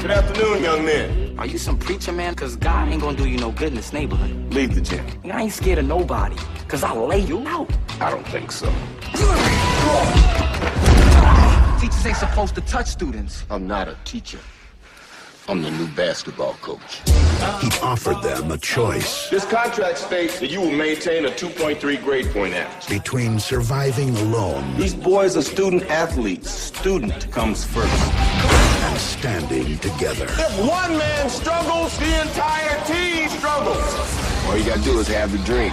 Good 0.00 0.12
afternoon, 0.12 0.62
young 0.62 0.84
men. 0.84 1.34
Are 1.38 1.46
you 1.46 1.58
some 1.58 1.76
preacher 1.76 2.12
man? 2.12 2.34
Cause 2.36 2.54
God 2.54 2.88
ain't 2.88 3.02
gonna 3.02 3.16
do 3.16 3.28
you 3.28 3.36
no 3.36 3.50
good 3.50 3.68
in 3.68 3.74
this 3.74 3.92
neighborhood. 3.92 4.54
Leave 4.54 4.74
the 4.74 4.80
gym. 4.80 5.04
I 5.24 5.42
ain't 5.42 5.52
scared 5.52 5.78
of 5.78 5.86
nobody. 5.86 6.36
Cause 6.68 6.84
I'll 6.84 7.06
lay 7.06 7.18
you 7.18 7.46
out. 7.48 7.68
I 8.00 8.10
don't 8.10 8.26
think 8.28 8.52
so. 8.52 8.66
Teachers 11.80 12.06
ain't 12.06 12.16
supposed 12.16 12.54
to 12.54 12.60
touch 12.62 12.86
students. 12.86 13.44
I'm 13.50 13.66
not 13.66 13.88
a 13.88 13.96
teacher. 14.04 14.38
I'm 15.48 15.62
the 15.62 15.70
new 15.72 15.88
basketball 15.88 16.54
coach. 16.62 17.00
He 17.60 17.68
offered 17.80 18.20
them 18.22 18.50
a 18.50 18.58
choice 18.58 19.30
This 19.30 19.46
contract 19.46 19.96
states 19.96 20.38
that 20.40 20.50
you 20.50 20.60
will 20.60 20.72
maintain 20.72 21.24
a 21.24 21.30
2.3 21.30 22.04
grade 22.04 22.26
point 22.32 22.52
average. 22.52 22.88
between 22.88 23.38
surviving 23.38 24.10
alone 24.18 24.76
These 24.76 24.94
boys 24.94 25.36
are 25.38 25.42
student 25.42 25.84
athletes. 25.84 26.50
Student 26.50 27.30
comes 27.32 27.64
first. 27.64 28.57
And 28.84 28.98
standing 28.98 29.78
together. 29.78 30.26
If 30.28 30.58
one 30.66 30.96
man 30.96 31.28
struggles, 31.28 31.98
the 31.98 32.22
entire 32.22 32.84
team 32.86 33.28
struggles. 33.28 33.78
All 34.46 34.56
you 34.56 34.64
gotta 34.64 34.82
do 34.82 34.98
is 34.98 35.08
have 35.08 35.32
the 35.32 35.38
dream. 35.38 35.72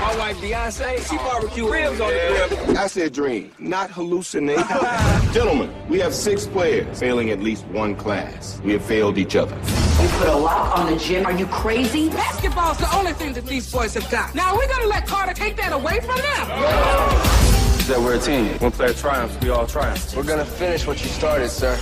My 0.00 0.14
wife 0.18 0.36
Beyonce, 0.36 1.10
she 1.10 1.16
barbecue 1.16 1.68
ribs 1.70 2.00
on 2.00 2.10
the 2.10 2.56
grill. 2.56 2.78
I 2.78 2.86
said 2.86 3.12
dream, 3.12 3.50
not 3.58 3.90
hallucinate. 3.90 5.32
Gentlemen, 5.32 5.74
we 5.88 5.98
have 5.98 6.14
six 6.14 6.46
players 6.46 7.00
failing 7.00 7.30
at 7.30 7.40
least 7.40 7.64
one 7.66 7.96
class. 7.96 8.60
We 8.60 8.74
have 8.74 8.84
failed 8.84 9.18
each 9.18 9.34
other. 9.34 9.56
You 9.56 10.08
put 10.18 10.28
a 10.28 10.36
lock 10.36 10.78
on 10.78 10.92
the 10.92 10.98
gym. 10.98 11.24
Are 11.26 11.32
you 11.32 11.46
crazy? 11.46 12.10
Basketball's 12.10 12.78
the 12.78 12.94
only 12.94 13.14
thing 13.14 13.32
that 13.32 13.46
these 13.46 13.70
boys 13.72 13.94
have 13.94 14.08
got. 14.10 14.34
Now, 14.34 14.54
we're 14.56 14.68
gonna 14.68 14.86
let 14.86 15.06
Carter 15.06 15.34
take 15.34 15.56
that 15.56 15.72
away 15.72 16.00
from 16.00 16.16
them. 16.16 17.53
That 17.86 18.00
we're 18.00 18.14
a 18.14 18.18
team. 18.18 18.46
One 18.60 18.72
player 18.72 18.94
triumphs, 18.94 19.36
we 19.42 19.50
all 19.50 19.66
triumph. 19.66 20.16
We're 20.16 20.22
gonna 20.22 20.46
finish 20.46 20.86
what 20.86 21.02
you 21.04 21.10
started, 21.10 21.50
sir. 21.50 21.76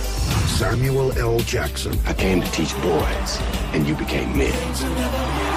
Samuel 0.47 1.17
L. 1.17 1.39
Jackson, 1.39 1.97
I 2.05 2.11
came 2.11 2.41
to 2.41 2.51
teach 2.51 2.75
boys, 2.81 3.39
and 3.71 3.87
you 3.87 3.95
became 3.95 4.37
men. 4.37 4.51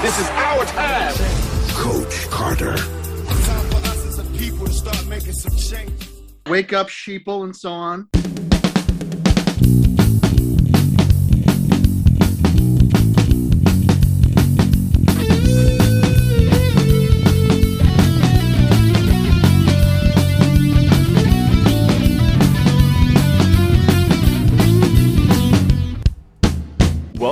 This 0.03 0.21
is 0.21 0.29
our 0.31 0.65
time. 0.67 1.15
Coach 1.75 2.31
Carter, 2.31 2.77
Wake 6.47 6.73
up, 6.73 6.89
sheeple, 6.89 7.43
and 7.43 7.57
so 7.57 7.73
on. 7.73 8.09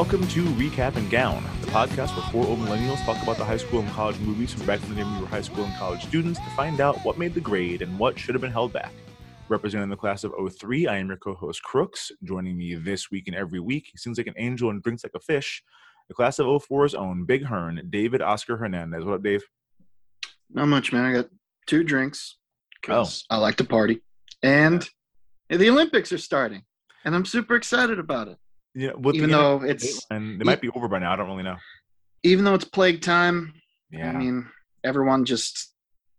Welcome 0.04 0.28
to 0.28 0.44
Recap 0.44 0.96
and 0.96 1.10
Gown, 1.10 1.42
the 1.62 1.66
podcast 1.68 2.14
where 2.14 2.30
four 2.30 2.46
old 2.46 2.58
millennials 2.58 3.02
talk 3.06 3.20
about 3.22 3.38
the 3.38 3.44
high 3.44 3.56
school 3.56 3.80
and 3.80 3.88
college 3.92 4.18
movies 4.18 4.52
from 4.52 4.66
back 4.66 4.78
when 4.80 4.96
we 4.96 5.02
were 5.18 5.26
high 5.26 5.40
school 5.40 5.64
and 5.64 5.74
college 5.76 6.02
students 6.02 6.38
to 6.40 6.50
find 6.50 6.78
out 6.78 7.02
what 7.06 7.16
made 7.16 7.32
the 7.32 7.40
grade 7.40 7.80
and 7.80 7.98
what 7.98 8.18
should 8.18 8.34
have 8.34 8.42
been 8.42 8.52
held 8.52 8.70
back. 8.70 8.92
Representing 9.48 9.88
the 9.88 9.96
class 9.96 10.22
of 10.22 10.34
03, 10.52 10.88
I 10.88 10.98
am 10.98 11.08
your 11.08 11.16
co-host 11.16 11.62
Crooks. 11.62 12.12
Joining 12.22 12.54
me 12.54 12.74
this 12.74 13.10
week 13.10 13.28
and 13.28 13.34
every 13.34 13.60
week, 13.60 13.88
he 13.90 13.96
seems 13.96 14.18
like 14.18 14.26
an 14.26 14.34
angel 14.36 14.68
and 14.68 14.82
drinks 14.82 15.04
like 15.04 15.14
a 15.14 15.20
fish. 15.20 15.62
The 16.08 16.14
class 16.14 16.38
of 16.38 16.48
04's 16.48 16.94
own 16.94 17.24
Big 17.24 17.42
Hearn, 17.42 17.80
David 17.88 18.20
Oscar 18.20 18.58
Hernandez. 18.58 19.06
What 19.06 19.14
up, 19.14 19.22
Dave? 19.22 19.42
Not 20.52 20.66
much, 20.66 20.92
man. 20.92 21.06
I 21.06 21.12
got 21.14 21.30
two 21.66 21.82
drinks 21.82 22.36
because 22.78 23.24
oh. 23.30 23.36
I 23.36 23.38
like 23.38 23.56
to 23.56 23.64
party, 23.64 24.02
and 24.42 24.86
the 25.48 25.70
Olympics 25.70 26.12
are 26.12 26.18
starting, 26.18 26.64
and 27.06 27.14
I'm 27.14 27.24
super 27.24 27.56
excited 27.56 27.98
about 27.98 28.28
it. 28.28 28.36
Yeah, 28.74 28.92
with 28.96 29.14
Even 29.16 29.30
the 29.30 29.36
though 29.36 29.64
it's- 29.64 30.04
and 30.10 30.40
they 30.40 30.44
might 30.44 30.60
be 30.60 30.68
over 30.70 30.88
by 30.88 30.98
now. 30.98 31.12
I 31.12 31.16
don't 31.16 31.28
really 31.28 31.42
know. 31.42 31.56
Even 32.22 32.44
though 32.44 32.54
it's 32.54 32.64
plague 32.64 33.00
time, 33.02 33.54
Yeah, 33.90 34.10
I 34.10 34.12
mean, 34.16 34.48
everyone 34.82 35.24
just 35.24 35.72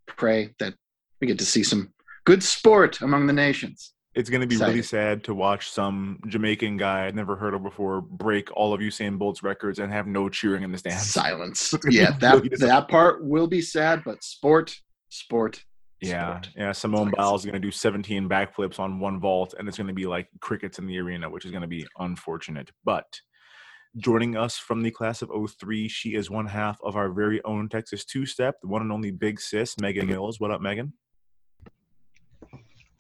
pray 0.08 0.54
that 0.60 0.74
we 1.20 1.28
get 1.28 1.40
to 1.40 1.46
see 1.46 1.64
some 1.64 1.94
good 2.26 2.44
sport 2.44 3.02
among 3.02 3.28
the 3.28 3.34
nations. 3.34 3.92
it's 4.14 4.30
going 4.30 4.40
to 4.40 4.48
be 4.48 4.56
really 4.56 4.82
sad 4.82 5.26
to 5.26 5.34
watch 5.34 5.70
some 5.70 6.20
Jamaican 6.28 6.78
guy 6.78 7.06
I'd 7.06 7.16
never 7.16 7.36
heard 7.36 7.54
of 7.54 7.62
before 7.64 8.00
break 8.00 8.50
all 8.56 8.74
of 8.74 8.80
Usain 8.80 9.18
Bolt's 9.20 9.44
records 9.44 9.78
and 9.80 9.92
have 9.92 10.08
no 10.08 10.30
cheering 10.30 10.64
in 10.64 10.72
the 10.72 10.78
stands. 10.78 11.04
Silence. 11.12 11.74
It's 11.74 11.84
gonna 11.84 11.92
be 11.92 11.98
Yeah, 11.98 12.12
that 12.20 12.60
that 12.60 12.88
part 12.88 13.26
will 13.26 13.48
be 13.48 13.62
sad, 13.62 14.04
but 14.06 14.24
sport, 14.24 14.80
sport, 15.10 15.66
Yeah, 16.06 16.42
sport. 16.42 16.50
yeah. 16.56 16.72
Simone 16.72 17.06
That's 17.08 17.20
all 17.20 17.24
I 17.24 17.26
can 17.26 17.32
Biles 17.32 17.42
is 17.42 17.46
going 17.46 17.62
to 17.62 17.68
do 17.68 17.72
17 17.72 18.30
backflips 18.30 18.80
on 18.80 19.00
one 19.00 19.20
vault, 19.20 19.54
and 19.58 19.68
it's 19.68 19.78
going 19.78 19.88
to 19.88 19.94
be 19.94 20.06
like 20.06 20.28
crickets 20.42 20.80
in 20.80 20.88
the 20.88 20.98
arena, 21.00 21.30
which 21.30 21.46
is 21.46 21.52
going 21.52 21.62
to 21.62 21.68
be 21.68 21.86
unfortunate. 22.00 22.72
But 22.84 23.06
joining 23.98 24.36
us 24.36 24.58
from 24.58 24.82
the 24.82 24.92
class 24.92 25.22
of 25.22 25.32
03, 25.32 25.88
she 25.88 26.16
is 26.16 26.30
one 26.30 26.48
half 26.48 26.78
of 26.84 26.96
our 26.96 27.10
very 27.10 27.44
own 27.44 27.70
Texas 27.70 28.06
two 28.06 28.26
step, 28.26 28.56
the 28.62 28.68
one 28.68 28.82
and 28.82 28.92
only 28.92 29.12
big 29.12 29.40
sis, 29.40 29.80
Megan 29.80 30.08
Mills. 30.08 30.40
What 30.40 30.52
up, 30.52 30.62
Megan? 30.62 30.94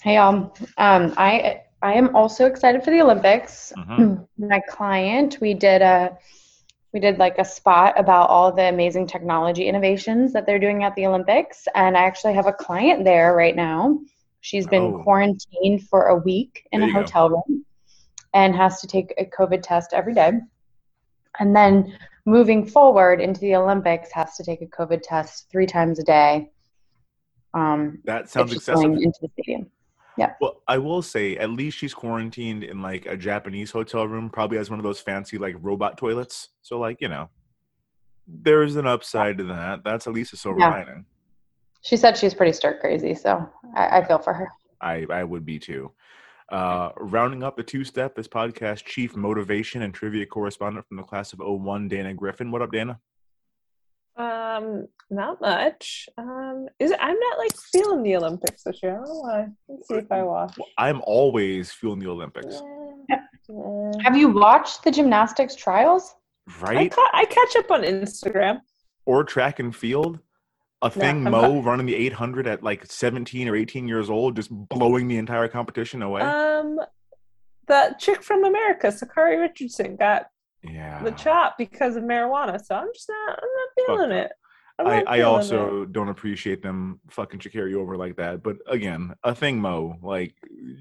Hey, 0.01 0.17
um, 0.17 0.51
um, 0.77 1.13
I 1.17 1.61
I 1.81 1.93
am 1.93 2.15
also 2.15 2.45
excited 2.45 2.83
for 2.83 2.91
the 2.91 3.01
Olympics. 3.01 3.73
Mhm. 3.77 4.27
My 4.37 4.61
client, 4.69 5.39
we 5.41 5.53
did 5.53 5.81
a 5.81 6.17
we 6.95 7.01
did 7.01 7.17
like 7.17 7.37
a 7.39 7.43
spot 7.43 7.93
about 7.99 8.29
all 8.29 8.53
the 8.53 8.69
amazing 8.69 9.05
technology 9.05 9.67
innovations 9.67 10.31
that 10.31 10.45
they're 10.45 10.57
doing 10.57 10.85
at 10.85 10.95
the 10.95 11.05
Olympics, 11.05 11.67
and 11.75 11.97
I 11.97 12.03
actually 12.03 12.33
have 12.35 12.47
a 12.47 12.53
client 12.53 13.03
there 13.03 13.35
right 13.35 13.53
now. 13.53 13.99
She's 14.39 14.65
been 14.65 14.93
Oh. 14.93 15.03
quarantined 15.03 15.89
for 15.89 16.05
a 16.07 16.15
week 16.15 16.65
in 16.71 16.79
There 16.79 16.87
a 16.87 16.91
you 16.91 16.95
go. 16.95 17.01
hotel 17.01 17.29
room 17.31 17.65
and 18.33 18.55
has 18.55 18.79
to 18.79 18.87
take 18.87 19.13
a 19.17 19.25
COVID 19.25 19.61
test 19.61 19.91
every 19.91 20.13
day. 20.13 20.39
And 21.37 21.53
then 21.53 21.97
moving 22.25 22.65
forward 22.65 23.19
into 23.19 23.41
the 23.41 23.57
Olympics, 23.57 24.13
has 24.13 24.37
to 24.37 24.43
take 24.45 24.61
a 24.61 24.65
COVID 24.67 25.01
test 25.03 25.49
three 25.51 25.65
times 25.65 25.99
a 25.99 26.03
day. 26.03 26.49
Um, 27.53 27.99
That 28.05 28.29
sounds 28.29 28.53
excessive. 28.53 28.83
going 28.83 29.01
into 29.03 29.19
the 29.21 29.27
stadium. 29.33 29.69
Well, 30.41 30.61
I 30.67 30.77
will 30.77 31.01
say, 31.01 31.37
at 31.37 31.49
least 31.49 31.77
she's 31.77 31.93
quarantined 31.93 32.63
in 32.63 32.81
like 32.81 33.05
a 33.05 33.17
Japanese 33.17 33.71
hotel 33.71 34.07
room, 34.07 34.29
probably 34.29 34.57
has 34.57 34.69
one 34.69 34.79
of 34.79 34.83
those 34.83 34.99
fancy 34.99 35.37
like 35.37 35.55
robot 35.59 35.97
toilets. 35.97 36.49
So, 36.61 36.79
like, 36.79 37.01
you 37.01 37.07
know, 37.07 37.29
there's 38.27 38.75
an 38.75 38.87
upside 38.87 39.37
to 39.37 39.43
that. 39.45 39.83
That's 39.83 40.07
at 40.07 40.13
least 40.13 40.33
a 40.33 40.37
silver 40.37 40.59
Yeah. 40.59 40.69
lining. 40.69 41.05
She 41.81 41.97
said 41.97 42.17
she's 42.17 42.33
pretty 42.33 42.53
stir 42.53 42.79
crazy, 42.79 43.13
so 43.13 43.47
I, 43.75 43.99
I 43.99 44.03
feel 44.07 44.17
for 44.17 44.33
her. 44.33 44.49
I, 44.81 45.05
I 45.09 45.23
would 45.23 45.45
be 45.45 45.59
too. 45.59 45.91
Uh, 46.51 46.89
rounding 46.97 47.43
up 47.43 47.55
the 47.57 47.63
two 47.63 47.83
step, 47.83 48.15
this 48.15 48.27
podcast 48.27 48.85
chief 48.85 49.15
motivation 49.15 49.81
and 49.83 49.93
trivia 49.93 50.25
correspondent 50.25 50.85
from 50.87 50.97
the 50.97 51.03
class 51.03 51.33
of 51.33 51.39
01, 51.39 51.87
Dana 51.87 52.13
Griffin. 52.13 52.51
What 52.51 52.61
up, 52.61 52.71
Dana? 52.71 52.99
Um, 54.17 54.87
not 55.09 55.41
much. 55.41 56.07
Um, 56.17 56.67
is 56.79 56.91
it, 56.91 56.97
I'm 57.01 57.19
not 57.19 57.37
like 57.37 57.55
feeling 57.71 58.03
the 58.03 58.15
Olympics 58.15 58.63
this 58.63 58.81
year. 58.81 58.93
I 58.93 58.95
don't 58.97 59.07
know 59.07 59.19
why. 59.21 59.47
Let's 59.67 59.87
see 59.87 59.95
if 59.95 60.11
I 60.11 60.23
watch. 60.23 60.57
I'm 60.77 61.01
always 61.05 61.71
feeling 61.71 61.99
the 61.99 62.09
Olympics, 62.09 62.61
Yeah. 63.09 63.17
Yeah. 63.47 63.91
Have 64.03 64.17
you 64.17 64.29
watched 64.29 64.83
the 64.83 64.91
gymnastics 64.91 65.55
trials? 65.55 66.15
I, 66.61 66.63
right? 66.63 66.91
ca- 66.91 67.11
I 67.13 67.25
catch 67.25 67.55
up 67.57 67.71
on 67.71 67.83
Instagram. 67.83 68.61
Or 69.05 69.23
track 69.23 69.59
and 69.59 69.75
field. 69.75 70.19
Athing 70.83 71.25
I'm 71.25 71.31
Mo 71.31 71.61
running 71.61 71.85
the 71.85 71.95
800 71.95 72.47
at 72.47 72.63
like 72.63 72.85
17 72.85 73.47
or 73.47 73.55
18 73.55 73.87
years 73.87 74.09
old, 74.09 74.35
just 74.35 74.49
blowing 74.51 75.07
the 75.07 75.17
entire 75.17 75.47
competition 75.47 76.01
away. 76.01 76.21
Um, 76.21 76.79
the 77.67 77.95
chick 77.99 78.21
from 78.21 78.43
America, 78.45 78.87
Sha'Carri 78.87 79.39
Richardson, 79.39 79.95
got 79.95 80.27
yeah. 80.71 81.03
the 81.03 81.11
chop 81.11 81.57
because 81.57 81.95
of 81.95 82.03
marijuana. 82.03 82.63
So 82.63 82.75
I'm 82.75 82.87
just 82.93 83.09
not. 83.09 83.39
I'm 83.41 83.49
not 83.55 83.85
feeling 83.87 84.09
Fuck. 84.09 84.25
it. 84.25 84.31
I'm 84.77 84.87
I, 84.87 85.03
I 85.07 85.21
also 85.21 85.83
it. 85.83 85.93
don't 85.93 86.09
appreciate 86.09 86.61
them 86.61 86.99
fucking 87.09 87.39
Sha'Carri 87.39 87.75
over 87.75 87.95
like 87.95 88.17
that. 88.17 88.43
But 88.43 88.57
again, 88.67 89.15
Athing, 89.25 89.55
Mo. 89.57 89.97
Like, 90.01 90.35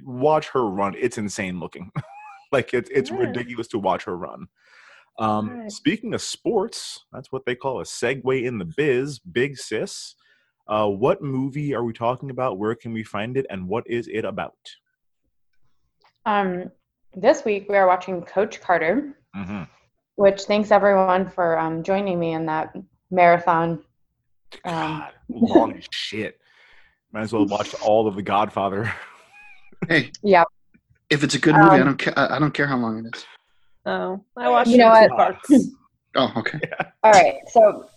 watch 0.04 0.48
her 0.48 0.66
run. 0.68 0.94
It's 0.98 1.16
insane 1.18 1.60
looking. 1.60 1.92
like 2.52 2.74
it's 2.74 2.90
it's 2.90 3.10
Yeah. 3.10 3.18
ridiculous 3.18 3.68
to 3.68 3.78
watch 3.78 4.04
her 4.04 4.16
run. 4.16 4.48
Um, 5.20 5.60
Right. 5.60 5.70
Speaking 5.70 6.12
of 6.12 6.22
sports, 6.22 7.04
that's 7.12 7.30
what 7.30 7.44
they 7.46 7.54
call 7.54 7.80
a 7.80 7.84
segue 7.84 8.42
in 8.44 8.58
the 8.58 8.64
biz. 8.64 9.20
Big 9.20 9.56
sis. 9.56 10.16
Uh, 10.66 10.88
what 10.88 11.22
movie 11.22 11.72
are 11.74 11.84
we 11.84 11.92
talking 11.92 12.30
about? 12.30 12.58
Where 12.58 12.74
can 12.74 12.92
we 12.92 13.04
find 13.04 13.36
it? 13.36 13.46
And 13.50 13.68
what 13.68 13.84
is 13.86 14.08
it 14.08 14.24
about? 14.24 14.56
Um, 16.26 16.70
this 17.14 17.44
week 17.44 17.66
we 17.68 17.76
are 17.76 17.86
watching 17.86 18.22
Coach 18.22 18.60
Carter, 18.60 19.16
Mm-hmm. 19.36 19.62
which 20.16 20.42
thanks 20.42 20.70
everyone 20.70 21.28
for 21.28 21.58
um, 21.58 21.82
joining 21.82 22.18
me 22.20 22.32
in 22.34 22.46
that 22.46 22.72
marathon. 23.10 23.82
Um, 24.64 24.70
God, 24.70 25.12
long 25.28 25.76
as 25.76 25.84
shit. 25.90 26.38
Might 27.12 27.22
as 27.22 27.32
well 27.32 27.46
watch 27.46 27.74
all 27.82 28.06
of 28.06 28.16
The 28.16 28.22
Godfather. 28.22 28.92
Hey, 29.88 30.12
yeah, 30.22 30.44
if 31.10 31.22
it's 31.24 31.34
a 31.34 31.38
good 31.38 31.54
movie, 31.56 31.74
I 31.74 31.78
Um, 31.78 31.84
don't 31.84 31.98
care. 31.98 32.18
I 32.18 32.36
I 32.36 32.38
don't 32.38 32.54
care 32.54 32.66
how 32.66 32.78
long 32.78 33.04
it 33.04 33.14
is. 33.14 33.26
Oh, 33.84 34.24
I 34.34 34.48
watched 34.48 34.70
You 34.70 34.76
it 34.76 34.78
know 34.78 34.88
what? 34.90 35.10
parts. 35.10 35.50
Oh, 36.16 36.32
okay. 36.36 36.60
All 37.02 37.10
right, 37.12 37.34
so 37.48 37.90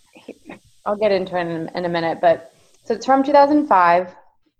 I'll 0.84 0.96
get 0.96 1.12
into 1.12 1.36
it 1.38 1.46
in, 1.46 1.68
in 1.68 1.84
a 1.86 1.88
minute, 1.88 2.18
but 2.20 2.52
so 2.84 2.92
it's 2.94 3.06
from 3.06 3.22
2005. 3.22 4.14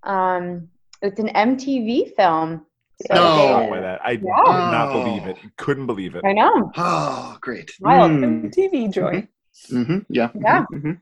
Um, 0.04 0.68
it's 1.02 1.18
an 1.20 1.28
MTV 1.28 2.14
film. 2.14 2.64
So 3.06 3.14
No. 3.14 3.36
they- 3.36 3.48
Shocked 3.48 3.70
by 3.70 3.80
that. 3.80 4.00
I 4.04 4.16
could 4.16 4.24
Yeah. 4.26 4.70
not 4.72 4.92
believe 4.92 5.26
it. 5.26 5.36
Couldn't 5.56 5.86
believe 5.86 6.14
it. 6.16 6.24
I 6.24 6.32
know. 6.32 6.70
Oh, 6.76 7.38
great. 7.40 7.70
Wild. 7.80 8.10
Mm. 8.12 8.50
TV 8.52 8.88
joy. 8.92 9.28
hmm 9.70 9.98
Yeah. 10.08 10.30
Yeah. 10.34 10.64
mhm. 10.72 11.00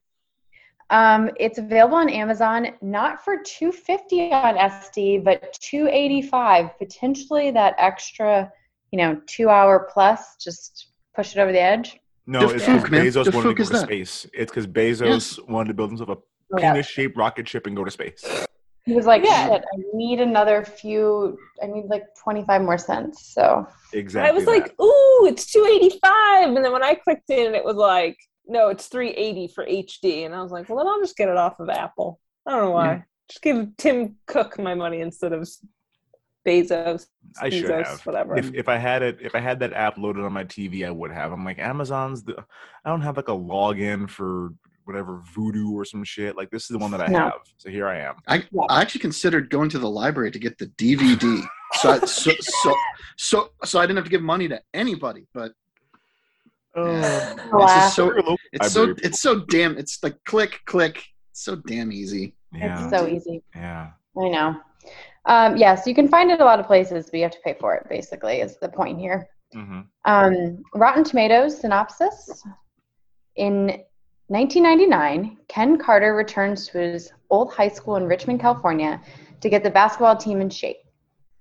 Um, 0.90 1.30
it's 1.40 1.58
available 1.58 1.96
on 1.96 2.08
Amazon, 2.08 2.68
not 2.80 3.24
for 3.24 3.38
250 3.44 4.30
on 4.32 4.56
SD, 4.56 5.18
but 5.18 5.52
285. 5.60 6.78
Potentially 6.78 7.50
that 7.50 7.74
extra, 7.78 8.52
you 8.92 8.98
know, 8.98 9.20
two 9.26 9.48
hour 9.48 9.88
plus, 9.92 10.36
just 10.36 10.88
push 11.14 11.34
it 11.34 11.40
over 11.40 11.50
the 11.50 11.60
edge. 11.60 11.98
No, 12.28 12.46
The 12.46 12.54
it's 12.56 12.66
because. 12.66 12.82
Bezos 12.90 13.24
The 13.24 13.30
wanted 13.36 13.48
to 13.48 13.54
go 13.54 13.64
to 13.64 13.70
that? 13.72 13.82
space. 13.82 14.26
It's 14.32 14.50
because 14.52 14.66
Bezos 14.66 15.48
wanted 15.48 15.68
to 15.68 15.74
build 15.74 15.90
himself 15.90 16.10
a 16.10 16.56
penis-shaped 16.56 17.16
rocket 17.16 17.48
ship 17.48 17.66
and 17.66 17.74
go 17.76 17.84
to 17.84 17.90
space. 17.90 18.46
He 18.86 18.94
was 18.94 19.04
like, 19.04 19.24
Yeah. 19.24 19.48
shit, 19.48 19.62
I 19.62 19.76
need 19.92 20.20
another 20.20 20.64
few, 20.64 21.36
I 21.62 21.66
need 21.66 21.86
like 21.86 22.04
25 22.22 22.62
more 22.62 22.78
cents. 22.78 23.34
So 23.34 23.66
Exactly. 23.92 24.30
I 24.30 24.32
was 24.32 24.44
that. 24.44 24.50
like, 24.52 24.80
ooh, 24.80 25.26
it's 25.26 25.50
285. 25.52 26.54
And 26.56 26.64
then 26.64 26.72
when 26.72 26.84
I 26.84 26.94
clicked 26.94 27.28
in, 27.30 27.54
it 27.54 27.64
was 27.64 27.76
like, 27.76 28.16
no, 28.46 28.68
it's 28.68 28.86
380 28.86 29.48
for 29.54 29.66
HD. 29.66 30.24
And 30.24 30.34
I 30.34 30.40
was 30.40 30.52
like, 30.52 30.68
well, 30.68 30.78
then 30.78 30.86
I'll 30.86 31.00
just 31.00 31.16
get 31.16 31.28
it 31.28 31.36
off 31.36 31.58
of 31.58 31.68
Apple. 31.68 32.20
I 32.46 32.52
don't 32.52 32.66
know 32.66 32.70
why. 32.70 33.04
Just 33.28 33.42
give 33.42 33.76
Tim 33.76 34.16
Cook 34.26 34.56
my 34.60 34.74
money 34.74 35.00
instead 35.00 35.32
of 35.32 35.48
Bezos. 36.46 37.06
I 37.42 37.50
should 37.50 37.64
Bezos, 37.64 37.84
have. 37.84 38.06
Whatever. 38.06 38.36
If 38.38 38.54
if 38.54 38.68
I 38.68 38.76
had 38.76 39.02
it, 39.02 39.18
if 39.20 39.34
I 39.34 39.40
had 39.40 39.58
that 39.60 39.72
app 39.72 39.98
loaded 39.98 40.24
on 40.24 40.32
my 40.32 40.44
TV, 40.44 40.86
I 40.86 40.92
would 40.92 41.10
have. 41.10 41.32
I'm 41.32 41.44
like 41.44 41.58
Amazon's. 41.58 42.22
The, 42.22 42.36
I 42.84 42.88
don't 42.90 43.00
have 43.00 43.16
like 43.16 43.26
a 43.26 43.32
login 43.32 44.08
for 44.08 44.50
whatever 44.86 45.22
Vudu 45.34 45.72
or 45.72 45.84
some 45.84 46.04
shit. 46.04 46.36
Like 46.36 46.50
this 46.50 46.62
is 46.62 46.68
the 46.68 46.78
one 46.78 46.90
that 46.92 47.00
I 47.00 47.08
No. 47.08 47.24
have. 47.24 47.40
So 47.58 47.68
here 47.68 47.86
I 47.88 47.98
am. 47.98 48.14
I, 48.28 48.44
I 48.70 48.80
actually 48.80 49.00
considered 49.00 49.50
going 49.50 49.68
to 49.70 49.78
the 49.78 49.90
library 49.90 50.30
to 50.30 50.38
get 50.38 50.56
the 50.58 50.66
DVD, 50.66 51.44
so, 51.74 51.90
I, 51.90 51.98
so 52.06 52.30
so 52.40 52.74
so 53.16 53.48
so 53.64 53.78
I 53.80 53.82
didn't 53.82 53.96
have 53.96 54.04
to 54.04 54.10
give 54.10 54.22
money 54.22 54.48
to 54.48 54.60
anybody. 54.72 55.26
But 55.34 55.52
it's 56.76 57.52
Alas. 57.52 57.74
just 57.74 57.96
so 57.96 58.36
it's 58.52 58.72
so 58.72 58.94
it's 59.02 59.20
so 59.20 59.40
damn 59.40 59.76
it's 59.76 60.02
like 60.02 60.16
click 60.24 60.60
click. 60.66 61.02
It's 61.32 61.44
so 61.44 61.56
damn 61.56 61.92
easy. 61.92 62.34
Yeah. 62.52 62.80
it's 62.80 62.90
so 62.90 63.06
easy. 63.06 63.42
yeah. 63.54 63.90
I 64.18 64.28
know. 64.28 64.56
Um, 65.26 65.56
yes, 65.56 65.86
you 65.86 65.94
can 65.94 66.06
find 66.08 66.30
it 66.30 66.40
a 66.40 66.44
lot 66.44 66.60
of 66.60 66.66
places, 66.66 67.06
but 67.10 67.16
you 67.16 67.24
have 67.24 67.32
to 67.32 67.40
pay 67.44 67.56
for 67.58 67.74
it, 67.74 67.88
basically, 67.88 68.40
is 68.40 68.56
the 68.58 68.68
point 68.68 68.98
here. 68.98 69.28
hmm 69.52 69.80
Um, 70.04 70.62
Rotten 70.74 71.02
Tomatoes 71.02 71.60
synopsis. 71.60 72.44
In 73.34 73.82
1999, 74.28 75.38
Ken 75.46 75.78
Carter 75.78 76.12
returns 76.12 76.66
to 76.66 76.78
his 76.78 77.12
old 77.30 77.52
high 77.52 77.68
school 77.68 77.94
in 77.94 78.06
Richmond, 78.06 78.40
California 78.40 79.00
to 79.40 79.48
get 79.48 79.62
the 79.62 79.70
basketball 79.70 80.16
team 80.16 80.40
in 80.40 80.50
shape. 80.50 80.78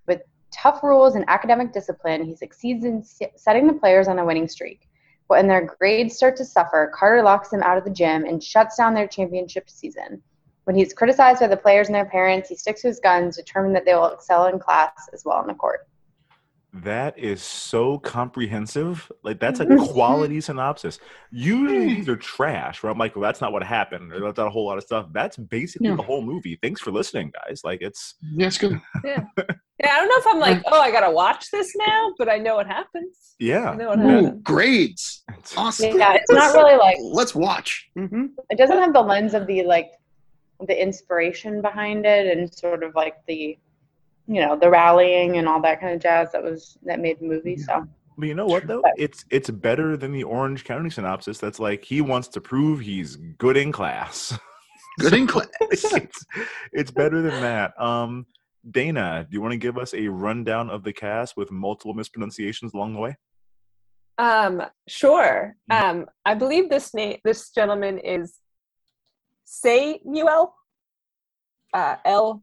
With 0.06 0.22
tough 0.52 0.84
rules 0.84 1.16
and 1.16 1.26
academic 1.28 1.74
discipline, 1.74 2.24
he 2.24 2.36
succeeds 2.36 2.86
in 2.86 3.04
setting 3.36 3.66
the 3.66 3.74
players 3.74 4.08
on 4.08 4.20
a 4.20 4.26
winning 4.26 4.48
streak. 4.48 4.88
But 5.28 5.40
when 5.40 5.48
their 5.48 5.66
grades 5.66 6.16
start 6.16 6.36
to 6.36 6.46
suffer, 6.46 6.92
Carter 6.94 7.24
locks 7.24 7.50
them 7.50 7.64
out 7.64 7.80
of 7.80 7.86
the 7.86 7.90
gym 7.90 8.24
and 8.24 8.44
shuts 8.44 8.78
down 8.78 8.94
their 8.94 9.08
championship 9.08 9.68
season. 9.68 10.22
When 10.66 10.76
he's 10.76 10.94
criticized 10.94 11.40
by 11.40 11.48
the 11.48 11.58
players 11.58 11.88
and 11.88 11.96
their 11.96 12.06
parents, 12.06 12.50
he 12.50 12.56
sticks 12.56 12.82
to 12.82 12.90
his 12.90 13.00
guns, 13.00 13.38
determined 13.38 13.76
that 13.76 13.86
they 13.86 13.96
will 13.96 14.12
excel 14.12 14.46
in 14.46 14.60
class 14.60 15.10
as 15.12 15.26
well 15.26 15.38
on 15.38 15.48
the 15.48 15.56
court. 15.56 15.88
That 16.84 17.18
is 17.18 17.42
so 17.42 18.00
comprehensive. 18.00 19.10
Like 19.24 19.40
that's 19.40 19.62
a 19.62 19.66
Mhm. 19.66 19.94
quality 19.94 20.42
synopsis. 20.42 21.00
Usually 21.32 21.96
these 21.96 22.10
are 22.10 22.18
trash. 22.18 22.84
Where 22.84 22.92
I'm 22.92 22.98
like, 22.98 23.16
well, 23.16 23.24
that's 23.24 23.40
not 23.40 23.54
what 23.54 23.64
happened, 23.64 24.12
or 24.12 24.20
that's 24.20 24.38
not 24.38 24.48
a 24.48 24.50
whole 24.50 24.66
lot 24.66 24.78
of 24.78 24.84
stuff. 24.84 25.08
That's 25.14 25.38
basically 25.38 25.88
Yeah. 25.88 25.96
the 25.96 26.02
whole 26.04 26.22
movie. 26.22 26.60
Thanks 26.62 26.82
for 26.82 26.92
listening, 26.92 27.32
guys. 27.46 27.62
Like 27.64 27.82
it's 27.82 28.16
Yeah, 28.36 28.48
it's 28.48 28.58
good. 28.58 28.82
Yeah, 29.06 29.24
Yeah. 29.38 29.94
I 29.94 30.00
don't 30.00 30.10
know 30.10 30.18
if 30.18 30.28
I'm 30.28 30.40
like, 30.40 30.62
oh, 30.68 30.82
I 30.82 30.92
gotta 30.92 31.12
watch 31.12 31.50
this 31.52 31.74
now, 31.88 32.14
but 32.18 32.28
I 32.30 32.38
know 32.40 32.56
what 32.56 32.68
happens. 32.68 33.36
I 33.42 33.44
yeah. 33.46 33.74
know 33.76 33.90
what 33.90 34.00
Ooh, 34.00 34.08
happens. 34.10 34.42
grades. 34.44 35.24
It's- 35.30 35.54
Awesome. 35.56 35.98
Yeah, 35.98 36.14
it's 36.16 36.32
not 36.32 36.54
really 36.56 36.76
like 36.78 36.98
Let's 37.02 37.34
watch. 37.36 37.90
hmm 37.96 38.26
it 38.50 38.58
doesn't 38.58 38.78
have 38.78 38.92
the 38.94 39.02
lens 39.02 39.34
of 39.34 39.48
the 39.48 39.64
like 39.64 39.92
the 40.68 40.82
inspiration 40.82 41.62
behind 41.62 42.06
it 42.06 42.36
and 42.38 42.54
sort 42.54 42.84
of 42.84 42.96
like 42.96 43.16
the 43.28 43.58
you 44.28 44.42
know 44.42 44.58
the 44.58 44.70
rallying 44.70 45.38
and 45.38 45.48
all 45.48 45.62
that 45.62 45.80
kind 45.80 45.94
of 45.94 46.02
jazz 46.02 46.32
that 46.32 46.44
was 46.44 46.78
that 46.84 47.00
made 47.00 47.20
the 47.20 47.26
movie 47.26 47.58
so 47.58 47.88
But 48.18 48.28
you 48.28 48.34
know 48.34 48.46
what 48.46 48.68
though? 48.68 48.84
It's 48.98 49.26
it's 49.30 49.50
better 49.50 49.98
than 49.98 50.12
the 50.12 50.24
Orange 50.24 50.64
County 50.64 50.90
synopsis. 50.90 51.38
That's 51.38 51.60
like 51.60 51.84
he 51.84 52.02
wants 52.02 52.28
to 52.30 52.42
prove 52.42 52.80
he's 52.80 53.16
good 53.16 53.58
in 53.58 53.72
class. 53.72 54.38
Good 54.98 55.14
in 55.14 55.28
class. 55.28 55.50
it's, 55.60 56.26
it's 56.72 56.90
better 56.90 57.22
than 57.22 57.42
that. 57.42 57.78
Um, 57.78 58.26
Dana, 58.72 59.28
do 59.30 59.36
you 59.36 59.42
want 59.42 59.52
to 59.52 59.58
give 59.58 59.78
us 59.78 59.94
a 59.94 60.08
rundown 60.08 60.70
of 60.70 60.86
the 60.86 60.94
cast 60.94 61.36
with 61.36 61.52
multiple 61.52 61.94
mispronunciations 61.94 62.74
along 62.74 62.94
the 62.94 63.00
way? 63.02 63.18
Um, 64.18 64.64
sure. 64.88 65.56
Mm-hmm. 65.70 65.86
Um, 66.00 66.06
I 66.26 66.34
believe 66.34 66.70
this 66.70 66.94
name, 66.94 67.20
this 67.26 67.50
gentleman 67.52 68.00
is 68.00 68.40
Samuel 69.44 70.56
uh, 71.74 71.98
L. 72.06 72.42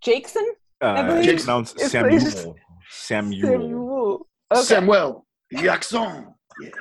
Jackson. 0.00 0.46
Uh, 0.82 1.06
believe 1.06 1.28
it's 1.30 1.44
pronounced 1.44 1.76
it's 1.80 1.90
Samuel. 1.92 2.18
pronounced 2.18 2.46
Samuel. 2.90 3.46
Samuel. 3.48 4.26
Okay. 4.52 4.62
Samuel 4.62 5.26
Jackson. 5.52 6.26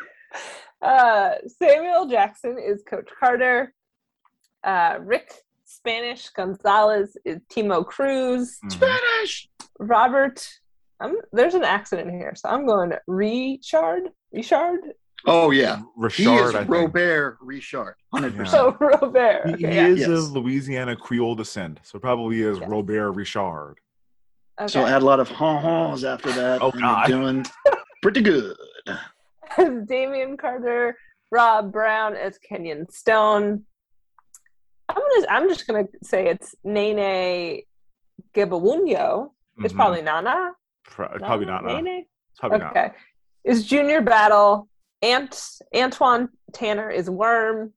Uh, 0.82 1.36
Samuel 1.62 2.08
Jackson 2.08 2.58
is 2.58 2.82
Coach 2.90 3.08
Carter. 3.20 3.72
Uh, 4.64 4.96
Rick 5.02 5.32
Spanish 5.64 6.30
Gonzalez 6.30 7.16
is 7.24 7.38
Timo 7.54 7.86
Cruz. 7.86 8.58
Mhm. 8.66 8.72
Spanish. 8.72 9.48
Robert, 9.80 10.44
I'm, 11.00 11.18
there's 11.34 11.54
an 11.54 11.64
accent 11.64 12.02
in 12.08 12.10
here, 12.18 12.34
so 12.36 12.50
I'm 12.50 12.66
going 12.66 12.94
Richard. 13.06 14.10
Richard. 14.32 14.80
Oh 15.28 15.52
yeah, 15.52 15.82
Richard. 15.96 16.24
he 16.24 16.28
Richard, 16.32 16.46
is 16.50 16.56
I 16.56 16.58
think. 16.60 16.70
Robert 16.72 17.38
Richard. 17.42 17.96
Hundred 18.12 18.34
Yeah. 18.34 18.40
percent. 18.40 18.52
So 18.52 18.78
Robert. 18.80 19.42
He, 19.50 19.54
Okay, 19.54 19.68
he 19.70 19.76
yeah. 19.76 19.86
is 19.88 20.00
Yes. 20.00 20.10
of 20.10 20.32
Louisiana 20.32 20.96
Creole 20.96 21.36
descent, 21.36 21.80
so 21.84 22.00
probably 22.00 22.42
is 22.42 22.58
Yes. 22.60 22.68
Robert 22.68 23.12
Richard. 23.12 23.76
Okay. 24.60 24.68
So 24.72 24.86
add 24.86 25.02
a 25.02 25.06
lot 25.06 25.20
of 25.20 25.30
ha-has 25.30 26.04
after 26.04 26.32
that. 26.34 26.62
Oh, 26.62 26.72
God. 26.72 27.08
doing 27.08 27.46
pretty 28.02 28.22
good. 28.22 28.56
Damian 29.88 30.38
Carter, 30.38 30.98
Rob 31.32 31.72
Brown 31.72 32.16
as 32.16 32.38
Kenyon 32.38 32.90
Stone. 32.90 33.64
I'm 34.90 34.96
gonna. 34.98 35.28
I'm 35.30 35.50
just 35.50 35.68
gonna 35.68 35.86
say 36.04 36.28
it's 36.28 36.54
Nene 36.64 37.62
Gibawunyo. 38.36 39.30
It's 39.60 39.74
Mhm. 39.74 39.78
probably 39.78 40.02
Nana. 40.02 40.52
Pro- 40.86 41.18
probably 41.20 41.46
not. 41.46 41.64
no. 41.64 41.76
Nene. 41.80 42.06
It's 42.32 42.40
probably 42.40 42.60
not. 42.60 42.72
Okay. 42.72 42.92
Is 43.44 43.66
Junior 43.66 44.02
Battle. 44.02 44.68
Ant 45.04 45.44
Antoine 45.76 46.30
Tanner 46.54 46.90
is 46.92 47.10
Worm. 47.10 47.74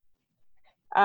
Uh, 0.94 0.98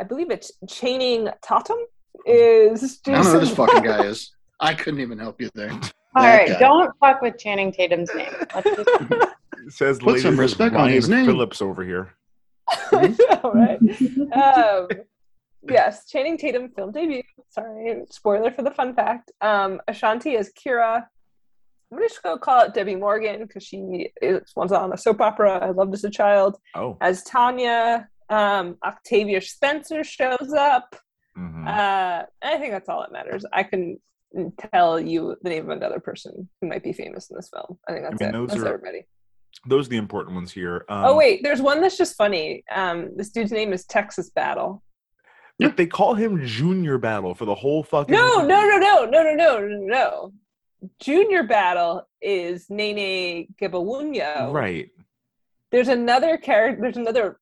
I 0.00 0.04
believe 0.08 0.30
it's 0.30 0.50
Chaining 0.68 1.28
Tatum 1.42 1.76
is 2.24 3.00
I 3.06 3.12
don't 3.12 3.24
know 3.24 3.30
who 3.32 3.40
this 3.40 3.54
fucking 3.54 3.82
guy 3.82 4.04
is. 4.06 4.32
I 4.60 4.74
couldn't 4.74 5.00
even 5.00 5.18
help 5.18 5.40
you 5.40 5.50
there. 5.54 5.70
all 5.72 5.80
That 6.22 6.36
right 6.38 6.48
guy. 6.48 6.58
don't 6.58 6.90
fuck 7.00 7.20
with 7.22 7.38
channing 7.38 7.72
tatum's 7.72 8.10
name 8.14 8.32
just, 8.64 8.88
says 9.76 9.98
Put 9.98 10.20
some 10.20 10.36
ladies, 10.36 10.38
respect 10.38 10.74
on 10.74 10.88
his 10.88 11.08
name. 11.08 11.26
Phillips 11.26 11.60
over 11.60 11.84
here. 11.84 12.14
I 12.92 13.14
know, 13.42 13.52
right? 13.52 13.78
um, 14.32 14.88
yes, 15.68 16.06
Channing 16.08 16.36
Tatum 16.36 16.68
film 16.70 16.90
debut. 16.92 17.22
Sorry, 17.50 18.02
spoiler 18.10 18.50
for 18.50 18.62
the 18.62 18.70
fun 18.72 18.92
fact. 18.94 19.30
Um, 19.40 19.80
Ashanti 19.86 20.34
is 20.34 20.50
Kira. 20.58 20.96
I'm 21.92 21.98
gonna 21.98 22.08
just 22.08 22.22
go 22.24 22.36
call 22.36 22.64
it 22.64 22.74
Debbie 22.74 22.96
Morgan 22.96 23.42
because 23.46 23.62
she 23.62 24.10
is 24.20 24.52
once 24.56 24.72
on 24.72 24.92
a 24.92 24.96
soap 24.96 25.20
opera 25.20 25.58
I 25.64 25.70
loved 25.70 25.94
as 25.94 26.02
a 26.02 26.10
child. 26.10 26.56
Oh, 26.74 26.96
As 27.00 27.22
Tanya, 27.22 28.08
um, 28.28 28.76
Octavia 28.84 29.40
Spencer 29.40 30.02
shows 30.02 30.52
up. 30.58 30.96
mhm. 31.38 31.66
Uh, 31.68 32.26
I 32.42 32.58
think 32.58 32.72
that's 32.72 32.88
all 32.88 33.00
that 33.02 33.12
matters. 33.12 33.44
I 33.52 33.62
can 33.62 34.00
tell 34.72 34.98
you 35.00 35.36
the 35.42 35.48
name 35.50 35.70
of 35.70 35.76
another 35.76 36.00
person 36.00 36.48
who 36.60 36.68
might 36.68 36.82
be 36.82 36.92
famous 36.92 37.30
in 37.30 37.36
this 37.36 37.48
film. 37.48 37.78
I 37.88 37.92
think 37.92 38.04
that's 38.04 38.20
mean, 38.20 38.28
it. 38.30 38.32
those 38.32 38.48
That's 38.50 38.62
are- 38.62 38.68
everybody. 38.74 39.04
those 39.66 39.86
are 39.86 39.90
the 39.90 39.96
important 39.96 40.34
ones 40.34 40.52
here. 40.52 40.84
Um, 40.88 41.04
oh 41.06 41.16
wait, 41.16 41.42
there's 41.42 41.60
one 41.62 41.80
that's 41.80 41.96
just 41.98 42.16
funny. 42.16 42.62
Um, 42.74 43.10
this 43.16 43.30
dude's 43.30 43.52
name 43.52 43.72
is 43.72 43.84
Texas 43.86 44.30
Battle. 44.30 44.82
but 45.58 45.76
they 45.76 45.86
call 45.86 46.14
him 46.14 46.44
Junior 46.46 46.98
Battle 46.98 47.34
for 47.34 47.44
the 47.46 47.54
whole 47.54 47.82
fucking. 47.82 48.14
No, 48.14 48.36
movie. 48.36 48.48
no, 48.48 48.60
no, 48.68 48.78
no, 48.78 49.04
no, 49.06 49.22
no, 49.22 49.34
no, 49.34 49.58
no, 49.60 49.68
no. 49.68 50.32
Junior 51.00 51.42
Battle 51.42 52.06
is 52.20 52.66
Nene 52.68 53.48
Gibawunyo. 53.60 54.52
Right. 54.52 54.90
There's 55.72 55.88
another 55.88 56.36
character. 56.36 56.82
There's 56.82 56.96
another 56.98 57.38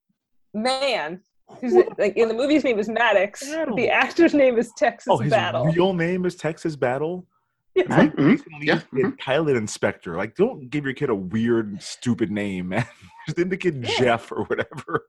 man. 0.54 1.20
Who's 1.60 1.74
like 1.98 2.16
in 2.16 2.28
the 2.28 2.34
movie's 2.34 2.64
name 2.64 2.78
is 2.78 2.88
Maddox. 2.88 3.48
Battle. 3.48 3.76
The 3.76 3.88
actor's 3.90 4.34
name 4.34 4.58
is 4.58 4.72
Texas 4.76 5.08
Oh, 5.10 5.18
his 5.18 5.30
Battle. 5.30 5.66
real 5.66 5.92
name 5.92 6.24
is 6.24 6.36
Texas 6.36 6.74
Battle. 6.76 7.26
Yeah. 7.74 7.82
It's 7.82 7.90
like 7.90 8.12
Mhm. 8.16 8.26
recently 8.26 8.66
Yeah, 8.66 8.80
a 9.04 9.10
pilot 9.12 9.56
inspector. 9.56 10.16
Like, 10.16 10.36
don't 10.36 10.70
give 10.70 10.84
your 10.84 10.94
kid 10.94 11.10
a 11.10 11.14
weird, 11.14 11.82
stupid 11.82 12.30
name, 12.30 12.68
man. 12.70 12.86
Just 13.26 13.36
name 13.38 13.48
the 13.50 13.56
kid 13.56 13.76
Yeah. 13.86 13.98
Jeff 13.98 14.32
or 14.32 14.44
whatever. 14.44 15.06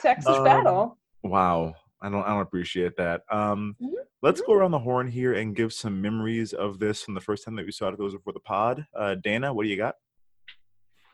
Texas 0.00 0.36
Um, 0.36 0.44
Battle. 0.44 0.98
Wow. 1.22 1.74
I 2.02 2.08
don't 2.08 2.22
I 2.24 2.28
don't 2.28 2.40
appreciate 2.42 2.96
that. 2.96 3.22
Um 3.30 3.76
Mhm. 3.80 3.92
let's 4.22 4.40
go 4.42 4.52
around 4.54 4.70
the 4.72 4.78
horn 4.78 5.08
here 5.08 5.34
and 5.34 5.54
give 5.56 5.72
some 5.72 6.00
memories 6.00 6.52
of 6.52 6.78
this 6.78 7.02
from 7.02 7.14
the 7.14 7.20
first 7.20 7.44
time 7.44 7.56
that 7.56 7.64
we 7.66 7.72
saw 7.72 7.88
it 7.88 7.98
those 7.98 8.14
before 8.14 8.32
the 8.32 8.40
pod. 8.40 8.86
Uh 8.94 9.14
Dana, 9.14 9.52
what 9.52 9.64
do 9.64 9.68
you 9.70 9.76
got? 9.76 9.94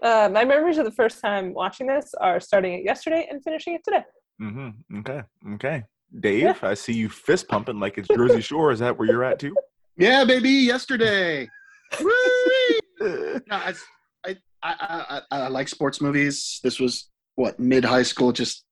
Uh, 0.03 0.29
my 0.31 0.45
memories 0.45 0.77
of 0.77 0.85
the 0.85 0.91
first 0.93 1.21
time 1.23 1.55
watching 1.55 1.87
this 1.87 2.13
are 2.21 2.39
starting 2.39 2.75
it 2.75 2.85
yesterday 2.85 3.27
and 3.31 3.43
finishing 3.43 3.75
it 3.75 3.83
today. 3.83 4.05
Mm-hmm. 4.41 4.99
Okay. 4.99 5.23
Okay. 5.55 5.85
Dave, 6.21 6.63
I 6.63 6.75
see 6.75 6.93
you 6.93 7.09
fist 7.09 7.49
pumping 7.49 7.81
like 7.81 7.99
it's 7.99 8.09
Jersey 8.09 8.41
Shore. 8.41 8.71
Is 8.71 8.79
that 8.79 8.97
where 8.97 9.09
you're 9.09 9.25
at 9.25 9.39
too? 9.39 9.57
Yeah, 9.97 10.25
baby, 10.25 10.51
yesterday. 10.51 11.49
Whee! 12.01 12.81
no, 13.01 13.41
I, 13.51 13.75
I, 14.25 14.37
I, 14.63 15.21
I, 15.31 15.39
I 15.39 15.49
like 15.49 15.69
sports 15.69 16.01
movies. 16.01 16.61
This 16.63 16.79
was 16.79 17.09
what 17.35 17.59
mid 17.59 17.85
high 17.85 18.03
school. 18.03 18.33
Just 18.33 18.65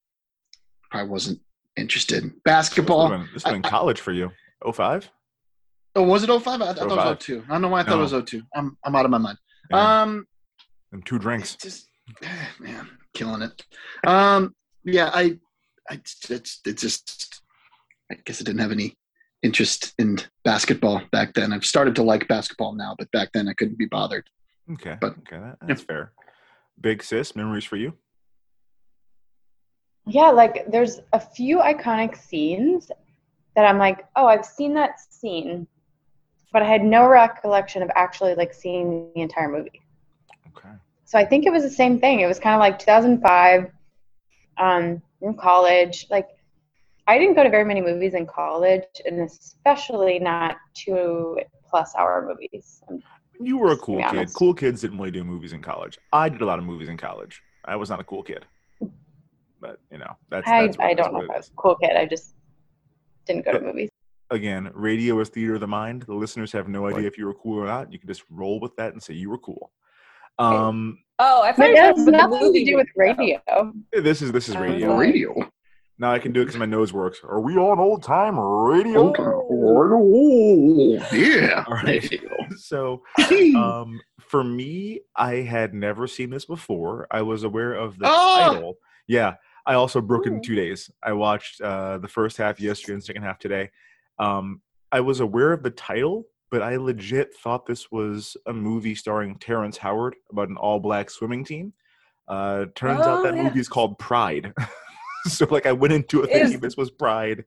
I 0.92 1.02
wasn't 1.02 1.40
interested. 1.76 2.30
Basketball. 2.44 3.10
This 3.32 3.42
has 3.42 3.44
been 3.44 3.56
in 3.56 3.62
college 3.62 4.00
for 4.00 4.12
you. 4.12 4.30
05? 4.72 5.10
Oh, 5.96 6.02
was 6.02 6.24
it 6.24 6.28
05? 6.28 6.62
I, 6.62 6.70
I 6.70 6.74
thought 6.74 6.90
it 6.90 6.96
was 6.96 7.24
02. 7.24 7.44
I 7.48 7.52
don't 7.52 7.62
know 7.62 7.68
why 7.68 7.80
I 7.80 7.84
thought 7.84 7.98
it 7.98 8.12
was 8.12 8.24
02. 8.24 8.42
I'm, 8.54 8.76
I'm 8.84 8.96
out 8.96 9.04
of 9.04 9.10
my 9.10 9.18
mind. 9.18 9.38
Yeah. 9.70 10.02
Um, 10.02 10.26
and 10.92 11.04
two 11.04 11.18
drinks. 11.18 11.56
just 11.56 11.88
man, 12.60 12.88
killing 13.14 13.42
it. 13.42 13.62
Um, 14.06 14.54
yeah, 14.84 15.10
I, 15.12 15.38
I, 15.90 15.94
it's, 15.94 16.60
it's 16.64 16.82
just, 16.82 17.42
I 18.10 18.16
guess 18.24 18.40
I 18.40 18.44
didn't 18.44 18.60
have 18.60 18.72
any 18.72 18.96
interest 19.42 19.92
in 19.98 20.18
basketball 20.44 21.02
back 21.12 21.34
then. 21.34 21.52
I've 21.52 21.66
started 21.66 21.94
to 21.96 22.02
like 22.02 22.26
basketball 22.28 22.74
now, 22.74 22.94
but 22.98 23.10
back 23.12 23.30
then 23.34 23.48
I 23.48 23.52
couldn't 23.52 23.78
be 23.78 23.86
bothered. 23.86 24.28
Okay. 24.72 24.96
But- 25.00 25.16
okay, 25.18 25.38
that, 25.38 25.58
that's 25.66 25.82
fair. 25.82 26.12
Big 26.80 27.02
sis, 27.02 27.36
memories 27.36 27.64
for 27.64 27.76
you? 27.76 27.92
Yeah, 30.06 30.30
like 30.30 30.70
there's 30.70 31.00
a 31.12 31.20
few 31.20 31.58
iconic 31.58 32.16
scenes 32.16 32.90
that 33.56 33.64
I'm 33.64 33.78
like, 33.78 34.06
oh, 34.16 34.26
I've 34.26 34.44
seen 34.44 34.74
that 34.74 35.00
scene, 35.00 35.66
but 36.52 36.62
I 36.62 36.66
had 36.66 36.84
no 36.84 37.06
recollection 37.08 37.82
of 37.82 37.90
actually 37.94 38.34
like 38.34 38.52
seeing 38.52 39.10
the 39.14 39.20
entire 39.20 39.48
movie. 39.48 39.82
Okay. 40.48 40.74
So 41.04 41.18
I 41.18 41.24
think 41.24 41.46
it 41.46 41.50
was 41.50 41.62
the 41.62 41.70
same 41.70 41.98
thing. 42.00 42.20
It 42.20 42.26
was 42.26 42.38
kind 42.38 42.54
of 42.54 42.60
like 42.60 42.78
2005, 42.78 43.70
um, 44.58 45.02
in 45.24 45.34
college. 45.34 46.06
Like, 46.10 46.28
I 47.06 47.18
didn't 47.18 47.34
go 47.34 47.42
to 47.42 47.50
very 47.50 47.64
many 47.64 47.80
movies 47.80 48.14
in 48.14 48.26
college, 48.26 48.84
and 49.04 49.20
especially 49.20 50.18
not 50.18 50.56
two 50.74 51.38
plus 51.68 51.94
hour 51.96 52.26
movies. 52.28 52.82
You 53.40 53.58
were 53.58 53.72
a 53.72 53.76
cool 53.76 53.98
kid. 54.10 54.32
Cool 54.32 54.54
kids 54.54 54.80
didn't 54.82 54.98
really 54.98 55.10
do 55.10 55.24
movies 55.24 55.52
in 55.52 55.60
college. 55.60 55.98
I 56.12 56.28
did 56.28 56.40
a 56.40 56.46
lot 56.46 56.58
of 56.58 56.64
movies 56.64 56.88
in 56.88 56.96
college. 56.96 57.42
I 57.64 57.76
was 57.76 57.90
not 57.90 58.00
a 58.00 58.04
cool 58.04 58.22
kid. 58.22 58.44
But, 59.60 59.80
you 59.90 59.98
know, 59.98 60.12
that's, 60.30 60.46
I, 60.48 60.66
that's 60.66 60.78
what- 60.78 60.86
I 60.86 60.94
don't 60.94 61.12
know 61.14 61.20
if 61.20 61.30
I 61.30 61.36
was 61.38 61.48
a 61.48 61.54
cool 61.56 61.74
kid. 61.76 61.96
I 61.96 62.06
just 62.06 62.34
didn't 63.26 63.44
go 63.44 63.52
to 63.52 63.60
movies. 63.60 63.90
Again, 64.30 64.70
radio 64.74 65.18
is 65.20 65.28
theater 65.28 65.54
of 65.54 65.60
the 65.60 65.66
mind. 65.66 66.02
The 66.02 66.14
listeners 66.14 66.52
have 66.52 66.68
no 66.68 66.86
idea 66.86 67.06
if 67.06 67.18
you 67.18 67.26
were 67.26 67.34
cool 67.34 67.58
or 67.62 67.66
not. 67.66 67.92
You 67.92 67.98
can 67.98 68.08
just 68.08 68.24
roll 68.30 68.58
with 68.60 68.74
that 68.76 68.92
and 68.92 69.02
say 69.02 69.14
you 69.14 69.30
were 69.30 69.38
cool. 69.38 69.70
Um, 70.38 70.98
Oh, 71.18 71.42
I 71.42 71.50
But 71.52 71.56
thought 71.56 71.66
it 71.70 71.76
you 71.76 71.82
has 71.82 71.96
talking 71.96 72.08
about 72.14 72.30
nothing 72.30 72.52
to 72.54 72.64
do 72.64 72.76
with 72.76 72.88
though. 72.96 73.00
radio. 73.02 73.72
this 73.92 74.20
is 74.22 74.32
this 74.32 74.48
is 74.48 74.56
Uh, 74.56 74.60
radio. 74.60 74.96
Radio. 74.96 75.50
Now 75.98 76.12
I 76.12 76.18
can 76.18 76.32
do 76.32 76.40
it 76.40 76.46
because 76.46 76.58
my 76.58 76.66
nose 76.66 76.92
works. 76.92 77.20
Are 77.22 77.40
we 77.40 77.56
on 77.56 77.78
old 77.78 78.02
time 78.02 78.38
radio? 78.38 79.12
Yeah. 81.12 81.64
All 81.66 81.74
right. 81.74 82.20
So, 82.56 83.02
um, 83.56 84.00
for 84.20 84.44
me, 84.44 85.00
I 85.16 85.36
had 85.36 85.74
never 85.74 86.06
seen 86.06 86.30
this 86.30 86.44
before. 86.44 87.06
I 87.10 87.22
was 87.22 87.42
aware 87.42 87.72
of 87.72 87.98
the 87.98 88.06
Oh! 88.08 88.36
title. 88.52 88.74
Yeah, 89.08 89.34
I 89.66 89.74
also 89.74 90.00
broke 90.00 90.26
it 90.26 90.32
in 90.32 90.40
two 90.42 90.54
days. 90.54 90.90
I 91.02 91.12
watched 91.14 91.60
uh, 91.60 91.98
the 91.98 92.06
first 92.08 92.36
half 92.36 92.60
yesterday 92.60 92.92
and 92.94 93.02
the 93.02 93.06
second 93.06 93.22
half 93.22 93.38
today. 93.38 93.70
Um, 94.18 94.60
I 94.92 95.00
was 95.00 95.20
aware 95.20 95.52
of 95.52 95.62
the 95.62 95.70
title, 95.70 96.26
but 96.50 96.62
I 96.62 96.76
legit 96.76 97.34
thought 97.34 97.66
this 97.66 97.90
was 97.90 98.36
a 98.46 98.52
movie 98.52 98.94
starring 98.94 99.36
Terrence 99.38 99.76
Howard 99.78 100.14
about 100.30 100.48
an 100.48 100.56
all-black 100.56 101.10
swimming 101.10 101.44
team. 101.44 101.72
Uh, 102.28 102.66
turns 102.74 103.06
out 103.06 103.18
Oh, 103.20 103.22
that 103.22 103.36
yeah. 103.36 103.42
movie 103.42 103.60
is 103.60 103.68
called 103.68 103.98
Pride. 103.98 104.52
so, 105.26 105.46
like, 105.50 105.66
I 105.66 105.72
went 105.72 105.92
into 105.92 106.22
it 106.22 106.30
thinking 106.30 106.60
this 106.60 106.76
was 106.76 106.90
Pride, 106.90 107.38
and 107.38 107.44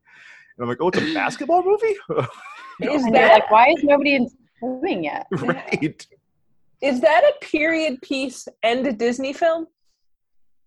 I'm 0.63 0.67
like, 0.67 0.77
oh, 0.81 0.89
it's 0.89 0.97
a 0.99 1.13
basketball 1.13 1.63
movie. 1.63 1.95
Is 2.81 3.03
that 3.05 3.31
like, 3.33 3.49
why 3.51 3.73
is 3.75 3.83
nobody 3.83 4.13
in 4.15 4.29
swimming 4.59 5.05
yet? 5.05 5.25
right. 5.31 6.05
is 6.79 7.01
that 7.01 7.23
a 7.23 7.43
period 7.43 7.99
piece 8.03 8.47
and 8.61 8.85
a 8.85 8.93
Disney 8.93 9.33
film? 9.33 9.65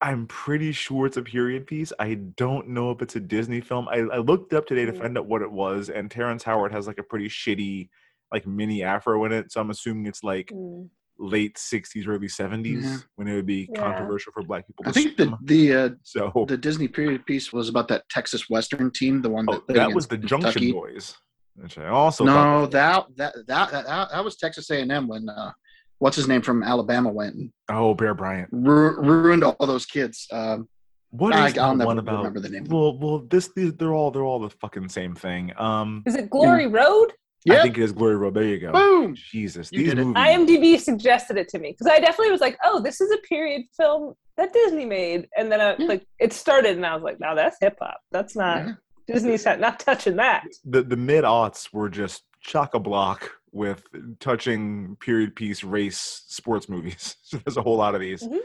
I'm 0.02 0.26
pretty 0.26 0.72
sure 0.72 1.06
it's 1.06 1.18
a 1.18 1.22
period 1.22 1.68
piece. 1.68 1.92
I 2.00 2.14
don't 2.14 2.68
know 2.70 2.90
if 2.90 3.00
it's 3.00 3.14
a 3.14 3.20
Disney 3.20 3.60
film. 3.60 3.86
I, 3.88 3.98
I 3.98 4.16
looked 4.18 4.54
up 4.54 4.66
today 4.66 4.86
to 4.86 4.92
Mm. 4.92 4.98
find 4.98 5.18
out 5.18 5.26
what 5.26 5.40
it 5.42 5.52
was, 5.52 5.88
and 5.88 6.10
Terrence 6.10 6.42
Howard 6.42 6.72
has 6.72 6.88
like 6.88 6.98
a 6.98 7.02
pretty 7.04 7.28
shitty, 7.28 7.90
like 8.32 8.46
mini 8.46 8.82
afro 8.82 9.24
in 9.24 9.32
it. 9.32 9.52
So 9.52 9.60
I'm 9.60 9.70
assuming 9.70 10.06
it's 10.06 10.22
like 10.24 10.50
Mm. 10.54 10.88
late 11.18 11.56
'60s, 11.58 12.06
early 12.08 12.28
'70s 12.28 12.82
Yeah. 12.82 12.96
when 13.16 13.28
it 13.28 13.34
would 13.34 13.46
be 13.46 13.68
Yeah. 13.72 13.80
controversial 13.80 14.32
for 14.32 14.42
Black 14.42 14.66
people. 14.66 14.84
I 14.86 14.90
to 14.90 14.94
think 14.94 15.16
the 15.16 15.26
swim. 15.26 15.38
the 15.44 15.74
uh, 15.76 15.88
so. 16.02 16.44
the 16.48 16.56
Disney 16.56 16.88
period 16.88 17.26
piece 17.26 17.52
was 17.52 17.68
about 17.68 17.88
that 17.88 18.08
Texas 18.08 18.48
Western 18.48 18.90
team, 18.90 19.20
the 19.22 19.30
one 19.30 19.46
that 19.46 19.62
oh, 19.68 19.72
that 19.74 19.92
was 19.94 20.06
the 20.06 20.14
against 20.14 20.30
Junction 20.30 20.52
Kentucky. 20.52 20.72
Boys, 20.72 21.14
which 21.56 21.76
I 21.78 21.88
also 21.88 22.24
No, 22.24 22.66
that 22.66 23.06
that 23.16 23.34
that 23.48 23.70
that, 23.72 24.10
that 24.12 24.24
was 24.24 24.36
Texas 24.36 24.70
A 24.70 24.80
and 24.80 24.90
M 24.90 25.08
when 25.08 25.28
uh, 25.28 25.52
what's 25.98 26.16
his 26.16 26.26
name 26.28 26.40
from 26.40 26.62
Alabama 26.62 27.10
went 27.10 27.34
and 27.34 27.50
oh 27.70 27.92
Bear 27.94 28.14
Bryant. 28.14 28.48
ru- 28.52 28.98
ruined 29.02 29.44
all 29.44 29.66
those 29.66 29.84
kids. 29.86 30.26
Um, 30.32 30.68
What 31.10 31.34
I- 31.34 31.48
is 31.48 31.58
I'll 31.58 31.72
the 31.72 31.78
never 31.78 31.86
one 31.88 31.98
about? 31.98 32.16
remember 32.18 32.40
the 32.40 32.48
name. 32.48 32.64
Well, 32.70 32.96
well, 32.98 33.18
this 33.28 33.50
these, 33.54 33.74
they're 33.74 33.92
all 33.92 34.10
they're 34.10 34.22
all 34.24 34.38
the 34.38 34.48
fucking 34.48 34.88
same 34.88 35.14
thing. 35.14 35.52
Um, 35.58 36.02
Is 36.06 36.14
it 36.14 36.30
Glory 36.30 36.66
Road? 36.68 37.12
I 37.48 37.62
think 37.62 37.78
it 37.78 37.82
is 37.82 37.92
Glory 37.92 38.16
Road. 38.16 38.34
There 38.34 38.44
you 38.44 38.58
go. 38.58 38.72
boom. 38.72 39.14
Jesus, 39.14 39.70
You 39.72 39.84
these 39.84 39.94
movies. 39.94 40.14
IMDb 40.14 40.78
suggested 40.78 41.36
it 41.38 41.48
to 41.48 41.58
me 41.58 41.70
because 41.72 41.86
I 41.86 41.98
definitely 42.00 42.32
was 42.32 42.40
like, 42.42 42.58
"Oh, 42.64 42.80
this 42.82 43.00
is 43.00 43.10
a 43.10 43.18
period 43.26 43.62
film 43.76 44.14
that 44.36 44.52
Disney 44.52 44.84
made," 44.84 45.26
and 45.36 45.50
then 45.50 45.60
I, 45.60 45.76
Yeah. 45.78 45.86
like 45.86 46.06
it 46.18 46.32
started, 46.34 46.76
and 46.76 46.84
I 46.84 46.94
was 46.94 47.02
like, 47.02 47.18
"Now 47.18 47.34
that's 47.34 47.56
hip 47.60 47.76
hop. 47.80 47.98
That's 48.12 48.36
not 48.36 48.66
Yeah. 48.66 48.72
Disney's 49.06 49.44
not, 49.46 49.58
not 49.60 49.80
touching 49.80 50.16
that." 50.16 50.46
the 50.64 50.82
the 50.82 50.96
mid 50.96 51.24
aughts 51.24 51.72
were 51.72 51.88
just 51.88 52.24
chock 52.42 52.74
a 52.74 52.78
block 52.78 53.30
with 53.52 53.84
touching 54.20 54.96
period 55.00 55.34
piece 55.34 55.64
race 55.64 56.22
sports 56.28 56.68
movies. 56.68 57.16
So 57.22 57.38
There's 57.38 57.56
a 57.56 57.62
whole 57.62 57.76
lot 57.76 57.94
of 57.94 58.00
these. 58.00 58.22
Mhm. 58.22 58.38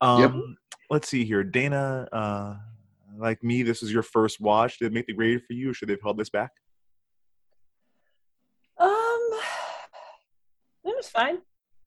Um, 0.00 0.20
Yep. 0.20 0.32
Let's 0.90 1.08
see 1.08 1.24
here, 1.24 1.42
Dana. 1.44 2.08
Uh, 2.12 2.56
like 3.18 3.42
me, 3.42 3.62
this 3.62 3.82
was 3.82 3.92
your 3.92 4.02
first 4.04 4.40
watch. 4.40 4.78
Did 4.78 4.86
it 4.86 4.92
make 4.94 5.06
the 5.06 5.12
grade 5.12 5.42
for 5.44 5.52
you, 5.54 5.70
or 5.70 5.74
should 5.74 5.88
they 5.88 5.94
have 5.94 6.02
held 6.02 6.16
this 6.18 6.30
back? 6.30 6.50
Um, 8.78 9.30
it 10.84 10.87
was 10.98 11.08
fine. 11.08 11.38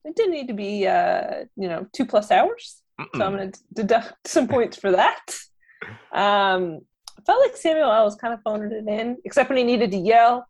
It 0.06 0.16
didn't 0.16 0.32
need 0.34 0.48
to 0.48 0.54
be, 0.54 0.88
uh, 0.88 1.46
you 1.56 1.68
know, 1.68 1.86
two 1.94 2.06
plus 2.06 2.32
hours. 2.32 2.82
So 3.16 3.24
I'm 3.24 3.36
going 3.36 3.52
to 3.52 3.60
deduct 3.74 4.14
some 4.28 4.48
points 4.48 4.78
for 4.78 4.92
that. 4.92 5.22
Um, 6.14 6.82
I 7.18 7.22
felt 7.26 7.42
like 7.42 7.56
Samuel 7.58 7.92
L. 7.92 8.06
was 8.06 8.16
kind 8.16 8.34
of 8.34 8.40
phoning 8.44 8.72
it 8.72 8.88
in, 8.88 9.18
except 9.26 9.50
when 9.50 9.58
he 9.58 9.64
needed 9.64 9.92
to 9.92 9.98
yell. 9.98 10.48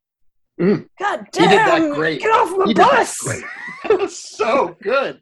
Mm. 0.60 0.88
God 1.00 1.28
He 1.34 1.40
did 1.42 1.52
that 1.52 1.94
great. 1.96 2.22
Get 2.22 2.28
off 2.32 2.52
my 2.58 2.66
He 2.66 2.74
did 2.74 2.84
that 2.84 2.92
bus! 2.98 3.44
It 3.90 4.00
was 4.00 4.18
so 4.18 4.76
good. 4.82 5.20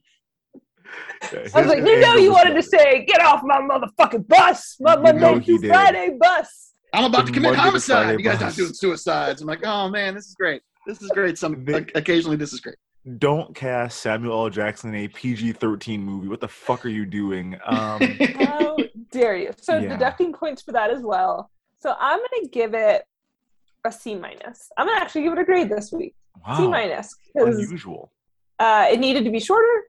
Yeah, 1.31 1.39
I 1.53 1.62
was 1.62 1.67
like, 1.67 1.79
you 1.86 2.00
know, 2.00 2.15
you 2.15 2.31
wanted 2.31 2.55
to 2.55 2.63
say, 2.63 3.05
"Get 3.05 3.22
off 3.22 3.41
my 3.43 3.58
motherfucking 3.60 4.27
bus, 4.27 4.75
my 4.79 4.96
You 4.96 4.98
know 5.13 5.31
Monday 5.34 5.46
through. 5.46 5.67
Friday 5.69 6.17
bus." 6.19 6.74
I'm 6.93 7.03
about 7.05 7.25
The 7.25 7.27
to 7.27 7.31
commit 7.34 7.51
Monday 7.51 7.62
homicide. 7.62 8.03
Friday 8.05 8.17
You 8.17 8.24
guys 8.24 8.39
bus. 8.39 8.41
not 8.41 8.55
doing 8.55 8.74
suicides. 8.74 9.41
I'm 9.41 9.48
like, 9.48 9.63
oh 9.65 9.89
man, 9.89 10.15
this 10.15 10.25
is 10.27 10.34
great. 10.36 10.62
This 10.88 11.01
is 11.01 11.10
great. 11.10 11.38
Some 11.38 11.63
They- 11.63 11.86
occasionally 11.96 12.36
this 12.38 12.51
is 12.53 12.60
great. 12.60 12.75
Don't 13.18 13.56
cast 13.56 14.00
Samuel 14.01 14.44
L. 14.44 14.50
Jackson 14.50 14.94
in 14.94 15.06
a 15.06 15.08
PG 15.08 15.54
13 15.54 16.01
movie. 16.04 16.28
What 16.28 16.42
the 16.42 16.48
fuck 16.48 16.86
are 16.86 16.89
you 16.89 17.06
doing? 17.06 17.58
Um, 17.66 18.01
How 18.36 18.78
dare 19.12 19.36
you? 19.38 19.51
So 19.60 19.78
Yeah. 19.78 19.89
deducting 19.89 20.34
points 20.34 20.62
for 20.62 20.72
that 20.74 20.92
as 20.92 21.01
well. 21.01 21.50
So 21.80 21.96
I'm 22.00 22.20
gonna 22.20 22.48
give 22.51 22.74
it 22.74 23.04
a 23.86 23.92
C 23.92 24.16
minus. 24.16 24.70
I'm 24.78 24.88
gonna 24.88 25.00
actually 25.01 25.24
give 25.24 25.34
it 25.34 25.39
a 25.39 25.46
grade 25.46 25.70
this 25.70 25.92
week. 25.92 26.13
C 26.58 26.68
minus 26.68 27.16
unusual. 27.36 28.12
uh, 28.60 28.88
it 28.92 29.00
needed 29.00 29.24
to 29.25 29.32
be 29.32 29.39
shorter, 29.39 29.84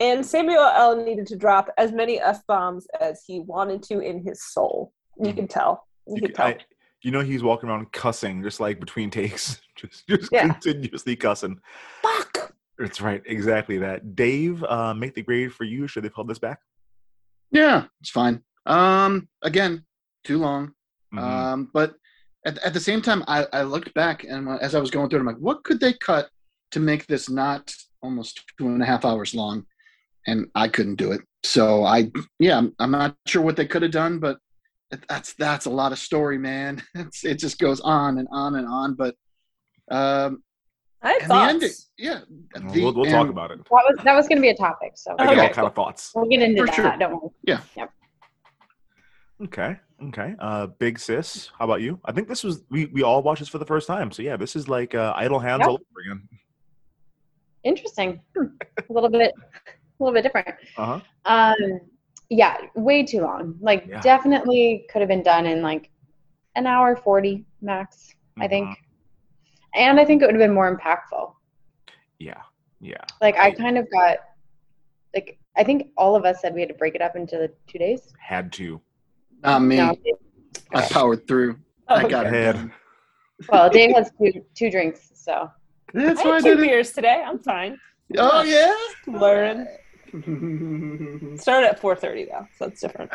and 0.00 0.24
Samuel 0.24 0.64
L. 0.74 0.96
needed 0.96 1.26
to 1.28 1.36
drop 1.36 1.70
as 1.78 1.92
many 1.92 2.20
f 2.20 2.44
bombs 2.46 2.86
as 3.00 3.22
he 3.26 3.40
wanted 3.40 3.82
to 3.84 4.00
in 4.00 4.22
his 4.26 4.42
soul. 4.42 4.92
You 5.18 5.32
Mhm. 5.32 5.36
can 5.36 5.48
tell. 5.48 5.86
You, 6.06 6.14
You, 6.16 6.22
can 6.22 6.32
tell. 6.34 6.46
I- 6.48 6.58
you 7.02 7.10
know 7.10 7.20
he's 7.20 7.42
walking 7.42 7.68
around 7.68 7.92
cussing 7.92 8.42
just 8.42 8.60
like 8.60 8.80
between 8.80 9.10
takes, 9.10 9.60
just 9.76 10.06
just 10.08 10.32
Yeah. 10.32 10.48
continuously 10.48 11.16
cussing. 11.16 11.60
Fuck. 12.02 12.43
That's 12.78 13.00
right, 13.00 13.22
exactly 13.26 13.78
that. 13.78 14.16
Dave, 14.16 14.64
uh, 14.64 14.94
make 14.94 15.14
the 15.14 15.22
grade 15.22 15.52
for 15.52 15.64
you. 15.64 15.86
Should 15.86 16.04
they 16.04 16.08
pull 16.08 16.24
this 16.24 16.38
back? 16.38 16.58
Yeah, 17.50 17.84
it's 18.00 18.10
fine. 18.10 18.42
Um, 18.66 19.28
again, 19.42 19.84
too 20.24 20.38
long. 20.38 20.72
Mhm. 21.14 21.20
Um, 21.20 21.70
but 21.72 21.94
at, 22.44 22.58
at 22.58 22.74
the 22.74 22.80
same 22.80 23.00
time, 23.00 23.22
I, 23.28 23.46
I 23.52 23.62
looked 23.62 23.94
back 23.94 24.24
and 24.24 24.48
as 24.60 24.74
I 24.74 24.80
was 24.80 24.90
going 24.90 25.08
through 25.08 25.18
it, 25.18 25.22
I'm 25.22 25.26
like, 25.26 25.36
what 25.36 25.62
could 25.64 25.80
they 25.80 25.92
cut 25.92 26.28
to 26.72 26.80
make 26.80 27.06
this 27.06 27.30
not 27.30 27.72
almost 28.02 28.42
two 28.58 28.66
and 28.66 28.82
a 28.82 28.86
half 28.86 29.04
hours 29.04 29.34
long? 29.34 29.64
And 30.26 30.46
I 30.54 30.68
couldn't 30.68 30.96
do 30.96 31.12
it. 31.12 31.20
So 31.44 31.84
I, 31.84 32.10
yeah, 32.38 32.58
I'm, 32.58 32.74
I'm 32.78 32.90
not 32.90 33.16
sure 33.26 33.42
what 33.42 33.56
they 33.56 33.66
could 33.66 33.82
have 33.82 33.92
done, 33.92 34.18
but 34.18 34.38
that's 35.08 35.34
that's 35.34 35.66
a 35.66 35.70
lot 35.70 35.92
of 35.92 35.98
story, 35.98 36.38
man. 36.38 36.82
It's, 36.94 37.24
it 37.24 37.38
just 37.38 37.58
goes 37.58 37.80
on 37.80 38.18
and 38.18 38.28
on 38.30 38.54
and 38.54 38.66
on. 38.66 38.94
But 38.94 39.14
um, 39.90 40.42
I 41.04 41.08
have 41.12 41.20
and 41.20 41.22
the 41.22 41.34
thoughts. 41.34 41.50
ending, 41.52 41.70
yeah, 41.98 42.20
the- 42.72 42.80
we'll 42.82 42.94
we'll 42.94 43.10
talk 43.10 43.28
about 43.28 43.50
it. 43.50 43.58
That 43.58 43.70
was 43.70 43.96
that 44.04 44.14
was 44.16 44.26
going 44.28 44.38
to 44.38 44.42
be 44.42 44.48
a 44.48 44.56
topic, 44.56 44.92
so 44.96 45.14
I 45.18 45.26
got 45.34 45.38
all 45.38 45.48
kind 45.50 45.66
of 45.68 45.74
thoughts. 45.74 46.12
we'll 46.14 46.24
get 46.26 46.40
into 46.42 46.62
For 46.62 46.66
that. 46.66 46.74
sure. 46.74 46.96
Don't 46.98 47.12
worry. 47.22 47.30
Yeah. 47.42 47.60
Yep. 47.76 47.90
Okay. 49.44 49.76
Okay. 50.08 50.34
Uh, 50.38 50.66
Big 50.66 50.98
Sis, 50.98 51.50
how 51.58 51.64
about 51.66 51.80
you? 51.82 52.00
I 52.04 52.12
think 52.12 52.28
this 52.28 52.42
was 52.42 52.62
we 52.70 52.86
we 52.86 53.02
all 53.02 53.22
watched 53.22 53.40
this 53.40 53.48
for 53.48 53.58
the 53.58 53.66
first 53.66 53.86
time. 53.86 54.10
So 54.10 54.22
yeah, 54.22 54.36
this 54.36 54.56
is 54.56 54.68
like 54.68 54.94
uh, 54.94 55.12
Idle 55.16 55.38
Hands 55.38 55.60
Yeah. 55.60 55.66
all 55.68 55.74
over 55.74 56.00
again. 56.12 56.28
Interesting. 57.64 58.20
A 58.36 58.92
little 58.92 59.08
bit, 59.08 59.32
a 59.38 60.02
little 60.02 60.12
bit 60.14 60.22
different. 60.22 60.48
Uh 60.76 60.98
huh. 60.98 61.00
Um, 61.24 61.80
yeah, 62.30 62.56
way 62.74 63.02
too 63.04 63.20
long. 63.22 63.56
Like, 63.60 63.86
Yeah. 63.86 64.00
definitely 64.00 64.86
could 64.90 65.00
have 65.00 65.08
been 65.08 65.22
done 65.22 65.46
in 65.46 65.62
like 65.62 65.90
an 66.56 66.66
hour 66.66 66.96
forty 66.96 67.44
max. 67.62 68.14
I 68.38 68.48
think, 68.48 68.66
Mm-hmm. 68.68 68.83
And 69.74 69.98
I 70.00 70.04
think 70.04 70.22
it 70.22 70.26
would 70.26 70.34
have 70.34 70.40
been 70.40 70.54
more 70.54 70.74
impactful. 70.76 71.32
Yeah. 72.18 72.40
Yeah. 72.80 73.04
Like, 73.20 73.36
I 73.36 73.50
kind 73.50 73.78
of 73.78 73.90
got 73.90 74.18
like 75.14 75.38
I 75.56 75.62
think 75.64 75.88
all 75.96 76.16
of 76.16 76.24
us 76.24 76.40
said 76.40 76.54
we 76.54 76.60
had 76.60 76.68
to 76.68 76.74
break 76.74 76.94
it 76.94 77.00
up 77.02 77.14
into 77.16 77.36
the 77.36 77.50
two 77.68 77.78
days. 77.78 78.12
Had 78.18 78.52
to. 78.54 78.80
not 79.42 79.60
me. 79.62 79.76
No, 79.76 79.94
I 80.74 80.82
powered 80.88 81.26
through. 81.28 81.56
I 81.88 82.02
Oh, 82.04 82.08
got 82.08 82.26
it. 82.26 82.32
ahead. 82.32 82.54
done. 82.56 82.72
well, 83.48 83.70
Dave 83.70 83.94
has 83.94 84.10
two 84.20 84.32
two 84.56 84.70
drinks, 84.70 85.10
so 85.14 85.50
That's 85.92 86.20
I 86.20 86.24
why 86.24 86.30
I 86.30 86.34
had 86.36 86.42
two 86.44 86.50
did 86.56 86.60
it. 86.60 86.66
beers 86.66 86.92
today. 86.92 87.22
I'm 87.24 87.38
fine. 87.38 87.78
Oh 88.18 88.42
yeah. 88.42 88.74
Learn. 89.06 89.66
Started 91.38 91.68
at 91.70 91.80
4:30 91.80 92.28
though, 92.30 92.46
so 92.58 92.66
that's 92.66 92.80
different. 92.80 93.10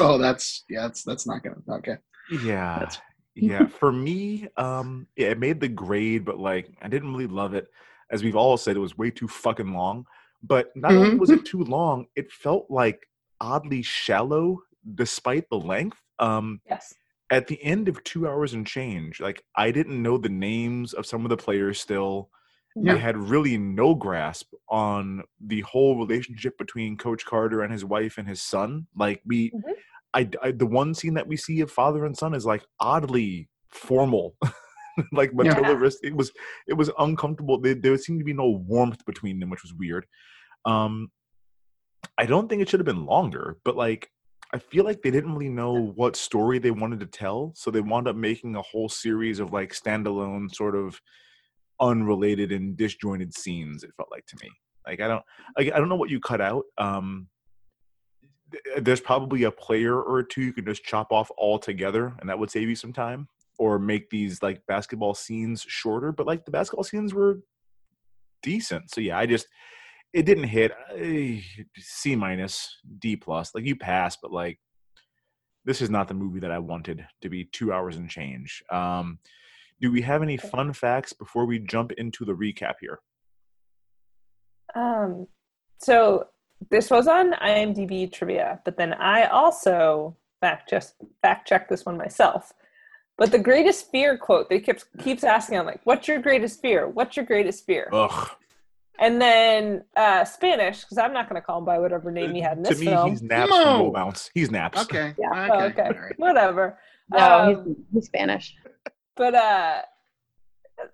oh, 0.00 0.18
that's 0.18 0.64
yeah. 0.68 0.82
That's 0.82 1.02
that's 1.04 1.26
not 1.26 1.42
gonna. 1.42 1.56
Okay. 1.78 1.96
Yeah. 2.42 2.78
That's- 2.80 3.00
yeah. 3.42 3.66
For 3.80 3.92
me, 3.92 4.48
um, 4.56 5.06
yeah, 5.16 5.28
it 5.28 5.38
made 5.38 5.60
the 5.60 5.68
grade, 5.68 6.24
but 6.24 6.38
like 6.38 6.70
I 6.82 6.88
didn't 6.88 7.12
really 7.12 7.26
love 7.26 7.54
it. 7.54 7.68
As 8.10 8.22
we've 8.24 8.36
all 8.36 8.56
said, 8.56 8.76
it 8.76 8.80
was 8.80 8.96
way 8.96 9.10
too 9.10 9.28
fucking 9.28 9.72
long. 9.72 10.06
But 10.42 10.74
not 10.76 10.94
only 10.96 11.16
Mhm. 11.16 11.18
was 11.18 11.30
it 11.30 11.44
too 11.52 11.62
long, 11.64 12.06
it 12.16 12.30
felt 12.32 12.66
like 12.70 13.08
oddly 13.40 13.82
shallow 13.82 14.62
despite 14.94 15.48
the 15.50 15.58
length. 15.58 16.00
Um, 16.18 16.60
Yes. 16.66 16.94
at 17.30 17.46
the 17.46 17.62
end 17.62 17.88
of 17.88 18.02
two 18.04 18.26
hours 18.26 18.54
and 18.54 18.66
change, 18.66 19.20
like 19.20 19.44
I 19.54 19.70
didn't 19.70 20.02
know 20.02 20.16
the 20.16 20.28
names 20.30 20.94
of 20.94 21.04
some 21.06 21.24
of 21.24 21.28
the 21.28 21.36
players 21.36 21.80
still. 21.80 22.30
Yeah. 22.74 22.94
I 22.94 22.96
had 22.96 23.16
really 23.16 23.58
no 23.58 23.94
grasp 23.94 24.52
on 24.68 25.24
the 25.40 25.60
whole 25.62 25.98
relationship 25.98 26.56
between 26.56 26.96
Coach 26.96 27.26
Carter 27.26 27.62
and 27.62 27.72
his 27.72 27.84
wife 27.84 28.16
and 28.18 28.26
his 28.28 28.40
son. 28.40 28.86
Like 28.96 29.20
we, 29.26 29.50
Mhm. 29.50 29.74
I, 30.14 30.28
I- 30.42 30.52
the 30.52 30.66
one 30.66 30.94
scene 30.94 31.14
that 31.14 31.26
we 31.26 31.36
see 31.36 31.60
of 31.60 31.70
father 31.70 32.04
and 32.04 32.16
son 32.16 32.34
is 32.34 32.46
like 32.46 32.64
oddly 32.80 33.48
formal. 33.70 34.36
like 35.12 35.30
Yeah. 35.30 35.54
Matilda, 35.54 35.76
Ris- 35.76 36.00
it 36.02 36.14
was 36.14 36.32
it 36.66 36.74
was 36.74 36.90
uncomfortable. 36.98 37.60
There, 37.60 37.74
there 37.74 37.96
seemed 37.98 38.18
to 38.20 38.24
be 38.24 38.32
no 38.32 38.48
warmth 38.66 39.04
between 39.06 39.38
them, 39.40 39.50
which 39.50 39.62
was 39.62 39.74
weird. 39.74 40.06
Um, 40.64 41.08
I 42.16 42.26
don't 42.26 42.48
think 42.48 42.62
it 42.62 42.68
should 42.68 42.80
have 42.80 42.86
been 42.86 43.06
longer, 43.06 43.58
but 43.64 43.76
like 43.76 44.10
I 44.52 44.58
feel 44.58 44.84
like 44.84 45.02
they 45.02 45.10
didn't 45.10 45.34
really 45.34 45.50
know 45.50 45.92
what 45.94 46.16
story 46.16 46.58
they 46.58 46.70
wanted 46.70 47.00
to 47.00 47.06
tell, 47.06 47.52
so 47.54 47.70
they 47.70 47.80
wound 47.82 48.08
up 48.08 48.16
making 48.16 48.56
a 48.56 48.62
whole 48.62 48.88
series 48.88 49.40
of 49.40 49.52
like 49.52 49.72
standalone, 49.74 50.52
sort 50.54 50.74
of 50.74 50.98
unrelated 51.80 52.50
and 52.52 52.76
disjointed 52.76 53.34
scenes. 53.34 53.84
It 53.84 53.90
felt 53.96 54.08
like 54.10 54.26
to 54.26 54.36
me. 54.42 54.50
Like 54.86 55.00
I 55.00 55.08
don't, 55.08 55.22
I, 55.58 55.62
I 55.62 55.78
don't 55.78 55.88
know 55.88 55.96
what 55.96 56.10
you 56.10 56.18
cut 56.18 56.40
out. 56.40 56.64
Um, 56.78 57.28
there's 58.78 59.00
probably 59.00 59.44
a 59.44 59.50
player 59.50 60.00
or 60.00 60.22
two 60.22 60.42
you 60.42 60.52
can 60.52 60.64
just 60.64 60.84
chop 60.84 61.12
off 61.12 61.30
altogether, 61.38 62.14
and 62.20 62.28
that 62.28 62.38
would 62.38 62.50
save 62.50 62.68
you 62.68 62.74
some 62.74 62.92
time, 62.92 63.28
or 63.58 63.78
make 63.78 64.10
these 64.10 64.42
like 64.42 64.62
basketball 64.66 65.14
scenes 65.14 65.62
shorter. 65.66 66.12
But 66.12 66.26
like 66.26 66.44
the 66.44 66.50
basketball 66.50 66.84
scenes 66.84 67.14
were 67.14 67.40
decent, 68.42 68.90
so 68.90 69.00
yeah, 69.00 69.18
I 69.18 69.26
just 69.26 69.46
it 70.12 70.24
didn't 70.24 70.44
hit 70.44 70.72
eh, 70.96 71.40
C 71.76 72.16
minus 72.16 72.78
D 72.98 73.16
plus. 73.16 73.54
Like 73.54 73.64
you 73.64 73.76
pass, 73.76 74.16
but 74.20 74.32
like 74.32 74.58
this 75.64 75.82
is 75.82 75.90
not 75.90 76.08
the 76.08 76.14
movie 76.14 76.40
that 76.40 76.50
I 76.50 76.58
wanted 76.58 77.06
to 77.20 77.28
be 77.28 77.44
two 77.44 77.72
hours 77.72 77.96
and 77.96 78.08
change. 78.08 78.62
Um, 78.70 79.18
do 79.80 79.92
we 79.92 80.00
have 80.02 80.22
any 80.22 80.36
fun 80.36 80.72
facts 80.72 81.12
before 81.12 81.44
we 81.44 81.58
jump 81.58 81.92
into 81.92 82.24
the 82.24 82.32
recap 82.32 82.74
here? 82.80 83.00
Um, 84.74 85.26
so 85.78 86.24
this 86.70 86.90
was 86.90 87.06
on 87.08 87.32
IMDb 87.34 88.10
trivia, 88.12 88.60
but 88.64 88.76
then 88.76 88.92
I 88.94 89.24
also 89.26 90.16
fact 90.40 90.68
just 90.70 90.94
fact 91.22 91.48
checked 91.48 91.68
this 91.70 91.84
one 91.86 91.96
myself. 91.96 92.52
But 93.16 93.32
the 93.32 93.38
greatest 93.38 93.90
fear 93.90 94.16
quote 94.16 94.48
they 94.48 94.60
keeps 94.60 94.84
keeps 94.98 95.24
asking, 95.24 95.58
I'm 95.58 95.66
like, 95.66 95.80
"What's 95.84 96.06
your 96.08 96.20
greatest 96.20 96.60
fear? 96.60 96.86
What's 96.88 97.16
your 97.16 97.24
greatest 97.26 97.66
fear?" 97.66 97.88
Ugh. 97.92 98.28
And 99.00 99.20
then 99.20 99.84
uh, 99.96 100.24
Spanish, 100.24 100.80
because 100.82 100.98
I'm 100.98 101.12
not 101.12 101.28
going 101.28 101.40
to 101.40 101.44
call 101.46 101.58
him 101.58 101.64
by 101.64 101.78
whatever 101.78 102.10
name 102.10 102.34
he 102.34 102.40
had 102.40 102.58
in 102.58 102.64
to 102.64 102.74
me, 102.74 102.86
film. 102.86 103.10
he's 103.10 103.22
naps 103.22 103.48
No. 103.50 103.62
from 103.62 103.80
Roll 103.80 103.92
Bounce. 103.92 104.28
He's 104.34 104.50
naps. 104.50 104.80
Okay. 104.82 105.14
Yeah. 105.18 105.30
Okay. 105.30 105.48
Oh, 105.52 105.60
okay. 105.66 105.82
All 105.82 105.88
right. 106.02 106.14
Whatever. 106.18 106.78
no, 107.12 107.38
Um, 107.40 107.48
he's, 107.66 107.76
he's 107.92 108.06
Spanish. 108.06 108.54
but 109.16 109.34
uh 109.36 109.82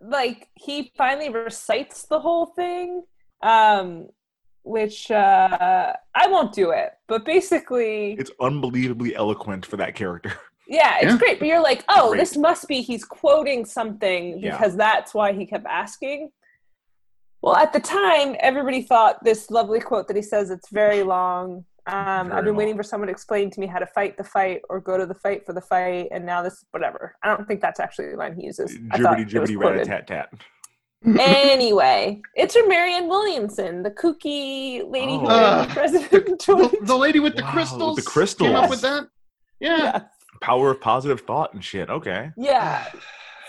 like 0.02 0.48
he 0.54 0.92
finally 0.96 1.28
recites 1.30 2.04
the 2.06 2.18
whole 2.20 2.46
thing 2.46 3.02
um 3.42 4.08
which 4.64 5.10
uh 5.10 5.92
i 6.14 6.26
won't 6.26 6.52
do 6.52 6.70
it 6.70 6.92
but 7.06 7.24
basically 7.24 8.14
It's 8.14 8.30
unbelievably 8.40 9.14
eloquent 9.14 9.64
for 9.66 9.76
that 9.76 9.94
character. 9.94 10.32
yeah 10.66 10.96
it's 11.00 11.12
Yeah. 11.12 11.18
great 11.18 11.38
but 11.38 11.46
you're 11.48 11.62
like 11.62 11.84
oh 11.90 12.08
Great. 12.10 12.20
this 12.20 12.36
must 12.36 12.66
be 12.66 12.80
he's 12.80 13.04
quoting 13.04 13.64
something 13.66 14.38
Yeah. 14.38 14.52
because 14.52 14.74
that's 14.76 15.12
why 15.12 15.32
he 15.34 15.44
kept 15.44 15.66
asking 15.66 16.30
well 17.42 17.56
at 17.56 17.74
the 17.74 17.80
time 17.80 18.36
everybody 18.40 18.80
thought 18.82 19.22
this 19.22 19.50
lovely 19.50 19.80
quote 19.80 20.08
that 20.08 20.16
he 20.16 20.22
says 20.22 20.50
it's 20.50 20.70
very 20.70 21.02
long 21.02 21.64
um, 21.86 22.28
Very 22.28 22.38
I've 22.38 22.44
been 22.46 22.56
waiting 22.56 22.72
long. 22.72 22.78
for 22.78 22.82
someone 22.82 23.08
to 23.08 23.12
explain 23.12 23.50
to 23.50 23.60
me 23.60 23.66
how 23.66 23.78
to 23.78 23.84
fight 23.86 24.16
the 24.16 24.24
fight 24.24 24.62
or 24.70 24.80
go 24.80 24.96
to 24.96 25.04
the 25.04 25.12
fight 25.12 25.44
for 25.44 25.52
the 25.52 25.60
fight, 25.60 26.08
and 26.12 26.24
now 26.24 26.40
this 26.40 26.64
whatever. 26.70 27.14
I 27.22 27.28
don't 27.28 27.46
think 27.46 27.60
that's 27.60 27.78
actually 27.78 28.08
the 28.12 28.16
line 28.16 28.34
he 28.34 28.46
uses. 28.46 28.74
I 28.90 28.96
thought 28.96 29.18
Jibbity 29.18 29.34
it 29.34 29.38
was 29.40 29.50
jibbity 29.50 29.56
quoted 29.58 29.88
rat 29.88 30.06
tat 30.06 30.30
tat. 30.30 30.40
Anyway, 31.06 32.20
it's 32.34 32.54
her 32.54 32.66
Marianne 32.66 33.08
Williamson, 33.08 33.82
the 33.82 33.90
kooky 33.90 34.82
lady 34.90 35.12
who 35.12 35.26
Oh. 35.26 35.28
ran 35.28 35.42
Uh, 35.60 35.62
the 35.66 35.72
president. 35.72 36.38
The, 36.46 36.78
the 36.82 36.96
lady 36.96 37.20
with 37.20 37.36
the 37.36 37.42
Wow, 37.42 37.52
crystals. 37.52 37.96
the 37.96 38.02
crystals. 38.02 38.48
Came 38.48 38.56
up 38.56 38.70
with 38.70 38.80
that. 38.82 39.04
Yeah. 39.60 39.78
yeah. 39.78 40.00
Power 40.40 40.70
of 40.72 40.80
positive 40.80 41.20
thought 41.22 41.54
and 41.54 41.64
shit. 41.64 41.88
Okay. 41.90 42.30
yeah. 42.36 42.86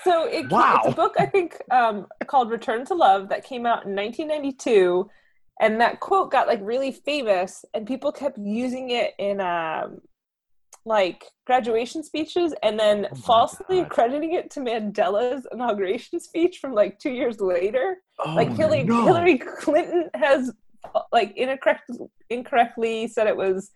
So 0.03 0.25
it, 0.27 0.49
Wow. 0.51 0.81
it's 0.83 0.93
a 0.93 0.95
book 0.95 1.15
I 1.17 1.25
think 1.25 1.57
um, 1.71 2.07
called 2.27 2.51
Return 2.51 2.85
to 2.85 2.93
Love 2.93 3.29
that 3.29 3.43
came 3.43 3.65
out 3.65 3.85
in 3.85 3.95
1992, 3.95 5.09
and 5.59 5.81
that 5.81 5.99
quote 5.99 6.31
got 6.31 6.47
like 6.47 6.59
really 6.61 6.91
famous, 6.91 7.65
and 7.73 7.87
people 7.87 8.11
kept 8.11 8.37
using 8.37 8.91
it 8.91 9.13
in 9.17 9.41
um, 9.41 10.01
like 10.85 11.25
graduation 11.47 12.03
speeches, 12.03 12.53
and 12.63 12.79
then 12.79 13.07
Oh 13.11 13.15
falsely 13.15 13.81
God. 13.81 13.89
crediting 13.89 14.33
it 14.33 14.51
to 14.51 14.59
Mandela's 14.59 15.47
inauguration 15.51 16.19
speech 16.19 16.59
from 16.59 16.73
like 16.73 16.99
two 16.99 17.11
years 17.11 17.39
later. 17.39 17.97
Oh 18.23 18.33
like 18.35 18.49
Oh, 18.51 18.53
Hillary 18.55 18.83
no. 18.83 19.05
Hillary 19.05 19.37
Clinton 19.37 20.09
has 20.13 20.51
like 21.11 21.35
incorrect, 21.35 21.89
incorrectly 22.29 23.07
said 23.07 23.27
it 23.27 23.35
was 23.35 23.71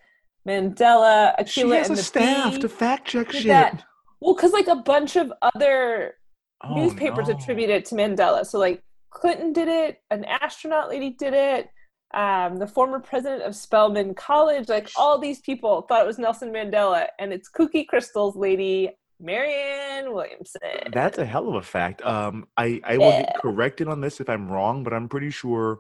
Mandela. 0.47 1.33
Aquila 1.39 1.47
She 1.47 1.77
has 1.79 1.89
and 1.89 1.97
a 1.97 2.01
the 2.01 2.03
staff 2.03 2.53
Bee 2.53 2.59
to 2.59 2.69
fact 2.69 3.07
check 3.07 3.31
shit. 3.31 3.47
that. 3.47 3.83
Well, 4.21 4.35
because 4.35 4.53
like 4.53 4.67
a 4.67 4.75
bunch 4.75 5.15
of 5.15 5.31
other 5.41 6.15
Oh, 6.61 6.75
newspapers 6.75 7.29
no. 7.29 7.35
attribute 7.35 7.69
it 7.69 7.85
to 7.85 7.95
Mandela. 7.95 8.45
So 8.45 8.59
like 8.59 8.83
Clinton 9.11 9.53
did 9.53 9.69
it. 9.69 9.99
An 10.11 10.25
astronaut 10.25 10.89
lady 10.89 11.11
did 11.11 11.33
it. 11.33 11.69
Um, 12.13 12.57
the 12.57 12.67
former 12.67 12.99
president 12.99 13.43
of 13.43 13.55
Spelman 13.55 14.15
College, 14.15 14.67
like 14.67 14.89
all 14.97 15.19
these 15.19 15.39
people 15.41 15.83
thought 15.83 16.01
it 16.01 16.07
was 16.07 16.17
Nelson 16.17 16.51
Mandela, 16.51 17.07
and 17.19 17.31
it's 17.31 17.49
Kooky 17.49 17.85
Crystal's 17.87 18.35
lady 18.35 18.89
Marianne 19.19 20.13
Williamson. 20.13 20.61
That's 20.91 21.17
a 21.17 21.25
hell 21.25 21.49
of 21.49 21.55
a 21.55 21.61
fact. 21.61 22.01
Um, 22.03 22.47
I 22.57 22.81
I 22.83 22.97
will 22.97 23.11
get 23.11 23.35
corrected 23.41 23.87
on 23.87 24.01
this 24.01 24.19
if 24.19 24.29
I'm 24.29 24.49
wrong, 24.49 24.83
but 24.83 24.93
I'm 24.93 25.07
pretty 25.09 25.29
sure 25.29 25.79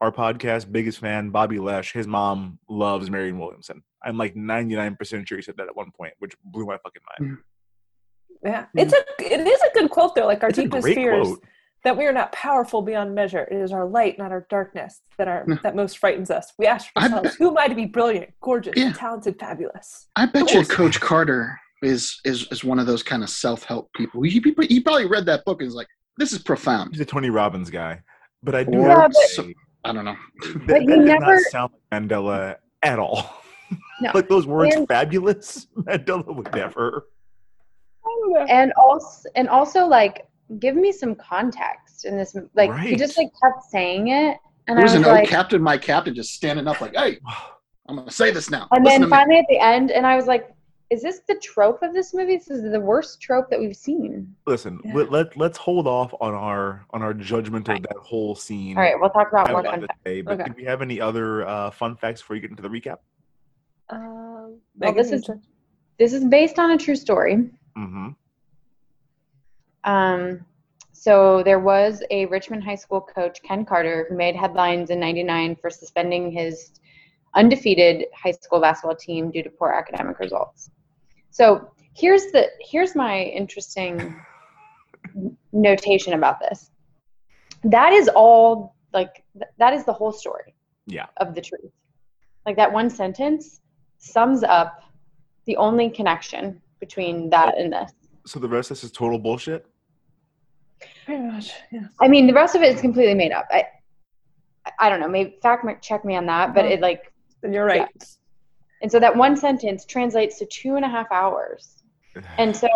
our 0.00 0.10
podcast 0.10 0.72
biggest 0.72 0.98
fan 0.98 1.30
Bobby 1.30 1.58
Lesh, 1.58 1.92
his 1.92 2.06
mom 2.06 2.58
loves 2.68 3.10
Marianne 3.10 3.38
Williamson. 3.38 3.82
I'm 4.02 4.16
like 4.16 4.34
99% 4.34 5.28
sure 5.28 5.36
he 5.38 5.42
said 5.42 5.56
that 5.58 5.68
at 5.68 5.76
one 5.76 5.90
point, 5.90 6.14
which 6.20 6.34
blew 6.42 6.64
my 6.64 6.78
fucking 6.78 7.02
mind. 7.18 7.38
Yeah, 8.42 8.66
it's 8.74 8.94
a 8.94 9.04
it 9.18 9.46
is 9.46 9.60
a 9.60 9.78
good 9.78 9.90
quote 9.90 10.14
though. 10.14 10.26
Like 10.26 10.42
our 10.42 10.48
It's 10.48 10.58
a 10.58 10.62
deepest 10.62 10.82
great 10.82 10.94
fears 10.94 11.26
quote. 11.28 11.44
That 11.84 11.96
we 11.96 12.04
are 12.06 12.12
not 12.12 12.32
powerful 12.32 12.82
beyond 12.82 13.14
measure. 13.14 13.44
It 13.44 13.56
is 13.56 13.72
our 13.72 13.86
light, 13.86 14.18
not 14.18 14.32
our 14.32 14.46
darkness, 14.50 15.00
that 15.18 15.28
are 15.28 15.46
that 15.62 15.74
most 15.76 15.98
frightens 15.98 16.30
us. 16.30 16.52
We 16.58 16.66
ask 16.66 16.88
I 16.96 17.04
ourselves, 17.04 17.34
who 17.36 17.48
am 17.50 17.58
I 17.58 17.68
to 17.68 17.74
be 17.74 17.86
brilliant, 17.86 18.30
gorgeous, 18.42 18.74
Yeah. 18.76 18.92
talented, 18.92 19.38
fabulous? 19.38 20.08
I 20.16 20.26
bet 20.26 20.52
you 20.52 20.64
Coach 20.64 21.00
Carter 21.00 21.58
is 21.82 22.20
is 22.24 22.46
is 22.50 22.62
one 22.64 22.78
of 22.78 22.86
those 22.86 23.02
kind 23.02 23.22
of 23.22 23.30
self 23.30 23.64
help 23.64 23.90
people. 23.94 24.22
He, 24.22 24.30
he 24.40 24.54
he 24.66 24.80
probably 24.80 25.06
read 25.06 25.24
that 25.26 25.44
book 25.44 25.60
and 25.62 25.68
is 25.68 25.74
like, 25.74 25.88
"This 26.18 26.32
is 26.32 26.38
profound." 26.38 26.90
He's 26.92 27.00
a 27.00 27.04
Tony 27.06 27.30
Robbins 27.30 27.70
guy, 27.70 28.00
but 28.42 28.54
I 28.54 28.64
do 28.64 28.78
Or 28.80 28.88
have 29.00 29.10
to 29.12 29.28
so- 29.32 29.50
I 29.82 29.92
don't 29.94 30.04
know. 30.04 30.16
that, 30.42 30.66
But 30.66 30.80
he 30.82 30.86
that 30.88 30.96
did 30.96 31.04
never- 31.06 31.34
not 31.36 31.40
sound 31.50 31.72
like 31.90 32.02
Mandela 32.02 32.56
at 32.82 32.98
all. 32.98 33.42
No. 34.02 34.10
like 34.14 34.28
those 34.28 34.46
words, 34.46 34.74
And- 34.74 34.86
fabulous. 34.86 35.68
Mandela 35.78 36.34
would 36.36 36.54
never. 36.54 37.06
and 38.48 38.72
also 38.74 39.28
and 39.34 39.48
also 39.48 39.86
like 39.86 40.26
give 40.58 40.74
me 40.74 40.90
some 40.92 41.14
context 41.14 42.04
in 42.04 42.16
this 42.16 42.36
like 42.54 42.76
he 42.80 42.96
just 42.96 43.16
like 43.16 43.28
kept 43.42 43.62
saying 43.70 44.08
it 44.08 44.36
and 44.66 44.76
There 44.76 44.80
i 44.80 44.82
was 44.82 44.92
was 44.94 45.02
an 45.02 45.08
like 45.08 45.20
old 45.20 45.28
captain, 45.28 45.62
my 45.62 45.78
captain, 45.78 46.14
just 46.14 46.34
standing 46.34 46.66
up 46.66 46.80
like, 46.80 46.94
"Hey, 46.96 47.18
I'm 47.88 47.96
gonna 47.96 48.10
say 48.10 48.30
this 48.30 48.50
now." 48.50 48.66
and 48.72 48.84
Listen 48.84 49.02
then 49.02 49.08
to 49.10 49.14
me." 49.14 49.16
finally 49.16 49.38
at 49.38 49.44
the 49.48 49.58
end 49.58 49.90
and 49.90 50.06
i 50.06 50.16
was 50.16 50.26
like 50.26 50.50
is 50.90 51.02
this 51.02 51.20
the 51.28 51.36
trope 51.36 51.82
of 51.84 51.92
this 51.94 52.12
movie 52.12 52.36
this 52.36 52.50
is 52.50 52.62
the 52.72 52.80
worst 52.80 53.20
trope 53.20 53.48
that 53.50 53.60
we've 53.60 53.76
seen 53.76 54.34
Listen, 54.46 54.80
let, 54.92 55.12
let 55.12 55.36
let's 55.36 55.56
hold 55.56 55.86
off 55.86 56.12
on 56.20 56.34
our 56.34 56.84
on 56.90 57.00
our 57.02 57.14
judgment 57.14 57.68
of 57.68 57.80
that 57.82 57.96
whole 58.02 58.34
scene. 58.34 58.76
all 58.76 58.82
right 58.82 58.94
we'll 58.98 59.10
talk 59.10 59.28
about 59.30 59.48
I 59.48 59.52
more 59.52 59.62
have 59.62 59.66
a 59.66 59.68
lot 59.68 59.72
fun 59.74 59.80
to 59.82 59.86
facts. 59.86 60.00
say, 60.06 60.20
but 60.22 60.40
Okay. 60.40 60.48
do 60.50 60.54
we 60.56 60.64
have 60.64 60.82
any 60.82 61.00
other 61.00 61.46
uh, 61.46 61.70
fun 61.70 61.96
facts 61.96 62.20
before 62.22 62.34
you 62.36 62.42
get 62.42 62.50
into 62.50 62.62
the 62.62 62.68
recap? 62.68 62.96
Um, 63.88 64.58
well, 64.78 64.92
this 64.92 65.12
is 65.12 65.28
this 65.98 66.12
is 66.12 66.24
based 66.24 66.58
on 66.58 66.72
a 66.72 66.76
true 66.78 66.96
story 66.96 67.36
Mm-hmm. 67.78 68.08
Um, 69.84 70.44
so 70.92 71.42
there 71.42 71.60
was 71.60 72.02
a 72.10 72.26
Richmond 72.26 72.62
High 72.64 72.74
School 72.74 73.00
coach, 73.00 73.40
Ken 73.42 73.64
Carter, 73.64 74.06
who 74.08 74.16
made 74.16 74.36
headlines 74.36 74.90
in 74.90 75.00
'99 75.00 75.56
for 75.56 75.70
suspending 75.70 76.30
his 76.30 76.72
undefeated 77.34 78.06
high 78.14 78.32
school 78.32 78.60
basketball 78.60 78.96
team 78.96 79.30
due 79.30 79.42
to 79.42 79.50
poor 79.50 79.70
academic 79.70 80.18
results. 80.18 80.70
So 81.30 81.70
here's 81.94 82.26
the 82.32 82.48
here's 82.60 82.94
my 82.94 83.22
interesting 83.22 84.20
notation 85.52 86.12
about 86.14 86.40
this. 86.40 86.70
That 87.64 87.92
is 87.92 88.08
all 88.08 88.74
like 88.92 89.22
th- 89.34 89.50
that 89.58 89.72
is 89.72 89.84
the 89.84 89.92
whole 89.92 90.12
story 90.12 90.54
Yeah. 90.86 91.06
of 91.18 91.34
the 91.34 91.40
truth. 91.40 91.72
Like 92.46 92.56
that 92.56 92.72
one 92.72 92.90
sentence 92.90 93.60
sums 93.98 94.42
up 94.42 94.82
the 95.46 95.56
only 95.56 95.90
connection 95.90 96.60
between 96.80 97.30
that 97.30 97.56
and 97.58 97.72
this. 97.72 97.92
So 98.26 98.38
the 98.38 98.48
rest 98.48 98.70
of 98.70 98.76
this 98.76 98.84
is 98.84 98.90
total 98.90 99.18
bullshit. 99.18 99.66
Pretty 101.10 101.24
much, 101.24 101.52
yeah. 101.72 101.88
I 102.00 102.06
mean, 102.06 102.28
the 102.28 102.32
rest 102.32 102.54
of 102.54 102.62
it 102.62 102.72
is 102.72 102.80
completely 102.80 103.14
made 103.14 103.32
up. 103.32 103.48
I, 103.50 103.64
I 104.78 104.88
don't 104.88 105.00
know. 105.00 105.08
Maybe 105.08 105.36
fact 105.42 105.82
check 105.82 106.04
me 106.04 106.14
on 106.14 106.24
that, 106.26 106.54
but 106.54 106.66
No. 106.66 106.70
it 106.70 106.80
like. 106.80 107.12
Then 107.42 107.52
you're 107.52 107.64
right. 107.64 107.88
And 108.80 108.92
so 108.92 109.00
that 109.00 109.16
one 109.16 109.36
sentence 109.36 109.84
translates 109.84 110.38
to 110.38 110.46
two 110.46 110.76
and 110.76 110.84
a 110.84 110.88
half 110.88 111.10
hours. 111.10 111.82
And 112.38 112.54
so 112.54 112.68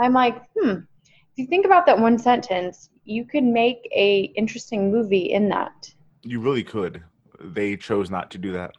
I'm 0.00 0.12
like, 0.12 0.42
hmm. 0.58 0.70
If 0.70 1.36
you 1.36 1.46
think 1.46 1.64
about 1.64 1.86
that 1.86 1.96
one 1.96 2.18
sentence, 2.18 2.90
you 3.04 3.24
could 3.24 3.44
make 3.44 3.88
a 3.94 4.32
interesting 4.34 4.90
movie 4.90 5.30
in 5.30 5.48
that. 5.50 5.88
You 6.22 6.40
really 6.40 6.64
could. 6.64 7.04
They 7.40 7.76
chose 7.76 8.10
not 8.10 8.32
to 8.32 8.38
do 8.38 8.50
that. 8.52 8.72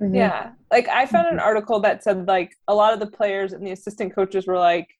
Mm-hmm. 0.00 0.14
Yeah. 0.14 0.52
Like 0.70 0.88
I 0.88 1.04
found 1.04 1.26
an 1.28 1.40
article 1.40 1.78
that 1.80 2.02
said 2.02 2.26
like 2.26 2.56
a 2.68 2.74
lot 2.74 2.94
of 2.94 3.00
the 3.00 3.06
players 3.06 3.52
and 3.52 3.66
the 3.66 3.72
assistant 3.72 4.14
coaches 4.14 4.46
were 4.46 4.58
like, 4.58 4.96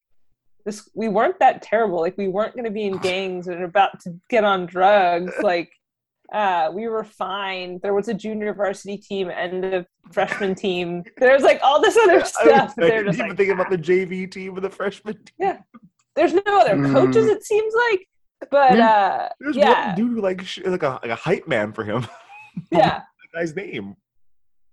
this 0.67 0.87
we 0.95 1.09
weren't 1.09 1.39
that 1.39 1.63
terrible. 1.63 2.01
Like 2.01 2.19
we 2.19 2.29
weren't 2.29 2.55
gonna 2.55 2.71
be 2.71 2.85
in 2.85 2.99
gangs 3.11 3.47
and 3.49 3.63
about 3.65 3.99
to 4.01 4.15
get 4.29 4.45
on 4.45 4.67
drugs. 4.67 5.33
Like 5.43 5.71
uh 6.35 6.71
we 6.75 6.89
were 6.89 7.05
fine. 7.05 7.79
There 7.83 7.95
was 7.95 8.09
a 8.09 8.15
junior 8.15 8.53
varsity 8.53 8.99
team 8.99 9.31
and 9.31 9.65
a 9.65 9.87
freshman 10.13 10.55
team. 10.57 11.05
There's 11.17 11.43
like 11.43 11.61
all 11.63 11.81
this 11.81 11.97
other 11.97 12.15
I, 12.15 12.17
was, 12.19 12.29
stuff. 12.35 12.75
I 12.77 12.81
They're 12.83 13.05
didn't 13.05 13.07
just 13.07 13.19
even 13.21 13.29
like 13.31 13.39
think 13.39 13.53
about 13.53 13.71
the 13.71 13.79
JV 13.79 14.31
team 14.31 14.57
and 14.57 14.65
the 14.65 14.71
freshman 14.71 15.15
team. 15.15 15.35
Yeah. 15.39 15.59
There's 16.17 16.35
no 16.35 16.43
other 16.47 16.77
coaches, 16.93 17.27
Mm. 17.27 17.31
it 17.37 17.45
seems 17.45 17.73
like. 17.91 18.09
But 18.51 18.79
uh 18.79 19.29
There's 19.41 19.57
yeah. 19.57 19.87
one 19.89 19.95
dude 19.97 20.19
like 20.19 20.43
sh- 20.45 20.61
like 20.67 20.83
a 20.83 20.99
like 21.03 21.13
a 21.13 21.17
hype 21.17 21.47
man 21.49 21.73
for 21.73 21.85
him. 21.85 22.07
Yeah. 22.73 23.03
the 23.33 23.39
guy's 23.39 23.55
name. 23.55 23.95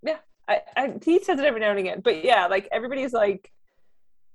yeah 0.04 0.18
I, 0.48 0.62
I 0.76 0.94
he 1.04 1.20
says 1.24 1.38
it 1.38 1.46
every 1.46 1.60
now 1.60 1.70
and 1.72 1.80
again 1.80 2.02
but 2.04 2.24
yeah 2.24 2.48
like 2.48 2.68
everybody's 2.72 3.12
like 3.14 3.52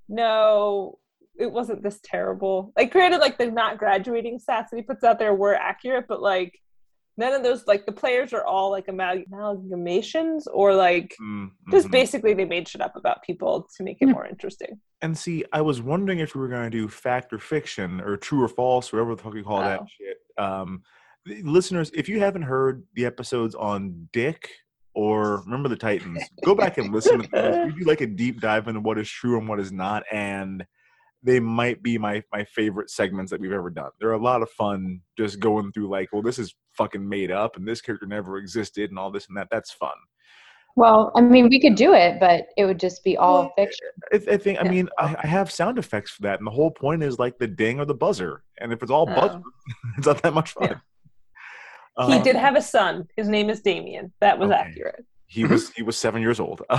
no 0.09 0.99
it 1.39 1.51
wasn't 1.51 1.83
this 1.83 2.01
terrible 2.05 2.73
like 2.77 2.91
granted 2.93 3.19
like 3.19 3.39
the 3.39 3.47
not 3.51 3.79
graduating 3.79 4.39
stats 4.39 4.69
that 4.71 4.77
he 4.77 4.83
puts 4.83 5.05
out 5.05 5.19
there 5.19 5.35
were 5.35 5.55
accurate 5.55 6.05
but 6.09 6.21
like 6.23 6.53
none 7.17 7.33
of 7.33 7.43
those 7.43 7.67
like 7.67 7.85
the 7.87 7.93
players 7.93 8.33
are 8.33 8.45
all 8.45 8.71
like 8.71 8.87
amal- 8.89 9.23
amalgamations 9.33 10.43
or 10.53 10.75
like 10.75 11.15
Mm, 11.21 11.51
just 11.71 11.91
basically 11.91 12.35
they 12.35 12.45
made 12.45 12.69
shit 12.69 12.81
up 12.81 12.95
about 12.97 13.23
people 13.23 13.69
to 13.77 13.83
make 13.83 13.99
it 14.01 14.07
more 14.07 14.27
interesting 14.27 14.81
And 15.03 15.17
see, 15.17 15.45
I 15.53 15.61
was 15.61 15.81
wondering 15.83 16.19
if 16.21 16.35
we 16.35 16.41
were 16.41 16.49
going 16.49 16.71
to 16.71 16.77
do 16.77 16.89
fact 16.89 17.33
or 17.33 17.39
fiction 17.39 18.01
or 18.01 18.17
true 18.17 18.43
or 18.43 18.49
false, 18.49 18.93
whatever 18.93 19.15
the 19.15 19.23
fuck 19.23 19.35
you 19.35 19.45
call 19.45 19.59
Oh. 19.59 19.63
that 19.65 19.81
shit. 19.97 20.17
Um, 20.39 20.83
listeners, 21.43 21.91
if 21.95 22.09
you 22.09 22.21
haven't 22.21 22.43
heard 22.43 22.85
the 22.95 23.05
episodes 23.07 23.55
on 23.55 24.09
Dick 24.13 24.49
or 24.95 25.43
Remember 25.45 25.69
the 25.69 25.77
Titans, 25.77 26.23
go 26.45 26.55
back 26.55 26.79
and 26.79 26.93
listen 26.93 27.21
to 27.23 27.29
those. 27.33 27.67
We 27.75 27.81
do 27.81 27.85
like 27.87 28.01
a 28.01 28.07
deep 28.07 28.41
dive 28.41 28.69
into 28.69 28.81
what 28.81 28.99
is 28.99 29.09
true 29.11 29.39
and 29.39 29.49
what 29.49 29.61
is 29.61 29.71
not, 29.73 30.03
and 30.13 30.65
they 31.23 31.41
might 31.41 31.83
be 31.83 31.99
my 31.99 32.23
my 32.33 32.45
favorite 32.45 32.91
segments 32.91 33.31
that 33.31 33.41
we've 33.41 33.53
ever 33.53 33.71
done. 33.71 33.91
They're 33.99 34.13
a 34.13 34.23
lot 34.23 34.43
of 34.43 34.51
fun, 34.51 35.01
just 35.17 35.41
going 35.41 35.73
through 35.73 35.89
like, 35.89 36.13
well, 36.13 36.23
this 36.23 36.39
is 36.39 36.55
fucking 36.73 37.07
made 37.07 37.31
up, 37.31 37.57
and 37.57 37.67
this 37.67 37.81
character 37.81 38.07
never 38.07 38.39
existed, 38.39 38.91
and 38.91 38.99
all 38.99 39.11
this 39.11 39.27
and 39.29 39.37
that. 39.37 39.49
That's 39.51 39.73
fun. 39.73 39.95
Well, 40.77 41.11
I 41.17 41.23
mean, 41.23 41.49
we 41.49 41.61
could 41.61 41.75
do 41.75 41.93
it, 41.93 42.21
but 42.21 42.47
it 42.57 42.65
would 42.65 42.79
just 42.79 43.03
be 43.03 43.17
all 43.17 43.53
fiction. 43.57 43.89
I, 44.13 44.35
I 44.35 44.37
think. 44.37 44.61
I 44.61 44.65
mean, 44.65 44.89
I, 44.99 45.17
I 45.25 45.27
have 45.27 45.51
sound 45.51 45.77
effects 45.79 46.13
for 46.13 46.23
that, 46.23 46.39
and 46.39 46.47
the 46.47 46.53
whole 46.53 46.71
point 46.71 47.03
is 47.03 47.19
like 47.19 47.37
the 47.39 47.49
ding 47.49 47.81
or 47.81 47.85
the 47.85 47.95
buzzer. 47.95 48.45
And 48.61 48.73
if 48.73 48.81
it's 48.83 48.93
all 48.93 49.07
buzzer, 49.07 49.41
it's 49.99 50.07
not 50.07 50.23
that 50.23 50.35
much 50.35 50.53
fun. 50.53 50.81
he 52.07 52.15
Um, 52.15 52.23
did 52.23 52.37
have 52.37 52.55
a 52.55 52.63
son 52.63 53.09
his 53.17 53.29
name 53.29 53.51
is 53.51 53.61
damien 53.61 54.13
that 54.21 54.39
was 54.39 54.53
accurate 54.53 55.05
He 55.27 55.45
was 55.45 55.71
he 55.71 55.83
was 55.83 55.97
seven 55.97 56.23
years 56.23 56.39
old. 56.39 56.63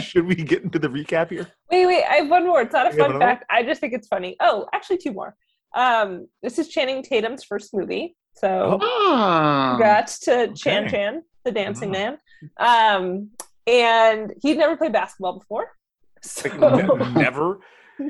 Should 0.00 0.26
we 0.26 0.34
get 0.34 0.62
into 0.62 0.78
the 0.78 0.88
recap 0.88 1.30
here? 1.30 1.46
Wait, 1.70 1.86
wait, 1.86 2.04
I 2.04 2.14
have 2.16 2.30
one 2.30 2.46
more. 2.46 2.60
It's 2.62 2.72
not 2.72 2.86
a 2.86 2.90
You 2.90 2.98
fun 2.98 3.10
another 3.10 3.24
fact. 3.24 3.44
I 3.50 3.62
just 3.62 3.80
think 3.80 3.92
it's 3.94 4.08
funny. 4.08 4.36
Oh, 4.40 4.66
actually 4.72 4.98
two 4.98 5.12
more. 5.12 5.34
Um, 5.74 6.28
this 6.42 6.58
is 6.58 6.68
Channing 6.68 7.02
Tatum's 7.02 7.44
first 7.44 7.74
movie. 7.74 8.16
So 8.34 8.78
Ah. 8.82 9.70
congrats 9.72 10.18
to 10.20 10.52
Chan 10.54 10.84
okay. 10.84 10.90
Chan, 10.90 11.22
the 11.44 11.52
dancing 11.52 11.90
man. 11.90 12.18
Um, 12.58 13.30
and 13.66 14.32
he'd 14.42 14.58
never 14.58 14.76
played 14.76 14.92
basketball 14.92 15.38
before. 15.38 15.72
So 16.22 16.48
Like, 16.48 16.86
ne- 16.86 17.12
never, 17.22 17.60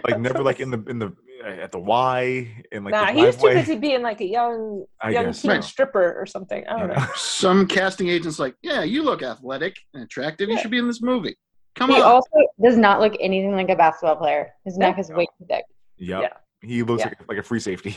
like 0.04 0.18
never, 0.20 0.42
like 0.42 0.60
in 0.60 0.70
the 0.70 0.82
in 0.88 0.98
the 0.98 1.12
at 1.44 1.72
the 1.72 1.78
Y 1.78 2.64
in 2.72 2.84
like 2.84 2.92
nah, 2.92 3.06
the 3.06 3.12
he 3.12 3.22
was 3.22 3.36
too 3.36 3.42
driveway. 3.42 3.60
busy 3.60 3.76
being 3.76 4.02
like 4.02 4.20
a 4.20 4.26
young 4.26 4.84
I 5.00 5.10
young 5.10 5.26
guess 5.26 5.42
teen 5.42 5.50
so. 5.50 5.60
stripper 5.60 6.14
or 6.18 6.24
something. 6.26 6.66
I 6.66 6.78
don't 6.78 6.88
know. 6.88 7.06
Some 7.16 7.66
casting 7.66 8.08
agents 8.08 8.38
like, 8.38 8.54
yeah, 8.62 8.82
you 8.82 9.02
look 9.02 9.22
athletic 9.22 9.76
and 9.94 10.02
attractive. 10.02 10.48
You 10.48 10.58
should 10.58 10.70
be 10.70 10.78
in 10.78 10.86
this 10.86 11.02
movie. 11.02 11.36
Come 11.78 11.90
he 11.90 11.96
on. 11.96 12.02
also 12.02 12.30
does 12.62 12.76
not 12.76 13.00
look 13.00 13.14
anything 13.20 13.52
like 13.52 13.68
a 13.70 13.76
basketball 13.76 14.16
player. 14.16 14.52
His 14.64 14.76
neck 14.76 14.98
is 14.98 15.10
way 15.10 15.26
too 15.38 15.46
thick. 15.48 15.64
Yep. 15.98 16.42
He 16.60 16.82
looks 16.82 17.00
Yeah. 17.00 17.08
like 17.08 17.28
like 17.28 17.38
a 17.38 17.42
free 17.42 17.60
safety. 17.60 17.96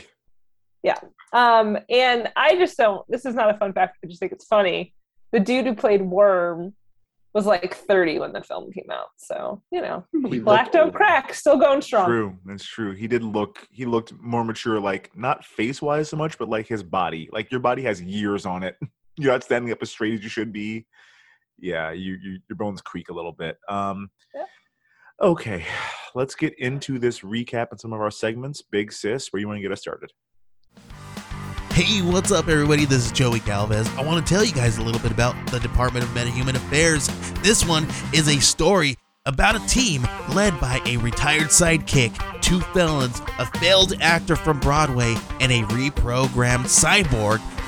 Yeah. 0.82 0.98
Um, 1.32 1.78
and 1.88 2.30
I 2.36 2.56
just 2.56 2.76
don't 2.76 3.04
this 3.08 3.24
is 3.24 3.34
not 3.34 3.50
a 3.54 3.54
fun 3.58 3.72
fact, 3.72 3.98
I 4.04 4.06
just 4.08 4.20
think 4.20 4.32
it's 4.32 4.46
funny. 4.46 4.94
The 5.32 5.40
dude 5.40 5.66
who 5.66 5.74
played 5.74 6.02
Worm 6.02 6.74
was 7.34 7.46
like 7.46 7.74
30 7.74 8.18
when 8.18 8.32
the 8.32 8.42
film 8.42 8.70
came 8.72 8.90
out. 8.90 9.06
So, 9.16 9.62
you 9.70 9.80
know, 9.80 10.04
He 10.28 10.38
black 10.38 10.70
don't 10.70 10.92
crack, 10.92 11.32
still 11.32 11.56
going 11.56 11.80
strong. 11.80 12.06
True, 12.06 12.38
that's 12.44 12.64
true. 12.66 12.92
He 12.92 13.06
did 13.08 13.22
look. 13.24 13.66
He 13.70 13.86
looked 13.86 14.12
more 14.20 14.44
mature, 14.44 14.78
like 14.78 15.10
not 15.16 15.44
face 15.44 15.80
wise 15.80 16.10
so 16.10 16.16
much, 16.16 16.36
but 16.36 16.48
like 16.50 16.66
his 16.66 16.82
body. 16.82 17.30
Like 17.32 17.50
your 17.50 17.60
body 17.60 17.82
has 17.84 18.02
years 18.02 18.44
on 18.44 18.62
it. 18.62 18.76
You're 19.16 19.32
not 19.32 19.44
standing 19.44 19.72
up 19.72 19.78
as 19.82 19.90
straight 19.90 20.14
as 20.14 20.22
you 20.22 20.28
should 20.28 20.52
be. 20.52 20.86
Yeah, 21.58 21.92
you, 21.92 22.16
you 22.22 22.38
your 22.48 22.56
bones 22.56 22.80
creak 22.82 23.08
a 23.08 23.14
little 23.14 23.32
bit. 23.32 23.58
Um, 23.68 24.10
Yeah. 24.34 24.44
okay, 25.20 25.64
let's 26.14 26.34
get 26.34 26.58
into 26.58 26.98
this 26.98 27.20
recap 27.20 27.68
and 27.70 27.80
some 27.80 27.92
of 27.92 28.00
our 28.00 28.10
segments. 28.10 28.62
Big 28.62 28.92
sis, 28.92 29.28
where 29.32 29.40
you 29.40 29.46
want 29.46 29.58
to 29.58 29.62
get 29.62 29.72
us 29.72 29.80
started? 29.80 30.10
Hey, 31.72 32.02
what's 32.02 32.30
up, 32.30 32.48
everybody? 32.48 32.84
This 32.84 33.06
is 33.06 33.12
Joey 33.12 33.40
Galvez. 33.40 33.88
I 33.96 34.02
want 34.04 34.26
to 34.26 34.34
tell 34.34 34.44
you 34.44 34.52
guys 34.52 34.76
a 34.76 34.82
little 34.82 35.00
bit 35.00 35.10
about 35.10 35.34
the 35.50 35.58
Department 35.58 36.04
of 36.04 36.10
Metahuman 36.10 36.54
Affairs. 36.54 37.08
This 37.42 37.64
one 37.66 37.86
is 38.12 38.28
a 38.28 38.38
story 38.40 38.96
about 39.24 39.54
a 39.54 39.66
team 39.68 40.06
led 40.34 40.58
by 40.60 40.80
a 40.84 40.96
retired 40.98 41.46
sidekick, 41.48 42.12
two 42.42 42.60
felons, 42.60 43.22
a 43.38 43.46
failed 43.58 43.94
actor 44.02 44.36
from 44.36 44.60
Broadway, 44.60 45.14
and 45.40 45.50
a 45.50 45.62
reprogrammed 45.68 46.66
cyborg. 46.66 47.40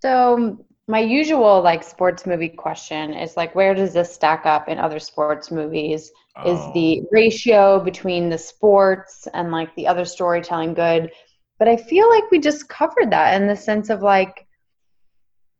So 0.00 0.34
um, 0.34 0.64
my 0.86 1.00
usual 1.00 1.60
like 1.60 1.82
sports 1.82 2.26
movie 2.26 2.48
question 2.48 3.12
is 3.12 3.36
like 3.36 3.54
where 3.54 3.74
does 3.74 3.92
this 3.92 4.14
stack 4.14 4.46
up 4.46 4.68
in 4.68 4.78
other 4.78 4.98
sports 4.98 5.50
movies? 5.50 6.10
Is 6.46 6.60
the 6.72 7.02
oh. 7.02 7.08
ratio 7.10 7.80
between 7.80 8.28
the 8.28 8.38
sports 8.38 9.26
and 9.34 9.50
like 9.50 9.74
the 9.74 9.88
other 9.88 10.04
storytelling 10.04 10.74
good? 10.74 11.10
But 11.58 11.66
I 11.66 11.76
feel 11.76 12.08
like 12.08 12.30
we 12.30 12.38
just 12.38 12.68
covered 12.68 13.10
that 13.10 13.40
in 13.40 13.48
the 13.48 13.56
sense 13.56 13.90
of 13.90 14.02
like 14.02 14.46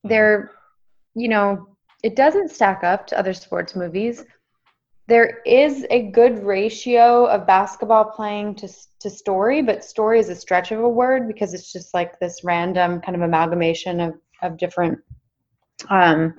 there 0.05 0.53
you 1.15 1.29
know, 1.29 1.67
it 2.05 2.15
doesn't 2.15 2.53
stack 2.53 2.85
up 2.85 3.09
to 3.09 3.19
other 3.19 3.35
sports 3.35 3.75
movies. 3.75 4.25
There 5.09 5.41
is 5.45 5.85
a 5.91 6.11
good 6.11 6.45
ratio 6.45 7.27
of 7.27 7.47
basketball 7.47 8.05
playing 8.05 8.55
to 8.57 8.69
to 9.01 9.11
story, 9.11 9.63
but 9.63 9.85
story 9.85 10.21
is 10.21 10.29
a 10.29 10.37
stretch 10.37 10.71
of 10.71 10.81
a 10.81 10.89
word 10.89 11.27
because 11.27 11.55
it's 11.55 11.73
just 11.73 11.93
like 11.95 12.19
this 12.19 12.45
random 12.45 13.01
kind 13.01 13.17
of 13.17 13.23
amalgamation 13.23 14.01
of 14.01 14.15
of 14.43 14.57
different 14.57 14.99
um 15.91 16.35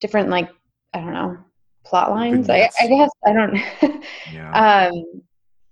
different 0.00 0.28
like 0.28 0.50
I 0.94 1.00
don't 1.00 1.12
know 1.12 1.38
plot 1.84 2.10
lines. 2.10 2.48
I, 2.48 2.68
I 2.80 2.86
guess 2.86 3.10
I 3.26 3.32
don't. 3.32 4.02
Yeah. 4.32 4.88
um, 4.88 5.22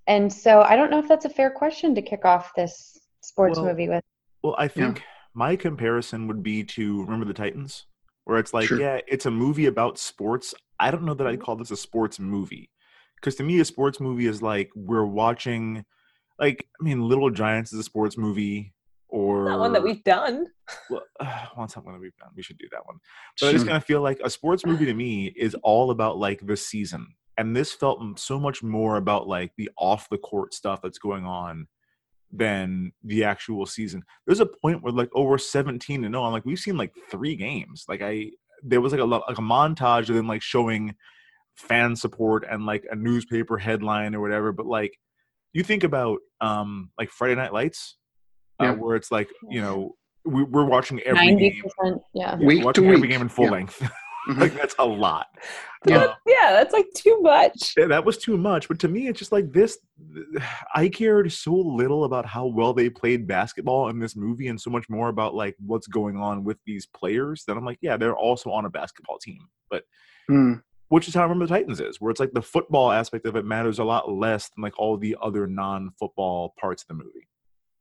and 0.06 0.32
so 0.32 0.62
I 0.62 0.74
don't 0.74 0.90
know 0.90 0.98
if 0.98 1.06
that's 1.08 1.26
a 1.26 1.30
fair 1.30 1.50
question 1.50 1.94
to 1.94 2.02
kick 2.02 2.24
off 2.24 2.54
this 2.56 2.98
sports 3.20 3.58
Well, 3.58 3.66
movie 3.66 3.88
with. 3.88 4.02
Well, 4.42 4.56
I 4.58 4.68
think 4.68 5.02
my 5.34 5.54
comparison 5.54 6.26
would 6.26 6.42
be 6.42 6.64
to 6.64 7.02
Remember 7.02 7.24
the 7.24 7.34
Titans, 7.34 7.86
where 8.24 8.38
it's 8.38 8.54
like, 8.54 8.66
Sure. 8.68 8.80
yeah, 8.80 9.00
it's 9.06 9.26
a 9.26 9.30
movie 9.30 9.66
about 9.66 9.98
sports. 9.98 10.54
I 10.80 10.90
don't 10.90 11.04
know 11.04 11.14
that 11.14 11.26
I'd 11.26 11.40
call 11.40 11.56
this 11.56 11.70
a 11.70 11.76
sports 11.76 12.18
movie. 12.18 12.70
Because 13.16 13.34
to 13.36 13.42
me, 13.42 13.60
a 13.60 13.64
sports 13.64 14.00
movie 14.00 14.26
is 14.26 14.40
like 14.42 14.70
we're 14.74 15.04
watching, 15.04 15.84
like, 16.38 16.66
I 16.80 16.84
mean, 16.84 17.02
Little 17.02 17.30
Giants 17.30 17.72
is 17.72 17.80
a 17.80 17.84
sports 17.84 18.16
movie, 18.16 18.72
or 19.08 19.44
Not 19.46 19.60
one 19.60 19.72
that 19.72 19.82
we've 19.82 20.04
done. 20.04 20.46
well, 20.90 21.02
uh, 21.20 21.46
well, 21.56 21.68
something 21.68 21.92
that 21.92 22.00
we've 22.00 22.16
done. 22.16 22.30
We 22.36 22.42
should 22.42 22.58
do 22.58 22.68
that 22.72 22.84
one. 22.86 22.98
But 23.40 23.48
I 23.48 23.52
just 23.52 23.62
Sure. 23.64 23.68
kind 23.68 23.76
of 23.76 23.84
feel 23.84 24.00
like 24.02 24.20
a 24.22 24.30
sports 24.30 24.64
movie 24.66 24.84
to 24.86 24.94
me 24.94 25.26
is 25.36 25.54
all 25.62 25.90
about 25.90 26.18
like 26.18 26.46
the 26.46 26.56
season, 26.56 27.06
and 27.36 27.54
this 27.56 27.72
felt 27.72 28.18
so 28.18 28.38
much 28.38 28.62
more 28.62 28.96
about 28.96 29.26
like 29.28 29.52
the 29.56 29.70
off 29.78 30.08
the 30.10 30.18
court 30.18 30.52
stuff 30.54 30.80
that's 30.82 30.98
going 30.98 31.24
on 31.24 31.68
than 32.30 32.92
the 33.02 33.24
actual 33.24 33.64
season. 33.66 34.02
There's 34.26 34.40
a 34.40 34.46
point 34.46 34.82
where 34.82 34.92
like 34.92 35.08
over 35.14 35.38
17 35.38 36.02
to 36.02 36.08
no, 36.08 36.24
I'm 36.24 36.32
like 36.32 36.44
we've 36.44 36.58
seen 36.58 36.76
like 36.76 36.92
three 37.10 37.36
games. 37.36 37.84
Like 37.88 38.02
I 38.02 38.30
there 38.62 38.80
was 38.80 38.92
like 38.92 39.00
a 39.00 39.04
like 39.04 39.38
a 39.38 39.42
montage 39.42 40.08
of 40.08 40.16
them 40.16 40.26
like 40.26 40.42
showing 40.42 40.94
fan 41.56 41.96
support 41.96 42.44
and 42.48 42.66
like 42.66 42.84
a 42.90 42.94
newspaper 42.96 43.56
headline 43.58 44.14
or 44.14 44.20
whatever. 44.20 44.52
But 44.52 44.66
like 44.66 44.98
you 45.52 45.62
think 45.62 45.84
about 45.84 46.18
um 46.40 46.90
like 46.98 47.10
Friday 47.10 47.34
Night 47.36 47.52
Lights, 47.52 47.96
Yeah. 48.60 48.70
uh, 48.70 48.74
where 48.74 48.96
it's 48.96 49.10
like 49.12 49.28
you 49.48 49.60
know 49.60 49.94
we, 50.24 50.42
we're 50.42 50.64
watching 50.64 51.00
every 51.00 51.26
Ninety 51.26 51.50
game, 51.50 51.62
percent, 51.62 52.02
yeah. 52.14 52.36
yeah, 52.38 52.46
Week 52.46 52.58
to 52.60 52.64
watching 52.66 52.86
every 52.86 53.00
week. 53.00 53.10
game 53.10 53.20
in 53.22 53.28
full 53.28 53.46
Yeah. 53.46 53.50
length. 53.50 53.90
Mhm. 54.28 54.40
like 54.40 54.54
that's 54.56 54.74
a 54.78 54.84
lot. 54.84 55.28
Yeah. 55.86 55.98
Uh, 56.00 56.14
Yeah, 56.26 56.50
that's 56.52 56.74
like 56.74 56.86
too 56.94 57.18
much. 57.22 57.72
yeah, 57.78 57.86
that 57.86 58.04
was 58.04 58.18
too 58.18 58.36
much. 58.36 58.68
But 58.68 58.78
to 58.80 58.88
me, 58.88 59.08
it's 59.08 59.18
just 59.18 59.32
like 59.32 59.52
this. 59.52 59.78
I 60.74 60.90
cared 60.90 61.32
so 61.32 61.54
little 61.54 62.04
about 62.04 62.26
how 62.26 62.44
well 62.44 62.74
they 62.74 62.90
played 62.90 63.26
basketball 63.26 63.88
in 63.88 63.98
this 63.98 64.16
movie, 64.16 64.48
and 64.48 64.60
so 64.60 64.68
much 64.68 64.90
more 64.90 65.08
about 65.08 65.34
like 65.34 65.56
what's 65.64 65.86
going 65.86 66.18
on 66.18 66.44
with 66.44 66.58
these 66.66 66.84
players. 66.84 67.44
That 67.46 67.56
I'm 67.56 67.64
like, 67.64 67.78
yeah, 67.80 67.96
they're 67.96 68.16
also 68.16 68.50
on 68.50 68.66
a 68.66 68.70
basketball 68.70 69.18
team, 69.18 69.48
but 69.70 69.84
Hmm. 70.26 70.54
which 70.88 71.08
is 71.08 71.14
how 71.14 71.20
I 71.20 71.22
remember 71.22 71.46
the 71.46 71.54
Titans 71.54 71.80
is, 71.80 71.98
where 71.98 72.10
it's 72.10 72.20
like 72.20 72.32
the 72.32 72.42
football 72.42 72.92
aspect 72.92 73.24
of 73.24 73.34
it 73.34 73.46
matters 73.46 73.78
a 73.78 73.84
lot 73.84 74.12
less 74.12 74.50
than 74.50 74.62
like 74.62 74.78
all 74.78 74.98
the 74.98 75.16
other 75.22 75.46
non-football 75.46 76.52
parts 76.60 76.82
of 76.82 76.88
the 76.88 76.94
movie. 77.02 77.28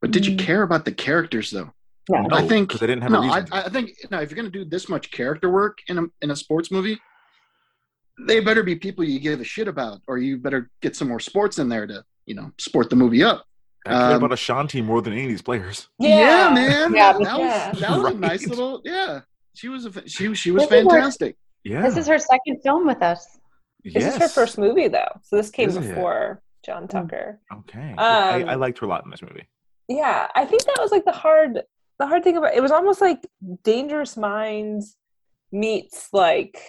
But 0.01 0.11
did 0.11 0.25
you 0.25 0.35
Mm. 0.35 0.39
care 0.39 0.61
about 0.63 0.85
the 0.85 0.91
characters 0.91 1.49
though? 1.51 1.71
No. 2.09 2.21
No, 2.21 2.35
I 2.37 2.47
think 2.47 2.69
because 2.69 2.79
they 2.79 2.87
didn't 2.87 3.01
have 3.03 3.11
no. 3.11 3.21
a 3.21 3.27
I, 3.27 3.39
reason. 3.39 3.45
to. 3.51 3.55
I 3.65 3.69
think 3.69 3.89
no. 4.11 4.19
If 4.21 4.29
you're 4.31 4.35
gonna 4.37 4.49
do 4.49 4.63
this 4.65 4.87
much 4.89 5.11
character 5.11 5.49
work 5.49 5.79
in 5.87 5.97
a 5.97 6.03
in 6.21 6.31
a 6.31 6.35
sports 6.35 6.71
movie, 6.71 6.97
they 8.27 8.39
better 8.39 8.63
be 8.63 8.75
people 8.75 9.03
you 9.03 9.19
give 9.19 9.39
a 9.41 9.43
shit 9.43 9.67
about, 9.67 10.01
or 10.07 10.17
you 10.17 10.37
better 10.37 10.69
get 10.81 10.95
some 10.95 11.07
more 11.07 11.19
sports 11.19 11.59
in 11.59 11.69
there 11.69 11.85
to 11.87 12.03
you 12.25 12.35
know 12.35 12.51
sport 12.57 12.89
the 12.89 12.95
movie 12.95 13.23
up. 13.23 13.43
I 13.85 13.89
care 13.91 14.01
um, 14.11 14.23
about 14.23 14.33
Ashanti 14.33 14.81
more 14.81 15.01
than 15.01 15.13
any 15.13 15.23
of 15.23 15.29
these 15.29 15.41
players. 15.41 15.87
Yeah, 15.99 16.51
man. 16.53 16.93
Yeah, 16.93 17.13
that, 17.13 17.19
me 17.19 17.25
that 17.25 17.35
too. 17.37 17.41
was 17.41 17.79
that 17.81 17.97
was 17.97 18.11
a 18.13 18.17
nice 18.17 18.47
little 18.47 18.81
yeah. 18.85 19.21
She 19.55 19.69
was 19.69 19.85
a 19.85 20.07
she 20.07 20.33
she 20.33 20.51
was 20.51 20.63
This 20.67 20.79
is 20.79 20.85
where- 20.85 20.95
fantastic. 20.95 21.35
Yeah, 21.63 21.81
This 21.81 21.97
is 21.97 22.07
her 22.07 22.19
second 22.19 22.61
film 22.63 22.85
with 22.87 23.01
us. 23.01 23.25
This 23.83 24.05
is 24.05 24.15
her 24.17 24.29
first 24.29 24.57
movie 24.57 24.87
though, 24.87 25.11
so 25.23 25.35
this 25.35 25.49
came 25.49 25.67
Is 25.69 25.75
it? 25.77 25.81
before 25.89 26.41
John 26.65 26.87
Tucker. 26.87 27.39
Okay, 27.53 27.93
Yeah, 27.97 28.01
I, 28.03 28.41
I 28.43 28.53
Um, 28.53 28.59
liked 28.61 28.79
her 28.79 28.85
a 28.85 28.89
lot 28.89 29.03
in 29.03 29.11
this 29.11 29.21
movie. 29.21 29.47
Yeah, 29.87 30.27
I 30.35 30.45
think 30.45 30.63
that 30.65 30.77
was 30.79 30.91
like 30.91 31.05
the 31.05 31.11
hard, 31.11 31.61
the 31.99 32.07
hard 32.07 32.23
thing 32.23 32.37
about 32.37 32.53
it 32.53 32.61
was 32.61 32.71
almost 32.71 33.01
like 33.01 33.25
Dangerous 33.63 34.17
Minds 34.17 34.97
meets 35.51 36.09
like 36.11 36.59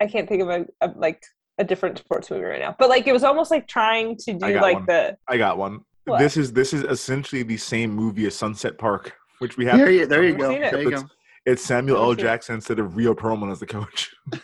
I 0.00 0.06
can't 0.06 0.28
think 0.28 0.42
of 0.42 0.48
a, 0.48 0.66
a 0.80 0.92
like 0.96 1.22
a 1.58 1.64
different 1.64 1.98
sports 1.98 2.30
movie 2.30 2.44
right 2.44 2.60
now, 2.60 2.74
but 2.78 2.88
like 2.88 3.06
it 3.06 3.12
was 3.12 3.24
almost 3.24 3.50
like 3.50 3.68
trying 3.68 4.16
to 4.16 4.32
do 4.32 4.60
like 4.60 4.76
one. 4.76 4.86
the 4.86 5.16
I 5.28 5.36
got 5.36 5.58
one. 5.58 5.80
What? 6.04 6.18
This 6.18 6.36
is 6.36 6.52
this 6.52 6.72
is 6.72 6.84
essentially 6.84 7.42
the 7.42 7.56
same 7.56 7.90
movie 7.90 8.26
as 8.26 8.34
Sunset 8.34 8.78
Park, 8.78 9.14
which 9.38 9.56
we 9.56 9.66
have. 9.66 9.78
There 9.78 9.90
you 9.90 10.06
there 10.06 10.24
you 10.24 10.36
go. 10.36 10.48
There 10.48 10.82
you 10.82 10.90
go. 10.90 11.02
It's 11.46 11.64
Samuel 11.64 11.96
L. 11.96 12.10
I've 12.10 12.16
seen 12.16 12.18
it. 12.18 12.22
Jackson 12.28 12.54
instead 12.56 12.78
of 12.78 12.96
Rhea 12.96 13.14
Perlman 13.14 13.50
as 13.50 13.60
the 13.60 13.66
coach. 13.66 14.14
Oh. 14.32 14.36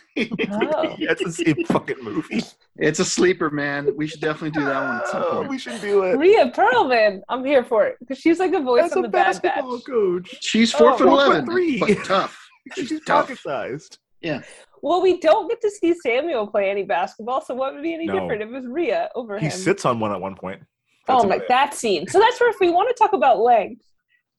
yeah, 0.97 1.11
it's 1.11 1.23
the 1.23 1.31
same 1.31 1.63
fucking 1.65 1.97
movie. 2.03 2.41
It's 2.77 2.99
a 2.99 3.05
sleeper, 3.05 3.49
man. 3.51 3.95
We 3.95 4.07
should 4.07 4.19
definitely 4.19 4.51
do 4.51 4.65
that 4.65 4.83
one 4.83 4.95
at 5.01 5.07
some 5.07 5.23
Oh, 5.25 5.31
point. 5.37 5.49
we 5.49 5.57
should 5.59 5.79
do 5.79 6.03
it. 6.03 6.17
Rhea 6.17 6.51
Perlman. 6.51 7.21
I'm 7.29 7.45
here 7.45 7.63
for 7.63 7.85
it 7.85 7.97
because 7.99 8.17
she's 8.17 8.39
like 8.39 8.53
a 8.53 8.59
voice 8.61 8.85
As 8.85 8.93
on 8.93 8.99
a 8.99 9.01
the 9.03 9.09
Bad 9.09 9.25
basketball 9.41 9.77
Batch. 9.77 9.85
coach. 9.85 10.37
She's 10.41 10.73
oh, 10.73 10.77
four 10.79 10.91
Oh, 10.93 10.97
foot 10.97 11.07
four 11.07 11.17
foot 11.17 11.25
eleven, 11.27 11.45
three. 11.45 11.79
but 11.79 12.03
tough. 12.05 12.43
She's 12.75 12.87
She's 12.89 12.99
tough. 13.05 13.27
pocket 13.27 13.37
sized. 13.39 13.99
Yeah. 14.21 14.41
Well, 14.81 15.01
we 15.01 15.19
don't 15.19 15.47
get 15.47 15.61
to 15.61 15.69
see 15.71 15.93
Samuel 15.93 16.47
play 16.47 16.69
any 16.69 16.83
basketball, 16.83 17.41
so 17.41 17.53
what 17.55 17.73
would 17.73 17.81
be 17.83 17.93
any 17.93 18.05
No. 18.07 18.19
different 18.19 18.41
if 18.41 18.49
it 18.49 18.51
was 18.51 18.65
Rhea 18.65 19.09
over 19.15 19.39
here? 19.39 19.49
He 19.49 19.55
him? 19.55 19.61
sits 19.61 19.85
on 19.85 19.99
one 19.99 20.11
at 20.11 20.19
one 20.19 20.35
point. 20.35 20.61
That's 21.07 21.23
oh 21.23 21.27
my, 21.27 21.35
about 21.35 21.43
it. 21.45 21.47
that 21.49 21.73
scene. 21.73 22.07
So 22.07 22.19
that's 22.19 22.39
where 22.41 22.49
if 22.49 22.57
we 22.59 22.69
want 22.69 22.89
to 22.89 22.95
talk 23.01 23.13
about 23.13 23.39
length, 23.39 23.83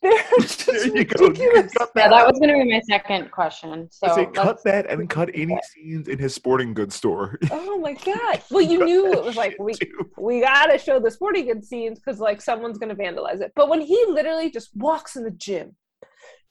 they're 0.02 0.12
just 0.40 0.66
There 0.66 0.86
you 0.86 1.04
go. 1.04 1.26
You 1.26 1.32
can 1.32 1.44
ridiculous. 1.48 1.72
cut 1.74 1.90
Yeah, 1.96 2.08
that. 2.08 2.10
that 2.10 2.26
was 2.30 2.38
going 2.38 2.50
to 2.56 2.64
be 2.64 2.70
my 2.72 2.80
second 2.88 3.30
question. 3.30 3.88
So 3.90 4.14
say 4.14 4.26
cut 4.26 4.62
that 4.64 4.88
and 4.90 5.08
cut 5.10 5.30
any 5.34 5.58
scenes 5.74 6.08
in 6.08 6.18
his 6.18 6.34
sporting 6.34 6.74
goods 6.74 6.94
store. 6.94 7.38
Oh 7.50 7.78
my 7.80 7.92
god! 7.94 8.42
Well, 8.50 8.62
you 8.62 8.84
knew 8.84 9.12
it 9.12 9.22
was 9.24 9.36
like 9.36 9.56
we 9.60 9.72
Too. 9.74 10.10
we 10.18 10.40
gotta 10.40 10.78
show 10.78 10.98
the 11.00 11.10
sporting 11.10 11.46
goods 11.46 11.68
scenes 11.68 11.98
because 12.00 12.18
like 12.20 12.40
someone's 12.40 12.76
gonna 12.78 12.94
vandalize 12.96 13.40
it. 13.40 13.52
But 13.54 13.68
when 13.68 13.80
he 13.80 14.04
literally 14.08 14.50
just 14.50 14.70
walks 14.76 15.14
in 15.16 15.22
the 15.24 15.30
gym, 15.30 15.76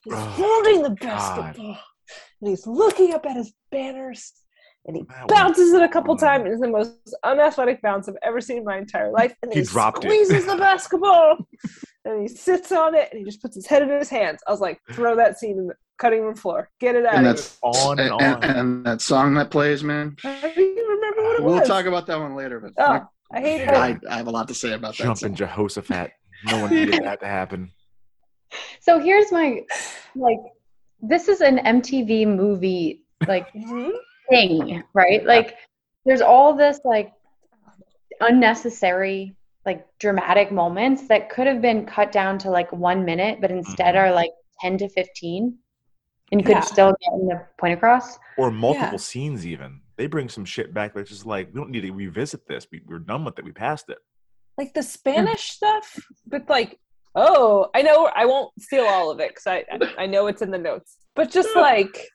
he's 0.04 0.14
Oh, 0.14 0.16
holding 0.16 0.82
the 0.82 0.90
God. 0.90 1.00
basketball 1.00 1.78
and 2.40 2.48
he's 2.50 2.66
looking 2.66 3.12
up 3.14 3.26
at 3.26 3.36
his 3.36 3.52
banners 3.70 4.32
and 4.86 4.96
he 4.96 5.02
That 5.08 5.28
was 5.28 5.38
bounces 5.38 5.72
it 5.72 5.82
a 5.82 5.88
couple 5.88 6.16
fun. 6.16 6.28
times. 6.28 6.52
It's 6.52 6.60
the 6.60 6.68
most 6.68 6.92
unathletic 7.24 7.82
bounce 7.82 8.08
I've 8.08 8.16
ever 8.22 8.40
seen 8.40 8.58
in 8.58 8.64
my 8.64 8.78
entire 8.78 9.10
life. 9.10 9.34
And 9.42 9.52
He 9.52 9.60
he, 9.60 9.66
dropped 9.66 10.04
it. 10.04 10.08
squeezes 10.10 10.46
the 10.46 10.56
basketball 10.56 11.36
and 12.04 12.22
he 12.22 12.28
sits 12.28 12.72
on 12.72 12.94
it 12.94 13.08
and 13.10 13.18
he 13.18 13.24
just 13.24 13.42
puts 13.42 13.54
his 13.54 13.66
head 13.66 13.82
in 13.82 13.90
his 13.90 14.08
hands. 14.08 14.40
I 14.46 14.50
was 14.50 14.60
like, 14.60 14.80
throw 14.92 15.14
that 15.16 15.38
scene 15.38 15.58
in 15.58 15.66
the 15.66 15.74
cutting 15.98 16.22
room 16.22 16.36
floor. 16.36 16.70
Get 16.80 16.94
it 16.96 17.04
out 17.04 17.14
And 17.16 17.26
that's 17.26 17.58
on 17.62 17.98
and 17.98 18.10
and, 18.10 18.22
on. 18.22 18.44
and, 18.44 18.58
and 18.58 18.86
that 18.86 19.00
song 19.00 19.34
that 19.34 19.50
plays, 19.50 19.82
man. 19.84 20.16
I 20.24 20.40
don't 20.40 20.58
even 20.58 20.84
remember 20.84 21.22
what 21.22 21.38
it 21.38 21.42
We'll 21.44 21.58
was. 21.58 21.68
talk 21.68 21.84
about 21.86 22.06
that 22.06 22.18
one 22.18 22.34
later. 22.34 22.60
But 22.60 22.72
Oh, 22.78 23.06
I 23.32 23.40
hated 23.40 23.68
it. 23.68 23.74
I, 23.74 23.98
I 24.08 24.16
have 24.16 24.26
a 24.26 24.30
lot 24.30 24.48
to 24.48 24.54
say 24.54 24.72
about 24.72 24.96
that. 24.96 25.04
Jumping. 25.04 25.34
Jehoshaphat. 25.34 26.12
No 26.44 26.60
one 26.60 26.70
needed 26.70 26.94
that 27.04 27.20
to 27.20 27.26
happen. 27.26 27.70
So 28.80 28.98
here's 29.00 29.30
my 29.30 29.60
like 30.14 30.38
this 31.00 31.28
is 31.28 31.42
an 31.42 31.58
MTV 31.58 32.26
movie 32.34 33.02
like 33.26 33.52
Mhm. 33.52 33.90
Thing, 34.30 34.82
right? 34.94 35.24
Like 35.24 35.56
there's 36.04 36.20
all 36.20 36.54
this 36.56 36.80
like 36.84 37.12
unnecessary 38.20 39.34
like 39.66 39.86
dramatic 39.98 40.50
moments 40.50 41.08
that 41.08 41.28
could 41.28 41.46
have 41.46 41.60
been 41.60 41.84
cut 41.84 42.10
down 42.10 42.38
to 42.38 42.50
like 42.50 42.72
one 42.72 43.04
minute, 43.04 43.38
but 43.40 43.50
instead 43.50 43.94
Mm-hmm. 43.94 44.10
are 44.10 44.12
like 44.14 44.30
10 44.60 44.78
to 44.78 44.88
15 44.88 45.58
and 46.32 46.40
Yeah. 46.40 46.46
could 46.46 46.64
still 46.64 46.88
get 46.88 47.12
the 47.28 47.46
point 47.58 47.74
across. 47.74 48.18
or 48.38 48.50
multiple 48.50 48.92
Yeah. 48.92 48.96
scenes 48.96 49.46
even 49.46 49.80
they 49.96 50.06
bring 50.06 50.28
some 50.28 50.44
shit 50.44 50.72
back 50.72 50.94
that's 50.94 51.10
just 51.10 51.26
like 51.26 51.48
we 51.52 51.60
don't 51.60 51.70
need 51.70 51.80
to 51.82 51.90
revisit 51.90 52.46
this 52.46 52.66
we, 52.70 52.80
we're 52.86 52.98
done 52.98 53.24
with 53.24 53.38
it 53.38 53.44
we 53.44 53.50
passed 53.52 53.88
it 53.90 53.98
like 54.56 54.72
the 54.74 54.82
Spanish 54.82 55.50
stuff, 55.52 55.96
but 56.26 56.48
like, 56.48 56.78
oh, 57.14 57.68
I 57.74 57.82
know 57.82 58.10
I 58.14 58.24
won't 58.26 58.50
steal 58.60 58.86
all 58.86 59.10
of 59.10 59.20
it 59.20 59.30
because 59.30 59.46
I 59.46 59.64
I 59.96 60.06
know 60.06 60.26
it's 60.26 60.42
in 60.42 60.50
the 60.50 60.58
notes, 60.58 60.96
but 61.14 61.30
just 61.30 61.54
like 61.54 62.08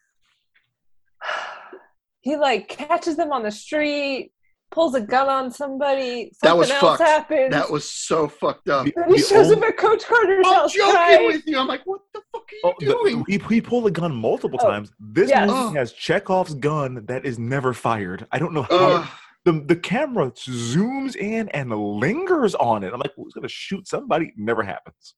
he 2.24 2.36
like 2.36 2.68
catches 2.68 3.16
them 3.16 3.32
on 3.32 3.44
the 3.44 3.52
street, 3.52 4.32
pulls 4.72 4.96
a 4.96 5.02
gun 5.02 5.30
on 5.30 5.52
somebody, 5.52 6.32
something 6.34 6.40
That 6.42 6.58
was 6.58 6.72
else 6.72 6.82
fucked. 6.82 7.02
happens. 7.04 7.52
That 7.52 7.70
was 7.70 7.88
so 7.90 8.28
fucked 8.28 8.70
up. 8.70 8.86
The- 8.86 8.94
then 8.96 9.10
he 9.10 9.18
the 9.22 9.28
shows 9.28 9.52
only- 9.52 9.58
up 9.58 9.64
at 9.70 9.78
Coach 9.78 10.04
Carter's 10.06 10.46
I'm 10.48 10.54
house. 10.56 10.74
joking 10.74 10.92
crying. 10.94 11.28
with 11.28 11.44
you. 11.46 11.60
I'm 11.60 11.68
like, 11.68 11.86
what 11.86 12.02
the 12.14 12.22
fuck 12.32 12.42
are 12.42 12.56
you 12.56 12.62
Oh, 12.64 12.74
the- 12.80 12.86
doing? 12.86 13.26
he, 13.28 13.38
he 13.56 13.62
pulled 13.62 13.86
a 13.88 13.92
gun 13.92 14.16
multiple 14.16 14.58
Oh, 14.64 14.68
times 14.70 14.92
this 15.00 15.30
yes. 15.30 15.48
movie 15.48 15.60
Oh. 15.60 15.74
has 15.80 15.92
chekhov's 15.94 16.56
gun 16.56 17.06
that 17.06 17.24
is 17.26 17.38
never 17.38 17.74
fired 17.74 18.26
i 18.32 18.40
don't 18.40 18.54
know 18.54 18.64
how 18.64 18.78
Ugh. 19.02 19.10
the, 19.46 19.52
the 19.68 19.76
camera 19.76 20.32
zooms 20.32 21.16
in 21.16 21.50
and 21.50 21.70
lingers 21.72 22.56
on 22.56 22.84
it 22.84 22.94
i'm 22.94 23.00
like 23.00 23.12
who's 23.16 23.34
gonna 23.34 23.48
shoot 23.48 23.88
somebody 23.88 24.32
never 24.38 24.64
happens 24.64 25.14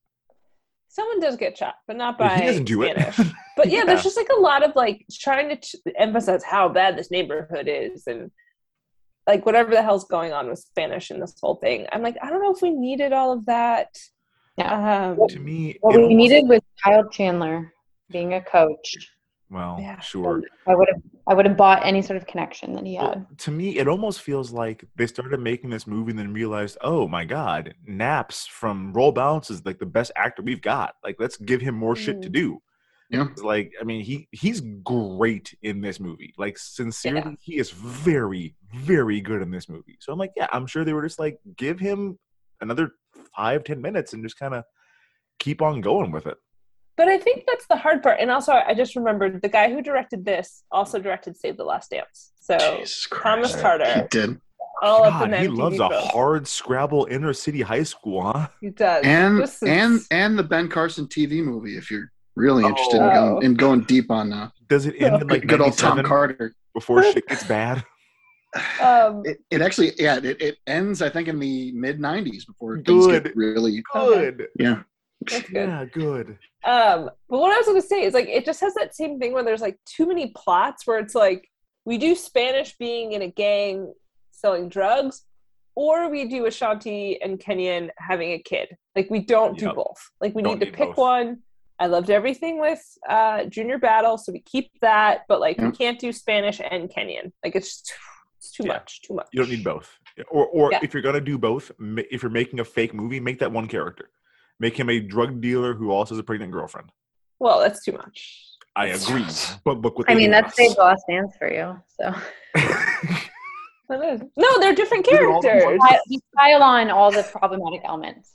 Someone 0.96 1.20
does 1.20 1.36
get 1.36 1.58
shot, 1.58 1.76
but 1.88 1.98
not 1.98 2.16
Yeah, 2.18 2.28
by 2.30 2.36
he 2.40 2.46
doesn't 2.46 2.64
do 2.64 2.84
it. 2.84 2.96
Spanish. 2.98 3.34
But 3.58 3.68
yeah, 3.68 3.80
Yeah. 3.80 3.84
there's 3.86 4.04
just 4.04 4.16
like 4.16 4.30
a 4.36 4.40
lot 4.40 4.64
of 4.64 4.72
like 4.78 5.06
trying 5.12 5.50
to 5.50 5.58
ch- 5.58 5.76
emphasize 5.98 6.42
how 6.42 6.70
bad 6.70 6.98
this 6.98 7.12
neighborhood 7.12 7.68
is 7.68 8.08
and 8.08 8.32
like 9.28 9.46
whatever 9.46 9.72
the 9.72 9.82
hell's 9.84 10.06
going 10.06 10.32
on 10.32 10.48
with 10.48 10.60
Spanish 10.60 11.12
in 11.12 11.20
this 11.20 11.36
whole 11.42 11.56
thing. 11.56 11.86
I'm 11.92 12.02
like, 12.02 12.16
I 12.24 12.30
don't 12.30 12.42
know 12.42 12.54
if 12.54 12.62
we 12.62 12.70
needed 12.72 13.12
all 13.12 13.34
of 13.34 13.46
that. 13.48 13.90
Yeah. 14.58 15.10
Um, 15.18 15.28
to 15.28 15.40
me 15.40 15.76
What 15.82 15.96
we 15.98 16.04
almost- 16.04 16.16
needed 16.16 16.48
was 16.48 16.62
Kyle 16.82 17.10
Chandler 17.10 17.74
being 18.10 18.36
a 18.36 18.42
coach. 18.42 18.96
Well 19.50 19.78
Yeah. 19.80 20.00
sure 20.00 20.42
I 20.68 20.76
would 20.76 20.88
have 20.92 21.02
I 21.28 21.34
would 21.34 21.46
have 21.48 21.58
bought 21.58 21.84
any 21.86 22.02
sort 22.04 22.18
of 22.18 22.28
connection 22.28 22.74
that 22.74 22.86
he 22.86 22.98
Well, 22.98 23.10
had. 23.14 23.40
to 23.40 23.52
me, 23.52 23.78
it 23.80 23.88
almost 23.88 24.22
feels 24.22 24.52
like 24.52 24.86
they 24.96 25.08
started 25.08 25.40
making 25.40 25.72
this 25.72 25.88
movie 25.88 26.12
and 26.12 26.20
then 26.20 26.34
realized, 26.34 26.78
oh 26.82 27.08
my 27.08 27.26
god, 27.26 27.74
Naps 27.88 28.46
from 28.46 28.94
Roll 28.94 29.12
Bounce 29.12 29.50
is 29.50 29.66
like 29.66 29.80
the 29.80 29.88
best 29.88 30.12
actor 30.16 30.44
we've 30.44 30.62
got. 30.62 30.94
Like, 31.04 31.16
let's 31.20 31.38
give 31.38 31.62
him 31.62 31.74
more 31.76 31.96
shit 31.96 32.22
to 32.22 32.30
Mm. 32.30 32.34
do. 32.34 32.62
Yeah. 33.10 33.28
Like, 33.44 33.72
I 33.80 33.84
mean, 33.84 34.04
he 34.04 34.28
he's 34.32 34.62
great 34.84 35.56
in 35.64 35.82
this 35.82 36.00
movie. 36.00 36.34
Like, 36.38 36.58
sincerely, 36.60 37.38
he 37.42 37.58
is 37.58 37.72
very, 37.72 38.56
very 38.74 39.20
good 39.22 39.42
in 39.42 39.50
this 39.52 39.68
movie. 39.70 39.98
So 40.00 40.12
I'm 40.14 40.20
like, 40.20 40.34
yeah, 40.36 40.48
I'm 40.52 40.68
sure 40.68 40.84
they 40.84 40.94
were 40.94 41.04
just 41.04 41.20
like, 41.20 41.40
give 41.56 41.80
him 41.80 42.20
another 42.62 42.92
five, 43.36 43.64
ten 43.64 43.82
minutes 43.82 44.14
and 44.14 44.24
just 44.24 44.38
kind 44.40 44.54
of 44.54 44.64
keep 45.40 45.62
on 45.62 45.82
going 45.82 46.12
with 46.12 46.26
it. 46.28 46.38
But 46.98 47.08
I 47.08 47.18
think 47.18 47.44
that's 47.48 47.66
the 47.68 47.76
hard 47.76 48.02
part. 48.04 48.20
And 48.20 48.30
also, 48.32 48.54
I 48.54 48.74
just 48.74 48.96
remembered 48.96 49.42
the 49.42 49.50
guy 49.50 49.70
who 49.72 49.82
directed 49.82 50.26
this 50.26 50.64
also 50.72 51.00
directed 51.00 51.36
Save 51.38 51.58
the 51.58 51.64
Last 51.64 51.92
Dance. 51.92 52.32
So 52.40 52.58
Jesus 52.78 53.08
Thomas 53.12 53.52
Christ. 53.52 53.56
He 53.56 53.62
Carter, 53.62 54.08
did. 54.12 54.42
all 54.82 55.04
up 55.04 55.24
in 55.24 55.32
God, 55.32 55.40
he 55.42 55.48
MTV 55.48 55.58
loves 55.58 55.80
a 55.80 55.90
hard 55.90 56.48
Scrabble 56.48 57.06
inner 57.10 57.34
city 57.34 57.62
high 57.62 57.84
school, 57.84 58.32
huh? 58.32 58.48
He 58.62 58.70
does. 58.70 59.04
And 59.04 59.42
is- 59.44 59.64
and 59.64 60.00
and 60.12 60.38
the 60.40 60.44
Ben 60.44 60.68
Carson 60.70 61.08
TV 61.08 61.44
movie. 61.44 61.78
If 61.78 61.90
you're 61.92 62.12
really 62.36 62.64
interested 62.66 62.98
in 62.98 63.04
Oh. 63.04 63.14
going 63.14 63.44
in 63.46 63.54
going 63.56 63.82
deep 63.86 64.12
on 64.12 64.30
that. 64.32 64.52
Does 64.68 64.86
it 64.86 64.96
end 65.02 65.22
in 65.22 65.28
like 65.28 65.48
good 65.48 65.62
old 65.62 65.78
Tom 65.78 66.02
Carter. 66.04 66.54
before 66.74 67.02
shit 67.12 67.26
gets 67.28 67.44
bad? 67.46 67.84
um, 68.82 69.22
It, 69.26 69.40
it 69.52 69.62
actually 69.62 69.92
yeah 69.98 70.18
it, 70.18 70.42
it 70.42 70.58
ends 70.68 71.02
I 71.02 71.10
think 71.10 71.28
in 71.28 71.40
the 71.40 71.72
mid 71.74 72.00
'90s 72.00 72.46
before 72.48 72.76
things 72.82 73.06
Good. 73.08 73.24
get 73.26 73.36
really 73.36 73.84
Good. 73.94 74.48
yeah. 74.60 74.84
That's 75.22 75.42
good. 75.50 75.70
Yeah, 75.70 75.86
good. 75.86 76.38
Um, 76.64 77.10
but 77.30 77.40
what 77.40 77.52
I 77.52 77.58
was 77.58 77.66
going 77.66 77.82
to 77.82 77.88
say 77.88 78.04
is 78.04 78.14
like 78.14 78.28
it 78.28 78.46
just 78.46 78.62
has 78.62 78.74
that 78.76 78.96
same 78.96 79.20
thing 79.20 79.34
where 79.34 79.44
there's 79.44 79.62
like 79.62 79.78
too 79.86 80.08
many 80.08 80.32
plots 80.36 80.86
where 80.86 81.00
it's 81.00 81.16
like 81.16 81.50
we 81.86 81.98
do 81.98 82.16
Spanish 82.16 82.76
being 82.78 83.14
in 83.14 83.22
a 83.22 83.28
gang 83.30 83.94
selling 84.32 84.70
drugs, 84.70 85.24
or 85.76 86.10
we 86.10 86.28
do 86.28 86.46
Ashanti 86.46 87.22
and 87.22 87.40
Kenyon 87.40 87.92
having 87.98 88.32
a 88.32 88.40
kid. 88.40 88.76
Like 88.96 89.10
we 89.10 89.20
don't 89.20 89.58
do 89.58 89.66
Yep. 89.68 89.76
both. 89.76 90.10
Like 90.22 90.36
we 90.36 90.42
Don't 90.42 90.54
need 90.54 90.60
to 90.60 90.66
need 90.66 90.74
pick 90.76 90.90
both. 90.90 90.98
one. 90.98 91.40
I 91.78 91.88
loved 91.88 92.10
everything 92.10 92.60
with 92.60 92.82
uh, 93.10 93.46
Junior 93.46 93.78
Battle, 93.78 94.18
so 94.18 94.32
we 94.32 94.40
keep 94.40 94.72
that. 94.82 95.22
But 95.28 95.40
like 95.42 95.60
we 95.60 95.72
can't 95.72 96.00
do 96.00 96.12
Spanish 96.14 96.62
and 96.62 96.90
Kenyon. 96.90 97.34
Like 97.44 97.56
it's 97.56 97.82
too, 97.82 97.94
it's 98.38 98.52
too 98.52 98.64
Yeah. 98.64 98.74
much. 98.74 99.02
Too 99.02 99.14
much. 99.16 99.28
You 99.34 99.42
don't 99.42 99.50
need 99.50 99.64
both. 99.64 99.98
Or, 100.30 100.46
or 100.48 100.72
Yeah. 100.72 100.80
if 100.82 100.94
you're 100.94 101.04
gonna 101.04 101.20
do 101.22 101.38
both, 101.38 101.72
if 102.12 102.24
you're 102.24 102.32
making 102.32 102.62
a 102.62 102.66
fake 102.66 102.94
movie, 102.94 103.20
make 103.20 103.40
that 103.40 103.52
one 103.52 103.68
character. 103.68 104.10
Make 104.60 104.78
him 104.80 104.90
a 104.90 105.00
drug 105.00 105.42
dealer 105.42 105.74
who 105.74 105.92
also 105.92 106.16
has 106.16 106.20
a 106.20 106.24
pregnant 106.24 106.52
girlfriend. 106.52 106.90
Well, 107.40 107.60
that's 107.60 107.84
too 107.84 107.92
much. 107.94 108.42
I 108.78 108.88
agree, 108.88 109.26
but 109.64 109.80
look 109.82 109.98
what 109.98 110.10
I 110.10 110.16
mean, 110.16 110.32
that's 110.32 110.50
us. 110.50 110.56
Save 110.56 110.76
the 110.76 110.82
Last 110.82 111.04
Dance 111.10 111.34
for 111.40 111.52
you. 111.52 111.80
So 112.00 112.14
That 113.88 114.04
is- 114.14 114.22
No, 114.36 114.60
they're 114.60 114.74
different 114.76 115.06
These 115.06 115.20
are 115.20 115.30
all 115.32 115.42
the 115.42 115.48
characters. 115.48 115.80
Pi- 115.88 116.00
you 116.08 116.20
pile 116.38 116.64
on 116.64 116.90
all 116.90 117.12
the 117.12 117.24
problematic 117.24 117.82
elements. 117.86 118.32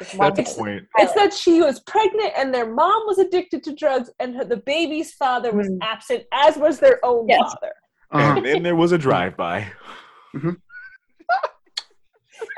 That's 0.00 0.12
the 0.12 0.54
point. 0.58 0.84
It's 0.98 1.12
that 1.14 1.32
she 1.32 1.62
was 1.62 1.80
pregnant 1.80 2.32
and 2.36 2.52
their 2.52 2.66
mom 2.74 3.04
was 3.06 3.18
addicted 3.18 3.62
to 3.64 3.74
drugs 3.74 4.10
and 4.18 4.34
her, 4.34 4.44
the 4.44 4.56
baby's 4.56 5.12
father 5.14 5.52
was 5.52 5.68
Mm. 5.68 5.78
absent, 5.82 6.24
as 6.32 6.56
was 6.56 6.80
their 6.80 6.98
own 7.04 7.28
Yes. 7.28 7.40
father. 7.40 7.72
Uh, 8.12 8.34
And 8.36 8.44
then 8.46 8.62
there 8.64 8.74
was 8.76 8.90
a 8.92 8.98
drive-by. 8.98 9.68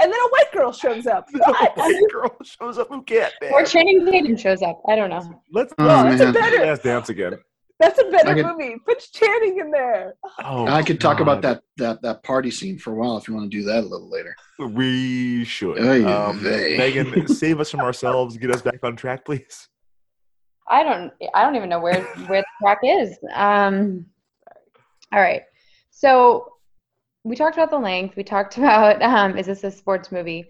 And 0.04 0.12
then 0.12 0.20
a 0.20 0.28
white 0.28 0.52
girl 0.52 0.70
shows 0.70 1.06
up. 1.06 1.26
The 1.32 1.38
What? 1.38 1.76
white 1.78 2.00
girl 2.12 2.36
shows 2.44 2.76
up 2.78 2.88
who 2.90 3.02
can't 3.02 3.32
Or 3.50 3.60
dance. 3.60 3.72
Channing 3.72 4.04
Tatum 4.04 4.36
shows 4.36 4.60
up. 4.62 4.82
I 4.86 4.94
don't 4.96 5.08
know. 5.08 5.40
Let's 5.50 5.72
Oh, 5.78 5.84
No, 5.86 6.02
that's 6.10 6.20
a 6.20 6.24
man. 6.26 6.34
better. 6.34 6.58
Last 6.66 6.82
Dance 6.82 7.08
again. 7.08 7.38
That's 7.80 7.98
a 7.98 8.04
better 8.10 8.34
could- 8.34 8.44
movie. 8.46 8.76
Put 8.86 9.00
Channing 9.12 9.58
in 9.60 9.70
there. 9.70 10.14
Oh, 10.44 10.66
I 10.66 10.82
could 10.82 11.00
talk 11.00 11.20
about 11.20 11.40
that 11.42 11.62
that 11.78 12.02
that 12.02 12.22
party 12.22 12.50
scene 12.50 12.78
for 12.78 12.92
a 12.92 12.94
while 12.96 13.16
if 13.16 13.26
you 13.26 13.34
want 13.34 13.50
to 13.50 13.56
do 13.56 13.64
that 13.64 13.78
a 13.82 13.86
little 13.86 14.08
later. 14.10 14.36
We 14.58 15.44
should. 15.44 15.78
Oy 15.80 16.06
Um, 16.06 16.38
vey. 16.38 16.76
Megan, 16.76 17.26
save 17.42 17.58
us 17.60 17.70
from 17.70 17.80
ourselves. 17.80 18.36
Get 18.36 18.50
us 18.54 18.62
back 18.62 18.78
on 18.84 18.94
track, 18.94 19.24
please. 19.24 19.68
I 20.68 20.82
don't. 20.82 21.12
I 21.34 21.42
don't 21.42 21.56
even 21.56 21.68
know 21.68 21.80
where 21.80 22.02
where 22.28 22.42
the 22.42 22.46
track 22.62 22.78
is. 22.84 23.18
Um. 23.34 24.06
All 25.12 25.20
right. 25.20 25.42
So 25.90 26.53
we 27.24 27.34
talked 27.34 27.56
about 27.56 27.70
the 27.70 27.78
length. 27.78 28.16
We 28.16 28.22
talked 28.24 28.58
about 28.58 29.02
um, 29.02 29.36
is 29.36 29.46
this 29.46 29.64
a 29.64 29.70
sports 29.70 30.12
movie? 30.12 30.46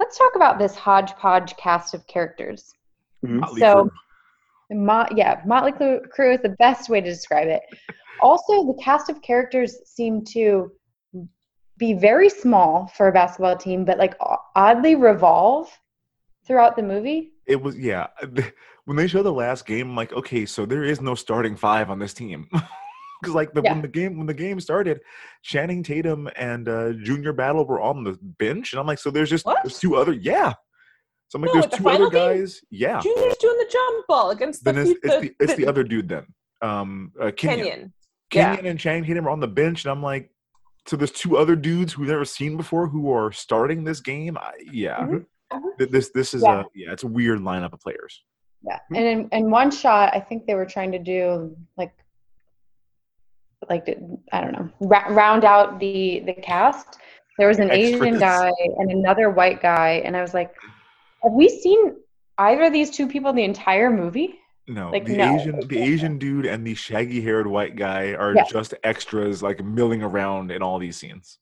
Let's 0.00 0.16
talk 0.16 0.32
about 0.36 0.58
this 0.58 0.74
hodgepodge 0.74 1.56
cast 1.56 1.94
of 1.94 2.06
characters. 2.06 2.72
Motley 3.22 3.60
So, 3.60 3.90
Crue. 4.70 4.84
Mo- 4.84 5.08
yeah, 5.14 5.42
Motley 5.46 5.72
Crue 5.72 6.00
Crue 6.16 6.34
is 6.34 6.42
the 6.42 6.56
best 6.58 6.88
way 6.88 7.00
to 7.00 7.08
describe 7.08 7.48
it. 7.48 7.62
Also, 8.20 8.66
the 8.66 8.76
cast 8.82 9.08
of 9.08 9.22
characters 9.22 9.76
seem 9.84 10.24
to 10.24 10.72
be 11.76 11.94
very 11.94 12.28
small 12.28 12.88
for 12.96 13.06
a 13.06 13.12
basketball 13.12 13.56
team, 13.56 13.84
but 13.84 13.96
like 13.96 14.16
oddly 14.56 14.96
revolve 14.96 15.70
throughout 16.44 16.74
the 16.74 16.82
movie. 16.82 17.30
it 17.46 17.62
was 17.62 17.78
yeah. 17.78 18.08
When 18.86 18.96
they 18.96 19.06
show 19.06 19.22
the 19.22 19.32
last 19.32 19.66
game, 19.66 19.90
I'm 19.90 19.94
like, 19.94 20.12
okay, 20.12 20.46
so 20.46 20.66
there 20.66 20.82
is 20.82 21.00
no 21.00 21.14
starting 21.14 21.54
five 21.54 21.90
on 21.90 22.00
this 22.00 22.12
team. 22.12 22.48
Because 23.20 23.34
like 23.34 23.52
the, 23.52 23.62
Yeah. 23.62 23.72
when 23.72 23.82
the 23.82 23.88
game 23.88 24.16
when 24.18 24.26
the 24.26 24.34
game 24.34 24.60
started, 24.60 25.00
Channing 25.42 25.82
Tatum 25.82 26.28
and 26.36 26.68
uh, 26.68 26.92
Junior 27.02 27.32
Battle 27.32 27.66
were 27.66 27.80
on 27.80 28.04
the 28.04 28.16
bench, 28.22 28.72
and 28.72 28.80
I'm 28.80 28.86
like, 28.86 28.98
so 28.98 29.10
there's 29.10 29.30
just 29.30 29.44
What? 29.46 29.58
there's 29.62 29.78
two 29.78 29.96
other 29.96 30.12
yeah. 30.12 30.52
So 31.28 31.36
I'm 31.36 31.42
like, 31.42 31.54
No, 31.54 31.60
there's 31.60 31.70
the 31.70 31.76
two 31.78 31.88
other 31.88 31.98
final 31.98 32.10
game? 32.10 32.38
guys, 32.40 32.60
yeah. 32.70 33.00
Junior's 33.00 33.36
doing 33.38 33.58
the 33.58 33.68
jump 33.70 34.06
ball 34.06 34.30
against 34.30 34.64
the 34.64 34.72
Then 34.72 34.82
it's, 34.82 34.90
it's 35.02 35.20
the 35.20 35.34
it's 35.40 35.54
the 35.54 35.64
the- 35.64 35.68
other 35.68 35.82
dude 35.84 36.08
then, 36.08 36.26
um, 36.62 37.12
uh, 37.20 37.30
Kenyon. 37.36 37.66
Kenyan. 37.66 37.92
Kenyon 38.30 38.64
Yeah. 38.64 38.70
and 38.70 38.78
Channing 38.80 39.04
Tatum 39.04 39.26
are 39.26 39.30
on 39.30 39.40
the 39.40 39.48
bench, 39.48 39.84
and 39.84 39.90
I'm 39.92 40.02
like, 40.02 40.30
so 40.86 40.96
there's 40.96 41.10
two 41.12 41.36
other 41.36 41.54
dudes 41.56 41.92
who 41.92 42.02
we've 42.02 42.10
never 42.10 42.24
seen 42.24 42.56
before 42.56 42.88
who 42.88 43.10
are 43.12 43.30
starting 43.32 43.84
this 43.84 44.00
game. 44.00 44.38
I, 44.38 44.52
yeah, 44.72 45.00
Mhm. 45.00 45.26
This 45.78 46.10
this 46.10 46.34
is 46.34 46.42
Yeah. 46.42 46.60
a 46.60 46.64
yeah, 46.74 46.92
it's 46.92 47.02
a 47.04 47.06
weird 47.06 47.40
lineup 47.40 47.72
of 47.72 47.80
players. 47.80 48.22
Yeah, 48.62 48.78
and 48.94 49.04
in, 49.06 49.28
in 49.32 49.50
one 49.50 49.70
shot, 49.70 50.14
I 50.14 50.20
think 50.20 50.46
they 50.46 50.54
were 50.54 50.66
trying 50.66 50.92
to 50.92 50.98
do 50.98 51.56
like, 51.76 51.92
like 53.68 53.98
I 54.32 54.40
don't 54.40 54.52
know, 54.52 54.68
ra- 54.80 55.08
round 55.08 55.44
out 55.44 55.80
the 55.80 56.20
the 56.26 56.34
cast. 56.34 56.98
There 57.38 57.48
was 57.48 57.58
an 57.58 57.70
Asian 57.70 58.18
guy 58.18 58.50
and 58.78 58.90
another 58.90 59.30
white 59.30 59.62
guy, 59.62 60.02
and 60.04 60.16
I 60.16 60.20
was 60.22 60.34
like, 60.34 60.52
have 61.22 61.32
we 61.32 61.48
seen 61.48 61.94
either 62.38 62.64
of 62.64 62.72
these 62.72 62.90
two 62.90 63.06
people 63.06 63.32
the 63.32 63.44
entire 63.44 63.90
movie? 63.90 64.38
No, 64.66 64.90
Like, 64.90 65.06
the 65.06 65.16
no. 65.16 65.36
Asian 65.36 65.60
the 65.68 65.78
Asian 65.78 66.18
dude 66.18 66.44
and 66.46 66.66
the 66.66 66.74
shaggy 66.74 67.20
haired 67.22 67.46
white 67.46 67.74
guy 67.76 68.12
are 68.14 68.34
Yeah. 68.34 68.44
just 68.50 68.74
extras, 68.84 69.42
like 69.42 69.64
milling 69.64 70.02
around 70.02 70.50
in 70.50 70.62
all 70.62 70.78
these 70.78 70.96
scenes. 70.96 71.38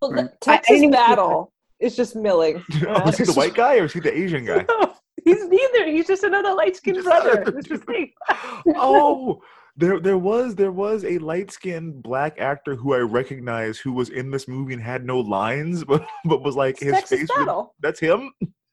Well, 0.00 0.10
the 0.10 0.16
Right. 0.16 0.24
I- 0.26 0.28
I 0.28 0.56
Texas 0.56 0.66
didn't 0.68 0.84
even 0.84 0.92
see 0.92 0.96
battle 0.98 1.52
is 1.80 1.96
just 1.96 2.14
milling. 2.16 2.62
oh, 2.88 3.08
is 3.08 3.16
he 3.18 3.24
the 3.24 3.32
white 3.32 3.54
guy 3.54 3.78
or 3.78 3.84
is 3.84 3.92
he 3.94 4.00
the 4.00 4.14
Asian 4.16 4.44
guy? 4.44 4.66
He's 5.24 5.46
neither. 5.46 5.86
He's 5.86 6.06
just 6.08 6.24
another 6.24 6.52
light 6.52 6.76
skinned 6.76 7.02
brother. 7.04 7.42
It's 7.56 7.68
just 7.68 7.86
dude. 7.86 7.96
like- 7.96 8.12
oh, 8.76 9.40
There, 9.76 10.00
there 10.00 10.18
was 10.18 10.54
there 10.54 10.72
was 10.72 11.04
a 11.04 11.16
light 11.18 11.50
skinned 11.50 12.02
black 12.02 12.38
actor 12.38 12.74
who 12.74 12.92
I 12.94 12.98
recognized 12.98 13.80
who 13.80 13.92
was 13.92 14.10
in 14.10 14.30
this 14.30 14.46
movie 14.46 14.74
and 14.74 14.82
had 14.82 15.04
no 15.04 15.18
lines, 15.20 15.82
but 15.88 16.06
but 16.26 16.42
was 16.42 16.56
like 16.56 16.78
his 16.78 16.92
Texas 16.92 17.20
face. 17.20 17.28
would- 17.36 17.46
Battle. 17.46 17.74
that's 17.80 18.00
him. 18.00 18.30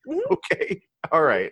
Mhm. 0.07 0.19
Okay, 0.31 0.81
all 1.11 1.21
right. 1.23 1.51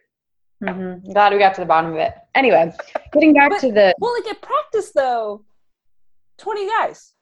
Mhm. 0.64 1.14
Glad 1.14 1.32
we 1.34 1.40
got 1.40 1.54
to 1.56 1.62
the 1.62 1.66
bottom 1.68 1.92
of 1.92 1.98
it. 1.98 2.14
Anyway, 2.36 2.74
getting 3.14 3.34
back 3.34 3.52
But- 3.52 3.60
to 3.62 3.72
the 3.72 3.94
Well, 4.00 4.14
like 4.16 4.28
at 4.28 4.42
practice 4.42 4.92
though, 4.92 5.46
twenty 6.38 6.68
guys. 6.68 7.14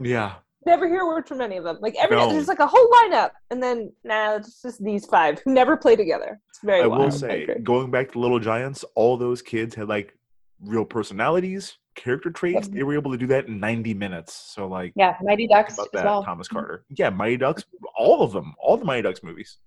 Yeah, 0.00 0.34
Never 0.66 0.86
hear 0.88 1.00
a 1.02 1.06
word 1.06 1.26
from 1.28 1.40
any 1.40 1.56
of 1.56 1.64
them. 1.64 1.78
Like 1.80 1.94
every 1.96 2.16
No. 2.16 2.30
there's 2.30 2.48
like 2.48 2.58
a 2.58 2.66
whole 2.66 2.88
lineup, 2.90 3.30
and 3.50 3.62
then 3.62 3.92
nah, 4.04 4.34
it's 4.36 4.60
just 4.62 4.82
these 4.84 5.06
five 5.06 5.38
who 5.40 5.52
never 5.54 5.76
play 5.76 5.96
together. 5.96 6.40
It's 6.50 6.58
very. 6.62 6.82
I 6.82 6.86
will 6.86 7.10
say, 7.10 7.46
going 7.62 7.90
back 7.90 8.12
to 8.12 8.18
Little 8.18 8.40
Giants, 8.40 8.84
all 8.94 9.16
those 9.16 9.40
kids 9.42 9.74
had 9.74 9.88
like 9.88 10.14
real 10.62 10.84
personalities, 10.84 11.76
character 11.94 12.30
traits. 12.30 12.68
They 12.68 12.82
were 12.82 12.94
able 12.94 13.10
to 13.12 13.18
do 13.18 13.26
that 13.28 13.46
in 13.46 13.60
90 13.60 13.94
minutes. 13.94 14.34
So 14.54 14.66
like, 14.66 14.92
yeah, 14.96 15.16
Mighty 15.22 15.46
Ducks 15.46 15.74
about 15.74 15.86
as 15.86 15.90
that, 15.92 16.04
well. 16.04 16.22
Thomas 16.24 16.48
Carter. 16.48 16.84
Yeah, 16.90 17.10
Mighty 17.10 17.36
Ducks, 17.36 17.64
all 17.96 18.22
of 18.22 18.32
them, 18.32 18.54
all 18.58 18.76
the 18.76 18.84
Mighty 18.84 19.02
Ducks 19.02 19.22
movies. 19.22 19.58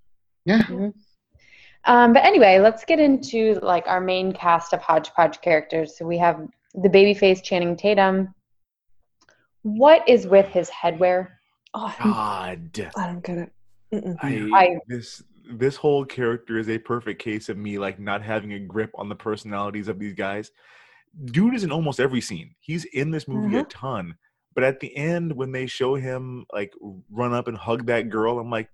Yeah. 0.45 0.63
Um, 1.85 2.13
but 2.13 2.23
anyway, 2.25 2.59
let's 2.59 2.83
get 2.83 2.99
into 2.99 3.59
like 3.61 3.87
our 3.87 4.01
main 4.01 4.31
cast 4.33 4.73
of 4.73 4.81
hodgepodge 4.81 5.41
characters. 5.41 5.97
So 5.97 6.05
we 6.05 6.17
have 6.17 6.45
the 6.73 6.89
babyface 6.89 7.41
Channing 7.43 7.75
Tatum. 7.75 8.33
What 9.63 10.07
is 10.07 10.27
with 10.27 10.47
his 10.47 10.69
headwear? 10.69 11.29
Oh, 11.73 11.93
God, 12.01 12.79
I 12.97 13.05
don't 13.07 13.23
get 13.23 13.37
it. 13.37 13.53
Mm-mm. 13.93 14.15
I, 14.21 14.49
I- 14.53 14.79
this 14.87 15.23
this 15.49 15.75
whole 15.75 16.05
character 16.05 16.57
is 16.59 16.69
a 16.69 16.77
perfect 16.77 17.21
case 17.21 17.49
of 17.49 17.57
me 17.57 17.77
like 17.79 17.99
not 17.99 18.21
having 18.21 18.53
a 18.53 18.59
grip 18.59 18.91
on 18.95 19.09
the 19.09 19.15
personalities 19.15 19.87
of 19.87 19.99
these 19.99 20.13
guys. 20.13 20.51
Dude 21.25 21.55
is 21.55 21.63
in 21.63 21.71
almost 21.71 21.99
every 21.99 22.21
scene. 22.21 22.53
He's 22.59 22.85
in 22.85 23.11
this 23.11 23.27
movie 23.27 23.57
a 23.57 23.63
ton. 23.63 24.15
But 24.55 24.63
at 24.63 24.79
the 24.79 24.95
end, 24.95 25.31
when 25.35 25.51
they 25.51 25.65
show 25.67 25.95
him 25.95 26.45
like 26.53 26.73
run 27.09 27.33
up 27.33 27.47
and 27.47 27.57
hug 27.57 27.85
that 27.87 28.09
girl, 28.09 28.39
I'm 28.39 28.49
like, 28.49 28.69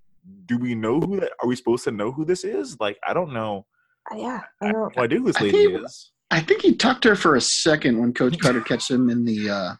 do 0.47 0.57
we 0.57 0.73
know 0.75 0.99
who 0.99 1.19
that? 1.19 1.31
Are 1.41 1.47
we 1.47 1.55
supposed 1.55 1.83
to 1.85 1.91
know 1.91 2.11
who 2.11 2.25
this 2.25 2.43
is? 2.43 2.77
Like, 2.79 2.97
I 3.07 3.13
don't 3.13 3.33
know. 3.33 3.65
Uh, 4.11 4.17
yeah, 4.17 4.41
I 4.61 4.67
I 4.67 4.71
don't. 4.71 4.83
have 4.83 4.97
no 4.97 5.03
idea 5.03 5.19
who 5.19 5.25
this 5.27 5.35
I 5.37 5.51
think- 5.51 5.83
is. 5.85 6.11
I 6.31 6.39
think 6.39 6.61
he 6.63 6.75
tucked 6.75 7.03
her 7.03 7.15
for 7.15 7.35
a 7.35 7.41
second 7.41 7.99
when 7.99 8.11
Coach 8.11 8.39
Carter 8.39 8.61
catches 8.61 8.89
him 8.89 9.09
in 9.09 9.23
the 9.25 9.49
uh, 9.49 9.73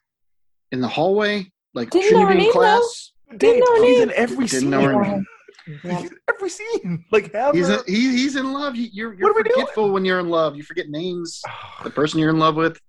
in 0.72 0.80
the 0.80 0.88
hallway, 0.88 1.52
like 1.74 1.89
Didn't 1.89 2.04
shouldn't 2.10 2.22
know 2.22 2.28
her 2.28 2.34
be 2.34 2.38
in 2.39 2.43
name, 2.43 2.52
though. 2.54 2.60
class. 2.60 3.12
Didn't 3.38 3.60
know 3.62 3.76
her 3.78 3.84
He's 3.84 4.00
name. 4.00 4.10
in 4.10 4.16
every 4.16 4.46
Didn't 4.46 4.60
scene. 4.62 4.70
know 4.70 4.82
her 4.82 5.02
name. 5.02 5.26
Yeah. 5.84 6.03
Every 6.30 6.49
scene. 6.49 7.05
Like, 7.11 7.34
have 7.34 7.55
He's 7.55 7.68
her- 7.68 7.76
a, 7.80 7.84
he, 7.91 8.11
he's 8.11 8.36
in 8.36 8.53
love. 8.53 8.76
You, 8.76 8.89
you're 8.91 9.09
What 9.11 9.18
you're 9.20 9.34
we 9.34 9.43
forgetful 9.43 9.91
when 9.91 10.05
you're 10.05 10.20
in 10.20 10.30
love. 10.30 10.55
You 10.55 10.63
forget 10.63 10.89
names. 10.89 11.41
The 11.84 11.89
person 11.89 12.20
you're 12.20 12.30
in 12.30 12.39
love 12.39 12.55
with, 12.55 12.80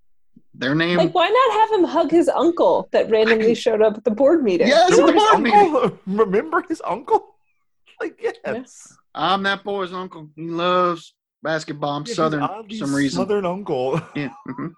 their 0.54 0.74
name. 0.74 0.98
Like, 0.98 1.14
why 1.14 1.28
not 1.28 1.60
have 1.60 1.78
him 1.78 1.84
hug 1.84 2.10
his 2.10 2.28
uncle 2.28 2.88
that 2.92 3.10
randomly 3.10 3.54
showed 3.54 3.82
up 3.82 3.96
at 3.96 4.04
the 4.04 4.10
board 4.10 4.42
meeting? 4.42 4.68
Yes, 4.68 4.90
Remember 4.92 5.12
the 5.12 5.18
his 5.18 5.30
board 5.30 5.42
meeting. 5.42 5.60
uncle? 5.76 5.98
Remember 6.06 6.62
his 6.68 6.82
uncle? 6.84 7.26
Like, 8.00 8.20
yes. 8.44 8.92
I'm 9.14 9.42
that 9.44 9.64
boy's 9.64 9.90
uncle. 9.94 10.28
He 10.36 10.48
loves 10.50 11.14
basketball. 11.42 11.92
I'm 11.92 12.04
Yeah, 12.06 12.12
Southern 12.12 12.40
for 12.46 12.74
some 12.74 12.94
reason. 12.94 13.16
Southern 13.20 13.46
uncle. 13.46 13.98
Yeah. 14.14 14.28
mhm. 14.46 14.74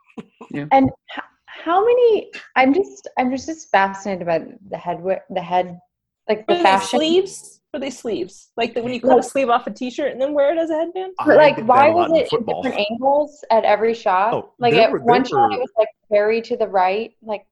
And 0.70 0.88
h- 1.16 1.24
how 1.46 1.84
many? 1.84 2.30
I'm 2.54 2.72
just 2.72 3.08
I'm 3.18 3.32
just 3.32 3.46
just 3.48 3.70
fascinated 3.72 4.24
by 4.24 4.46
the 4.70 4.76
head 4.78 5.02
the 5.30 5.40
head 5.42 5.80
like 6.28 6.46
the 6.46 6.52
Were 6.54 6.58
they 6.58 6.62
fashion. 6.62 6.98
sleeves? 7.00 7.57
Were 7.74 7.80
they 7.80 7.90
sleeves? 7.90 8.48
Like 8.56 8.72
the, 8.74 8.82
when 8.82 8.94
you 8.94 9.00
cut 9.00 9.18
a 9.18 9.22
sleeve 9.22 9.50
off 9.50 9.66
a 9.66 9.70
t-shirt 9.70 10.10
and 10.12 10.20
then 10.20 10.32
wear 10.32 10.52
it 10.52 10.58
as 10.58 10.70
a 10.70 10.74
headband? 10.74 11.12
But 11.18 11.32
I 11.32 11.36
like, 11.36 11.58
why 11.66 11.88
that 11.88 11.92
a 11.92 11.96
lot 11.96 12.10
was 12.10 12.18
it 12.20 12.22
in 12.22 12.28
football. 12.30 12.62
different 12.62 12.86
angles 12.90 13.44
at 13.50 13.64
every 13.64 13.92
shot? 13.92 14.32
Oh, 14.32 14.54
like 14.58 14.72
at 14.74 14.90
were- 14.90 15.00
one 15.00 15.22
shot, 15.24 15.50
were- 15.50 15.56
it 15.56 15.60
was 15.60 15.70
like 15.76 15.88
very 16.10 16.40
to 16.42 16.56
the 16.56 16.66
right, 16.66 17.12
like, 17.20 17.44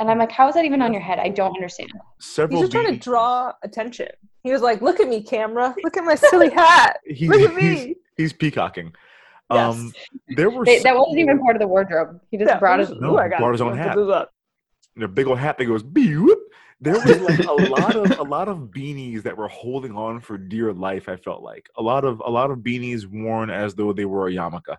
and 0.00 0.10
I'm 0.10 0.18
like, 0.18 0.32
how 0.32 0.48
is 0.48 0.54
that 0.56 0.64
even 0.64 0.82
on 0.82 0.92
your 0.92 1.00
head? 1.00 1.20
I 1.20 1.28
don't 1.28 1.54
understand. 1.54 1.90
Several 2.18 2.58
He's 2.60 2.68
just 2.68 2.72
trying 2.72 2.92
to 2.92 2.98
draw 2.98 3.52
attention. 3.62 4.08
He 4.42 4.52
was 4.52 4.62
like, 4.62 4.80
"Look 4.82 5.00
at 5.00 5.08
me, 5.08 5.22
camera! 5.22 5.74
Look 5.82 5.96
at 5.96 6.04
my 6.04 6.14
silly 6.30 6.50
hat! 6.50 6.98
He- 7.06 7.28
Look 7.28 7.40
at 7.40 7.56
he's, 7.60 7.86
me!" 7.86 7.94
he's 8.16 8.32
peacocking. 8.32 8.92
Yes. 9.50 9.76
Um, 9.78 9.92
there 10.36 10.50
were 10.50 10.64
They, 10.64 10.80
that 10.80 10.96
wasn't 10.96 11.18
even 11.18 11.38
part 11.38 11.54
of 11.56 11.60
the 11.60 11.68
wardrobe. 11.68 12.20
He 12.32 12.36
just 12.36 12.48
Yeah, 12.48 12.58
brought 12.58 12.80
it 12.80 12.88
his. 12.88 12.98
No, 13.00 13.14
Ooh, 13.14 13.18
I 13.18 13.28
got 13.28 13.38
brought 13.38 13.50
it. 13.50 13.52
his 13.52 13.60
own 13.60 13.76
hat. 13.76 13.96
this 13.96 14.08
up. 14.08 14.32
a 15.00 15.06
big 15.08 15.28
old 15.28 15.38
hat 15.38 15.56
that 15.58 15.64
goes 15.66 15.82
beep. 15.84 16.28
There 16.80 16.94
was 16.94 17.20
like 17.20 17.44
a 17.44 17.52
lot 17.52 17.96
of 17.96 18.18
a 18.18 18.22
lot 18.22 18.48
of 18.48 18.58
beanies 18.70 19.22
that 19.22 19.36
were 19.36 19.48
holding 19.48 19.96
on 19.96 20.20
for 20.20 20.36
dear 20.36 20.72
life. 20.72 21.08
I 21.08 21.16
felt 21.16 21.42
like 21.42 21.66
a 21.76 21.82
lot 21.82 22.04
of 22.04 22.20
a 22.24 22.30
lot 22.30 22.50
of 22.50 22.58
beanies 22.58 23.06
worn 23.06 23.50
as 23.50 23.74
though 23.74 23.92
they 23.92 24.04
were 24.04 24.28
a 24.28 24.32
yarmulke. 24.32 24.76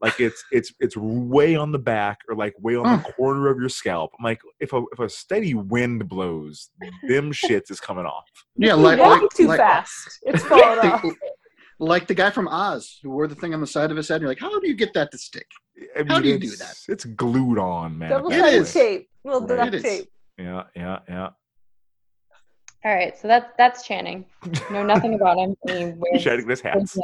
Like 0.00 0.20
it's 0.20 0.44
it's 0.50 0.74
it's 0.80 0.96
way 0.96 1.56
on 1.56 1.72
the 1.72 1.78
back 1.78 2.18
or 2.28 2.34
like 2.36 2.54
way 2.60 2.76
on 2.76 2.98
the 2.98 3.12
corner 3.12 3.48
of 3.48 3.58
your 3.58 3.70
scalp. 3.70 4.10
I'm 4.18 4.24
like, 4.24 4.40
if 4.60 4.72
a 4.72 4.82
if 4.92 4.98
a 4.98 5.08
steady 5.08 5.54
wind 5.54 6.08
blows, 6.08 6.68
them 7.08 7.32
shits 7.32 7.70
is 7.70 7.80
coming 7.80 8.04
off. 8.04 8.28
Yeah, 8.56 8.74
You're 8.74 8.76
like 8.76 8.98
walking 8.98 9.22
like, 9.22 9.30
too 9.30 9.46
like, 9.46 9.58
fast. 9.58 10.18
It's 10.26 10.44
falling 10.44 10.80
off. 10.80 11.04
like 11.78 12.06
the 12.08 12.14
guy 12.14 12.30
from 12.30 12.46
Oz 12.48 12.98
who 13.02 13.10
wore 13.10 13.26
the 13.26 13.34
thing 13.36 13.54
on 13.54 13.60
the 13.60 13.66
side 13.66 13.90
of 13.90 13.96
his 13.96 14.08
head. 14.08 14.20
You're 14.20 14.28
like, 14.28 14.40
how 14.40 14.60
do 14.60 14.68
you 14.68 14.74
get 14.74 14.92
that 14.94 15.10
to 15.12 15.18
stick? 15.18 15.46
I 15.98 16.04
How 16.08 16.20
do 16.20 16.28
you 16.28 16.38
do 16.38 16.46
it's- 16.48 16.84
It's 16.88 17.04
glued 17.04 17.58
on, 17.58 17.98
man. 17.98 18.10
Double-sided 18.10 18.66
tape. 18.66 19.08
Little 19.24 19.46
duct 19.46 19.82
tape. 19.82 20.08
Yeah, 20.38 20.64
yeah, 20.74 20.98
yeah. 21.08 21.28
All 22.84 22.94
right, 22.94 23.16
so 23.18 23.26
that's 23.26 23.46
that's 23.58 23.84
Channing. 23.86 24.24
Know 24.70 24.84
nothing 24.84 25.14
about 25.20 25.38
him. 25.38 25.56
He 25.66 25.92
wears 25.96 26.22
Shedding 26.22 26.46
this 26.46 26.60
hats. 26.60 26.96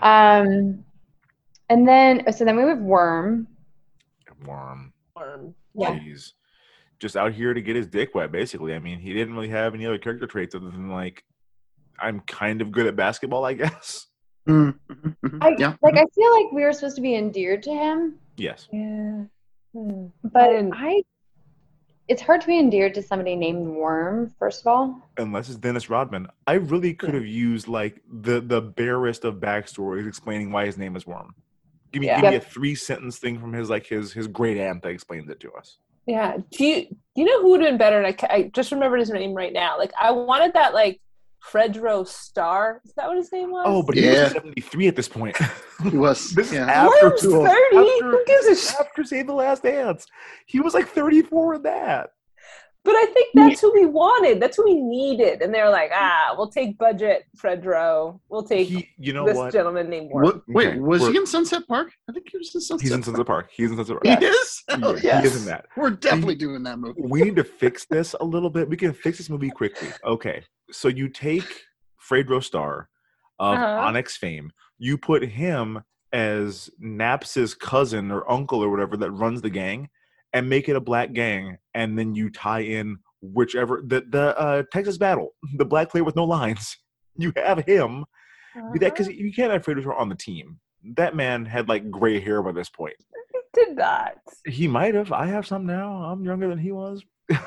Um, 0.00 0.84
and 1.70 1.88
then 1.88 2.30
so 2.32 2.44
then 2.44 2.56
we 2.56 2.62
have 2.62 2.78
Worm. 2.78 3.48
Worm. 4.46 4.92
Worm. 5.16 5.54
Yeah. 5.74 5.98
Jeez. 5.98 6.32
Just 7.00 7.16
out 7.16 7.32
here 7.32 7.54
to 7.54 7.60
get 7.60 7.74
his 7.76 7.86
dick 7.86 8.14
wet, 8.14 8.30
basically. 8.32 8.74
I 8.74 8.78
mean, 8.78 8.98
he 8.98 9.12
didn't 9.12 9.34
really 9.34 9.48
have 9.48 9.74
any 9.74 9.86
other 9.86 9.98
character 9.98 10.26
traits 10.26 10.54
other 10.54 10.70
than 10.70 10.90
like, 10.90 11.24
I'm 11.98 12.20
kind 12.20 12.60
of 12.60 12.70
good 12.70 12.86
at 12.86 12.96
basketball, 12.96 13.44
I 13.44 13.54
guess. 13.54 14.06
Mm, 14.48 14.74
mhm, 14.90 15.16
mhm. 15.26 15.38
I 15.42 15.54
yeah. 15.58 15.74
like. 15.82 15.94
I 15.96 16.04
feel 16.14 16.32
like 16.32 16.52
we 16.52 16.62
were 16.62 16.72
supposed 16.72 16.96
to 16.96 17.02
be 17.02 17.14
endeared 17.16 17.62
to 17.64 17.70
him, 17.70 18.18
Yes. 18.38 18.66
Yeah. 18.72 19.24
Hmm. 19.74 20.06
but 20.24 20.46
didn't- 20.48 20.72
I. 20.74 21.02
It's 22.08 22.22
hard 22.22 22.40
to 22.40 22.46
be 22.46 22.58
endeared 22.58 22.94
to 22.94 23.02
somebody 23.02 23.36
named 23.36 23.66
Worm. 23.68 24.34
First 24.38 24.62
of 24.62 24.66
all, 24.66 25.08
Unless 25.18 25.50
it's 25.50 25.58
Dennis 25.58 25.90
Rodman. 25.90 26.26
I 26.46 26.54
really 26.54 26.94
could 26.94 27.12
have 27.14 27.26
used 27.26 27.68
like 27.68 28.00
the 28.10 28.40
the 28.40 28.60
barest 28.62 29.24
of 29.24 29.36
backstories 29.36 30.08
explaining 30.08 30.50
why 30.50 30.64
his 30.66 30.78
name 30.78 30.96
is 30.96 31.06
Worm. 31.06 31.34
Give 31.92 32.00
me 32.00 32.06
Yeah. 32.06 32.20
give 32.20 32.30
me 32.30 32.36
a 32.36 32.40
three 32.40 32.74
sentence 32.74 33.18
thing 33.18 33.38
from 33.38 33.52
his 33.52 33.68
like 33.70 33.86
his 33.86 34.12
his 34.12 34.26
great 34.26 34.56
aunt 34.58 34.82
that 34.82 34.88
explains 34.90 35.28
it 35.28 35.38
to 35.40 35.52
us. 35.52 35.78
Yeah. 36.06 36.38
Do 36.50 36.64
you 36.64 36.82
do 36.86 36.96
you 37.16 37.24
know 37.26 37.42
who 37.42 37.50
would 37.50 37.60
have 37.60 37.70
been 37.70 37.78
better? 37.78 38.00
And 38.00 38.06
I, 38.06 38.34
I 38.34 38.50
just 38.54 38.72
remembered 38.72 39.00
his 39.00 39.10
name 39.10 39.34
right 39.34 39.52
now. 39.52 39.76
Like 39.76 39.92
I 40.00 40.10
wanted 40.10 40.54
that 40.54 40.72
like 40.72 41.00
Fredro 41.42 42.06
Starr. 42.06 42.80
Is 42.84 42.92
that 42.96 43.06
what 43.08 43.16
his 43.16 43.30
name 43.32 43.50
was? 43.50 43.64
Oh, 43.66 43.82
but 43.82 43.96
he 43.96 44.04
Yeah. 44.04 44.24
was 44.24 44.32
73 44.32 44.88
at 44.88 44.96
this 44.96 45.08
point. 45.08 45.36
He 45.82 45.96
was. 45.96 46.30
this 46.34 46.52
is 46.52 46.58
after 46.58 47.08
Worm's 47.08 47.22
30. 47.22 47.76
Who 48.00 48.24
gives 48.26 48.46
a 48.46 48.56
shit? 48.56 48.80
after 48.80 49.04
Save 49.04 49.26
the 49.28 49.32
Last 49.34 49.62
Dance. 49.62 50.06
He 50.46 50.60
was 50.60 50.74
like 50.74 50.88
34 50.88 51.54
in 51.56 51.62
that. 51.62 52.10
But 52.84 52.94
I 52.96 53.04
think 53.06 53.28
that's 53.34 53.60
who 53.60 53.72
we 53.74 53.84
wanted. 53.84 54.40
That's 54.40 54.56
who 54.56 54.64
we 54.64 54.74
needed. 54.80 55.42
And 55.42 55.52
they're 55.52 55.68
like, 55.68 55.90
ah, 55.92 56.34
we'll 56.38 56.48
take 56.48 56.78
budget, 56.78 57.24
Fredro. 57.36 58.18
We'll 58.30 58.44
take 58.44 58.68
He, 58.68 58.88
you 58.98 59.12
know 59.12 59.26
this 59.26 59.36
what? 59.36 59.52
gentleman 59.52 59.90
named 59.90 60.10
Worm. 60.10 60.24
What, 60.24 60.42
wait, 60.48 60.68
Okay, 60.68 60.78
was 60.78 61.00
we're- 61.02 61.12
he 61.12 61.18
in 61.18 61.26
Sunset 61.26 61.66
Park? 61.68 61.92
I 62.08 62.12
think 62.12 62.28
he 62.30 62.38
was 62.38 62.54
in 62.54 62.60
Sunset 62.62 62.82
He's 62.82 62.92
in 62.92 62.98
Park. 63.02 63.04
Sunset 63.04 63.26
Park. 63.26 63.50
He's 63.52 63.70
in 63.70 63.76
Sunset 63.76 63.96
He 64.04 64.10
Park. 64.10 64.22
is? 64.22 64.62
Oh, 64.70 64.94
Yeah, 64.94 65.00
yes. 65.02 65.20
He 65.22 65.26
is 65.28 65.36
in 65.42 65.44
that. 65.46 65.66
We're 65.76 65.90
definitely 65.90 66.36
doing 66.36 66.62
that 66.62 66.78
movie. 66.78 67.02
we 67.02 67.20
need 67.22 67.36
to 67.36 67.44
fix 67.44 67.84
this 67.84 68.14
a 68.20 68.24
little 68.24 68.48
bit. 68.50 68.68
We 68.68 68.76
can 68.76 68.92
fix 68.94 69.18
this 69.18 69.28
movie 69.28 69.50
quickly. 69.50 69.88
Okay, 70.04 70.44
so 70.70 70.88
you 70.88 71.08
take 71.08 71.44
Fredro 72.08 72.42
Starr 72.42 72.88
of 73.38 73.54
Uh-huh. 73.56 73.86
Onyx 73.86 74.16
fame, 74.16 74.50
you 74.78 74.96
put 74.96 75.22
him 75.22 75.82
as 76.12 76.70
Naps's 76.78 77.54
cousin 77.54 78.10
or 78.10 78.28
uncle 78.30 78.62
or 78.64 78.70
whatever 78.70 78.96
that 78.96 79.10
runs 79.10 79.42
the 79.42 79.50
gang, 79.50 79.90
and 80.32 80.48
make 80.48 80.68
it 80.68 80.76
a 80.76 80.80
black 80.80 81.12
gang, 81.12 81.58
and 81.74 81.98
then 81.98 82.14
you 82.14 82.30
tie 82.30 82.60
in 82.60 82.98
whichever 83.20 83.82
the 83.84 84.04
the 84.08 84.38
uh, 84.38 84.62
Texas 84.72 84.98
Battle, 84.98 85.34
the 85.56 85.64
black 85.64 85.90
player 85.90 86.04
with 86.04 86.16
no 86.16 86.24
lines. 86.24 86.76
You 87.20 87.32
have 87.34 87.66
him 87.66 88.04
do 88.72 88.78
that 88.78 88.94
because 88.94 89.08
you 89.08 89.32
can't 89.32 89.50
have 89.50 89.62
Starr 89.62 89.92
on 89.92 90.08
the 90.08 90.14
team. 90.14 90.60
That 90.94 91.16
man 91.16 91.44
had 91.44 91.68
like 91.68 91.90
gray 91.90 92.20
hair 92.20 92.44
by 92.44 92.52
this 92.52 92.68
point. 92.68 92.94
He 93.32 93.64
did 93.64 93.76
not. 93.76 94.18
He 94.46 94.68
might 94.68 94.94
have. 94.94 95.10
I 95.10 95.26
have 95.26 95.48
some 95.48 95.66
now. 95.66 96.04
I'm 96.04 96.24
younger 96.24 96.48
than 96.48 96.58
he 96.58 96.70
was. 96.70 97.02
I'm 97.28 97.40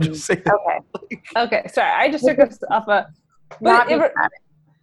just 0.00 0.24
saying. 0.24 0.42
okay, 0.46 1.20
Okay, 1.36 1.66
sorry. 1.70 1.90
I 1.90 2.10
just 2.10 2.24
took 2.24 2.38
us 2.38 2.58
off 2.70 2.88
a. 2.88 3.08
Not 3.60 3.90
it, 3.90 4.12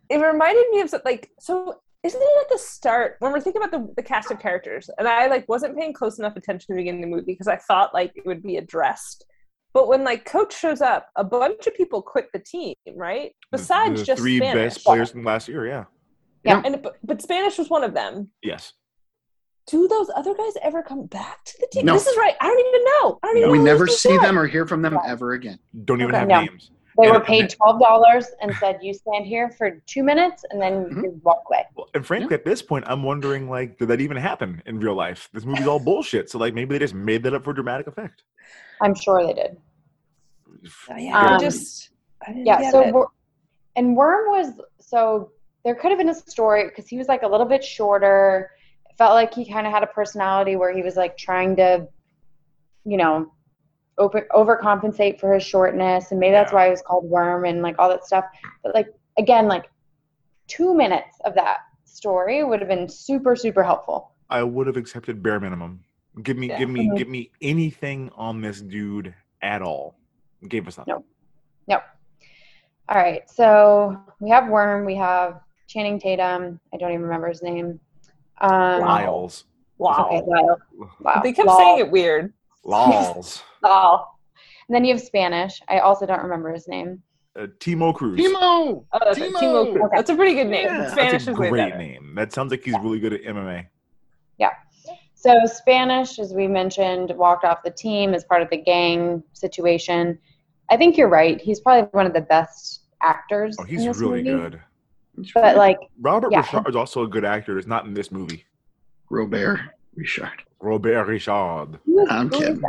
it 0.10 0.18
reminded 0.18 0.70
me 0.70 0.82
of 0.82 0.94
like 1.06 1.32
so. 1.40 1.80
Isn't 2.06 2.22
it 2.22 2.42
at 2.42 2.50
the 2.50 2.58
start 2.60 3.16
when 3.20 3.32
we're 3.32 3.42
thinking 3.42 3.64
about 3.64 3.72
the, 3.72 3.92
the 3.96 4.04
cast 4.04 4.30
of 4.30 4.40
characters? 4.40 4.90
And 5.00 5.08
I 5.08 5.28
like 5.28 5.50
wasn't 5.50 5.76
paying 5.78 5.92
close 5.92 6.20
enough 6.20 6.36
attention 6.36 6.68
to 6.68 6.74
the 6.74 6.82
beginning 6.82 7.04
of 7.04 7.10
the 7.10 7.16
movie 7.16 7.32
because 7.34 7.48
I 7.48 7.56
thought 7.56 7.94
like 7.96 8.12
it 8.16 8.26
would 8.28 8.44
be 8.44 8.58
addressed. 8.58 9.26
But 9.74 9.88
when 9.88 10.04
like 10.04 10.24
Coach 10.24 10.56
shows 10.58 10.82
up, 10.82 11.10
a 11.16 11.24
bunch 11.24 11.66
of 11.68 11.74
people 11.76 12.02
quit 12.02 12.30
the 12.32 12.40
team, 12.40 12.76
right? 12.96 13.32
Besides 13.52 14.02
the 14.02 14.06
just 14.06 14.22
three 14.22 14.38
Spanish. 14.38 14.74
best 14.76 14.86
players 14.86 15.12
from 15.12 15.24
last 15.24 15.48
year. 15.48 15.66
Yeah. 15.68 15.86
Yeah. 16.44 16.62
And 16.64 16.82
but, 16.84 16.98
but 17.04 17.22
Spanish 17.24 17.58
was 17.58 17.70
one 17.72 17.84
of 17.84 17.94
them. 17.96 18.30
Yes. 18.44 18.74
do 19.68 19.88
those 19.88 20.12
other 20.16 20.36
guys 20.36 20.54
ever 20.62 20.84
come 20.84 21.08
back 21.08 21.44
to 21.46 21.54
the 21.60 21.68
team? 21.72 21.86
No. 21.88 21.94
This 21.94 22.06
is 22.06 22.16
right. 22.18 22.36
I 22.40 22.46
don't 22.48 22.60
even 22.68 22.84
know. 22.86 23.20
I 23.24 23.28
don't 23.28 23.38
even 23.38 23.52
we 23.52 23.58
know 23.58 23.64
who 23.64 23.70
never 23.72 23.88
see 23.88 24.14
is. 24.14 24.22
them 24.22 24.38
or 24.38 24.46
hear 24.46 24.68
from 24.68 24.84
them 24.84 24.98
ever 25.08 25.34
again. 25.34 25.58
Don't 25.86 26.00
even 26.02 26.12
Okay. 26.14 26.20
have 26.20 26.28
No. 26.28 26.42
names. 26.42 26.70
They 26.98 27.08
And- 27.08 27.14
were 27.14 27.20
paid 27.20 27.50
twelve 27.50 27.80
dollars 27.82 28.32
and 28.42 28.54
said, 28.56 28.80
"You 28.82 28.94
stand 28.94 29.26
here 29.26 29.50
for 29.50 29.82
two 29.86 30.02
minutes 30.04 30.46
and 30.50 30.62
then 30.62 30.86
Mm-hmm. 30.86 31.04
you 31.04 31.22
walk 31.24 31.44
away." 31.50 31.66
Well, 31.76 31.90
and 31.94 32.06
frankly, 32.06 32.34
at 32.36 32.46
this 32.46 32.62
point, 32.62 32.86
I'm 32.88 33.04
wondering 33.04 33.50
like, 33.50 33.78
did 33.78 33.90
that 33.90 34.00
even 34.00 34.16
happen 34.18 34.62
in 34.66 34.80
real 34.80 34.96
life? 34.96 35.30
This 35.34 35.44
movie's 35.46 35.68
all 35.68 35.80
bullshit. 35.80 36.30
So 36.30 36.38
like, 36.40 36.54
maybe 36.54 36.74
they 36.76 36.80
just 36.80 36.94
made 36.94 37.24
that 37.24 37.34
up 37.34 37.44
for 37.44 37.52
dramatic 37.54 37.88
effect. 37.88 38.24
I'm 38.82 38.96
sure 38.96 39.26
they 39.26 39.34
did. 39.34 39.58
Oh, 40.90 40.96
yeah, 40.96 41.18
I 41.20 41.34
Um, 41.34 41.40
just 41.40 41.90
I 42.26 42.28
didn't 42.32 42.46
Yeah. 42.46 42.62
get 42.62 42.72
So 42.72 42.82
it. 42.82 42.94
Wor- 42.94 43.12
and 43.76 43.96
Worm 43.96 44.30
was 44.30 44.54
so 44.80 45.32
there 45.66 45.76
could 45.76 45.90
have 45.92 45.98
been 45.98 46.10
a 46.10 46.16
story 46.16 46.66
because 46.66 46.88
he 46.88 46.98
was 46.98 47.08
like 47.08 47.24
a 47.24 47.28
little 47.28 47.46
bit 47.46 47.64
shorter. 47.64 48.52
It 48.90 48.96
felt 48.98 49.14
like 49.16 49.34
he 49.34 49.52
kind 49.52 49.68
of 49.68 49.74
had 49.74 49.84
a 49.84 49.88
personality 49.88 50.56
where 50.56 50.72
he 50.74 50.82
was 50.82 50.96
like 50.96 51.18
trying 51.18 51.56
to, 51.58 51.88
you 52.86 52.96
know, 52.98 53.32
over 53.98 54.28
overcompensate 54.34 55.20
for 55.20 55.34
his 55.34 55.44
shortness, 55.44 56.12
and 56.12 56.20
maybe 56.20 56.32
that's 56.32 56.52
why 56.52 56.66
he 56.66 56.72
was 56.72 56.82
called 56.82 57.06
Worm 57.10 57.46
and 57.46 57.62
like 57.62 57.76
all 57.80 57.90
that 57.90 58.06
stuff. 58.06 58.26
But 58.64 58.76
like 58.76 58.88
again, 59.18 59.48
like 59.48 59.70
two 60.48 60.74
minutes 60.76 61.18
of 61.26 61.34
that 61.36 61.60
story 61.86 62.44
would 62.44 62.60
have 62.60 62.70
been 62.70 62.90
super 62.90 63.36
super 63.36 63.64
helpful. 63.64 64.12
I 64.30 64.44
would 64.44 64.68
have 64.68 64.78
accepted 64.78 65.22
bare 65.24 65.40
minimum. 65.40 65.82
Give 66.24 66.38
me, 66.38 66.48
Yeah. 66.48 66.58
give 66.60 66.70
me, 66.70 66.92
give 66.96 67.08
me 67.10 67.30
anything 67.42 68.10
on 68.16 68.42
this 68.42 68.62
dude 68.62 69.14
at 69.42 69.62
all. 69.62 69.96
Gave 70.48 70.68
us 70.68 70.78
nothing. 70.78 70.94
Nope. 70.96 71.06
Nope. 71.68 71.84
All 72.90 72.98
right. 72.98 73.30
So 73.30 74.00
we 74.20 74.30
have 74.30 74.48
Worm. 74.48 74.86
We 74.86 74.96
have 74.96 75.42
Channing 75.68 76.00
Tatum. 76.00 76.60
I 76.74 76.78
don't 76.78 76.92
even 76.92 77.02
remember 77.04 77.28
his 77.28 77.44
name. 77.44 77.80
Um, 78.40 78.82
Lyles. 78.82 79.46
Wow. 79.78 80.08
Okay, 80.08 80.22
Lyle. 80.26 80.58
Wow. 81.02 81.22
They 81.22 81.34
kept 81.34 81.48
Lyle. 81.48 81.58
saying 81.58 81.80
it 81.80 81.92
weird. 81.92 82.34
Lyles. 82.66 83.44
Lyle. 83.64 84.18
And 84.68 84.76
then 84.76 84.84
you 84.84 84.94
have 84.94 85.02
Spanish. 85.02 85.62
I 85.70 85.80
also 85.80 86.06
don't 86.06 86.22
remember 86.24 86.52
his 86.52 86.68
name. 86.68 87.02
Uh, 87.38 87.48
Timo 87.60 87.94
Cruz. 87.94 88.20
Timo. 88.20 88.86
Oh, 88.92 89.00
that's 89.00 89.18
it. 89.18 89.32
Timo 89.34 89.72
Cruz. 89.74 89.90
That's 89.94 90.10
a 90.10 90.16
pretty 90.16 90.34
good 90.34 90.48
name. 90.48 90.66
Yeah, 90.66 90.92
Spanish 90.92 91.12
that's 91.26 91.28
a 91.28 91.32
is 91.32 91.38
way 91.38 91.50
great 91.50 91.70
better. 91.70 91.78
name. 91.78 92.14
That 92.16 92.34
sounds 92.34 92.52
like 92.52 92.64
he's 92.64 92.78
really 92.80 93.00
good 93.00 93.14
at 93.14 93.22
MMA. 93.24 93.68
Yeah. 94.38 94.50
So 95.14 95.38
Spanish, 95.46 96.18
as 96.20 96.34
we 96.34 96.48
mentioned, 96.48 97.12
walked 97.16 97.44
off 97.46 97.64
the 97.64 97.72
team 97.72 98.14
as 98.14 98.24
part 98.24 98.42
of 98.42 98.50
the 98.50 98.58
gang 98.58 99.24
situation. 99.34 100.18
I 100.70 100.78
think 100.78 100.98
you're 100.98 101.10
right. 101.10 101.40
He's 101.40 101.60
probably 101.60 101.88
one 101.92 102.06
of 102.06 102.14
the 102.14 102.22
best 102.22 102.82
actors. 103.02 103.56
Oh, 103.60 103.64
in 103.64 103.70
he's 103.70 103.86
this 103.86 104.00
really 104.00 104.24
movie. 104.24 104.58
good. 104.58 104.62
But 105.34 105.56
like, 105.58 105.78
Robert 106.02 106.32
yeah. 106.32 106.42
Richard 106.42 106.70
is 106.70 106.76
also 106.76 107.04
a 107.04 107.08
good 107.08 107.26
actor. 107.26 107.58
It's 107.58 107.68
not 107.68 107.86
in 107.86 107.94
this 107.94 108.12
movie. 108.12 108.46
Robert 109.10 109.60
Richard. 109.96 110.44
Robert 110.62 111.06
Richard 111.06 111.80
I'm 112.10 112.30
kidding. 112.30 112.62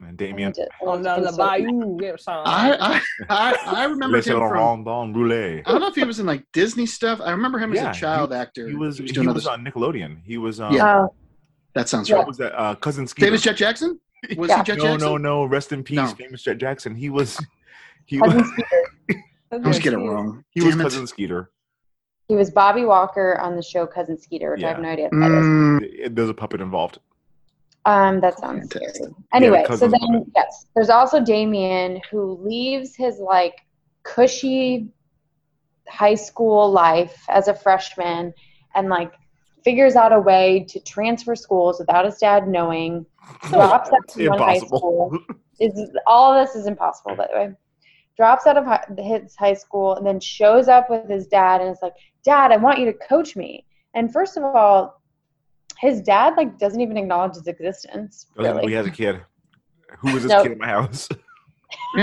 and 0.00 0.16
Damien. 0.16 0.52
On 0.86 1.02
the, 1.02 1.16
the 1.30 1.36
bayou, 1.36 1.98
yeah. 2.00 2.12
I, 2.28 2.76
I, 2.80 3.02
I, 3.28 3.56
I 3.80 3.84
remember 3.84 4.18
him 4.18 4.22
from. 4.24 4.52
Rondon 4.84 5.14
Roulet. 5.14 5.62
I 5.66 5.72
don't 5.72 5.80
know 5.80 5.86
if 5.88 5.94
he 5.94 6.04
was 6.04 6.20
in 6.20 6.26
like 6.26 6.44
Disney 6.52 6.86
stuff. 6.86 7.20
I 7.22 7.30
remember 7.30 7.58
him 7.58 7.74
Yeah, 7.74 7.90
as 7.90 7.96
a 7.96 8.00
child 8.00 8.30
he- 8.30 8.36
actor. 8.36 8.68
He 8.68 8.74
was 8.74 8.98
he 8.98 9.06
doing 9.06 9.32
was 9.32 9.46
on 9.46 9.64
Nickelodeon. 9.64 10.18
He 10.24 10.38
was 10.38 10.60
um, 10.60 10.72
Yeah. 10.72 11.00
Oh, 11.04 11.14
That 11.74 11.88
sounds 11.88 12.10
what 12.10 12.18
right. 12.18 12.26
was 12.26 12.36
that? 12.38 12.58
Uh, 12.58 12.74
cousin 12.76 13.06
Skeeter. 13.06 13.26
Famous 13.28 13.42
Jet 13.42 13.56
Jackson? 13.56 13.98
Was 14.36 14.48
Yeah. 14.50 14.58
he 14.58 14.62
Jet 14.64 14.78
no, 14.78 14.84
Jackson? 14.84 15.00
no, 15.08 15.16
no. 15.16 15.42
no. 15.42 15.44
Rest 15.46 15.72
in 15.72 15.82
peace, 15.82 15.96
No. 15.96 16.06
famous 16.08 16.42
Jet 16.42 16.58
Jackson. 16.58 16.94
He 16.94 17.10
was 17.10 17.38
he 18.06 18.20
was 18.20 18.32
Skeeter. 18.48 19.22
I 19.52 19.56
always 19.56 19.78
get 19.78 19.92
it 19.94 19.98
wrong. 19.98 20.44
he 20.50 20.60
was 20.62 20.70
Damn 20.74 20.80
it. 20.80 20.84
cousin 20.84 21.06
Skeeter. 21.06 21.50
He 22.28 22.34
was 22.34 22.50
Bobby 22.50 22.84
Walker 22.84 23.38
on 23.40 23.54
the 23.56 23.62
show 23.62 23.86
Cousin 23.86 24.18
Skeeter, 24.18 24.52
which 24.52 24.64
I 24.64 24.68
have 24.68 24.80
no 24.80 24.88
idea 24.88 25.08
what 25.10 25.20
that 25.20 25.30
is. 25.30 25.46
Mm, 25.46 25.82
It- 25.82 26.16
There's 26.16 26.28
a 26.28 26.34
puppet 26.34 26.60
involved. 26.60 26.98
Um, 27.84 28.20
that 28.20 28.36
sounds 28.40 28.72
Fantastic. 28.72 28.94
scary. 28.96 29.14
Anyway, 29.32 29.64
so 29.68 29.86
then 29.86 30.00
woman. 30.02 30.32
yes, 30.34 30.66
there's 30.74 30.90
also 30.90 31.20
Damien 31.20 32.00
who 32.10 32.32
leaves 32.42 32.96
his 32.96 33.20
like 33.20 33.54
cushy 34.02 34.88
high 35.88 36.16
school 36.16 36.68
life 36.68 37.16
as 37.28 37.46
a 37.46 37.54
freshman 37.54 38.34
and 38.74 38.88
like 38.88 39.12
figures 39.64 39.94
out 39.94 40.12
a 40.12 40.18
way 40.18 40.66
to 40.68 40.80
transfer 40.80 41.36
schools 41.36 41.78
without 41.78 42.04
his 42.04 42.18
dad 42.18 42.48
knowing. 42.48 43.06
Drops 43.50 43.88
out 43.90 44.16
of 44.20 44.26
one 44.28 44.38
high 44.40 44.58
school. 44.58 45.16
Is 45.60 45.90
all 46.06 46.34
this 46.38 46.54
is 46.54 46.66
impossible 46.66 47.16
by 47.16 47.28
the 47.32 47.38
way. 47.38 47.54
Drops 48.16 48.46
out 48.46 48.56
of 48.56 48.64
hi- 48.64 48.84
his 48.98 49.36
high 49.36 49.54
school 49.54 49.94
and 49.96 50.06
then 50.06 50.18
shows 50.20 50.68
up 50.68 50.88
with 50.88 51.08
his 51.08 51.26
dad 51.26 51.60
and 51.60 51.70
is 51.70 51.78
like, 51.82 51.92
"Dad, 52.24 52.50
I 52.52 52.56
want 52.56 52.78
you 52.78 52.86
to 52.86 52.92
coach 52.94 53.36
me." 53.36 53.64
And 53.94 54.12
first 54.12 54.36
of 54.36 54.42
all, 54.42 55.02
his 55.78 56.00
dad 56.00 56.34
like 56.36 56.58
doesn't 56.58 56.80
even 56.80 56.96
acknowledge 56.96 57.34
his 57.34 57.46
existence. 57.46 58.26
Doesn't 58.36 58.50
know 58.54 58.56
Really. 58.60 58.68
he 58.68 58.74
has 58.74 58.86
a 58.86 58.90
kid. 58.90 59.20
Who 59.98 60.12
was 60.14 60.22
this 60.22 60.32
Nope. 60.32 60.42
kid 60.44 60.52
in 60.52 60.58
my 60.58 60.68
house? 60.68 61.08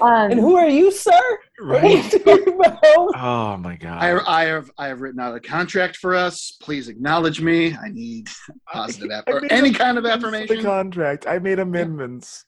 Um, 0.00 0.30
And 0.32 0.40
who 0.40 0.56
are 0.56 0.68
you, 0.68 0.90
sir? 0.90 1.38
What 1.60 1.84
are 1.84 1.86
you 1.88 2.56
right? 2.56 2.78
Oh 3.14 3.56
my 3.58 3.76
god. 3.76 4.02
I, 4.02 4.40
I 4.42 4.44
have 4.46 4.70
I 4.78 4.88
have 4.88 5.00
written 5.00 5.20
out 5.20 5.36
a 5.36 5.40
contract 5.40 5.96
for 5.98 6.14
us. 6.16 6.56
Please 6.60 6.88
acknowledge 6.88 7.40
me. 7.40 7.76
I 7.76 7.88
need 7.90 8.28
positive 8.72 9.10
app 9.12 9.24
I 9.28 9.32
or 9.32 9.44
any 9.52 9.68
a- 9.68 9.74
kind 9.74 9.98
of 9.98 10.06
affirmation. 10.06 10.46
The 10.48 10.54
affirmation. 10.54 10.64
contract. 10.64 11.26
I 11.28 11.38
made 11.38 11.58
amendments. 11.60 12.46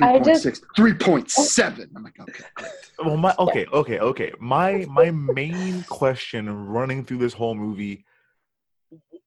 I 0.00 0.18
just- 0.18 0.46
3.6, 0.46 0.60
3.7. 0.76 1.88
I'm 1.96 2.04
like, 2.04 2.18
okay. 2.20 2.44
Well, 3.04 3.16
my 3.16 3.34
okay, 3.38 3.66
okay, 3.72 3.98
okay. 3.98 4.32
My 4.38 4.86
my 4.88 5.10
main 5.10 5.84
question 5.84 6.48
running 6.66 7.04
through 7.04 7.18
this 7.18 7.32
whole 7.32 7.54
movie: 7.54 8.04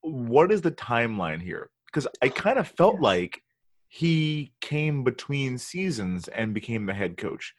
What 0.01 0.51
is 0.51 0.61
the 0.61 0.71
timeline 0.71 1.41
here? 1.41 1.69
Because 1.85 2.07
I 2.21 2.29
kind 2.29 2.57
of 2.59 2.67
felt 2.67 2.99
like 2.99 3.41
he 3.87 4.53
came 4.61 5.03
between 5.03 5.57
seasons 5.57 6.27
and 6.29 6.53
became 6.53 6.85
the 6.85 6.93
head 6.93 7.17
coach. 7.17 7.53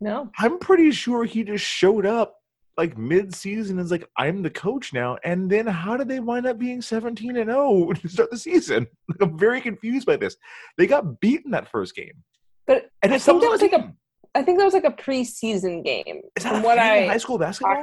No. 0.00 0.30
I'm 0.38 0.58
pretty 0.58 0.90
sure 0.90 1.24
he 1.24 1.42
just 1.44 1.64
showed 1.64 2.06
up 2.06 2.34
like 2.78 2.96
mid-season 2.96 3.78
is 3.80 3.90
like, 3.90 4.08
"I'm 4.16 4.42
the 4.42 4.50
coach 4.50 4.92
now." 4.92 5.18
And 5.24 5.50
then 5.50 5.66
how 5.66 5.96
did 5.96 6.08
they 6.08 6.20
wind 6.20 6.46
up 6.46 6.58
being 6.58 6.80
17 6.80 7.36
and 7.36 7.50
0 7.50 7.92
to 7.94 8.08
start 8.08 8.30
the 8.30 8.38
season? 8.38 8.86
Like, 9.08 9.18
I'm 9.20 9.36
very 9.36 9.60
confused 9.60 10.06
by 10.06 10.16
this. 10.16 10.36
They 10.78 10.86
got 10.86 11.20
beaten 11.20 11.50
that 11.50 11.68
first 11.68 11.94
game, 11.96 12.22
But 12.68 12.90
and 13.02 13.12
I 13.12 13.18
think 13.18 13.40
that 13.42 13.50
was 13.50 13.62
like 13.62 13.72
a 13.72 13.78
team. 13.78 13.94
I 14.36 14.42
think 14.42 14.58
that 14.58 14.64
was 14.64 14.74
like 14.74 14.84
a 14.84 14.90
preseason 14.92 15.82
game. 15.84 16.20
Is 16.36 16.44
that 16.44 16.50
From 16.52 16.60
a 16.62 16.64
what 16.64 16.78
thing 16.78 17.02
in 17.04 17.08
I 17.08 17.12
high 17.12 17.18
school 17.18 17.38
basketball? 17.38 17.82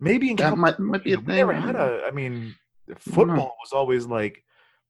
Maybe 0.00 0.30
in 0.30 0.36
That 0.36 0.48
Cal- 0.50 0.56
might, 0.56 0.78
might 0.78 1.04
be 1.04 1.12
a 1.12 1.16
thing. 1.16 1.26
never 1.26 1.52
had 1.52 1.76
a. 1.76 2.02
I 2.06 2.10
mean, 2.12 2.54
football 2.98 3.54
was 3.62 3.72
always 3.72 4.06
like 4.06 4.42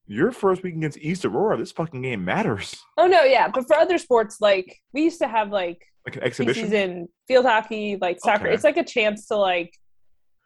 your 0.06 0.30
first 0.32 0.62
week 0.62 0.74
against 0.76 0.98
East 0.98 1.24
Aurora. 1.24 1.56
This 1.56 1.72
fucking 1.72 2.02
game 2.02 2.24
matters. 2.24 2.76
Oh 2.96 3.06
no, 3.06 3.24
yeah. 3.24 3.48
But 3.48 3.66
for 3.66 3.76
other 3.76 3.98
sports, 3.98 4.36
like 4.40 4.78
we 4.92 5.02
used 5.02 5.18
to 5.20 5.26
have 5.28 5.50
like 5.50 5.82
Like 6.06 6.16
an 6.16 6.22
exhibition. 6.22 6.68
preseason 6.70 7.06
field 7.26 7.46
hockey, 7.46 7.96
like 8.00 8.18
soccer. 8.20 8.46
Okay. 8.46 8.54
It's 8.54 8.64
like 8.64 8.76
a 8.76 8.84
chance 8.84 9.26
to 9.28 9.36
like 9.36 9.72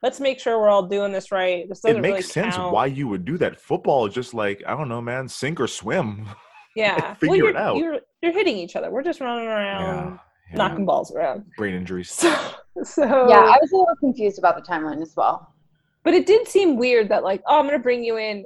let's 0.02 0.20
make 0.20 0.38
sure 0.38 0.58
we're 0.60 0.68
all 0.68 0.86
doing 0.86 1.12
this 1.12 1.30
right. 1.32 1.68
This 1.68 1.80
doesn't 1.80 1.98
It 1.98 2.00
makes 2.00 2.10
really 2.12 2.22
sense 2.22 2.56
count. 2.56 2.72
why 2.72 2.86
you 2.86 3.08
would 3.08 3.24
do 3.24 3.36
that. 3.38 3.60
Football 3.60 4.06
is 4.06 4.14
just 4.14 4.32
like 4.32 4.62
I 4.66 4.70
don't 4.76 4.88
know, 4.88 5.02
man, 5.02 5.28
sink 5.28 5.60
or 5.60 5.66
swim. 5.66 6.26
Yeah, 6.74 7.14
figure 7.20 7.28
well, 7.28 7.34
it 7.34 7.38
you're, 7.38 7.56
out. 7.56 7.76
You're 7.76 8.00
you're 8.22 8.32
hitting 8.32 8.56
each 8.56 8.76
other. 8.76 8.90
We're 8.90 9.02
just 9.02 9.20
running 9.20 9.46
around, 9.46 10.18
yeah. 10.50 10.56
knocking 10.56 10.86
balls 10.86 11.14
around. 11.14 11.44
Brain 11.56 11.74
injuries. 11.74 12.10
So, 12.10 12.34
so 12.82 13.02
yeah, 13.28 13.40
I 13.40 13.58
was 13.60 13.72
a 13.72 13.76
little 13.76 13.96
confused 14.00 14.38
about 14.38 14.56
the 14.56 14.62
timeline 14.62 15.02
as 15.02 15.14
well. 15.16 15.54
but 16.02 16.14
it 16.14 16.26
did 16.26 16.48
seem 16.48 16.76
weird 16.76 17.08
that 17.10 17.22
like, 17.22 17.42
oh, 17.46 17.58
I'm 17.58 17.66
gonna 17.66 17.78
bring 17.78 18.02
you 18.02 18.16
in 18.16 18.44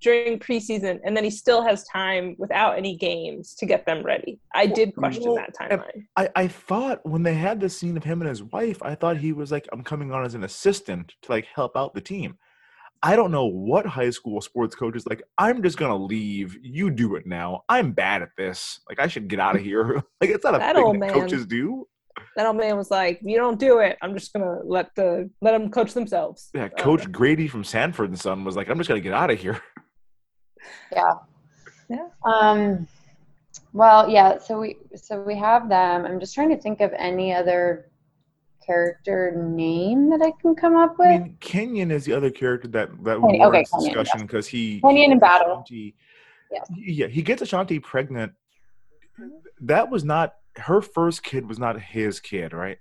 during 0.00 0.38
preseason, 0.38 1.00
and 1.04 1.16
then 1.16 1.24
he 1.24 1.30
still 1.30 1.62
has 1.62 1.84
time 1.84 2.36
without 2.38 2.78
any 2.78 2.96
games 2.96 3.54
to 3.56 3.66
get 3.66 3.84
them 3.84 4.02
ready. 4.04 4.40
I 4.54 4.66
did 4.66 4.94
question 4.94 5.24
well, 5.24 5.36
that 5.36 5.54
timeline. 5.54 6.06
I, 6.16 6.28
I 6.36 6.48
thought 6.48 7.04
when 7.04 7.22
they 7.22 7.34
had 7.34 7.60
the 7.60 7.68
scene 7.68 7.96
of 7.96 8.04
him 8.04 8.20
and 8.20 8.28
his 8.28 8.42
wife, 8.42 8.80
I 8.82 8.94
thought 8.94 9.16
he 9.16 9.32
was 9.32 9.50
like, 9.50 9.68
I'm 9.72 9.82
coming 9.82 10.12
on 10.12 10.24
as 10.24 10.34
an 10.34 10.44
assistant 10.44 11.14
to 11.22 11.32
like 11.32 11.46
help 11.52 11.76
out 11.76 11.94
the 11.94 12.00
team. 12.00 12.38
I 13.02 13.14
don't 13.16 13.30
know 13.30 13.46
what 13.46 13.86
high 13.86 14.10
school 14.10 14.40
sports 14.40 14.74
coach 14.74 14.96
is 14.96 15.06
like, 15.06 15.22
I'm 15.38 15.62
just 15.62 15.78
gonna 15.78 15.96
leave. 15.96 16.56
You 16.62 16.90
do 16.90 17.14
it 17.14 17.26
now. 17.26 17.62
I'm 17.68 17.92
bad 17.92 18.22
at 18.22 18.30
this. 18.36 18.80
Like 18.88 18.98
I 18.98 19.06
should 19.06 19.28
get 19.28 19.38
out 19.38 19.56
of 19.56 19.62
here. 19.62 19.94
like 20.20 20.30
it's 20.30 20.44
not 20.44 20.54
a 20.56 20.58
That 20.58 20.74
thing 20.74 20.84
old 20.84 20.96
that 20.96 21.00
man. 21.00 21.10
coaches 21.12 21.46
do. 21.46 21.86
That 22.36 22.46
old 22.46 22.56
man 22.56 22.76
was 22.76 22.90
like, 22.90 23.20
"You 23.22 23.36
don't 23.36 23.60
do 23.60 23.78
it. 23.78 23.96
I'm 24.02 24.14
just 24.14 24.32
gonna 24.32 24.58
let 24.64 24.92
the 24.96 25.30
let 25.40 25.52
them 25.52 25.70
coach 25.70 25.94
themselves." 25.94 26.50
Yeah, 26.52 26.66
Coach 26.68 27.10
Grady 27.12 27.46
from 27.46 27.62
Sanford 27.62 28.08
and 28.10 28.18
Son 28.18 28.44
was 28.44 28.56
like, 28.56 28.68
I'm 28.68 28.76
just 28.78 28.88
gonna 28.88 29.00
get 29.00 29.12
out 29.14 29.30
of 29.30 29.38
here. 29.38 29.60
Yeah. 30.92 31.12
Yeah. 31.88 32.08
Um. 32.24 32.88
Well, 33.72 34.08
yeah. 34.10 34.38
So 34.38 34.58
we 34.60 34.76
so 34.96 35.22
we 35.22 35.36
have 35.38 35.68
them. 35.68 36.04
I'm 36.04 36.18
just 36.18 36.34
trying 36.34 36.48
to 36.50 36.60
think 36.60 36.80
of 36.80 36.92
any 36.96 37.32
other 37.32 37.90
character 38.68 39.32
name 39.36 40.10
that 40.10 40.20
I 40.22 40.30
can 40.40 40.54
come 40.54 40.76
up 40.76 40.98
with. 40.98 41.08
I 41.08 41.18
mean, 41.18 41.36
Kenyon 41.40 41.90
is 41.90 42.04
the 42.04 42.12
other 42.12 42.30
character 42.30 42.68
that 42.68 42.90
that 43.04 43.20
Kenyon, 43.20 43.24
okay, 43.24 43.38
warrants 43.38 43.70
Kenyon, 43.72 43.88
discussion 43.94 44.20
yes. 44.20 44.26
because 44.26 44.46
he 44.46 44.80
Kenyon 44.80 44.96
he 44.96 45.04
and 45.12 45.20
gets 45.20 45.20
Battle. 45.20 45.52
Ashanti- 45.54 45.94
Yes. 46.50 46.66
Yeah, 46.74 47.06
he 47.08 47.20
gets 47.20 47.42
Ashanti 47.42 47.78
pregnant. 47.78 48.32
That 49.60 49.90
was 49.90 50.02
not 50.02 50.36
her 50.56 50.80
first 50.80 51.22
kid. 51.22 51.46
Was 51.46 51.58
not 51.58 51.78
his 51.78 52.20
kid, 52.20 52.54
right? 52.54 52.78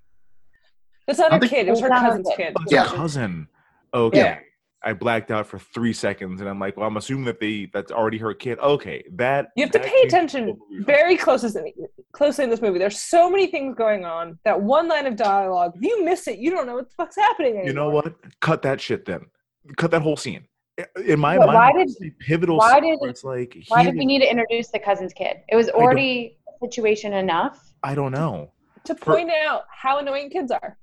That's 1.05 1.19
not 1.19 1.33
I 1.33 1.39
think- 1.39 1.51
kid. 1.51 1.67
It 1.67 1.71
was 1.71 1.81
her 1.81 1.87
It's 1.87 1.89
not 1.91 2.03
her 2.03 2.09
cousin's 2.11 2.29
kid. 2.37 2.55
kid. 2.55 2.67
Yeah. 2.69 2.85
cousin. 2.85 3.47
Okay. 3.93 4.17
Yeah. 4.17 4.39
I 4.83 4.93
blacked 4.93 5.31
out 5.31 5.47
for 5.47 5.57
three 5.57 5.91
seconds, 5.91 6.39
and 6.39 6.49
I'm 6.49 6.59
like, 6.59 6.77
well, 6.77 6.87
I'm 6.87 6.97
assuming 6.97 7.25
that 7.25 7.39
they 7.39 7.67
that's 7.73 7.91
already 7.91 8.17
her 8.19 8.33
kid. 8.33 8.59
Okay, 8.59 9.03
that 9.13 9.47
You 9.55 9.63
have 9.63 9.71
to 9.71 9.79
pay 9.79 10.01
attention 10.05 10.45
whole 10.45 10.59
movie. 10.69 10.83
very 10.83 11.17
closely, 11.17 11.73
closely 12.13 12.43
in 12.43 12.49
this 12.49 12.61
movie. 12.61 12.77
There's 12.77 12.99
so 12.99 13.29
many 13.29 13.47
things 13.47 13.75
going 13.75 14.05
on. 14.05 14.37
That 14.45 14.61
one 14.61 14.87
line 14.87 15.07
of 15.07 15.15
dialogue, 15.15 15.73
if 15.75 15.81
you 15.81 16.05
miss 16.05 16.27
it, 16.27 16.37
you 16.37 16.51
don't 16.51 16.67
know 16.67 16.75
what 16.75 16.89
the 16.89 16.95
fuck's 16.95 17.15
happening 17.15 17.53
anymore. 17.53 17.67
You 17.67 17.73
know 17.73 17.89
what? 17.89 18.13
Cut 18.39 18.61
that 18.61 18.79
shit 18.79 19.05
then. 19.05 19.21
Cut 19.77 19.89
that 19.91 20.01
whole 20.03 20.15
scene. 20.15 20.45
In 21.07 21.19
my 21.19 21.37
But 21.39 21.47
mind, 21.47 21.55
why 21.75 21.81
it's 21.81 21.99
a 22.03 22.11
pivotal. 22.19 22.57
why 22.57 22.73
scene 22.79 22.83
did- 22.91 22.99
where 22.99 23.09
it's 23.09 23.23
like 23.23 23.57
Why 23.69 23.83
did 23.83 23.95
we 23.95 24.05
need 24.05 24.19
to 24.19 24.29
introduce 24.29 24.69
the 24.69 24.77
cousin's 24.79 25.11
kid? 25.11 25.37
It 25.49 25.55
was 25.55 25.69
already 25.69 26.37
a 26.61 26.65
situation 26.67 27.13
enough. 27.13 27.73
I 27.83 27.95
don't 27.95 28.11
know. 28.11 28.51
To 28.83 28.93
point 28.93 29.31
out 29.31 29.63
how 29.75 29.97
annoying 29.97 30.29
kids 30.29 30.51
are. 30.51 30.77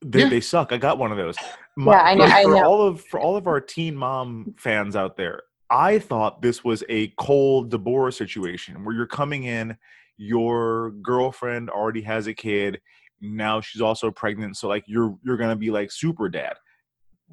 They, 0.00 0.20
Yeah. 0.20 0.28
they 0.30 0.40
suck. 0.40 0.72
I 0.72 0.78
got 0.78 0.96
one 0.98 1.12
of 1.12 1.18
those. 1.18 1.36
Yeah, 1.76 2.00
I 2.02 2.14
know- 2.14 2.26
for, 2.26 2.32
I 2.32 2.42
know. 2.44 2.64
all 2.64 2.82
of 2.82 3.00
for 3.00 3.20
all 3.20 3.36
of 3.36 3.46
our 3.46 3.60
teen 3.60 3.96
mom 3.96 4.54
fans 4.58 4.94
out 4.96 5.16
there, 5.16 5.42
I 5.70 5.98
thought 5.98 6.42
this 6.42 6.62
was 6.62 6.84
a 6.88 7.08
Cole 7.18 7.66
DeBoer 7.66 8.12
situation 8.14 8.84
where 8.84 8.94
you're 8.94 9.06
coming 9.06 9.44
in, 9.44 9.76
your 10.16 10.92
girlfriend 11.02 11.70
already 11.70 12.02
has 12.02 12.26
a 12.28 12.34
kid, 12.34 12.80
now 13.20 13.60
she's 13.60 13.82
also 13.82 14.10
pregnant, 14.10 14.56
so 14.56 14.68
like 14.68 14.84
you're 14.86 15.16
you're 15.24 15.36
gonna 15.36 15.56
be 15.56 15.70
like 15.70 15.90
super 15.90 16.28
dad. 16.28 16.54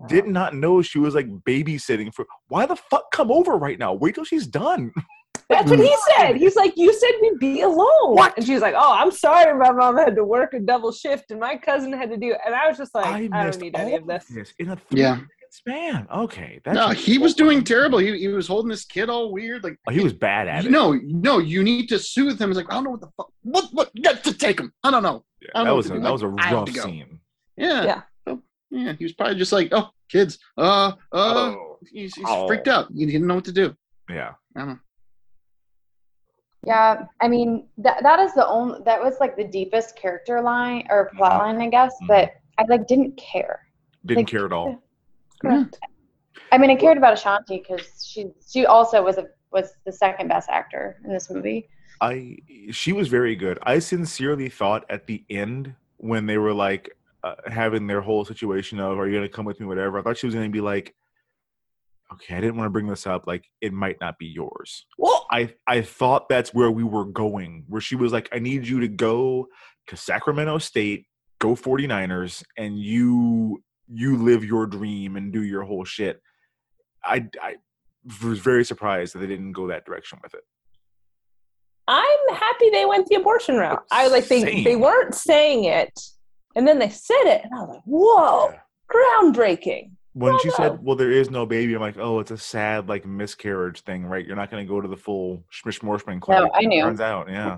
Did 0.07 0.25
not 0.25 0.55
know 0.55 0.81
she 0.81 0.97
was 0.97 1.13
like 1.13 1.27
babysitting 1.27 2.13
for. 2.13 2.25
Why 2.47 2.65
the 2.65 2.75
fuck 2.77 3.11
come 3.11 3.29
over 3.31 3.55
right 3.57 3.77
now? 3.77 3.93
Wait 3.93 4.15
till 4.15 4.23
she's 4.25 4.47
done. 4.47 4.91
That's 5.51 5.69
what 5.69 5.79
he 5.79 5.95
said. 6.17 6.35
He's 6.37 6.55
like, 6.55 6.73
"You 6.77 6.91
said 6.93 7.11
we'd 7.21 7.39
be 7.39 7.61
alone." 7.61 8.15
What? 8.15 8.35
And 8.37 8.45
she's 8.45 8.61
like, 8.61 8.73
"Oh, 8.77 8.93
I'm 8.93 9.11
sorry, 9.11 9.57
my 9.57 9.71
mom 9.71 9.97
had 9.97 10.15
to 10.15 10.23
work 10.23 10.53
a 10.53 10.59
double 10.59 10.91
shift, 10.91 11.31
and 11.31 11.39
my 11.39 11.57
cousin 11.57 11.93
had 11.93 12.09
to 12.09 12.17
do." 12.17 12.31
it." 12.31 12.39
And 12.45 12.55
I 12.55 12.67
was 12.67 12.77
just 12.77 12.93
like, 12.95 13.05
"I, 13.05 13.21
missed 13.27 13.59
don't 13.59 13.61
need 13.61 13.77
any 13.77 13.93
all 13.93 13.99
of 13.99 14.07
this." 14.07 14.53
in 14.59 14.69
a 14.69 14.75
three 14.75 15.01
Yeah. 15.01 15.15
second 15.15 15.27
span. 15.51 16.07
Okay, 16.13 16.61
that's 16.63 16.75
No, 16.75 16.89
he 16.89 17.17
was 17.17 17.33
doing 17.33 17.63
terrible. 17.63 17.99
He, 17.99 18.17
he 18.17 18.27
was 18.29 18.47
holding 18.47 18.69
this 18.69 18.85
kid 18.85 19.09
all 19.09 19.31
weird. 19.33 19.63
Like 19.63 19.77
Oh, 19.87 19.91
he 19.91 19.99
was 20.01 20.13
bad 20.13 20.47
at 20.47 20.65
it. 20.65 20.71
no, 20.71 20.93
no, 21.03 21.39
you 21.39 21.61
need 21.63 21.89
to 21.89 21.99
soothe 21.99 22.39
him. 22.41 22.49
He's 22.49 22.57
like, 22.57 22.71
I 22.71 22.75
don't 22.75 22.85
know 22.85 22.91
what 22.91 23.01
the 23.01 23.09
fuck. 23.17 23.31
What 23.43 23.65
what? 23.73 23.91
You 23.93 24.01
got 24.01 24.23
to 24.23 24.33
take 24.33 24.59
him. 24.59 24.71
I 24.83 24.91
don't 24.91 25.03
know. 25.03 25.25
Yeah, 25.41 25.49
I 25.55 25.57
don't 25.59 25.65
that 25.65 25.69
know 25.71 25.75
was 25.75 25.85
a, 25.87 25.89
to 25.89 25.95
do. 25.95 26.01
that 26.03 26.11
was 26.11 26.23
a 26.23 26.35
I 26.39 26.45
have 26.47 26.57
rough 26.59 26.69
scene. 26.69 27.19
Yeah. 27.57 27.83
Yeah. 27.83 28.01
So, 28.27 28.41
yeah. 28.69 28.93
He 28.97 29.03
was 29.03 29.11
probably 29.13 29.35
just 29.35 29.51
like, 29.51 29.69
oh, 29.73 29.89
kids. 30.09 30.39
Uh, 30.57 30.93
uh. 31.11 31.53
Oh. 31.55 31.77
He's, 31.91 32.13
he's 32.15 32.25
Oh. 32.27 32.47
freaked 32.47 32.67
out. 32.69 32.87
He 32.95 33.05
didn't 33.07 33.25
know 33.27 33.35
what 33.35 33.45
to 33.45 33.51
do. 33.51 33.75
Yeah. 34.09 34.33
I 34.55 34.59
don't 34.59 34.69
know. 34.69 34.79
Yeah, 36.65 37.05
I 37.19 37.27
mean 37.27 37.67
that 37.79 38.03
that 38.03 38.19
is 38.19 38.33
the 38.33 38.47
only 38.47 38.79
that 38.85 39.01
was 39.01 39.15
like 39.19 39.35
the 39.35 39.43
deepest 39.43 39.95
character 39.95 40.41
line 40.41 40.85
or 40.89 41.09
plot 41.17 41.39
line, 41.39 41.59
I 41.59 41.69
guess. 41.69 41.93
Mhm. 42.03 42.07
But 42.07 42.33
I 42.57 42.65
like 42.69 42.87
didn't 42.87 43.17
care. 43.17 43.61
Didn't 44.05 44.19
Like, 44.19 44.27
care 44.27 44.45
at 44.45 44.53
all. 44.53 44.81
Correct. 45.41 45.79
I 46.51 46.57
mean, 46.57 46.69
I 46.69 46.75
cared 46.75 46.97
about 46.97 47.13
Ashanti 47.13 47.57
because 47.57 48.05
she 48.07 48.31
she 48.47 48.65
also 48.65 49.03
was 49.03 49.17
a 49.17 49.27
was 49.51 49.73
the 49.85 49.91
second 49.91 50.27
best 50.27 50.49
actor 50.49 50.97
in 51.03 51.11
this 51.11 51.29
movie. 51.31 51.67
I 51.99 52.37
she 52.71 52.93
was 52.93 53.07
very 53.07 53.35
good. 53.35 53.57
I 53.63 53.79
sincerely 53.79 54.49
thought 54.49 54.85
at 54.89 55.07
the 55.07 55.23
end 55.29 55.73
when 55.97 56.25
they 56.27 56.37
were 56.37 56.53
like 56.53 56.95
uh, 57.23 57.35
having 57.47 57.87
their 57.87 58.01
whole 58.01 58.23
situation 58.23 58.79
of 58.79 58.99
"Are 58.99 59.07
you 59.07 59.15
gonna 59.15 59.29
come 59.29 59.45
with 59.45 59.59
me?" 59.59 59.65
Whatever. 59.65 59.97
I 59.97 60.01
thought 60.03 60.17
she 60.17 60.27
was 60.27 60.35
gonna 60.35 60.49
be 60.49 60.61
like, 60.61 60.93
"Okay, 62.13 62.35
I 62.35 62.41
didn't 62.41 62.57
want 62.57 62.65
to 62.65 62.71
bring 62.71 62.87
this 62.87 63.07
up. 63.07 63.27
Like, 63.27 63.45
it 63.61 63.73
might 63.73 63.97
not 64.01 64.17
be 64.17 64.27
yours." 64.27 64.85
Well, 64.97 65.25
I 65.31 65.53
I 65.67 65.81
thought 65.81 66.29
that's 66.29 66.53
where 66.53 66.71
we 66.71 66.83
were 66.83 67.05
going. 67.05 67.65
Where 67.67 67.81
she 67.81 67.95
was 67.95 68.11
like, 68.11 68.29
"I 68.31 68.39
need 68.39 68.67
you 68.67 68.79
to 68.81 68.87
go 68.87 69.47
to 69.87 69.97
Sacramento 69.97 70.57
State, 70.59 71.07
go 71.39 71.55
49ers, 71.55 72.43
and 72.57 72.79
you 72.79 73.63
you 73.87 74.17
live 74.17 74.43
your 74.43 74.65
dream 74.67 75.15
and 75.15 75.31
do 75.31 75.43
your 75.43 75.63
whole 75.63 75.85
shit." 75.85 76.21
I 77.03 77.27
I 77.41 77.55
was 78.23 78.39
very 78.39 78.65
surprised 78.65 79.13
that 79.13 79.19
they 79.19 79.27
didn't 79.27 79.53
go 79.53 79.67
that 79.67 79.85
direction 79.85 80.19
with 80.23 80.33
it. 80.33 80.43
I'm 81.87 82.35
happy 82.35 82.69
they 82.69 82.85
went 82.85 83.07
the 83.07 83.15
abortion 83.15 83.57
route. 83.57 83.83
I 83.91 84.03
was 84.03 84.11
like 84.11 84.27
they 84.27 84.63
they 84.63 84.75
weren't 84.75 85.15
saying 85.15 85.65
it, 85.65 85.99
and 86.55 86.67
then 86.67 86.79
they 86.79 86.89
said 86.89 87.23
it, 87.25 87.43
and 87.43 87.53
I 87.53 87.61
was 87.61 87.69
like, 87.75 87.83
"Whoa, 87.85 88.53
groundbreaking!" 88.89 89.91
When 90.13 90.37
she 90.39 90.49
said, 90.51 90.83
"Well, 90.83 90.95
there 90.95 91.11
is 91.11 91.29
no 91.29 91.45
baby," 91.45 91.73
I'm 91.73 91.81
like, 91.81 91.97
"Oh, 91.97 92.19
it's 92.19 92.31
a 92.31 92.37
sad 92.37 92.89
like 92.89 93.05
miscarriage 93.05 93.81
thing, 93.81 94.05
right? 94.05 94.25
You're 94.25 94.35
not 94.35 94.49
going 94.51 94.65
to 94.65 94.69
go 94.71 94.81
to 94.81 94.87
the 94.87 94.97
full 94.97 95.43
schmishmorshman 95.51 96.21
clinic." 96.21 96.51
I 96.53 96.61
knew. 96.61 96.83
Turns 96.83 97.01
out, 97.01 97.29
yeah. 97.29 97.57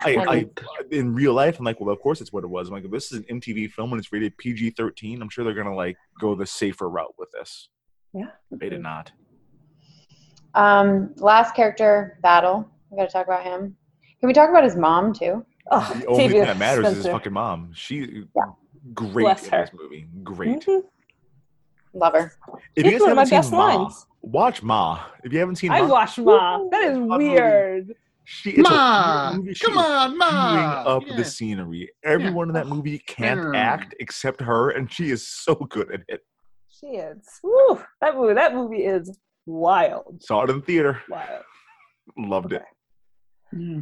I, 0.00 0.16
I 0.16 0.34
I, 0.36 0.46
in 0.92 1.14
real 1.14 1.34
life, 1.34 1.58
I'm 1.58 1.64
like, 1.64 1.78
well, 1.80 1.92
of 1.92 2.00
course 2.00 2.20
it's 2.22 2.32
what 2.32 2.42
it 2.42 2.46
was. 2.48 2.68
I'm 2.68 2.74
like, 2.74 2.90
this 2.90 3.12
is 3.12 3.18
an 3.18 3.24
MTV 3.40 3.70
film 3.70 3.92
and 3.92 3.98
it's 4.00 4.12
rated 4.12 4.34
PG-13, 4.38 5.20
I'm 5.20 5.28
sure 5.28 5.44
they're 5.44 5.52
gonna 5.52 5.74
like 5.74 5.96
go 6.18 6.34
the 6.34 6.46
safer 6.46 6.88
route 6.88 7.12
with 7.18 7.30
this. 7.32 7.68
Yeah. 8.14 8.30
They 8.50 8.70
did 8.70 8.80
not. 8.80 9.12
Um, 10.54 11.12
last 11.16 11.54
character, 11.54 12.18
Battle. 12.22 12.66
We 12.90 12.96
got 12.96 13.06
to 13.06 13.12
talk 13.12 13.26
about 13.26 13.42
him. 13.42 13.76
Can 14.20 14.26
we 14.28 14.32
talk 14.32 14.48
about 14.48 14.64
his 14.64 14.76
mom 14.76 15.12
too? 15.12 15.44
Oh, 15.70 15.92
The 16.00 16.06
only 16.06 16.28
thing 16.28 16.42
that 16.42 16.56
matters 16.58 16.86
is 16.86 16.96
his 16.98 17.06
fucking 17.06 17.32
mom. 17.32 17.72
She 17.74 18.24
Yeah. 18.36 18.42
great 18.94 19.24
Bless 19.24 19.44
in 19.46 19.50
her. 19.52 19.60
this 19.62 19.74
movie. 19.74 20.06
Great. 20.22 20.64
Mhm. 20.64 20.82
Love 21.94 22.12
her. 22.14 22.32
If 22.76 22.84
It's 22.84 22.86
you 22.86 22.90
guys 22.92 23.00
one 23.02 23.10
of 23.10 23.16
my 23.16 23.22
haven't 23.22 23.38
best 23.38 23.52
Ma, 23.52 23.74
lines. 23.76 24.06
watch 24.22 24.62
Ma. 24.62 25.04
If 25.22 25.32
you 25.32 25.38
haven't 25.38 25.56
seen 25.56 25.70
I 25.70 25.82
Ma, 25.82 25.88
watched 25.88 26.18
Ma. 26.18 26.58
That 26.70 26.82
is 26.82 26.96
Fun 26.96 27.08
movie. 27.08 27.28
weird. 27.30 27.94
She, 28.24 28.50
it's 28.50 28.68
a 28.68 28.72
Ma. 28.72 29.36
She 29.52 29.64
come 29.66 29.78
on, 29.78 30.18
Ma. 30.18 30.50
chewing 30.50 30.86
up 30.96 31.02
Yeah. 31.06 31.16
the 31.16 31.24
scenery. 31.24 31.90
Everyone 32.04 32.48
in 32.48 32.54
that 32.54 32.66
movie 32.66 32.98
can't 33.00 33.38
Mm. 33.40 33.56
act 33.56 33.94
except 34.00 34.40
her, 34.40 34.70
and 34.70 34.90
she 34.92 35.10
is 35.10 35.28
so 35.28 35.54
good 35.54 35.92
at 35.92 36.00
it. 36.08 36.22
She 36.68 36.86
is. 36.96 37.26
Woo, 37.42 37.80
that 38.00 38.16
movie. 38.16 38.34
That 38.34 38.54
movie 38.54 38.84
is 38.84 39.16
wild. 39.46 40.20
Saw 40.22 40.42
it 40.42 40.50
in 40.50 40.56
the 40.60 40.64
theater. 40.64 41.00
Wild. 41.08 41.42
Loved 42.18 42.52
it. 42.54 42.62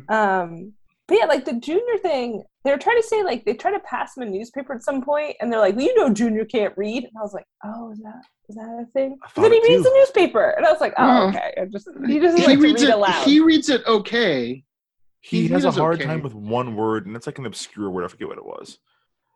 Um, 0.08 0.72
but 1.12 1.18
yeah, 1.20 1.26
like 1.26 1.44
the 1.44 1.52
junior 1.60 1.98
thing, 1.98 2.42
they 2.64 2.70
were 2.70 2.78
trying 2.78 2.96
to 2.96 3.06
say 3.06 3.22
like 3.22 3.44
they 3.44 3.52
try 3.52 3.70
to 3.70 3.80
pass 3.80 4.16
him 4.16 4.22
a 4.22 4.26
newspaper 4.26 4.72
at 4.72 4.82
some 4.82 5.02
point, 5.02 5.36
and 5.40 5.52
they're 5.52 5.60
like, 5.60 5.76
"Well, 5.76 5.84
you 5.84 5.94
know, 5.94 6.08
Junior 6.08 6.46
can't 6.46 6.72
read," 6.78 7.04
and 7.04 7.12
I 7.18 7.20
was 7.20 7.34
like, 7.34 7.44
"Oh, 7.64 7.92
is 7.92 7.98
that 7.98 8.22
is 8.48 8.56
that 8.56 8.86
a 8.88 8.90
thing?" 8.92 9.18
I 9.22 9.40
then 9.42 9.52
he 9.52 9.60
reads 9.60 9.82
too. 9.82 9.90
the 9.90 9.94
newspaper, 9.98 10.50
and 10.56 10.64
I 10.64 10.72
was 10.72 10.80
like, 10.80 10.94
"Oh, 10.96 11.24
Oh. 11.24 11.28
okay." 11.28 11.52
I 11.60 11.66
just 11.66 11.86
he 12.06 12.18
doesn't 12.18 12.40
He 12.40 12.46
like 12.46 12.56
to 12.58 12.62
reads 12.62 12.80
read 12.82 12.88
it. 12.88 12.94
aloud. 12.94 13.24
He 13.26 13.40
reads 13.40 13.68
it 13.68 13.82
okay. 13.86 14.64
He, 15.20 15.42
He 15.42 15.48
has 15.48 15.66
a 15.66 15.70
hard 15.72 15.96
okay. 15.96 16.06
time 16.06 16.22
with 16.22 16.34
one 16.34 16.76
word, 16.76 17.06
and 17.06 17.14
it's 17.14 17.26
like 17.26 17.38
an 17.38 17.44
obscure 17.46 17.90
word. 17.90 18.04
I 18.04 18.08
forget 18.08 18.28
what 18.28 18.38
it 18.38 18.44
was. 18.46 18.78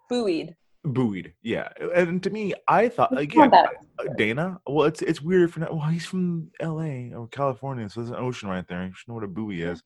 buoyed. 0.09 0.57
Buoyed, 0.85 1.33
yeah. 1.43 1.68
And 1.97 2.22
to 2.22 2.31
me, 2.31 2.55
I 2.68 2.89
thought 2.89 3.11
It's 3.12 3.22
again, 3.22 3.51
not 3.51 3.70
uh, 3.99 4.05
Dana. 4.16 4.61
Well, 4.66 4.87
it's 4.87 5.03
it's 5.03 5.20
weird 5.20 5.53
for 5.53 5.61
now. 5.61 5.68
well, 5.72 5.89
he's 5.89 6.07
from 6.07 6.51
L.A. 6.61 7.12
or 7.12 7.27
California, 7.29 7.89
so 7.89 8.01
there's 8.01 8.11
an 8.11 8.16
ocean 8.24 8.49
right 8.49 8.66
there. 8.68 8.85
You 8.87 8.93
should 8.95 9.09
know 9.09 9.14
what 9.14 9.24
a 9.24 9.29
buoy 9.29 9.62
is. 9.62 9.83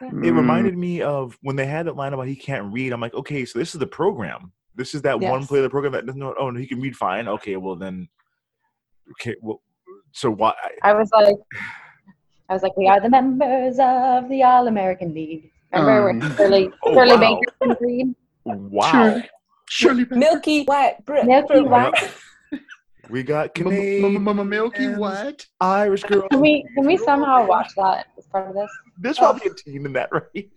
It 0.00 0.12
Mm. 0.12 0.36
reminded 0.36 0.76
me 0.78 1.02
of 1.02 1.36
when 1.42 1.56
they 1.56 1.66
had 1.66 1.86
that 1.86 1.96
line 1.96 2.12
about 2.14 2.26
he 2.26 2.36
can't 2.36 2.72
read. 2.72 2.92
I'm 2.92 3.00
like, 3.00 3.14
okay, 3.14 3.44
so 3.44 3.58
this 3.58 3.74
is 3.74 3.78
the 3.78 3.86
program. 3.86 4.52
This 4.74 4.94
is 4.94 5.02
that 5.02 5.20
one 5.20 5.40
Yes. 5.40 5.48
player 5.48 5.60
of 5.60 5.64
the 5.64 5.70
program 5.70 5.92
that 5.92 6.06
doesn't 6.06 6.18
know. 6.20 6.34
Oh, 6.38 6.50
no, 6.50 6.58
he 6.58 6.66
can 6.66 6.80
read 6.80 6.96
fine. 6.96 7.28
Okay, 7.28 7.56
well 7.56 7.76
then, 7.76 8.08
okay, 9.12 9.34
well, 9.42 9.60
so 10.12 10.30
why? 10.30 10.54
I 10.82 10.94
was 10.94 11.10
like, 11.12 11.36
I 12.48 12.54
was 12.54 12.62
like, 12.62 12.76
we 12.76 12.88
are 12.88 13.00
the 13.00 13.10
members 13.10 13.78
of 13.78 14.28
the 14.28 14.42
All 14.42 14.66
American 14.68 15.12
League. 15.14 15.50
Remember 15.72 16.10
Um, 16.10 16.18
when 16.20 16.36
Shirley, 16.36 16.72
oh, 16.82 16.94
Shirley 16.94 17.12
wow. 17.12 17.20
Baker 17.20 17.52
couldn't 17.60 17.80
read? 17.80 18.14
Wow, 18.44 18.90
Sure. 18.90 19.22
Surely. 19.72 20.04
Milky 20.10 20.64
white 20.64 21.04
bread. 21.04 21.26
Milky 21.28 21.60
white. 21.60 21.94
we 23.08 23.22
got 23.22 23.56
Mama 23.56 23.70
Canadian, 23.70 24.48
Milky 24.48 24.88
White. 24.88 25.46
Irish 25.60 26.02
girl. 26.02 26.26
Can 26.28 26.40
we 26.40 26.64
can 26.74 26.84
we 26.86 26.96
somehow 26.96 27.46
watch 27.46 27.72
that 27.76 28.06
as 28.18 28.26
part 28.26 28.48
of 28.48 28.54
this? 28.54 28.70
There's 29.00 29.18
probably 29.18 29.50
a 29.50 29.54
teen 29.54 29.86
in 29.86 29.92
that, 29.94 30.10
right? 30.12 30.50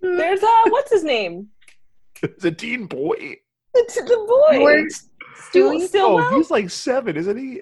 There's 0.00 0.42
uh, 0.42 0.62
what's 0.68 0.92
his 0.92 1.04
name? 1.04 1.48
It's 2.22 2.44
a 2.44 2.50
teen 2.52 2.86
boy. 2.86 3.36
It's 3.74 3.94
the 3.94 4.24
boy. 4.50 4.62
Where's 4.64 5.04
Still, 5.36 5.72
Stewie? 5.72 5.88
Oh, 5.96 6.36
he's 6.36 6.50
like 6.50 6.68
seven, 6.70 7.16
isn't 7.16 7.36
he? 7.36 7.60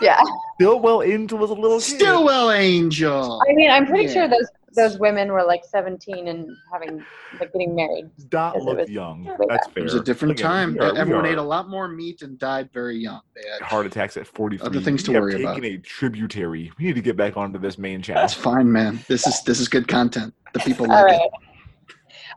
Yeah. 0.00 0.20
Stilwell 0.54 1.02
Angel 1.02 1.38
was 1.38 1.50
a 1.50 1.54
little 1.54 1.78
kid. 1.78 1.84
Stilwell 2.00 2.50
Angel. 2.52 3.40
I 3.48 3.52
mean, 3.54 3.70
I'm 3.70 3.86
pretty 3.86 4.04
Yeah. 4.04 4.12
sure 4.12 4.28
those 4.28 4.46
those 4.78 4.98
women 4.98 5.30
were 5.32 5.42
like 5.44 5.64
17 5.64 6.28
and 6.28 6.48
having 6.72 7.04
like 7.40 7.52
getting 7.52 7.74
married. 7.74 8.08
Dot 8.28 8.56
looked 8.62 8.80
was 8.80 8.88
young. 8.90 9.24
way 9.24 9.34
That's 9.48 9.66
back. 9.66 9.74
fair. 9.74 9.82
It 9.82 9.84
was 9.84 9.94
a 9.94 10.02
different 10.02 10.32
Again, 10.32 10.46
time. 10.46 10.72
we 10.74 10.78
are- 10.80 10.96
Everyone 10.96 11.26
ate 11.26 11.36
a 11.38 11.42
lot 11.42 11.68
more 11.68 11.88
meat 11.88 12.22
and 12.22 12.38
died 12.38 12.70
very 12.72 12.96
young. 12.96 13.20
They 13.34 13.42
had 13.50 13.60
heart 13.62 13.84
attacks 13.86 14.16
at 14.16 14.26
43. 14.26 14.66
Other 14.66 14.80
things 14.80 15.02
to 15.04 15.12
We 15.12 15.20
worry 15.20 15.42
about. 15.42 15.56
Taking 15.56 15.74
a 15.74 15.78
tributary. 15.82 16.72
We 16.78 16.86
need 16.86 16.94
to 16.94 17.02
get 17.02 17.16
back 17.16 17.36
onto 17.36 17.58
this 17.58 17.76
main 17.78 18.00
channel. 18.00 18.22
That's 18.22 18.34
fine, 18.34 18.70
man. 18.70 19.00
This 19.08 19.26
is 19.26 19.42
this 19.42 19.60
is 19.60 19.68
good 19.68 19.88
content. 19.88 20.32
The 20.54 20.60
people 20.60 20.86
All 20.90 20.92
like 21.02 21.04
right. 21.04 21.30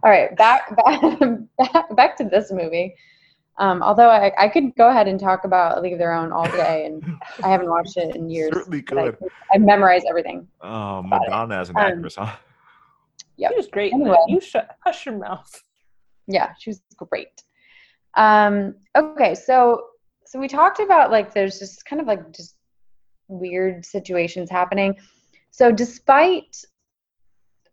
All 0.04 0.10
right, 0.12 0.36
back 0.36 0.76
back 1.58 1.96
back 1.96 2.18
to 2.18 2.24
this 2.26 2.52
movie. 2.52 2.96
Um, 3.58 3.84
although 3.84 4.10
I, 4.10 4.32
I 4.38 4.48
could 4.48 4.76
go 4.76 4.90
ahead 4.90 5.08
and 5.08 5.20
talk 5.20 5.44
about 5.44 5.78
A 5.78 5.82
League 5.82 5.94
of 5.94 6.00
Their 6.00 6.14
Own 6.14 6.32
all 6.32 6.50
day, 6.52 6.86
and 6.86 7.04
I 7.44 7.50
haven't 7.50 7.70
watched 7.70 7.98
it 7.98 8.16
in 8.16 8.30
years. 8.30 8.52
Certainly 8.54 8.82
but 8.82 8.98
I, 8.98 9.12
could. 9.12 9.30
I 9.54 9.58
memorized 9.58 10.06
everything. 10.10 10.48
Oh, 10.62 11.04
Madonna 11.04 11.56
as 11.60 11.70
an 11.70 11.78
Um, 11.78 11.84
actress, 11.84 12.16
huh? 12.16 12.36
Yeah, 13.38 13.50
she 13.50 13.56
was 13.58 13.68
great. 13.68 13.94
Anyway. 13.94 14.16
You 14.28 14.40
shut, 14.40 14.78
hush 14.86 15.06
your 15.06 15.18
mouth. 15.18 15.52
Yeah, 16.28 16.54
she 16.60 16.70
was 16.70 16.82
great. 16.98 17.44
Um, 18.16 18.76
okay, 18.96 19.36
so 19.36 19.84
so 20.26 20.40
we 20.40 20.48
talked 20.48 20.80
about 20.80 21.12
like 21.12 21.34
there's 21.34 21.60
just 21.60 21.86
kind 21.86 22.02
of 22.02 22.08
like 22.08 22.32
just 22.32 22.56
weird 23.28 23.86
situations 23.86 24.50
happening. 24.50 24.96
So 25.50 25.72
despite 25.72 26.56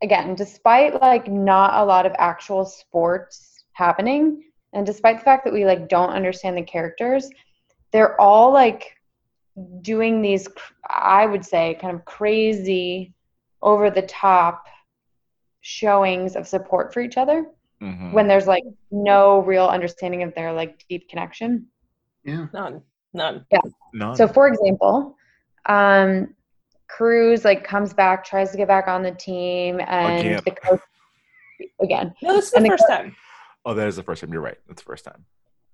again, 0.03 0.35
despite 0.35 1.01
like 1.01 1.29
not 1.29 1.74
a 1.74 1.85
lot 1.85 2.07
of 2.07 2.12
actual 2.18 2.64
sports 2.64 3.64
happening, 3.72 4.43
and 4.73 4.85
despite 4.87 5.19
the 5.19 5.25
fact 5.25 5.45
that 5.45 5.53
we 5.53 5.64
like 5.64 5.89
don't 5.89 6.11
understand 6.11 6.57
the 6.57 6.62
characters, 6.62 7.29
they're 7.93 8.21
all 8.21 8.53
like 8.53 8.95
doing 9.83 10.23
these 10.23 10.47
I 10.89 11.27
would 11.27 11.45
say 11.45 11.77
kind 11.81 11.95
of 11.97 12.05
crazy 12.05 13.14
over 13.62 13.91
the 13.91 14.03
top 14.03 14.66
showings 15.61 16.37
of 16.37 16.47
support 16.47 16.93
for 16.95 17.01
each 17.01 17.16
other 17.16 17.47
Mhm. 17.83 18.12
when 18.12 18.27
there's 18.29 18.47
like 18.47 18.64
no 18.91 19.41
real 19.41 19.66
understanding 19.66 20.23
of 20.23 20.35
their 20.35 20.53
like 20.53 20.85
deep 20.89 21.09
connection. 21.09 21.66
Yeah. 22.25 22.47
None. 22.53 22.83
None. 23.14 23.47
Yeah. 23.51 23.61
None. 23.95 24.16
So 24.16 24.29
for 24.29 24.49
example, 24.49 25.16
um 25.66 26.35
Cruz 26.89 27.45
like 27.45 27.64
comes 27.64 27.93
back, 27.93 28.25
tries 28.25 28.51
to 28.53 28.57
get 28.57 28.66
back 28.69 28.89
on 28.89 29.03
the 29.03 29.12
team 29.12 29.81
and 29.87 30.21
Again. 30.21 30.43
the 30.45 30.51
coach 30.53 30.81
again. 31.81 32.14
No, 32.23 32.33
this 32.35 32.47
is 32.47 32.51
the 32.53 32.61
the 32.61 32.69
first 32.69 32.85
co- 32.89 32.95
time. 32.95 33.16
Oh, 33.69 33.75
that 33.75 33.87
is 33.87 33.97
the 33.97 34.03
first 34.03 34.23
time. 34.23 34.33
You're 34.33 34.43
right. 34.43 34.59
That's 34.66 34.83
the 34.83 34.87
first 34.87 35.05
time. 35.05 35.25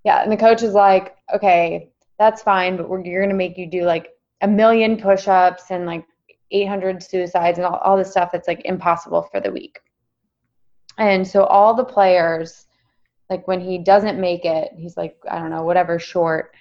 Yeah, 0.03 0.21
and 0.21 0.31
the 0.31 0.37
coach 0.37 0.61
is 0.61 0.73
like, 0.73 1.15
"Okay, 1.33 1.89
that's 2.19 2.43
fine, 2.43 2.77
but 2.77 2.89
we're 2.89 3.03
you're 3.03 3.21
going 3.21 3.29
to 3.29 3.35
make 3.35 3.57
you 3.57 3.67
do 3.69 3.83
like 3.83 4.09
a 4.41 4.47
million 4.47 4.97
push-ups 4.97 5.71
and 5.71 5.85
like 5.85 6.05
800 6.51 7.01
suicides 7.01 7.57
and 7.57 7.65
all, 7.65 7.77
all 7.77 7.97
this 7.97 8.11
stuff 8.11 8.31
that's 8.31 8.47
like 8.47 8.61
impossible 8.65 9.23
for 9.31 9.39
the 9.39 9.51
week." 9.51 9.79
And 10.97 11.27
so 11.27 11.45
all 11.45 11.73
the 11.73 11.83
players 11.83 12.65
like 13.29 13.47
when 13.47 13.59
he 13.59 13.77
doesn't 13.77 14.19
make 14.19 14.45
it, 14.45 14.71
he's 14.77 14.97
like, 14.97 15.17
I 15.29 15.39
don't 15.39 15.49
know, 15.49 15.63
whatever 15.63 15.97
short, 15.97 16.51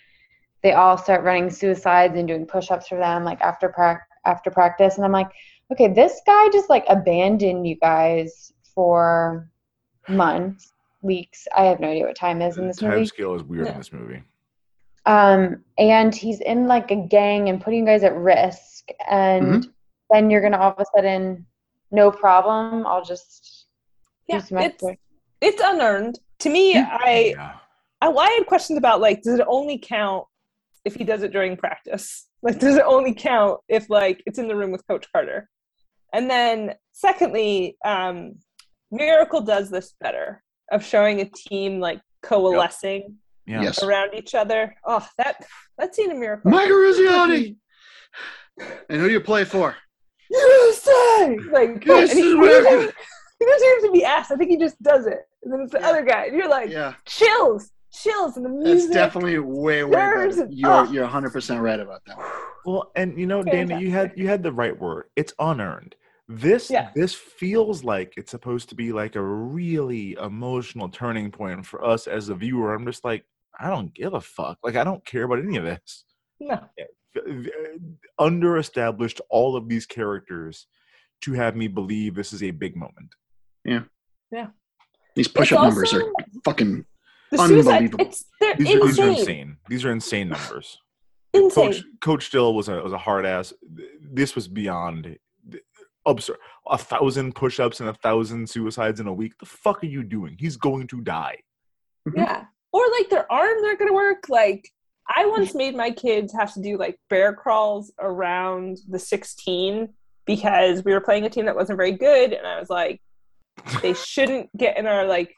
they 0.62 0.72
all 0.72 0.96
start 0.96 1.22
running 1.22 1.50
suicides 1.50 2.16
and 2.16 2.26
doing 2.26 2.46
push-ups 2.46 2.88
for 2.88 2.96
them 2.96 3.24
like 3.24 3.40
after 3.42 3.68
prac- 3.68 4.08
after 4.24 4.50
practice 4.50 4.96
and 4.96 5.04
I'm 5.04 5.12
like, 5.12 5.28
"Okay, 5.70 5.88
this 5.88 6.22
guy 6.26 6.48
just 6.50 6.70
like 6.70 6.84
abandoned 6.88 7.66
you 7.66 7.76
guys 7.76 8.52
for 8.74 9.50
months, 10.08 10.72
weeks. 11.04 11.46
I 11.56 11.64
have 11.66 11.78
no 11.80 11.88
idea 11.88 12.04
what 12.06 12.16
time 12.16 12.42
is 12.42 12.58
in 12.58 12.66
this 12.66 12.78
Time 12.78 12.90
movie. 12.90 13.06
scale 13.06 13.34
is 13.34 13.42
weird 13.44 13.68
in 13.68 13.76
this 13.76 13.92
movie. 13.92 14.22
Um, 15.06 15.62
and 15.78 16.14
he's 16.14 16.40
in 16.40 16.66
like 16.66 16.90
a 16.90 16.96
gang 16.96 17.48
and 17.50 17.60
putting 17.60 17.80
you 17.80 17.86
guys 17.86 18.02
at 18.02 18.16
risk, 18.16 18.88
and 19.08 19.66
then 20.10 20.30
you're 20.30 20.40
gonna 20.40 20.56
all 20.58 20.72
of 20.72 20.78
a 20.80 20.84
sudden, 20.96 21.46
no 21.90 22.10
problem. 22.10 22.86
I'll 22.86 23.04
just 23.04 23.66
Yeah, 24.26 24.38
do 24.38 24.46
some 24.46 24.58
it's 24.58 24.82
extra. 24.82 24.96
it's 25.42 25.62
unearned. 25.62 26.18
To 26.40 26.48
me, 26.48 26.76
I, 26.76 27.34
I 28.00 28.08
I 28.08 28.30
had 28.38 28.46
questions 28.46 28.78
about 28.78 29.00
like, 29.00 29.22
does 29.22 29.38
it 29.38 29.46
only 29.46 29.78
count 29.78 30.26
if 30.84 30.94
he 30.94 31.04
does 31.04 31.22
it 31.22 31.32
during 31.32 31.56
practice? 31.56 32.26
Like, 32.42 32.58
does 32.58 32.76
it 32.76 32.84
only 32.86 33.14
count 33.14 33.60
if 33.68 33.88
like 33.88 34.22
it's 34.26 34.38
in 34.38 34.48
the 34.48 34.54
room 34.56 34.70
with 34.70 34.86
Coach 34.86 35.06
Carter? 35.10 35.48
And 36.12 36.28
then 36.28 36.74
secondly, 36.92 37.78
um, 37.86 38.34
Miracle 38.90 39.40
does 39.40 39.70
this 39.70 39.94
better 39.98 40.42
of 40.70 40.84
showing 40.84 41.20
a 41.20 41.24
team 41.26 41.80
like 41.80 42.00
coalescing 42.22 43.16
Yeah. 43.46 43.62
Yes. 43.62 43.82
around 43.82 44.14
each 44.14 44.34
other. 44.34 44.74
Oh, 44.84 45.06
that 45.18 45.44
that 45.78 45.94
scene 45.94 46.10
in 46.10 46.20
Miracle. 46.20 46.50
Mike 46.50 46.68
Eruzione. 46.70 47.56
And 48.88 49.00
who 49.00 49.08
do 49.08 49.12
you 49.12 49.20
play 49.20 49.44
for? 49.44 49.76
USA! 50.30 51.36
Like, 51.50 51.84
Yes, 51.84 52.10
and 52.10 52.18
he, 52.18 52.24
he, 52.24 52.32
America. 52.32 52.70
doesn't, 52.70 52.94
he 53.40 53.46
doesn't 53.46 53.66
even 53.68 53.74
have 53.74 53.84
to 53.84 53.92
be 53.92 54.04
asked. 54.04 54.30
I 54.30 54.36
think 54.36 54.50
he 54.50 54.56
just 54.56 54.80
does 54.82 55.06
it. 55.06 55.18
And 55.42 55.52
then 55.52 55.60
it's 55.62 55.72
the 55.72 55.84
other 55.84 56.02
guy. 56.02 56.26
And 56.26 56.36
you're 56.36 56.48
like, 56.48 56.70
Yeah. 56.70 56.94
chills, 57.04 57.70
chills, 57.92 58.36
and 58.36 58.44
the 58.44 58.50
music. 58.50 58.90
That's 58.90 58.94
definitely 58.94 59.38
way, 59.38 59.84
way 59.84 59.90
better. 59.90 60.46
You're 60.50 60.70
oh. 60.70 60.90
you're 60.90 61.02
100 61.02 61.32
percent 61.32 61.60
right 61.60 61.80
about 61.80 62.02
that. 62.06 62.18
Well, 62.64 62.90
and 62.96 63.18
you 63.18 63.26
know, 63.26 63.42
Danny, 63.42 63.78
you 63.80 63.90
had 63.90 64.12
you 64.16 64.28
had 64.28 64.42
the 64.42 64.52
right 64.52 64.78
word. 64.78 65.06
It's 65.16 65.34
unearned. 65.38 65.94
This 66.28 66.70
Yeah. 66.70 66.90
this 66.94 67.14
feels 67.14 67.84
like 67.84 68.14
it's 68.16 68.30
supposed 68.30 68.68
to 68.70 68.74
be 68.74 68.92
like 68.92 69.14
a 69.16 69.22
really 69.22 70.12
emotional 70.14 70.88
turning 70.88 71.30
point 71.30 71.66
for 71.66 71.84
us 71.84 72.06
as 72.06 72.28
a 72.30 72.34
viewer. 72.34 72.74
I'm 72.74 72.86
just 72.86 73.04
like, 73.04 73.24
I 73.60 73.68
don't 73.68 73.92
give 73.92 74.14
a 74.14 74.20
fuck. 74.20 74.58
Like 74.62 74.76
I 74.76 74.84
don't 74.84 75.04
care 75.04 75.24
about 75.24 75.40
any 75.40 75.56
of 75.56 75.64
this. 75.64 76.04
No. 76.40 76.54
Uh, 77.16 77.22
Under 78.18 78.56
established 78.58 79.20
all 79.30 79.54
of 79.56 79.68
these 79.68 79.86
characters 79.86 80.66
to 81.22 81.32
have 81.34 81.56
me 81.56 81.68
believe 81.68 82.14
this 82.14 82.32
is 82.32 82.42
a 82.42 82.50
big 82.50 82.74
moment. 82.76 83.14
Yeah. 83.64 83.82
Yeah. 84.32 84.48
These 85.14 85.28
push-up 85.28 85.58
It's 85.58 85.74
numbers 85.74 85.94
are 85.94 86.02
fucking 86.44 86.84
The 87.30 87.38
unbelievable. 87.40 88.04
it's 88.06 88.24
they're 88.40 88.56
These 88.56 88.74
are, 88.74 88.86
these 88.86 88.98
are 88.98 89.08
insane. 89.08 89.18
insane. 89.20 89.56
These 89.68 89.84
are 89.84 89.92
insane 89.92 90.28
numbers. 90.36 90.78
Insane. 91.32 91.72
Coach 91.72 91.82
Coach 92.00 92.26
Still 92.26 92.54
was 92.54 92.68
a 92.68 92.82
was 92.82 92.92
a 92.92 92.98
hard 92.98 93.26
ass. 93.26 93.52
This 94.00 94.34
was 94.34 94.48
beyond 94.48 95.06
absurd. 96.06 96.38
A 96.68 96.78
thousand 96.78 97.34
push-ups 97.34 97.80
and 97.80 97.88
a 97.88 97.94
thousand 97.94 98.48
suicides 98.48 99.00
in 99.00 99.06
a 99.06 99.12
week. 99.12 99.38
The 99.38 99.46
fuck 99.46 99.82
are 99.82 99.86
you 99.86 100.02
doing? 100.02 100.36
He's 100.38 100.56
going 100.56 100.86
to 100.88 101.00
die. 101.00 101.38
Mm-hmm. 102.08 102.20
Yeah. 102.20 102.44
Or 102.72 102.82
like 102.98 103.08
their 103.08 103.30
arms 103.30 103.62
aren't 103.64 103.78
gonna 103.78 103.92
work. 103.92 104.28
Like 104.28 104.68
I 105.08 105.26
once 105.26 105.54
made 105.54 105.76
my 105.76 105.90
kids 105.90 106.32
have 106.32 106.52
to 106.54 106.60
do 106.60 106.76
like 106.78 106.98
bear 107.10 107.32
crawls 107.32 107.92
around 108.00 108.78
the 108.88 108.98
16 108.98 109.88
because 110.26 110.84
we 110.84 110.92
were 110.92 111.00
playing 111.00 111.24
a 111.24 111.30
team 111.30 111.44
that 111.46 111.56
wasn't 111.56 111.76
very 111.76 111.92
good, 111.92 112.32
and 112.32 112.46
I 112.46 112.58
was 112.58 112.70
like, 112.70 113.00
they 113.82 113.92
shouldn't 114.06 114.54
get 114.56 114.78
in 114.78 114.86
our 114.86 115.06
like. 115.06 115.34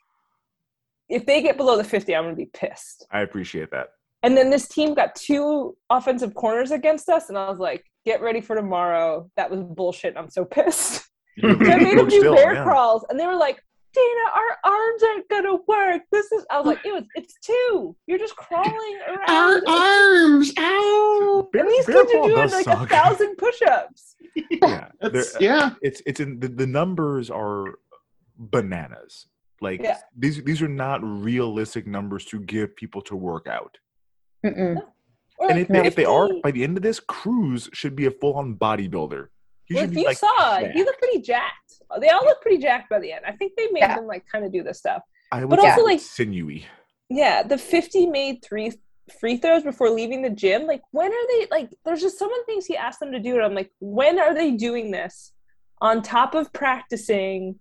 If 1.09 1.25
they 1.25 1.41
get 1.41 1.57
below 1.57 1.77
the 1.77 1.85
50, 1.85 2.17
I'm 2.17 2.25
gonna 2.25 2.37
be 2.37 2.51
pissed. 2.53 3.07
I 3.13 3.21
appreciate 3.21 3.71
that. 3.71 3.89
And 4.23 4.37
then 4.37 4.51
this 4.51 4.67
team 4.67 4.95
got 4.95 5.15
two 5.15 5.77
offensive 5.89 6.35
corners 6.35 6.73
against 6.73 7.09
us, 7.09 7.29
and 7.29 7.39
I 7.39 7.49
was 7.49 7.61
like, 7.61 7.85
get 8.07 8.23
ready 8.23 8.41
for 8.41 8.57
tomorrow. 8.57 9.31
That 9.37 9.51
was 9.51 9.61
bullshit. 9.63 10.17
I'm 10.17 10.31
so 10.31 10.45
pissed. 10.47 11.03
So 11.39 11.49
I 11.51 11.77
made 11.77 11.99
them 11.99 12.09
do 12.09 12.19
Still, 12.21 12.35
bear 12.35 12.55
yeah. 12.55 12.63
crawls, 12.65 13.05
and 13.11 13.21
they 13.21 13.27
were 13.27 13.37
like, 13.37 13.63
"Dana, 13.93 14.25
our 14.35 14.73
arms 14.73 15.03
aren't 15.03 15.29
gonna 15.29 15.57
work." 15.69 16.01
This 16.11 16.33
is. 16.33 16.47
I 16.51 16.57
was 16.57 16.67
like, 16.67 16.79
"It 16.83 16.95
was. 16.95 17.05
It's 17.15 17.35
two. 17.45 17.95
You're 18.07 18.19
just 18.19 18.35
crawling 18.37 18.99
around." 19.07 19.29
Our 19.29 19.61
arms. 19.69 20.51
Ow. 20.59 21.49
and 21.53 21.69
these 21.69 21.85
bear 21.85 22.07
kids 22.07 22.15
are 22.15 22.27
doing 22.29 22.51
like 22.51 22.65
suck. 22.65 22.87
a 22.87 22.87
thousand 22.87 23.37
push-ups. 23.37 24.17
Yeah, 24.51 24.89
That's- 25.01 25.37
yeah. 25.39 25.75
It's 25.83 26.01
it's 26.07 26.21
in 26.21 26.41
the, 26.41 26.49
the 26.49 26.67
numbers 26.67 27.29
are 27.31 27.75
bananas. 28.39 29.27
Like 29.61 29.83
Yeah. 29.83 29.99
these 30.17 30.43
these 30.45 30.63
are 30.63 30.69
not 30.69 31.01
realistic 31.03 31.87
numbers 31.87 32.25
to 32.27 32.41
give 32.41 32.75
people 32.77 33.03
to 33.03 33.15
work 33.17 33.47
out. 33.47 33.77
Mm-mm. 34.45 34.77
Or 35.39 35.51
And 35.51 35.59
like 35.59 35.63
if 35.63 35.69
they, 35.69 35.87
if 35.87 35.95
they 35.95 36.05
are, 36.05 36.29
by 36.43 36.51
the 36.51 36.65
end 36.65 36.77
of 36.77 36.83
this, 36.83 36.99
Cruz 37.01 37.69
should 37.73 37.95
be 37.95 38.07
a 38.07 38.11
full 38.11 38.35
on 38.35 38.55
bodybuilder. 38.55 39.29
He 39.65 39.75
Well, 39.75 39.85
if 39.85 39.91
be 39.91 40.01
you 40.01 40.07
like 40.07 40.17
saw, 40.19 40.61
jacked. 40.61 40.75
you 40.77 40.85
look 40.85 40.99
pretty 40.99 41.21
jacked. 41.21 41.75
They 42.01 42.09
all 42.09 42.25
look 42.25 42.41
pretty 42.41 42.59
jacked 42.59 42.89
by 42.89 42.99
the 43.01 43.13
end. 43.13 43.25
I 43.27 43.33
think 43.33 43.53
they 43.57 43.69
made 43.73 43.81
Yeah. 43.81 43.97
them 43.97 44.07
like 44.07 44.25
kind 44.31 44.45
of 44.45 44.53
do 44.53 44.63
this 44.63 44.79
stuff. 44.79 45.03
I 45.33 45.41
would 45.45 45.51
but 45.51 45.59
also, 45.59 45.83
like- 45.85 46.01
sinewy. 46.01 46.67
Yeah, 47.09 47.43
the 47.43 47.59
50 47.59 48.07
made 48.07 48.43
three 48.43 48.73
free 49.21 49.37
throws 49.37 49.63
before 49.63 49.91
leaving 49.91 50.23
the 50.23 50.31
gym. 50.31 50.67
Like, 50.67 50.83
when 50.91 51.13
are 51.13 51.27
they 51.29 51.47
like? 51.51 51.71
There's 51.85 52.01
just 52.01 52.19
some 52.19 52.29
of 52.33 52.37
the 52.39 52.45
things 52.47 52.67
he 52.67 52.77
asked 52.77 52.99
them 53.01 53.13
to 53.13 53.21
do, 53.21 53.35
and 53.37 53.45
I'm 53.45 53.55
like, 53.55 53.71
when 53.79 54.19
are 54.19 54.35
they 54.35 54.53
doing 54.53 54.91
this? 54.91 55.33
On 55.81 56.03
top 56.03 56.35
of 56.35 56.53
practicing, 56.53 57.61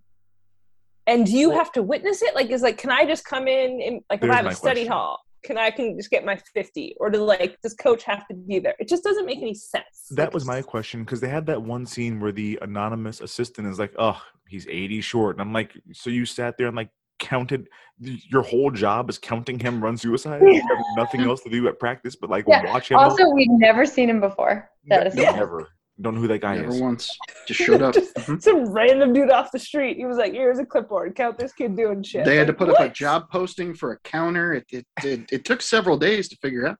and 1.06 1.24
do 1.26 1.32
you 1.36 1.50
have 1.50 1.70
to 1.72 1.82
witness 1.82 2.22
it? 2.22 2.34
Like, 2.34 2.50
is 2.50 2.62
like, 2.62 2.78
can 2.78 2.90
I 2.90 3.04
just 3.04 3.24
come 3.24 3.46
in 3.46 3.80
and 3.80 4.00
like 4.10 4.24
if 4.24 4.30
I 4.30 4.34
have 4.36 4.46
a 4.46 4.54
study 4.54 4.80
question. 4.86 4.92
hall? 4.92 5.20
Can 5.46 5.56
I 5.56 5.70
can 5.70 5.96
just 5.96 6.10
get 6.10 6.24
my 6.24 6.36
50, 6.36 6.96
or 6.98 7.08
do 7.08 7.22
like 7.22 7.60
does 7.62 7.72
coach 7.74 8.02
have 8.02 8.26
to 8.26 8.34
be 8.34 8.58
there? 8.58 8.74
It 8.80 8.88
just 8.88 9.04
doesn't 9.04 9.24
make 9.24 9.38
any 9.38 9.54
sense. 9.54 10.08
That 10.10 10.34
was 10.34 10.44
my 10.44 10.60
question 10.60 11.04
because 11.04 11.20
they 11.20 11.28
had 11.28 11.46
that 11.46 11.62
one 11.62 11.86
scene 11.86 12.18
where 12.18 12.32
the 12.32 12.58
anonymous 12.62 13.20
assistant 13.20 13.68
is 13.68 13.78
like, 13.78 13.94
"Oh, 13.96 14.20
he's 14.48 14.66
80 14.66 15.00
short," 15.00 15.36
and 15.36 15.40
I'm 15.42 15.52
like, 15.52 15.72
"So 15.92 16.10
you 16.10 16.26
sat 16.26 16.58
there 16.58 16.66
and 16.66 16.74
like 16.76 16.90
counted? 17.20 17.68
Your 18.00 18.42
whole 18.42 18.70
job 18.72 19.08
is 19.08 19.18
counting 19.18 19.58
him 19.60 19.80
run 19.82 19.96
suicide? 19.96 20.42
You 20.42 20.54
have 20.60 20.84
nothing 20.96 21.20
else 21.28 21.42
to 21.44 21.48
do 21.48 21.68
at 21.68 21.78
practice 21.78 22.16
but 22.16 22.28
like 22.28 22.44
Yeah. 22.48 22.64
watch 22.72 22.90
him." 22.90 22.98
Also, 22.98 23.28
we've 23.30 23.46
never 23.50 23.86
seen 23.86 24.10
him 24.10 24.20
before. 24.20 24.68
That 24.88 25.06
is 25.06 25.14
Ne- 25.14 25.22
never. 25.22 25.68
Don't 26.00 26.14
know 26.14 26.20
who 26.20 26.28
that 26.28 26.42
guy 26.42 26.56
Never 26.56 26.68
is. 26.74 26.80
once. 26.80 27.16
Just 27.46 27.60
showed 27.60 27.80
up. 27.80 27.94
Just 27.94 28.14
Mhm. 28.16 28.42
some 28.42 28.64
random 28.70 29.12
dude 29.14 29.30
off 29.30 29.50
the 29.50 29.58
street. 29.58 29.96
He 29.96 30.04
was 30.04 30.18
like, 30.18 30.32
"Here's 30.32 30.58
a 30.58 30.66
clipboard. 30.66 31.14
Count 31.14 31.38
this 31.38 31.52
kid 31.54 31.74
doing 31.74 32.02
shit." 32.02 32.24
They 32.26 32.36
had 32.36 32.46
to 32.48 32.52
Like, 32.52 32.58
put 32.58 32.68
up 32.68 32.80
a 32.80 32.88
job 32.90 33.30
posting 33.30 33.74
for 33.74 33.92
a 33.92 33.98
counter. 34.00 34.52
It 34.54 34.64
it, 34.70 34.86
it, 35.02 35.32
it 35.32 35.44
took 35.46 35.62
several 35.62 35.96
days 35.96 36.28
to 36.28 36.36
figure 36.42 36.66
out. 36.66 36.76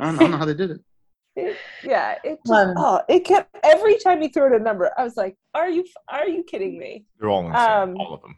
I 0.00 0.06
don't, 0.06 0.16
I 0.16 0.18
don't 0.18 0.30
know 0.32 0.36
how 0.38 0.44
they 0.46 0.54
did 0.54 0.70
it. 0.72 0.80
It- 1.36 1.56
yeah, 1.84 2.16
it 2.24 2.40
just 2.44 2.50
Um, 2.68 2.74
oh, 2.76 3.00
it 3.08 3.20
kept 3.24 3.56
every 3.62 3.96
time 3.98 4.20
he 4.20 4.28
threw 4.28 4.46
out 4.46 4.52
a 4.52 4.58
number. 4.58 4.90
I 4.98 5.04
was 5.04 5.16
like, 5.16 5.36
"Are 5.54 5.70
you 5.70 5.84
are 6.08 6.26
you 6.28 6.42
kidding 6.42 6.76
me?" 6.76 7.04
They're 7.20 7.30
all 7.30 7.46
insane. 7.46 7.70
Um, 7.70 7.96
all 7.98 8.14
of 8.14 8.20
them. 8.22 8.36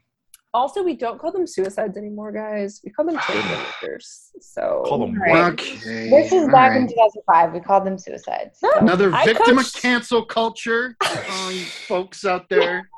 Also, 0.54 0.82
we 0.82 0.94
don't 0.94 1.18
call 1.18 1.32
them 1.32 1.46
suicides 1.46 1.96
anymore, 1.96 2.30
guys. 2.30 2.80
We 2.84 2.90
call 2.90 3.06
them 3.06 3.16
ah. 3.18 3.26
change 3.26 3.44
makers. 3.46 4.30
So 4.40 4.82
Call 4.86 4.98
them 4.98 5.18
Right. 5.20 5.52
Okay. 5.54 6.10
This 6.10 6.32
is 6.32 6.44
all 6.44 6.50
back 6.50 6.76
in 6.76 6.86
2005. 6.88 7.52
We 7.54 7.60
called 7.60 7.86
them 7.86 7.96
suicides. 7.98 8.58
So- 8.60 8.70
Another 8.78 9.10
victim 9.24 9.56
coached- 9.56 9.76
of 9.76 9.82
cancel 9.82 10.24
culture. 10.26 10.94
Oh, 11.02 11.50
you 11.54 11.60
um, 11.62 11.66
folks 11.88 12.24
out 12.26 12.48
there. 12.50 12.90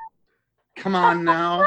Come 0.76 0.96
on 0.96 1.22
now. 1.36 1.64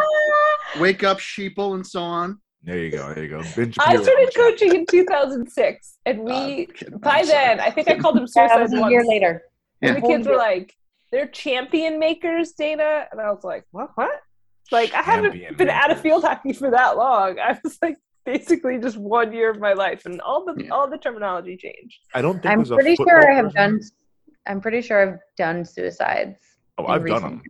Wake 0.79 1.03
up, 1.05 1.19
sheeple, 1.19 1.75
and 1.75 1.88
so 1.88 2.01
on. 2.01 2.39
There 2.63 2.79
you 2.79 2.91
go. 2.91 3.13
There 3.13 3.23
you 3.23 3.29
go. 3.29 3.41
Ben 3.55 3.73
I 3.79 3.95
started 3.95 4.31
coaching 4.35 4.75
in 4.75 4.85
2006, 4.88 5.99
and 6.05 6.19
we 6.19 6.67
by 6.99 7.23
then 7.23 7.61
I 7.61 7.69
think 7.69 7.88
I 7.89 7.97
called 7.97 8.17
them 8.17 8.27
suicides. 8.27 8.71
suicide 8.71 8.88
a 8.88 8.89
year 8.89 8.99
once. 8.99 9.07
later. 9.07 9.41
And 9.81 9.95
Yeah. 9.95 10.01
the 10.01 10.07
kids 10.07 10.27
were 10.27 10.35
like, 10.35 10.73
"They're 11.11 11.27
champion 11.27 11.97
makers, 11.97 12.51
Dana," 12.53 13.05
and 13.11 13.21
I 13.21 13.31
was 13.31 13.45
like, 13.45 13.63
"What? 13.71 13.91
What?" 13.95 14.19
Like 14.72 14.93
I 14.93 15.01
haven't 15.01 15.32
Champion 15.32 15.55
been 15.55 15.70
out 15.70 15.91
of 15.91 15.99
field 15.99 16.24
hockey 16.24 16.53
for 16.53 16.72
that 16.72 16.97
long. 16.97 17.39
I 17.43 17.57
was 17.63 17.78
like 17.82 17.97
basically 18.26 18.78
just 18.78 18.97
one 18.97 19.34
year 19.34 19.49
of 19.49 19.59
my 19.59 19.74
life, 19.74 20.05
and 20.05 20.20
all 20.22 20.45
the 20.45 20.70
all 20.70 20.89
the 20.89 20.97
terminology 20.97 21.57
changed. 21.57 21.99
I 22.13 22.22
don't 22.22 22.41
think 22.41 22.47
I'm 22.47 22.59
there's 22.59 22.72
a 22.72 22.76
pretty 22.76 22.95
football 22.95 23.22
sure 23.22 23.32
I 23.32 23.36
have 23.36 23.53
done. 23.53 23.80
I'm 24.47 24.61
pretty 24.61 24.82
sure 24.82 25.13
I've 25.13 25.20
done 25.38 25.65
suicides. 25.65 26.38
Oh, 26.78 26.86
I've 26.86 27.05
done 27.05 27.22
them. 27.22 27.41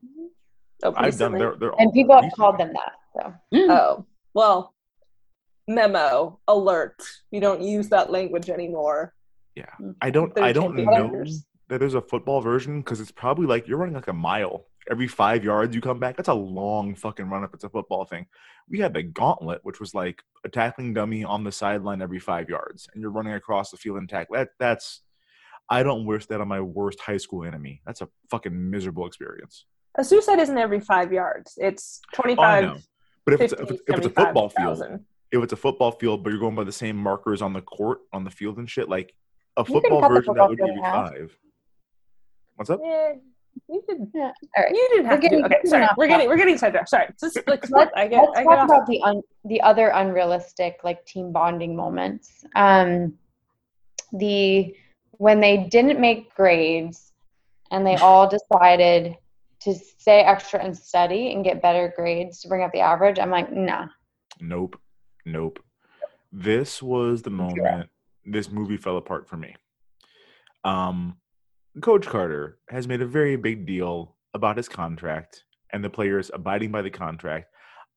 Oh, 0.83 0.93
I've 0.95 1.17
done. 1.17 1.33
recently. 1.33 1.39
They're, 1.39 1.55
they're 1.59 1.69
And 1.79 1.87
all 1.87 1.93
people 1.93 2.21
have 2.21 2.31
called 2.33 2.57
them 2.57 2.73
that. 2.73 2.93
So 3.13 3.33
mm. 3.53 3.69
Oh, 3.69 4.05
well, 4.33 4.73
memo 5.67 6.39
alert. 6.47 7.01
You 7.31 7.41
don't 7.41 7.61
use 7.61 7.89
that 7.89 8.11
language 8.11 8.49
anymore. 8.49 9.13
Yeah, 9.55 9.65
I 10.01 10.11
don't. 10.11 10.33
They're 10.35 10.43
I 10.43 10.53
don't 10.53 10.75
know 10.75 11.25
that 11.69 11.79
there's 11.79 11.95
a 11.95 12.01
football 12.01 12.41
version 12.41 12.79
because 12.81 13.01
it's 13.01 13.11
probably 13.11 13.47
like 13.47 13.67
you're 13.67 13.77
running 13.77 13.95
like 13.95 14.07
a 14.07 14.13
mile 14.13 14.65
every 14.89 15.07
five 15.07 15.43
yards. 15.43 15.75
You 15.75 15.81
come 15.81 15.99
back. 15.99 16.15
That's 16.15 16.29
a 16.29 16.33
long 16.33 16.95
fucking 16.95 17.29
run 17.29 17.43
if 17.43 17.53
it's 17.53 17.63
a 17.63 17.69
football 17.69 18.05
thing. 18.05 18.25
We 18.69 18.79
had 18.79 18.93
the 18.93 19.03
gauntlet, 19.03 19.59
which 19.63 19.79
was 19.79 19.93
like 19.93 20.21
a 20.45 20.49
tackling 20.49 20.93
dummy 20.93 21.23
on 21.23 21.43
the 21.43 21.51
sideline 21.51 22.01
every 22.01 22.19
five 22.19 22.49
yards, 22.49 22.87
and 22.93 23.01
you're 23.01 23.11
running 23.11 23.33
across 23.33 23.71
the 23.71 23.77
field 23.77 23.97
and 23.97 24.09
tackle. 24.09 24.35
That 24.35 24.49
that's. 24.59 25.01
I 25.69 25.83
don't 25.83 26.05
wish 26.05 26.25
that 26.27 26.39
on 26.39 26.47
my 26.47 26.61
worst 26.61 27.01
high 27.01 27.17
school 27.17 27.43
enemy. 27.43 27.81
That's 27.85 27.99
a 27.99 28.07
fucking 28.29 28.69
miserable 28.69 29.05
experience. 29.05 29.65
A 29.95 30.03
suicide 30.03 30.39
isn't 30.39 30.57
every 30.57 30.79
five 30.79 31.11
yards. 31.11 31.57
It's 31.57 31.99
Oh, 32.13 32.21
25. 32.21 32.63
know. 32.63 32.77
But 33.25 33.33
if 33.33 33.41
it's, 33.41 33.53
if 33.53 33.71
it's, 33.71 33.81
if 33.87 33.97
it's 33.97 34.05
a 34.05 34.09
football 34.09 34.47
field, 34.47 34.81
if 35.31 35.43
it's 35.43 35.51
a 35.51 35.57
football 35.57 35.91
field, 35.91 36.23
but 36.23 36.29
you're 36.29 36.39
going 36.39 36.55
by 36.55 36.63
the 36.63 36.71
same 36.71 36.95
markers 36.95 37.41
on 37.41 37.51
the 37.51 37.61
court, 37.61 37.99
on 38.13 38.23
the 38.23 38.31
field 38.31 38.57
and 38.59 38.69
shit, 38.69 38.87
like 38.87 39.13
a 39.57 39.65
football 39.65 40.07
version, 40.07 40.35
that 40.35 40.47
would 40.47 40.57
be 40.57 40.79
five. 40.81 41.37
What's 42.55 42.69
up? 42.69 42.79
Yeah, 42.81 43.13
you 43.69 43.83
did. 43.87 43.97
yeah. 44.13 44.31
All 44.57 44.63
right. 44.63 44.71
You 44.71 44.89
didn't 44.91 45.05
have 45.05 45.13
We're 45.17 45.21
to. 45.21 45.21
getting- 45.21 45.39
Do, 45.39 45.45
okay, 45.45 45.59
sorry. 45.65 45.81
not 45.83 45.97
We're 45.97 46.07
getting 46.07 46.27
we're 46.29 46.37
getting 46.37 46.57
sidetracked. 46.57 46.89
Sorry. 46.89 47.07
Just 47.19 47.37
like 47.47 47.69
Let's, 47.69 47.91
I 47.95 48.07
get. 48.07 48.21
let's 48.23 48.39
I 48.39 48.43
talk 48.43 48.57
off. 48.59 48.65
about 48.65 48.87
the 48.87 49.01
un, 49.01 49.21
the 49.45 49.61
other 49.61 49.89
unrealistic 49.89 50.79
like 50.83 51.05
team 51.05 51.31
bonding 51.31 51.75
moments. 51.75 52.45
Um, 52.55 53.13
the 54.13 54.75
when 55.11 55.39
they 55.39 55.57
didn't 55.57 55.99
make 55.99 56.33
grades 56.35 57.11
and 57.71 57.85
they 57.85 57.95
all 57.97 58.29
decided 58.51 59.15
to 59.61 59.73
stay 59.73 60.19
extra 60.21 60.63
and 60.63 60.77
study 60.77 61.33
and 61.33 61.43
get 61.43 61.61
better 61.61 61.91
grades 61.95 62.41
to 62.41 62.47
bring 62.47 62.63
up 62.63 62.71
the 62.71 62.79
average. 62.79 63.17
I'm 63.19 63.31
like, 63.31 63.51
nah. 63.51 63.87
Nope. 64.39 64.79
Nope. 65.25 65.59
This 66.31 66.81
was 66.83 67.23
the 67.23 67.31
moment 67.31 67.89
this 68.25 68.51
movie 68.51 68.77
fell 68.77 68.97
apart 68.97 69.27
for 69.27 69.37
me. 69.37 69.55
Um, 70.63 71.17
Coach 71.81 72.05
Carter 72.07 72.59
has 72.69 72.87
made 72.87 73.01
a 73.01 73.05
very 73.07 73.35
big 73.35 73.65
deal 73.65 74.15
about 74.33 74.57
his 74.57 74.69
contract 74.69 75.43
and 75.73 75.83
the 75.83 75.89
players 75.89 76.31
abiding 76.33 76.71
by 76.71 76.81
the 76.81 76.89
contract. 76.89 77.47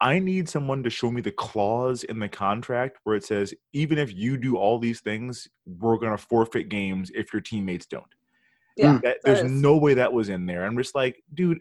I 0.01 0.18
need 0.18 0.49
someone 0.49 0.83
to 0.83 0.91
show 0.91 1.11
me 1.11 1.20
the 1.20 1.31
clause 1.31 2.05
in 2.05 2.18
the 2.18 2.28
contract 2.28 2.99
where 3.05 3.16
it 3.16 3.24
says, 3.24 3.53
even 3.72 3.99
if 3.99 4.14
you 4.14 4.37
do 4.39 4.57
all 4.57 4.78
these 4.78 5.01
things, 5.01 5.47
we're 5.66 5.99
going 5.99 6.16
to 6.16 6.18
forfeit 6.18 6.68
games 6.68 7.11
if 7.14 7.33
your 7.33 7.43
teammates 7.43 7.87
don't. 7.87 8.05
Yeah, 8.76 8.95
That, 8.95 9.03
that 9.03 9.16
there's 9.24 9.41
is- 9.41 9.51
no 9.51 9.76
way 9.76 9.95
that 9.95 10.12
was 10.12 10.28
in 10.31 10.47
there. 10.47 10.64
I'm 10.64 10.76
just 10.76 10.95
like, 10.95 11.22
dude, 11.35 11.61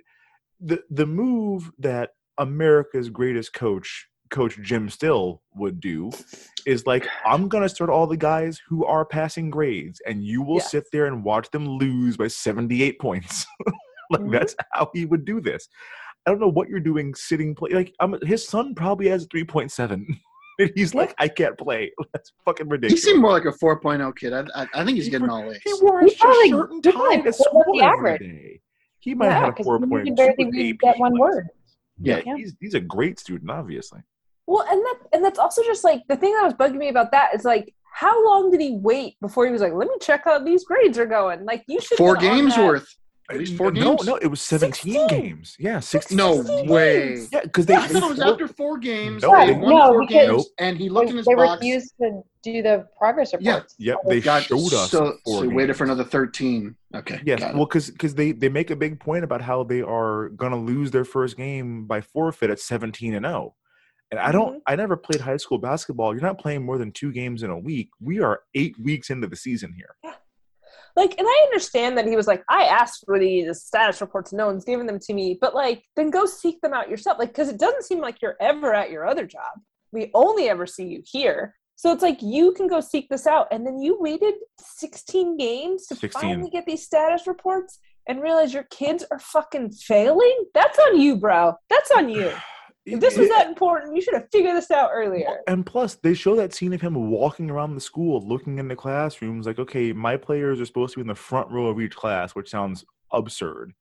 the 0.61 0.81
the 0.89 1.05
move 1.05 1.71
that 1.79 2.11
America's 2.37 3.09
greatest 3.09 3.53
coach, 3.53 4.08
Coach 4.29 4.59
Jim 4.61 4.89
Still, 4.89 5.41
would 5.55 5.79
do 5.79 6.11
is 6.65 6.85
like, 6.85 7.07
I'm 7.25 7.47
gonna 7.47 7.69
start 7.69 7.89
all 7.89 8.07
the 8.07 8.17
guys 8.17 8.59
who 8.67 8.85
are 8.85 9.05
passing 9.05 9.49
grades, 9.49 10.01
and 10.05 10.23
you 10.23 10.41
will 10.41 10.57
Yes. 10.57 10.71
sit 10.71 10.85
there 10.91 11.05
and 11.07 11.23
watch 11.23 11.49
them 11.51 11.67
lose 11.67 12.17
by 12.17 12.27
78 12.27 12.99
points. 12.99 13.45
like 14.11 14.21
Mhm. 14.21 14.31
that's 14.31 14.55
how 14.73 14.89
he 14.93 15.05
would 15.05 15.25
do 15.25 15.39
this. 15.41 15.67
I 16.25 16.31
don't 16.31 16.39
know 16.39 16.49
what 16.49 16.67
you're 16.69 16.79
doing 16.79 17.13
sitting 17.15 17.55
play. 17.55 17.69
Like 17.71 17.93
I'm, 17.99 18.15
his 18.23 18.47
son 18.47 18.75
probably 18.75 19.07
has 19.09 19.27
3.7. 19.27 20.05
And 20.61 20.69
he's 20.75 20.93
like, 20.93 21.15
I 21.17 21.29
can't 21.29 21.57
play. 21.57 21.89
That's 22.13 22.33
fucking 22.43 22.67
ridiculous. 22.67 23.01
He 23.05 23.11
ridiculous. 23.11 23.13
seemed 23.13 23.21
more 23.21 23.31
like 23.31 23.45
a 23.45 23.57
4.0 24.03 24.13
kid. 24.17 24.33
I, 24.33 24.41
I, 24.61 24.67
I 24.73 24.83
think 24.83 24.97
he's 24.97 25.07
getting 25.07 25.29
all 25.29 25.49
A's. 25.49 25.57
He 25.63 25.71
wore 25.81 26.01
He 26.01 26.13
probably- 26.15 26.49
shirt 26.49 26.71
and 26.71 26.83
he 26.85 26.91
tie 26.91 27.21
to 27.21 27.31
school 27.31 27.63
the 27.73 27.81
average. 27.81 28.59
He 28.99 29.15
might 29.15 29.27
Yeah, 29.27 29.33
have 29.35 29.43
had 29.55 29.59
a 29.61 29.63
four 29.63 29.79
he 29.79 29.85
point 29.85 30.05
can 30.07 30.15
barely 30.15 30.49
read 30.51 30.77
that 30.83 30.99
one 30.99 31.17
word. 31.17 31.47
Yeah, 32.01 32.19
Yeah. 32.25 32.35
he's 32.35 32.57
he's 32.59 32.73
a 32.73 32.81
great 32.81 33.19
student, 33.19 33.49
obviously. 33.49 34.01
Well, 34.49 34.65
and 34.67 34.81
that 34.81 34.95
and 35.13 35.23
that's 35.23 35.37
also 35.37 35.61
just 35.63 35.83
like 35.83 36.01
the 36.09 36.15
thing 36.17 36.33
that 36.33 36.43
was 36.43 36.55
bugging 36.55 36.77
me 36.79 36.89
about 36.89 37.11
that 37.11 37.35
is 37.35 37.45
like 37.45 37.71
how 37.93 38.25
long 38.25 38.49
did 38.49 38.59
he 38.61 38.71
wait 38.71 39.15
before 39.21 39.45
he 39.45 39.51
was 39.51 39.61
like, 39.61 39.73
let 39.73 39.87
me 39.87 39.93
check 40.01 40.21
how 40.25 40.39
these 40.39 40.63
grades 40.63 40.97
are 40.97 41.05
going? 41.05 41.45
Like 41.45 41.63
you 41.67 41.79
should 41.79 41.97
Four 41.97 42.15
games 42.15 42.57
worth. 42.57 42.87
At 43.31 43.37
least 43.37 43.55
four 43.57 43.69
no, 43.71 43.95
games. 43.95 44.07
no, 44.07 44.15
it 44.15 44.25
was 44.25 44.41
17 44.41 44.73
16. 44.93 45.07
games. 45.07 45.55
Yeah, 45.59 45.79
16. 45.79 46.17
No 46.17 46.37
16 46.41 46.67
way. 46.67 47.09
games. 47.09 47.29
Yeah, 47.31 47.41
because 47.41 47.67
they, 47.67 47.75
I 47.75 47.85
thought 47.87 48.01
it 48.01 48.09
was 48.09 48.19
after 48.19 48.47
four 48.47 48.79
games. 48.79 49.21
No, 49.21 49.37
they 49.37 49.53
they- 49.53 49.59
won 49.59 49.69
no, 49.69 49.87
four 49.93 50.05
games, 50.07 50.29
Nope. 50.29 50.45
and 50.57 50.77
he 50.79 50.89
looked 50.89 51.11
in 51.11 51.17
his 51.17 51.27
they 51.27 51.35
box. 51.35 51.61
refused 51.61 51.93
to 52.01 52.23
do 52.41 52.63
the 52.63 52.87
progress 52.97 53.31
report. 53.33 53.45
Yeah, 53.45 53.53
reports. 53.53 53.75
yep, 53.77 53.97
oh, 54.03 54.09
they 54.09 54.19
Got- 54.19 54.43
showed 54.45 54.73
us 54.73 54.89
So, 54.89 55.17
four 55.25 55.41
so 55.41 55.47
we 55.47 55.49
waited 55.53 55.75
for 55.77 55.83
another 55.83 56.05
13. 56.05 56.75
Okay. 56.95 57.21
Yes, 57.23 57.39
got 57.39 57.53
well, 57.53 57.67
because 57.67 57.91
because 57.91 58.15
they 58.15 58.31
they 58.31 58.49
make 58.49 58.71
a 58.71 58.75
big 58.75 58.99
point 58.99 59.23
about 59.23 59.41
how 59.41 59.63
they 59.63 59.83
are 59.83 60.29
gonna 60.29 60.57
lose 60.57 60.89
their 60.89 61.05
first 61.05 61.37
game 61.37 61.85
by 61.85 62.01
forfeit 62.01 62.49
at 62.49 62.59
seventeen 62.59 63.13
and 63.13 63.27
zero. 63.27 63.53
And 64.11 64.19
I 64.19 64.31
don't. 64.31 64.57
Mhm. 64.57 64.61
I 64.67 64.75
never 64.75 64.97
played 64.97 65.21
high 65.21 65.37
school 65.37 65.57
basketball. 65.57 66.13
You're 66.13 66.23
not 66.23 66.39
playing 66.39 66.65
more 66.65 66.77
than 66.77 66.91
two 66.91 67.11
games 67.11 67.43
in 67.43 67.49
a 67.49 67.57
week. 67.57 67.89
We 68.01 68.21
are 68.21 68.41
eight 68.55 68.75
weeks 68.79 69.09
into 69.09 69.27
the 69.27 69.35
season 69.35 69.73
here. 69.73 69.95
Yeah. 70.03 70.15
Like, 70.95 71.17
and 71.17 71.27
I 71.27 71.43
understand 71.45 71.97
that 71.97 72.07
he 72.07 72.15
was 72.15 72.27
like, 72.27 72.43
I 72.49 72.63
asked 72.63 73.03
for 73.05 73.19
these 73.19 73.61
status 73.61 74.01
reports, 74.01 74.33
no 74.33 74.47
one's 74.47 74.65
giving 74.65 74.87
them 74.87 74.99
to 74.99 75.13
me, 75.13 75.37
but 75.39 75.53
like, 75.53 75.83
then 75.95 76.09
go 76.09 76.25
seek 76.25 76.59
them 76.61 76.73
out 76.73 76.89
yourself. 76.89 77.19
Like, 77.19 77.29
because 77.29 77.49
it 77.49 77.59
doesn't 77.59 77.83
seem 77.83 77.99
like 77.99 78.21
you're 78.21 78.35
ever 78.41 78.73
at 78.73 78.89
your 78.89 79.05
other 79.05 79.25
job. 79.25 79.59
We 79.91 80.11
only 80.13 80.49
ever 80.49 80.65
see 80.65 80.85
you 80.85 81.03
here. 81.05 81.55
So 81.75 81.93
it's 81.93 82.03
like 82.03 82.21
you 82.21 82.51
can 82.53 82.67
go 82.67 82.81
seek 82.81 83.07
this 83.09 83.27
out. 83.27 83.47
And 83.51 83.65
then 83.65 83.79
you 83.79 83.97
waited 83.99 84.33
16 84.59 85.37
games 85.37 85.85
to 85.87 85.95
16. 85.95 86.21
finally 86.21 86.49
get 86.49 86.65
these 86.65 86.83
status 86.83 87.27
reports 87.27 87.79
and 88.07 88.21
realize 88.21 88.53
your 88.53 88.67
kids 88.71 89.05
are 89.11 89.19
fucking 89.19 89.71
failing? 89.71 90.45
That's 90.53 90.77
on 90.79 90.99
you, 90.99 91.15
bro. 91.15 91.53
That's 91.69 91.91
on 91.91 92.09
you. 92.09 92.33
If 92.85 92.99
this 92.99 93.17
was 93.17 93.29
that 93.29 93.47
important, 93.47 93.95
you 93.95 94.01
should 94.01 94.15
have 94.15 94.27
figured 94.31 94.55
this 94.55 94.71
out 94.71 94.89
earlier. 94.93 95.41
And 95.47 95.65
plus, 95.65 95.95
they 95.95 96.13
show 96.13 96.35
that 96.37 96.53
scene 96.53 96.73
of 96.73 96.81
him 96.81 96.95
walking 97.09 97.49
around 97.51 97.75
the 97.75 97.81
school, 97.81 98.25
looking 98.27 98.57
in 98.57 98.67
the 98.67 98.75
classrooms, 98.75 99.45
like, 99.45 99.59
okay, 99.59 99.93
my 99.93 100.17
players 100.17 100.59
are 100.59 100.65
supposed 100.65 100.93
to 100.93 100.99
be 100.99 101.01
in 101.01 101.07
the 101.07 101.15
front 101.15 101.51
row 101.51 101.67
of 101.67 101.79
each 101.79 101.95
class, 101.95 102.33
which 102.33 102.49
sounds 102.49 102.85
absurd. 103.11 103.73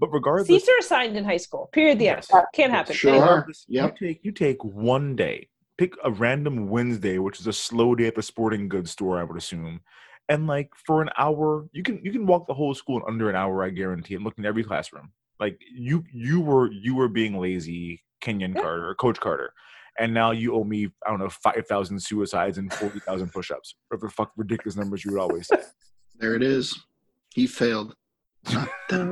But 0.00 0.08
regardless, 0.10 0.48
Seats 0.48 0.68
are 0.68 0.78
assigned 0.78 1.16
in 1.16 1.24
high 1.24 1.36
school. 1.36 1.68
Period. 1.72 1.98
The 1.98 2.08
end. 2.08 2.26
Yes. 2.30 2.42
Can't 2.54 2.72
happen. 2.72 2.94
Sure. 2.94 3.10
Anymore. 3.10 3.28
regardless, 3.28 3.64
Yep. 3.68 4.00
you 4.00 4.06
take 4.08 4.24
you 4.24 4.32
take 4.32 4.64
one 4.64 5.14
day, 5.16 5.48
pick 5.76 5.94
a 6.04 6.10
random 6.10 6.68
Wednesday, 6.68 7.18
which 7.18 7.40
is 7.40 7.46
a 7.48 7.52
slow 7.52 7.94
day 7.94 8.06
at 8.06 8.14
the 8.14 8.22
sporting 8.22 8.68
goods 8.68 8.90
store, 8.92 9.18
I 9.18 9.24
would 9.24 9.36
assume, 9.36 9.80
and 10.28 10.46
like 10.46 10.70
for 10.86 11.02
an 11.02 11.10
hour, 11.18 11.68
you 11.72 11.82
can 11.82 12.00
you 12.04 12.12
can 12.12 12.26
walk 12.26 12.46
the 12.46 12.54
whole 12.54 12.74
school 12.74 12.98
in 12.98 13.02
under 13.08 13.28
an 13.28 13.34
hour, 13.36 13.64
I 13.64 13.70
guarantee, 13.70 14.14
and 14.14 14.24
look 14.24 14.38
in 14.38 14.46
every 14.46 14.62
classroom. 14.62 15.10
Like 15.40 15.58
you 15.74 16.04
you 16.12 16.40
were 16.40 16.70
you 16.70 16.94
were 16.94 17.08
being 17.08 17.36
lazy, 17.38 18.00
Kenyon 18.20 18.52
Yeah. 18.54 18.62
Carter, 18.62 18.94
Coach 18.94 19.18
Carter. 19.20 19.52
And 20.00 20.14
now 20.14 20.30
you 20.30 20.54
owe 20.54 20.62
me, 20.64 20.88
I 21.06 21.10
don't 21.10 21.18
know, 21.18 21.28
five 21.28 21.66
thousand 21.68 22.00
suicides 22.00 22.58
and 22.58 22.72
forty 22.72 23.00
thousand 23.00 23.32
push-ups. 23.32 23.74
Whatever 23.88 24.06
the 24.06 24.12
fuck 24.12 24.32
ridiculous 24.36 24.76
numbers 24.76 25.04
you 25.04 25.12
would 25.12 25.20
always 25.20 25.48
say. 25.48 25.60
there 26.18 26.34
it 26.34 26.42
is. 26.42 26.78
He 27.34 27.46
failed. 27.46 27.94
Because 28.44 29.10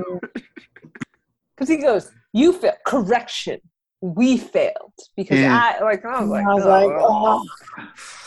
he 1.69 1.77
goes, 1.79 2.13
"You 2.33 2.53
failed." 2.53 2.77
Correction. 2.87 3.61
We 4.01 4.37
failed 4.37 4.93
because 5.17 5.41
Yeah. 5.41 5.75
I 5.81 5.83
like. 5.83 6.05
I 6.05 6.21
was 6.21 6.29
like, 6.31 6.47
I 6.47 6.55
was 6.55 6.65
"Oh." 6.65 6.69
like, 6.69 6.89
oh. 7.01 7.45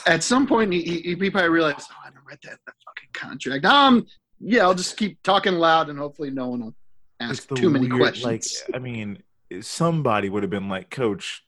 At 0.08 0.24
some 0.24 0.46
point, 0.48 0.74
he, 0.74 0.82
he, 0.82 1.02
he 1.16 1.30
probably 1.30 1.50
realized, 1.50 1.88
oh, 1.92 1.96
I 2.02 2.06
haven't 2.06 2.24
read 2.28 2.40
that, 2.44 2.58
that 2.66 2.74
fucking 2.86 3.10
contract. 3.14 3.66
Um, 3.66 4.06
yeah, 4.40 4.64
I'll 4.64 4.74
just 4.74 4.98
keep 4.98 5.22
talking 5.24 5.54
loud, 5.54 5.90
and 5.90 5.98
hopefully, 6.00 6.32
no 6.32 6.50
one 6.50 6.62
will 6.62 6.76
ask 7.20 7.48
the 7.48 7.56
too 7.56 7.70
many 7.70 7.88
questions. 7.88 8.26
Like, 8.26 8.44
I 8.76 8.80
mean, 8.80 9.22
somebody 9.62 10.30
would 10.30 10.44
have 10.44 10.50
been 10.50 10.70
like, 10.70 10.90
"Coach, 10.90 11.44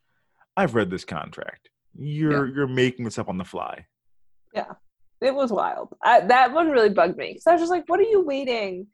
I've 0.55 0.75
read 0.75 0.89
this 0.89 1.05
contract. 1.05 1.69
You're 1.95 2.47
you're 2.47 2.67
making 2.67 3.05
this 3.05 3.19
up 3.19 3.29
on 3.29 3.37
the 3.37 3.45
fly." 3.45 3.85
Yeah, 4.53 4.73
it 5.21 5.33
was 5.33 5.51
wild. 5.51 5.93
I, 6.03 6.21
that 6.21 6.53
one 6.53 6.69
really 6.69 6.89
bugged 6.89 7.17
me 7.17 7.29
because 7.29 7.47
I 7.47 7.53
was 7.53 7.61
just 7.61 7.71
like, 7.71 7.87
"What 7.87 7.99
are 7.99 8.03
you 8.03 8.21
waiting?" 8.21 8.87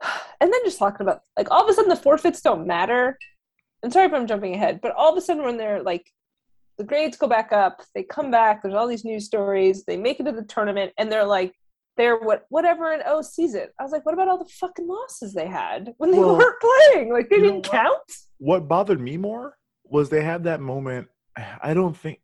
And 0.42 0.50
then 0.50 0.60
just 0.64 0.78
talking 0.78 1.02
about 1.02 1.20
like 1.36 1.50
all 1.50 1.62
of 1.62 1.68
a 1.68 1.74
sudden 1.74 1.90
the 1.90 1.96
forfeits 1.96 2.40
don't 2.40 2.66
matter. 2.66 3.18
And 3.82 3.92
sorry 3.92 4.06
if 4.06 4.14
I'm 4.14 4.26
jumping 4.26 4.54
ahead, 4.54 4.80
but 4.80 4.92
all 4.92 5.12
of 5.12 5.18
a 5.18 5.20
sudden 5.20 5.44
when 5.44 5.58
they're 5.58 5.82
like, 5.82 6.10
the 6.80 6.84
grades 6.84 7.18
go 7.18 7.26
back 7.26 7.52
up, 7.52 7.82
they 7.94 8.02
come 8.02 8.30
back. 8.30 8.62
There's 8.62 8.74
all 8.74 8.86
these 8.86 9.04
news 9.04 9.26
stories. 9.26 9.84
They 9.84 9.98
make 9.98 10.18
it 10.18 10.24
to 10.24 10.32
the 10.32 10.44
tournament, 10.44 10.94
and 10.96 11.12
they're 11.12 11.26
like, 11.26 11.54
they're 12.00 12.18
what 12.18 12.46
whatever 12.48 12.92
an 12.92 13.02
O 13.06 13.20
season. 13.22 13.66
I 13.78 13.82
was 13.82 13.92
like, 13.92 14.04
what 14.06 14.14
about 14.14 14.28
all 14.28 14.38
the 14.38 14.50
fucking 14.50 14.88
losses 14.88 15.34
they 15.34 15.46
had 15.46 15.92
when 15.98 16.10
they 16.10 16.18
Well, 16.18 16.36
weren't 16.38 16.56
playing? 16.60 17.12
Like 17.12 17.28
they 17.28 17.36
didn't 17.36 17.66
what? 17.66 17.70
count. 17.70 18.12
What 18.38 18.66
bothered 18.68 19.00
me 19.00 19.16
more 19.18 19.56
was 19.84 20.08
they 20.08 20.22
had 20.22 20.44
that 20.44 20.60
moment 20.60 21.08
I 21.62 21.74
don't 21.74 21.96
think 21.96 22.20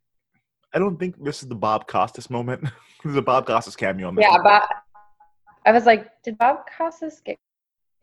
I 0.75 0.79
don't 0.79 0.99
think 0.99 1.23
this 1.23 1.43
is 1.43 1.49
the 1.49 1.55
Bob 1.55 1.87
Costas 1.87 2.29
moment. 2.31 2.69
There's 3.05 3.17
a 3.17 3.23
Bob 3.23 3.47
Costas 3.47 3.77
cameo 3.77 4.09
on 4.09 4.15
this. 4.15 4.25
Yeah, 4.25 4.33
one. 4.33 4.43
but 4.45 4.69
I 5.65 5.73
was 5.73 5.85
like, 5.87 6.11
did 6.23 6.37
Bob 6.39 6.59
Costas 6.77 7.21
get 7.25 7.39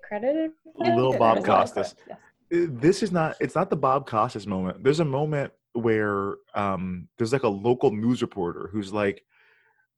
credited? 0.08 0.52
little 0.78 1.18
Bob 1.18 1.44
Costas. 1.44 1.96
Uh, 2.10 2.16
This 2.52 3.04
is 3.04 3.12
not. 3.12 3.36
It's 3.42 3.56
not 3.56 3.70
the 3.70 3.76
Bob 3.76 4.08
Costas 4.08 4.46
moment. 4.48 4.84
There's 4.84 5.00
a 5.02 5.06
moment 5.06 5.52
where 5.74 6.36
um, 6.54 7.08
there's 7.18 7.34
like 7.34 7.44
a 7.44 7.48
local 7.50 7.92
news 7.92 8.22
reporter 8.22 8.70
who's 8.72 8.94
like, 8.94 9.24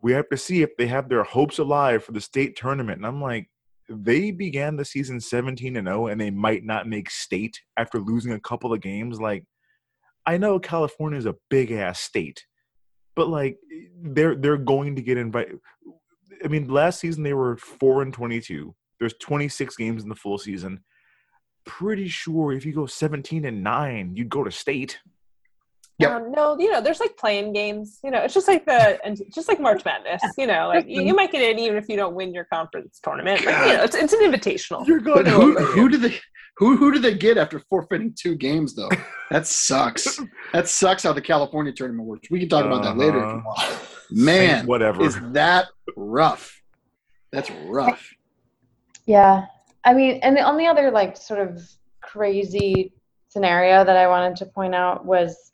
"We 0.05 0.13
have 0.13 0.29
to 0.29 0.37
see 0.37 0.61
if 0.61 0.77
they 0.77 0.85
have 0.85 1.09
their 1.09 1.23
hopes 1.23 1.57
alive 1.57 2.03
for 2.03 2.11
the 2.11 2.21
state 2.21 2.55
tournament." 2.55 2.97
And 2.97 3.07
I'm 3.07 3.21
like, 3.21 3.49
they 3.89 4.29
began 4.29 4.75
the 4.75 4.85
season 4.85 5.19
17 5.19 5.75
and 5.75 5.87
0, 5.87 6.07
and 6.07 6.21
they 6.21 6.29
might 6.29 6.63
not 6.63 6.87
make 6.87 7.09
state 7.09 7.59
after 7.75 7.99
losing 7.99 8.33
a 8.33 8.39
couple 8.39 8.71
of 8.71 8.81
games. 8.81 9.19
Like, 9.19 9.45
I 10.25 10.37
know 10.37 10.59
California 10.59 11.17
is 11.17 11.25
a 11.25 11.35
big 11.49 11.71
ass 11.71 11.99
state, 11.99 12.45
but 13.15 13.29
like 13.29 13.57
they're 14.01 14.35
they're 14.35 14.57
going 14.57 14.95
to 14.97 15.01
get 15.01 15.17
invited. 15.17 15.59
I 16.43 16.49
mean, 16.49 16.67
last 16.67 16.99
season 16.99 17.23
they 17.23 17.33
were 17.33 17.57
four 17.57 18.03
and 18.03 18.13
22. 18.13 18.75
There's 18.99 19.15
26 19.19 19.75
games 19.75 20.03
in 20.03 20.09
the 20.09 20.15
full 20.15 20.37
season 20.37 20.83
pretty 21.65 22.07
sure 22.07 22.53
if 22.53 22.63
you 22.63 22.71
go 22.73 22.85
17 22.85 23.43
and 23.43 23.63
9 23.63 24.15
you'd 24.15 24.29
go 24.29 24.43
to 24.43 24.51
state 24.51 24.99
Um, 26.03 26.31
no, 26.31 26.57
you 26.59 26.71
know, 26.71 26.81
there's 26.81 26.99
like 26.99 27.15
playing 27.17 27.53
games. 27.53 27.99
You 28.03 28.11
know, 28.11 28.19
it's 28.19 28.33
just 28.33 28.47
like 28.47 28.65
the 28.65 28.99
and 29.05 29.21
just 29.33 29.47
like 29.47 29.59
March 29.59 29.85
Madness. 29.85 30.21
You 30.37 30.47
know, 30.47 30.67
like 30.67 30.87
you, 30.87 31.01
you 31.01 31.15
might 31.15 31.31
get 31.31 31.41
in 31.41 31.57
even 31.59 31.77
if 31.77 31.87
you 31.87 31.95
don't 31.95 32.15
win 32.15 32.33
your 32.33 32.45
conference 32.45 32.99
tournament. 33.01 33.45
Like, 33.45 33.67
you 33.67 33.73
know, 33.73 33.83
it's, 33.83 33.95
it's 33.95 34.13
an 34.13 34.19
invitational. 34.19 34.85
You're 34.85 34.99
But 34.99 35.27
who, 35.27 35.57
who 35.57 35.89
did 35.89 36.01
they 36.01 36.19
who 36.57 36.77
who 36.77 36.91
did 36.91 37.01
they 37.01 37.15
get 37.15 37.37
after 37.37 37.59
forfeiting 37.59 38.13
two 38.17 38.35
games 38.35 38.75
though? 38.75 38.89
That 39.29 39.47
sucks. 39.47 40.19
that 40.53 40.67
sucks 40.67 41.03
how 41.03 41.13
the 41.13 41.21
California 41.21 41.71
tournament 41.71 42.07
works. 42.07 42.29
We 42.29 42.39
can 42.39 42.49
talk 42.49 42.65
about 42.65 42.83
that 42.83 42.97
later 42.97 43.17
if 43.17 43.31
you 43.31 43.43
want. 43.45 43.79
Man, 44.11 44.67
whatever. 44.67 45.03
is 45.03 45.17
that 45.31 45.67
rough? 45.95 46.61
That's 47.31 47.49
rough. 47.65 48.13
Yeah. 49.05 49.45
I 49.83 49.93
mean, 49.93 50.19
and 50.23 50.37
the 50.37 50.41
only 50.41 50.67
other 50.67 50.91
like 50.91 51.17
sort 51.17 51.39
of 51.39 51.61
crazy 52.01 52.93
scenario 53.27 53.83
that 53.83 53.97
I 53.97 54.07
wanted 54.07 54.37
to 54.37 54.45
point 54.45 54.75
out 54.75 55.05
was 55.05 55.51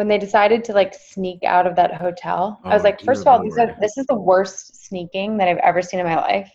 when 0.00 0.08
they 0.08 0.16
decided 0.16 0.64
to 0.64 0.72
like 0.72 0.94
sneak 0.94 1.44
out 1.44 1.66
of 1.66 1.76
that 1.76 1.94
hotel. 1.94 2.58
I 2.64 2.72
was 2.72 2.80
Oh, 2.80 2.84
like, 2.84 3.02
first 3.02 3.20
of 3.20 3.26
all, 3.26 3.42
these 3.42 3.58
are, 3.58 3.76
this 3.82 3.98
is 3.98 4.06
the 4.06 4.14
worst 4.14 4.86
sneaking 4.86 5.36
that 5.36 5.46
I've 5.46 5.58
ever 5.58 5.82
seen 5.82 6.00
in 6.00 6.06
my 6.06 6.16
life. 6.16 6.50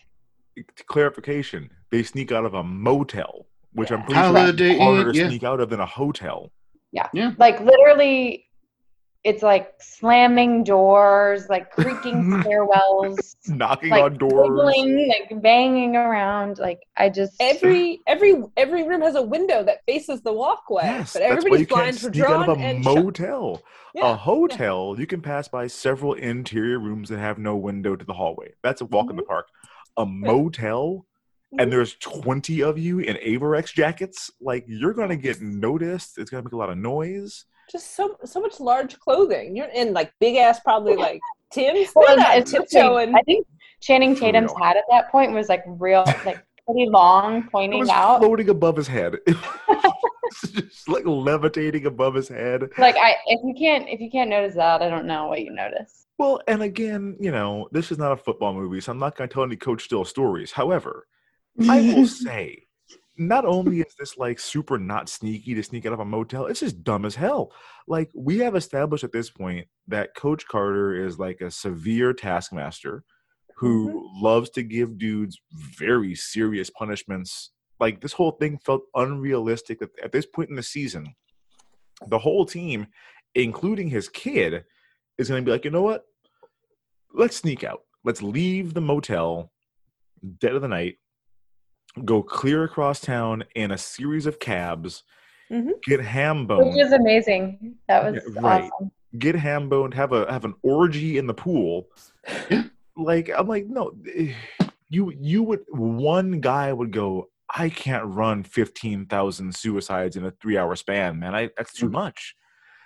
clarification 0.88 1.70
they 1.92 2.02
sneak 2.02 2.32
out 2.32 2.44
of 2.44 2.54
a 2.54 2.64
motel 2.64 3.46
which 3.74 3.92
i'm 3.92 4.02
pretty 4.02 4.14
Holiday 4.14 4.56
sure 4.56 4.66
is 4.74 4.78
harder 4.80 5.08
Inn, 5.10 5.12
to 5.12 5.18
yeah. 5.20 5.28
sneak 5.28 5.44
out 5.44 5.60
of 5.60 5.68
than 5.70 5.78
a 5.78 5.86
hotel 5.86 6.50
Yeah. 6.90 7.08
Yeah. 7.12 7.30
Like 7.38 7.60
literally, 7.60 8.46
it's 9.26 9.42
like 9.42 9.72
slamming 9.80 10.62
doors, 10.62 11.48
like 11.48 11.70
creaking 11.72 12.22
stairwells, 12.44 13.34
knocking 13.48 13.90
like 13.90 14.04
on 14.04 14.18
doors 14.18 14.48
wiggling, 14.48 15.08
like 15.08 15.42
banging 15.42 15.96
around. 15.96 16.58
Like 16.58 16.80
I 16.96 17.08
just 17.08 17.32
Every 17.40 18.00
every 18.06 18.42
every 18.56 18.84
room 18.84 19.02
has 19.02 19.16
a 19.16 19.22
window 19.22 19.64
that 19.64 19.78
faces 19.86 20.22
the 20.22 20.32
walkway, 20.32 20.84
yes 20.84 21.12
but 21.12 21.22
that's 21.28 21.44
why 21.48 21.56
everybody's 21.56 21.60
you 21.60 21.66
can't 21.66 21.94
blinds 21.96 22.02
were 22.02 22.12
sneak 22.12 22.30
out 22.30 22.46
drawn 22.46 22.48
of 22.48 22.58
a 22.60 22.62
and 22.62 22.84
shut. 22.84 22.94
motel 22.94 23.62
Yeah, 23.94 24.12
a 24.12 24.16
hotel 24.16 24.94
you 24.98 25.06
can 25.06 25.20
pass 25.22 25.48
by 25.48 25.66
several 25.66 26.14
interior 26.14 26.78
rooms 26.78 27.08
that 27.08 27.18
have 27.18 27.38
no 27.38 27.56
window 27.56 27.96
to 27.96 28.04
the 28.04 28.12
hallway 28.14 28.52
that's 28.62 28.80
a 28.80 28.84
walk 28.84 29.10
in 29.10 29.16
the 29.16 29.22
Mm-hmm. 29.22 29.28
park 29.28 29.48
a 29.96 30.06
motel 30.06 31.06
and 31.58 31.72
there's 31.72 31.94
20 31.96 32.62
of 32.62 32.78
you 32.78 32.98
in 32.98 33.16
Avirex 33.16 33.72
jackets, 33.72 34.30
like 34.40 34.64
you're 34.68 34.92
gonna 34.92 35.16
get 35.16 35.40
noticed. 35.40 36.18
It's 36.18 36.30
gonna 36.30 36.42
make 36.42 36.52
a 36.52 36.56
lot 36.56 36.68
of 36.70 36.76
noise. 36.76 37.46
Just 37.70 37.96
so 37.96 38.16
so 38.24 38.40
much 38.40 38.60
large 38.60 38.98
clothing. 39.00 39.56
You're 39.56 39.66
in 39.68 39.92
like 39.92 40.12
big 40.20 40.36
ass, 40.36 40.60
probably 40.60 40.96
like 40.96 41.20
Tim's. 41.52 41.90
Well, 41.94 42.10
and 42.10 42.20
not 42.20 42.38
it's 42.38 42.50
tiptoeing. 42.52 43.14
I 43.14 43.20
think 43.22 43.46
Channing 43.80 44.14
Tatum's 44.14 44.52
real. 44.52 44.64
hat 44.64 44.76
at 44.76 44.84
that 44.90 45.10
point 45.10 45.32
was 45.32 45.48
like 45.48 45.64
real, 45.66 46.04
like 46.24 46.42
pretty 46.66 46.88
long, 46.88 47.38
It 47.38 47.50
pointing 47.50 47.80
was 47.80 47.88
out. 47.88 48.18
floating 48.18 48.48
above 48.48 48.76
his 48.76 48.88
head. 48.88 49.16
Just 50.54 50.88
like 50.88 51.04
levitating 51.06 51.86
above 51.86 52.14
his 52.14 52.28
head. 52.28 52.68
Like 52.78 52.96
I, 52.96 53.16
if 53.26 53.40
you 53.44 53.54
can't, 53.56 53.88
if 53.88 54.00
you 54.00 54.10
can't 54.10 54.30
notice 54.30 54.54
that, 54.56 54.82
I 54.82 54.88
don't 54.88 55.06
know 55.06 55.28
what 55.28 55.40
you 55.42 55.52
notice. 55.52 56.06
Well, 56.18 56.40
and 56.48 56.62
again, 56.62 57.16
you 57.20 57.30
know, 57.30 57.68
this 57.72 57.92
is 57.92 57.98
not 57.98 58.12
a 58.12 58.16
football 58.16 58.52
movie, 58.54 58.80
so 58.80 58.90
I'm 58.92 58.98
not 58.98 59.16
going 59.16 59.28
to 59.28 59.34
tell 59.34 59.42
any 59.44 59.56
Coach 59.56 59.84
Still 59.84 60.04
stories. 60.04 60.50
However, 60.50 61.06
I 61.68 61.80
will 61.94 62.06
say, 62.06 62.65
not 63.18 63.44
only 63.44 63.80
is 63.80 63.94
this 63.98 64.16
like 64.16 64.38
super 64.38 64.78
not 64.78 65.08
sneaky 65.08 65.54
to 65.54 65.62
sneak 65.62 65.86
out 65.86 65.92
of 65.92 66.00
a 66.00 66.04
motel, 66.04 66.46
it's 66.46 66.60
just 66.60 66.84
dumb 66.84 67.04
as 67.04 67.14
hell. 67.14 67.52
Like, 67.88 68.10
we 68.14 68.38
have 68.38 68.56
established 68.56 69.04
at 69.04 69.12
this 69.12 69.30
point 69.30 69.66
that 69.88 70.14
Coach 70.14 70.46
Carter 70.46 70.94
is 70.94 71.18
like 71.18 71.40
a 71.40 71.50
severe 71.50 72.12
taskmaster 72.12 73.04
who 73.56 73.88
mm-hmm. 73.88 74.24
loves 74.24 74.50
to 74.50 74.62
give 74.62 74.98
dudes 74.98 75.38
very 75.52 76.14
serious 76.14 76.70
punishments. 76.70 77.52
Like, 77.80 78.00
this 78.00 78.12
whole 78.12 78.32
thing 78.32 78.58
felt 78.58 78.82
unrealistic 78.94 79.82
at, 79.82 79.90
at 80.02 80.12
this 80.12 80.26
point 80.26 80.50
in 80.50 80.56
the 80.56 80.62
season. 80.62 81.14
The 82.08 82.18
whole 82.18 82.44
team, 82.44 82.86
including 83.34 83.88
his 83.88 84.08
kid, 84.08 84.64
is 85.18 85.28
going 85.28 85.42
to 85.42 85.46
be 85.46 85.52
like, 85.52 85.64
you 85.64 85.70
know 85.70 85.82
what? 85.82 86.04
Let's 87.14 87.36
sneak 87.36 87.64
out. 87.64 87.80
Let's 88.04 88.22
leave 88.22 88.74
the 88.74 88.80
motel 88.80 89.50
dead 90.38 90.54
of 90.54 90.62
the 90.62 90.68
night, 90.68 90.96
go 92.04 92.22
clear 92.22 92.64
across 92.64 93.00
town 93.00 93.44
in 93.54 93.70
a 93.70 93.78
series 93.78 94.26
of 94.26 94.38
cabs, 94.38 95.02
Mhm. 95.50 95.70
get 95.84 96.00
ham 96.00 96.46
boned, 96.46 96.74
Which 96.74 96.84
is 96.86 96.92
amazing. 96.92 97.76
That 97.88 98.04
was 98.04 98.14
Yeah, 98.34 98.40
right. 98.40 98.70
awesome. 98.72 98.90
get 99.18 99.34
ham 99.34 99.68
boned, 99.68 99.94
have 99.94 100.12
a 100.12 100.30
have 100.30 100.44
an 100.44 100.54
orgy 100.62 101.16
in 101.16 101.26
the 101.26 101.34
pool. 101.34 101.88
like 102.96 103.30
I'm 103.36 103.46
like, 103.46 103.66
no, 103.66 103.92
eh, 104.14 104.34
you 104.90 105.12
you 105.18 105.42
would 105.42 105.60
one 105.70 106.40
guy 106.40 106.72
would 106.72 106.90
go, 106.92 107.30
I 107.56 107.68
can't 107.70 108.04
run 108.04 108.42
fifteen 108.42 109.06
thousand 109.06 109.54
suicides 109.54 110.16
in 110.16 110.24
a 110.24 110.30
three 110.32 110.58
hour 110.58 110.74
span, 110.76 111.18
man. 111.18 111.34
I 111.34 111.50
that's 111.56 111.72
too 111.72 111.88
much. 111.88 112.34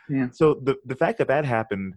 Yeah. 0.08 0.28
So 0.30 0.54
the 0.54 0.76
the 0.84 0.94
fact 0.96 1.18
that 1.18 1.28
that 1.28 1.44
happened 1.44 1.94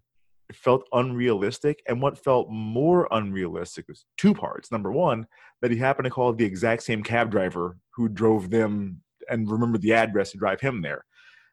felt 0.54 0.88
unrealistic, 0.94 1.82
and 1.88 2.02
what 2.02 2.18
felt 2.24 2.50
more 2.50 3.08
unrealistic 3.12 3.88
was 3.88 4.06
two 4.18 4.34
parts. 4.34 4.72
Number 4.72 4.92
one, 4.92 5.26
that 5.62 5.72
he 5.72 5.78
happened 5.78 6.06
to 6.06 6.10
call 6.10 6.34
the 6.34 6.46
exact 6.46 6.84
same 6.84 7.02
cab 7.04 7.32
driver 7.32 7.78
who 7.96 8.10
drove 8.10 8.50
them 8.50 9.02
and 9.30 9.50
remembered 9.50 9.82
the 9.82 9.94
address 9.94 10.32
to 10.32 10.38
drive 10.38 10.60
him 10.60 10.82
there. 10.82 11.06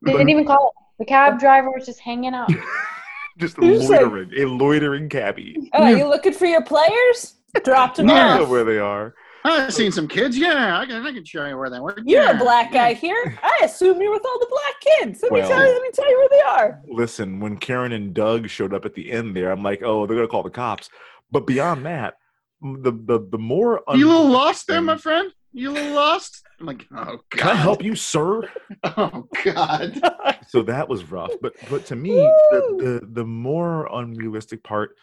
They 0.05 0.13
But- 0.13 0.19
didn't 0.19 0.31
even 0.31 0.45
call 0.47 0.69
it. 0.75 0.81
The 0.99 1.05
cab 1.07 1.39
driver 1.39 1.71
was 1.71 1.87
just 1.87 2.01
hanging 2.01 2.35
out. 2.35 2.51
just 3.39 3.57
You're 3.59 3.79
like- 3.79 3.89
loitering, 4.03 4.31
a 4.37 4.45
loitering 4.47 5.09
cabbie. 5.09 5.57
Oh, 5.73 5.83
are 5.85 5.93
you 5.93 6.07
looking 6.09 6.33
for 6.33 6.47
your 6.47 6.63
players? 6.63 7.37
Dropped 7.65 7.97
them 7.97 8.11
I 8.11 8.37
know 8.37 8.43
off. 8.45 8.49
where 8.49 8.65
they 8.65 8.79
are. 8.79 9.15
I've 9.45 9.73
seen 9.73 9.93
some 9.93 10.07
kids. 10.09 10.37
Yeah, 10.37 10.79
I 10.79 10.87
can, 10.87 11.07
I 11.07 11.13
can 11.13 11.25
show 11.25 11.47
you 11.47 11.57
where 11.57 11.71
they 11.71 11.81
were. 11.81 11.97
You're 12.05 12.23
yeah. 12.23 12.31
a 12.33 12.39
black 12.39 12.73
guy 12.73 12.95
here. 12.95 13.39
I 13.43 13.61
assume 13.65 14.01
you're 14.01 14.13
with 14.13 14.25
all 14.25 14.39
the 14.39 14.47
black 14.51 14.99
kids. 14.99 15.23
Let 15.23 15.33
me 15.33 15.41
tell 15.41 15.67
you. 15.67 15.73
Let 15.73 15.83
me 15.83 15.91
tell 15.93 16.11
you 16.11 16.19
where 16.19 16.29
they 16.31 16.41
are. 16.41 16.83
Listen, 16.89 17.41
when 17.41 17.57
Karen 17.57 17.93
and 17.93 18.13
Doug 18.13 18.49
showed 18.49 18.75
up 18.75 18.85
at 18.85 18.95
the 18.95 19.11
end 19.11 19.35
there, 19.37 19.51
I'm 19.51 19.63
like, 19.63 19.83
oh, 19.83 20.07
they're 20.07 20.17
gonna 20.17 20.29
call 20.29 20.43
the 20.43 20.51
cops. 20.51 20.91
But 21.31 21.47
beyond 21.47 21.87
that, 21.87 22.15
the 22.61 22.93
the 22.93 23.27
the 23.31 23.39
more 23.39 23.83
You 23.95 24.09
a 24.09 24.11
little 24.11 24.29
lost 24.29 24.67
there, 24.67 24.81
my 24.81 24.97
friend. 24.97 25.33
You 25.53 25.73
little 25.73 25.95
lost. 25.95 26.43
I'm 26.61 26.67
like, 26.67 26.87
oh 26.93 27.05
god. 27.05 27.21
Can 27.31 27.49
I 27.49 27.55
help 27.55 27.83
you, 27.83 27.95
sir? 27.95 28.49
Oh 28.85 29.29
god. 29.45 30.01
so 30.49 30.63
that 30.63 30.89
was 30.89 31.11
rough. 31.11 31.33
But 31.41 31.55
but 31.69 31.87
to 31.87 31.97
me, 31.97 32.13
the, 32.13 33.01
the 33.01 33.07
the 33.07 33.25
more 33.25 33.89
unrealistic 33.93 34.63
part 34.63 34.97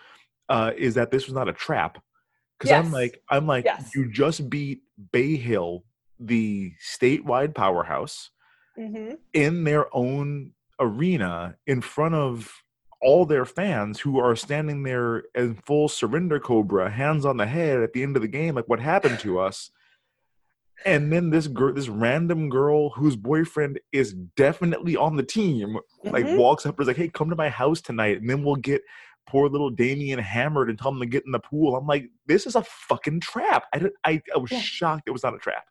uh, 0.49 0.71
is 0.77 0.95
that 0.95 1.11
this 1.11 1.25
was 1.25 1.33
not 1.33 1.49
a 1.49 1.53
trap. 1.53 2.01
Because 2.57 2.71
I'm 2.71 2.91
like 2.91 3.21
I'm 3.29 3.45
like 3.47 3.65
Yes. 3.65 3.91
you 3.95 4.11
just 4.11 4.49
beat 4.49 4.81
Bay 5.11 5.35
Hill, 5.35 5.83
the 6.19 6.73
statewide 6.83 7.53
powerhouse, 7.55 8.31
Mm-hmm. 8.79 9.15
in 9.33 9.63
their 9.63 9.87
own 9.95 10.53
arena 10.79 11.55
in 11.65 11.81
front 11.81 12.13
of 12.13 12.51
all 13.01 13.25
their 13.25 13.43
fans 13.45 13.99
who 13.99 14.19
are 14.19 14.35
standing 14.35 14.83
there 14.83 15.23
in 15.35 15.55
full 15.55 15.87
surrender 15.87 16.39
cobra, 16.39 16.89
hands 16.91 17.25
on 17.25 17.37
the 17.37 17.45
head 17.47 17.81
at 17.81 17.93
the 17.93 18.03
end 18.03 18.15
of 18.15 18.21
the 18.21 18.27
game, 18.27 18.53
like 18.55 18.67
what 18.67 18.79
happened 18.79 19.19
to 19.19 19.39
us. 19.39 19.71
And 20.85 21.11
then 21.11 21.31
this 21.31 21.47
girl, 21.47 21.73
this 21.73 21.89
random 21.89 22.49
girl 22.49 22.91
whose 22.91 23.15
boyfriend 23.15 23.79
is 23.91 24.13
definitely 24.35 24.95
on 24.95 25.15
the 25.15 25.23
team, 25.23 25.77
like 26.03 26.25
Mhm. 26.25 26.37
walks 26.37 26.65
up 26.67 26.75
and 26.77 26.81
is 26.83 26.87
like, 26.87 26.97
"Hey, 26.97 27.09
come 27.09 27.29
to 27.31 27.35
my 27.35 27.49
house 27.49 27.81
tonight," 27.81 28.17
and 28.21 28.29
then 28.29 28.43
we'll 28.43 28.55
get 28.55 28.83
poor 29.27 29.49
little 29.49 29.69
Damien 29.69 30.19
hammered 30.19 30.69
and 30.69 30.79
tell 30.79 30.91
him 30.91 30.99
to 30.99 31.05
get 31.05 31.25
in 31.25 31.31
the 31.31 31.39
pool. 31.39 31.75
I'm 31.75 31.85
like, 31.85 32.09
this 32.25 32.45
is 32.45 32.55
a 32.55 32.63
fucking 32.63 33.19
trap. 33.19 33.65
I 33.73 33.79
did, 33.79 33.91
I, 34.03 34.21
I 34.33 34.37
was 34.37 34.51
Yeah. 34.51 34.59
shocked 34.59 35.03
it 35.05 35.11
was 35.11 35.23
not 35.23 35.35
a 35.35 35.37
trap. 35.37 35.65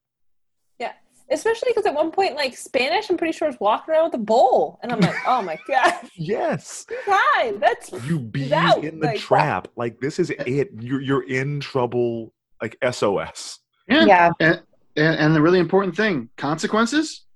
Yeah. 0.78 0.92
Especially 1.30 1.70
because 1.70 1.86
at 1.86 1.94
one 1.94 2.10
point, 2.12 2.36
like 2.36 2.56
Spanish, 2.56 3.10
I'm 3.10 3.16
pretty 3.16 3.32
sure 3.32 3.48
was 3.48 3.56
walking 3.60 3.92
around 3.94 4.04
with 4.04 4.14
a 4.14 4.18
bowl, 4.24 4.78
and 4.82 4.92
I'm 4.92 5.00
like, 5.00 5.16
oh 5.26 5.42
my 5.42 5.58
god, 5.68 5.94
Yes. 6.14 6.86
hi, 7.04 7.52
that's 7.58 7.90
you 8.06 8.20
be 8.20 8.52
out, 8.54 8.84
in 8.84 9.00
the 9.00 9.06
like, 9.08 9.18
trap. 9.20 9.66
Like 9.76 9.98
this 10.00 10.18
is 10.20 10.30
it. 10.30 10.70
You're 10.78 11.00
you're 11.00 11.28
in 11.28 11.58
trouble. 11.60 12.32
Like 12.62 12.76
SOS. 12.90 13.58
Yeah. 13.88 14.04
Yeah. 14.06 14.30
And, 14.40 14.62
and, 14.96 15.18
and 15.18 15.34
the 15.34 15.42
really 15.42 15.58
important 15.58 15.96
thing: 15.96 16.30
consequences 16.36 17.26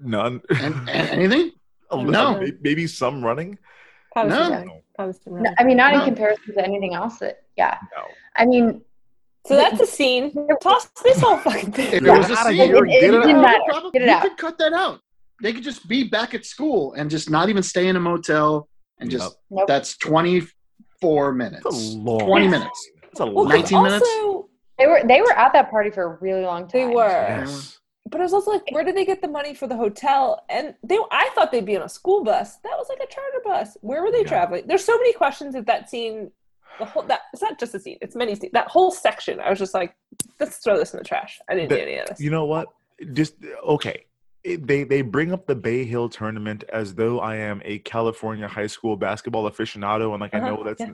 None. 0.00 0.40
and, 0.50 0.88
and 0.88 1.10
anything. 1.10 1.52
A 1.90 1.96
No. 1.96 2.02
little, 2.32 2.40
may- 2.40 2.52
maybe 2.62 2.86
some 2.86 3.22
running. 3.22 3.58
Probably 4.12 4.30
No. 4.30 4.42
some 4.44 4.52
running. 4.52 4.82
Probably 4.94 5.14
some 5.24 5.42
No. 5.42 5.50
I 5.58 5.64
mean, 5.64 5.76
not 5.78 5.92
No. 5.94 6.00
in 6.00 6.04
comparison 6.06 6.54
to 6.54 6.64
anything 6.64 6.94
else. 6.94 7.18
That 7.18 7.42
yeah. 7.56 7.78
No. 7.96 8.02
I 8.36 8.44
mean, 8.46 8.82
So 9.46 9.56
that's 9.56 9.80
a 9.80 9.86
scene. 9.86 10.32
Toss 10.62 10.86
this 11.02 11.20
whole 11.20 11.38
fucking 11.38 11.72
thing. 11.72 11.92
If 11.94 12.02
it 12.04 12.10
was 12.10 12.30
a 12.30 12.36
scene, 12.36 12.54
here, 12.54 12.76
it, 12.84 12.88
get 12.88 13.02
it 13.04 13.14
it 13.14 13.20
didn't 13.22 13.36
out. 13.36 13.42
matter. 13.42 13.60
Probably- 13.68 13.90
Get 13.92 14.02
it 14.02 14.06
you 14.08 14.12
out. 14.14 14.22
could 14.22 14.36
cut 14.36 14.58
that 14.58 14.72
out. 14.72 15.00
They 15.42 15.52
could 15.52 15.64
just 15.64 15.88
be 15.88 16.04
back 16.04 16.34
at 16.34 16.44
school 16.46 16.92
and 16.94 17.10
just 17.10 17.28
not 17.28 17.48
even 17.48 17.62
stay 17.62 17.88
in 17.88 17.96
a 17.96 18.00
motel 18.00 18.68
and 19.00 19.10
just 19.10 19.24
Yep. 19.24 19.32
Nope. 19.50 19.66
that's 19.66 19.96
24 19.96 21.32
minutes. 21.32 21.64
That's 21.64 21.76
a 21.94 21.96
long 21.96 22.20
20 22.20 22.48
minutes. 22.48 22.90
That's 23.02 23.20
a 23.20 23.24
long 23.24 23.48
19 23.48 23.82
minutes? 23.82 24.08
They 24.78 24.86
were 24.86 25.02
they 25.04 25.20
were 25.20 25.32
at 25.32 25.52
that 25.52 25.70
party 25.70 25.90
for 25.90 26.02
a 26.04 26.18
really 26.20 26.42
long 26.44 26.62
time. 26.68 26.70
They 26.88 26.94
were. 26.94 27.08
Yes. 27.08 27.78
But 28.08 28.20
I 28.20 28.24
was 28.24 28.32
also 28.34 28.50
like, 28.50 28.70
where 28.72 28.84
did 28.84 28.96
they 28.96 29.04
get 29.04 29.22
the 29.22 29.28
money 29.28 29.54
for 29.54 29.66
the 29.66 29.76
hotel? 29.76 30.44
And 30.48 30.74
they, 30.82 30.98
I 31.10 31.30
thought 31.34 31.50
they'd 31.52 31.64
be 31.64 31.76
on 31.76 31.82
a 31.82 31.88
school 31.88 32.24
bus. 32.24 32.56
That 32.56 32.74
was 32.76 32.86
like 32.88 32.98
a 33.00 33.06
charter 33.12 33.40
bus. 33.44 33.76
Where 33.80 34.02
were 34.02 34.10
they 34.10 34.18
Yeah. 34.22 34.28
traveling? 34.28 34.64
There's 34.66 34.84
so 34.84 34.96
many 34.98 35.12
questions 35.12 35.54
at 35.54 35.66
that 35.66 35.88
scene. 35.88 36.30
The 36.78 36.84
whole 36.86 37.02
that 37.04 37.20
it's 37.34 37.42
not 37.42 37.58
just 37.60 37.74
a 37.74 37.78
scene; 37.80 37.98
it's 38.00 38.16
many 38.16 38.34
scenes. 38.34 38.52
That 38.54 38.66
whole 38.68 38.90
section, 38.90 39.40
I 39.40 39.50
was 39.50 39.58
just 39.58 39.74
like, 39.74 39.94
let's 40.40 40.56
throw 40.56 40.78
this 40.78 40.94
in 40.94 40.98
the 40.98 41.04
trash. 41.04 41.38
I 41.48 41.54
didn't 41.54 41.68
The- 41.68 41.76
do 41.76 41.82
any 41.82 41.98
of 41.98 42.06
this. 42.08 42.18
You 42.20 42.30
know 42.30 42.46
what? 42.46 42.68
Just 43.12 43.34
okay. 43.64 44.06
It- 44.44 44.66
they 44.66 44.84
they 44.84 45.02
bring 45.02 45.32
up 45.32 45.46
the 45.46 45.54
Bay 45.54 45.84
Hill 45.84 46.08
tournament 46.08 46.64
as 46.72 46.94
though 46.94 47.20
I 47.20 47.36
am 47.36 47.62
a 47.64 47.78
California 47.80 48.48
high 48.48 48.66
school 48.66 48.96
basketball 48.96 49.48
aficionado, 49.50 50.12
and 50.12 50.20
like 50.20 50.34
I 50.34 50.38
Uh-huh, 50.38 50.50
know 50.56 50.64
that's 50.64 50.80
yeah. 50.80 50.92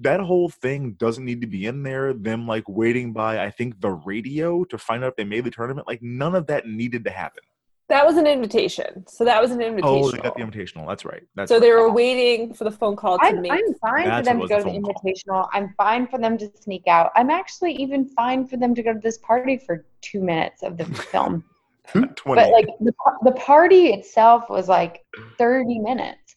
that 0.00 0.20
whole 0.20 0.48
thing 0.48 0.92
doesn't 0.92 1.24
need 1.24 1.40
to 1.40 1.46
be 1.46 1.66
in 1.66 1.82
there. 1.84 2.12
Them 2.12 2.46
like 2.46 2.64
waiting 2.68 3.12
by 3.12 3.42
I 3.44 3.50
think 3.50 3.80
the 3.80 3.90
radio 3.92 4.64
to 4.64 4.78
find 4.78 5.04
out 5.04 5.08
if 5.10 5.16
they 5.16 5.24
made 5.24 5.44
the 5.44 5.50
tournament. 5.50 5.86
Like 5.86 6.02
none 6.02 6.34
of 6.34 6.46
that 6.48 6.66
needed 6.66 7.04
to 7.04 7.10
happen. 7.10 7.42
that 7.88 8.04
was 8.04 8.16
an 8.18 8.26
invitation. 8.26 9.06
So 9.08 9.24
that 9.24 9.40
was 9.40 9.50
an 9.50 9.62
invitation. 9.62 10.04
Oh, 10.04 10.10
they 10.10 10.18
got 10.18 10.34
the 10.36 10.42
invitational. 10.42 10.86
That's 10.86 11.04
right. 11.06 11.22
That's 11.36 11.48
so 11.48 11.54
right. 11.54 11.60
they 11.62 11.70
were 11.72 11.90
waiting 11.90 12.52
for 12.52 12.64
the 12.64 12.70
phone 12.70 12.96
call 12.96 13.16
to 13.18 13.24
I'm, 13.24 13.40
make. 13.40 13.50
I'm 13.52 13.74
fine 13.80 14.04
for 14.18 14.22
them 14.28 14.40
to 14.40 14.46
go 14.46 14.56
the 14.58 14.64
to 14.64 14.64
the 14.64 14.70
phone 14.72 14.82
call. 14.82 14.94
invitational. 15.04 15.48
I'm 15.54 15.72
fine 15.78 16.06
for 16.06 16.18
them 16.18 16.36
to 16.36 16.50
sneak 16.60 16.86
out. 16.86 17.12
I'm 17.16 17.30
actually 17.30 17.72
even 17.84 18.04
fine 18.08 18.46
for 18.46 18.56
them 18.58 18.74
to 18.74 18.82
go 18.82 18.92
to 18.92 19.00
this 19.00 19.16
party 19.18 19.56
for 19.56 19.86
two 20.02 20.20
minutes 20.20 20.62
of 20.62 20.76
the 20.76 20.84
film. 20.84 21.44
Twenty. 21.92 22.42
but 22.42 22.50
like 22.52 22.66
the, 22.80 22.92
the 23.24 23.32
party 23.32 23.88
itself 23.92 24.48
was 24.48 24.68
like 24.68 25.04
30 25.38 25.78
minutes. 25.80 26.34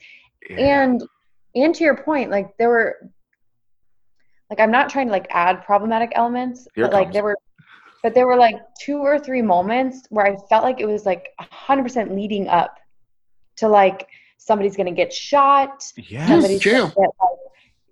Yeah. 0.50 0.84
And 0.84 1.04
and 1.56 1.76
to 1.76 1.84
your 1.84 1.98
point, 1.98 2.32
like 2.32 2.56
there 2.58 2.70
were 2.70 3.10
like 4.50 4.60
I'm 4.60 4.72
not 4.72 4.90
trying 4.90 5.08
to 5.08 5.12
like 5.12 5.28
add 5.32 5.64
problematic 5.64 6.12
elements, 6.16 6.68
Here 6.76 6.86
it 6.86 6.88
but 6.88 6.94
like 6.94 7.06
comes. 7.08 7.14
there 7.14 7.24
were 7.24 7.38
but 8.04 8.14
there 8.16 8.26
were 8.26 8.36
like 8.38 8.56
two 8.84 8.98
or 8.98 9.20
three 9.20 9.42
moments 9.44 10.08
where 10.10 10.26
I 10.26 10.36
felt 10.50 10.64
like 10.64 10.80
it 10.80 10.88
was 10.88 11.06
like 11.06 11.28
100% 11.40 12.16
leading 12.16 12.48
up 12.48 12.78
to 13.58 13.68
like 13.68 14.08
somebody's 14.40 14.76
going 14.76 14.88
to 14.88 14.92
get 14.92 15.14
shot, 15.14 15.84
yes. 15.98 16.28
somebody's 16.28 16.60
jail. 16.62 16.88
gonna 16.88 16.96
get, 16.96 17.10
like, 17.20 17.38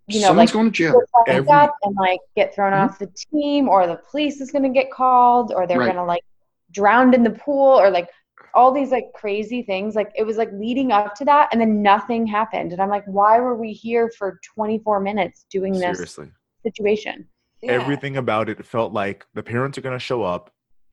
you 0.08 0.22
know, 0.22 0.28
Someone's 0.30 0.50
like 0.50 0.54
going 0.54 0.66
to 0.66 0.72
jail. 0.72 0.94
get 0.94 1.10
fucked 1.14 1.30
Every- 1.30 1.52
up 1.52 1.76
and 1.84 1.96
like 1.96 2.20
get 2.36 2.56
thrown 2.56 2.74
Mhm. 2.74 2.86
off 2.90 2.98
the 2.98 3.06
team, 3.32 3.70
or 3.70 3.86
the 3.86 3.98
police 4.10 4.42
is 4.42 4.50
going 4.52 4.64
to 4.64 4.70
get 4.70 4.92
called, 4.92 5.54
or 5.54 5.68
they're 5.68 5.78
Right. 5.78 5.86
going 5.86 5.98
to 5.98 6.04
like 6.04 6.24
drowned 6.72 7.14
in 7.16 7.24
the 7.24 7.32
pool, 7.32 7.80
or 7.80 7.90
like 7.90 8.10
all 8.54 8.72
these 8.72 8.92
like 8.92 9.06
crazy 9.14 9.62
things. 9.64 9.96
Like 9.96 10.12
it 10.16 10.24
was 10.24 10.38
like 10.38 10.52
leading 10.54 10.92
up 10.92 11.16
to 11.16 11.26
that, 11.26 11.50
and 11.52 11.60
then 11.62 11.82
nothing 11.82 12.26
happened. 12.28 12.72
And 12.74 12.82
I'm 12.82 12.90
like, 12.90 13.06
why 13.06 13.40
were 13.40 13.56
we 13.56 13.72
here 13.72 14.12
for 14.18 14.40
24 14.56 15.00
minutes 15.00 15.46
doing 15.52 15.74
this 15.74 15.98
Seriously. 15.98 16.32
situation? 16.64 17.28
Yeah. 17.62 17.74
everything 17.74 18.16
about 18.16 18.48
it 18.48 18.66
felt 18.66 18.94
like 18.94 19.26
the 19.34 19.44
parents 19.44 19.78
are 19.78 19.82
going 19.82 19.96
to 19.98 20.00
show 20.00 20.24
up 20.24 20.50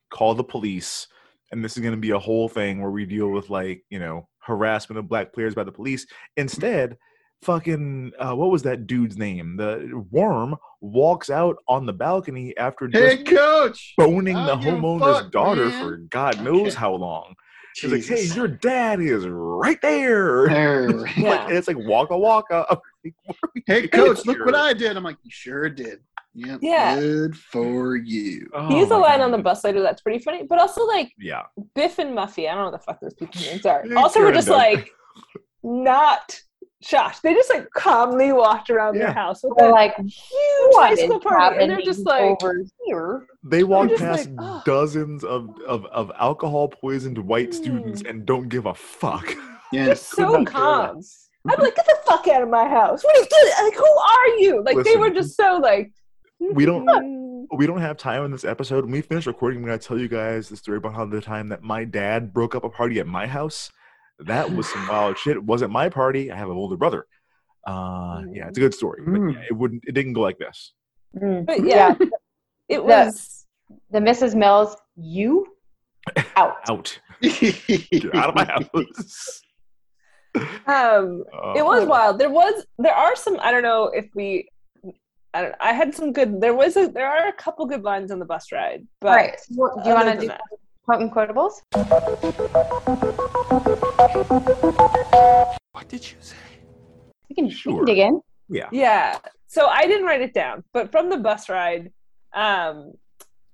call 0.09 0.35
the 0.35 0.43
police 0.43 1.07
and 1.51 1.63
this 1.63 1.77
is 1.77 1.81
going 1.81 1.93
to 1.95 1.99
be 1.99 2.11
a 2.11 2.19
whole 2.19 2.49
thing 2.49 2.81
where 2.81 2.91
we 2.91 3.05
deal 3.05 3.29
with 3.29 3.49
like 3.49 3.85
you 3.89 3.99
know 3.99 4.27
harassment 4.39 4.99
of 4.99 5.07
black 5.07 5.31
players 5.31 5.55
by 5.55 5.63
the 5.63 5.71
police 5.71 6.05
instead 6.35 6.97
fucking 7.43 8.11
uh, 8.19 8.33
what 8.33 8.49
was 8.51 8.63
that 8.63 8.87
dude's 8.87 9.17
name 9.17 9.57
the 9.57 10.03
worm 10.11 10.55
walks 10.81 11.29
out 11.29 11.55
on 11.67 11.85
the 11.85 11.93
balcony 11.93 12.55
after 12.57 12.87
just 12.87 13.17
Hey, 13.17 13.23
coach. 13.23 13.93
boning 13.97 14.35
the 14.35 14.45
don't 14.55 14.61
give 14.61 14.73
a 14.73 14.77
homeowner's 14.77 15.19
fuck, 15.21 15.31
daughter 15.31 15.65
man. 15.69 15.83
for 15.83 15.97
god 15.97 16.41
knows 16.43 16.67
Okay. 16.69 16.75
how 16.75 16.93
long 16.93 17.35
She's 17.75 17.91
like, 17.91 18.05
hey, 18.05 18.23
your 18.35 18.47
dad 18.47 18.99
is 19.01 19.27
right 19.27 19.79
there. 19.83 20.47
There. 20.47 20.89
like, 20.89 21.15
Yeah. 21.15 21.45
and 21.47 21.55
it's 21.55 21.67
like 21.67 21.77
waka 21.77 22.17
waka. 22.17 22.65
I'm 22.71 22.77
like, 23.05 23.13
what 23.25 23.35
are 23.43 23.49
we 23.53 23.63
Hey, 23.67 23.87
coach, 23.87 24.25
look 24.25 24.43
what? 24.43 24.55
I 24.55 24.73
did. 24.73 24.97
I'm 24.97 25.03
like, 25.03 25.17
you 25.21 25.29
sure 25.29 25.69
did. 25.69 25.99
Yep. 26.33 26.61
Yeah. 26.63 26.95
Good 26.99 27.37
for 27.37 27.95
you. 27.95 28.49
Oh 28.55 28.67
He 28.69 28.79
has 28.79 28.89
a 28.89 28.95
my 28.95 29.01
line 29.09 29.21
on 29.21 29.29
the 29.29 29.37
God. 29.37 29.43
bus 29.43 29.63
later 29.63 29.83
that's 29.83 30.01
pretty 30.01 30.17
funny, 30.17 30.41
but 30.41 30.57
also 30.57 30.87
like 30.87 31.11
Yeah. 31.19 31.43
Biff 31.75 31.99
and 31.99 32.17
Muffy. 32.17 32.49
I 32.49 32.55
don't 32.55 32.63
know 32.65 32.71
what 32.71 32.79
the 32.79 32.79
fuck 32.79 32.99
those 32.99 33.13
people's 33.13 33.45
names 33.45 33.65
are. 33.67 33.83
Also, 33.95 34.21
we're 34.21 34.33
just 34.33 34.49
like 34.49 34.89
not 35.63 36.41
shocked. 36.83 37.21
They 37.23 37.33
just 37.33 37.49
like 37.53 37.69
calmly 37.71 38.31
walked 38.31 38.69
around 38.69 38.95
Yeah. 38.95 39.05
their 39.07 39.13
house 39.13 39.41
with 39.43 39.53
They're 39.57 39.71
like, 39.71 39.95
huge 39.97 40.11
what 40.69 40.89
high 40.89 40.95
school 40.95 41.19
party, 41.19 41.57
and 41.63 41.71
they're 41.71 41.81
just 41.81 42.05
like, 42.05 42.21
over 42.43 42.63
here? 42.85 43.25
They 43.43 43.63
walk 43.63 43.89
past 43.97 44.29
like, 44.29 44.35
"Ugh." 44.39 44.61
dozens 44.65 45.23
of, 45.23 45.49
of, 45.67 45.85
of 45.87 46.11
alcohol 46.19 46.67
poisoned 46.69 47.17
white 47.17 47.53
students 47.53 48.01
Hmm. 48.01 48.07
and 48.07 48.25
don't 48.25 48.49
give 48.49 48.65
a 48.65 48.73
fuck. 48.73 49.35
Yes. 49.73 50.01
so 50.01 50.45
calm. 50.45 51.01
I'm 51.49 51.59
like, 51.59 51.75
get 51.75 51.85
the 51.85 51.97
fuck 52.05 52.25
out 52.29 52.41
of 52.41 52.47
my 52.49 52.67
house. 52.69 53.03
What 53.03 53.17
are 53.17 53.19
you 53.19 53.27
doing? 53.29 53.53
Like, 53.69 53.75
who 53.75 53.85
are 53.85 54.27
you? 54.39 54.63
Like, 54.63 54.85
they 54.85 54.95
were 54.95 55.09
just 55.09 55.35
so 55.35 55.57
like. 55.61 55.91
We 56.39 56.65
don't- 56.65 56.85
"Mm." 56.85 57.47
we 57.57 57.65
don't 57.67 57.81
have 57.81 57.97
time 57.97 58.23
in 58.25 58.31
this 58.31 58.43
episode. 58.45 58.83
When 58.85 58.91
we 58.93 59.01
finish 59.01 59.25
recording, 59.27 59.59
I'm 59.59 59.65
going 59.65 59.77
to 59.79 59.85
tell 59.85 59.97
you 59.99 60.07
guys 60.07 60.47
the 60.49 60.55
story 60.57 60.79
behind 60.79 61.11
the 61.11 61.19
time 61.21 61.49
that 61.49 61.63
my 61.63 61.83
dad 61.85 62.33
broke 62.33 62.55
up 62.55 62.63
a 62.63 62.69
party 62.69 62.99
at 62.99 63.07
my 63.07 63.25
house. 63.27 63.71
That 64.19 64.51
was 64.51 64.67
some 64.71 64.87
wild 64.87 65.17
shit. 65.17 65.35
It 65.37 65.43
wasn't 65.43 65.71
my 65.71 65.89
party. 65.89 66.31
I 66.31 66.35
have 66.35 66.49
an 66.49 66.57
older 66.57 66.75
brother. 66.77 67.05
Uh, 67.65 68.21
yeah, 68.31 68.47
it's 68.47 68.57
a 68.57 68.61
good 68.61 68.73
story, 68.73 69.01
but 69.05 69.13
Mm. 69.19 69.33
yeah, 69.33 69.41
it 69.49 69.53
wouldn't. 69.53 69.83
It 69.87 69.91
didn't 69.93 70.13
go 70.13 70.21
like 70.21 70.37
this. 70.39 70.73
Mm. 71.15 71.45
But 71.45 71.63
yeah, 71.63 71.95
it 72.69 72.83
was. 72.83 73.45
The 73.91 73.99
Mrs. 73.99 74.33
Mills, 74.35 74.75
you 74.95 75.45
out. 76.37 76.55
Out, 76.69 76.99
get 77.21 78.15
out 78.15 78.29
of 78.29 78.35
my 78.35 78.45
house. 78.45 79.41
Um, 80.65 81.23
it 81.55 81.65
was 81.65 81.83
Uh, 81.83 81.87
wild. 81.87 82.19
There 82.19 82.29
was, 82.29 82.65
there 82.79 82.93
are 82.93 83.15
some. 83.15 83.37
I 83.41 83.51
don't 83.51 83.63
know 83.63 83.85
if 83.89 84.05
we. 84.15 84.47
I 85.33 85.41
don't. 85.41 85.55
I 85.59 85.73
had 85.73 85.93
some 85.93 86.13
good. 86.13 86.39
There 86.41 86.53
was 86.55 86.77
a. 86.77 86.87
There 86.87 87.07
are 87.07 87.27
a 87.27 87.33
couple 87.33 87.65
good 87.65 87.83
lines 87.83 88.11
on 88.11 88.19
the 88.19 88.25
bus 88.25 88.51
ride. 88.51 88.87
But 89.01 89.09
All 89.09 89.15
right. 89.15 89.39
So 89.39 89.53
what- 89.55 89.83
do 89.83 89.89
you 89.89 89.95
want 89.95 90.07
to 90.07 90.11
than 90.11 90.21
do 90.21 90.27
that- 90.29 90.41
quote 90.85 91.01
and 91.01 91.11
quotables? 91.11 91.61
What 94.29 95.87
did 95.87 96.03
you 96.11 96.17
say? 96.19 96.35
We 97.29 97.35
can, 97.35 97.45
we 97.45 97.51
Sure. 97.51 97.77
can 97.77 97.85
dig 97.85 97.97
in. 97.99 98.21
Yeah. 98.49 98.67
Yeah. 98.71 99.17
So 99.47 99.67
I 99.67 99.87
didn't 99.87 100.05
write 100.05 100.21
it 100.21 100.33
down, 100.33 100.63
but 100.73 100.91
from 100.91 101.09
the 101.09 101.17
bus 101.17 101.47
ride, 101.49 101.91
um, 102.33 102.93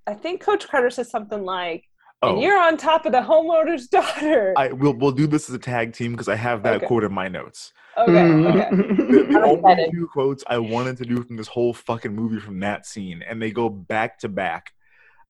I 0.08 0.14
think 0.16 0.42
Coach 0.42 0.68
Carter 0.68 0.90
says 0.90 1.10
something 1.10 1.44
like, 1.44 1.84
Oh, 2.24 2.34
"And 2.34 2.42
you're 2.42 2.58
on 2.60 2.78
top 2.78 3.06
of 3.06 3.12
the 3.12 3.20
homeowner's 3.22 3.88
daughter." 3.98 4.54
I 4.58 4.72
will. 4.72 4.94
We'll 4.96 5.12
do 5.12 5.28
this 5.28 5.48
as 5.50 5.56
a 5.56 5.60
tag 5.60 5.94
team 5.94 6.12
because 6.14 6.28
I 6.30 6.36
have 6.36 6.64
that 6.64 6.76
Okay. 6.78 6.88
quote 6.88 7.04
in 7.04 7.14
my 7.14 7.28
notes. 7.28 7.72
okay. 7.98 8.24
Okay. 8.24 8.70
The, 8.72 9.26
the 9.30 9.42
only 9.46 9.92
two 9.92 10.08
quotes 10.12 10.44
I 10.48 10.58
wanted 10.58 10.98
to 10.98 11.06
do 11.06 11.22
from 11.24 11.36
this 11.38 11.48
whole 11.48 11.74
fucking 11.74 12.14
movie 12.16 12.40
from 12.40 12.60
that 12.62 12.86
scene, 12.88 13.22
and 13.28 13.40
they 13.42 13.52
go 13.52 13.70
back 13.70 14.18
to 14.20 14.30
back. 14.30 14.72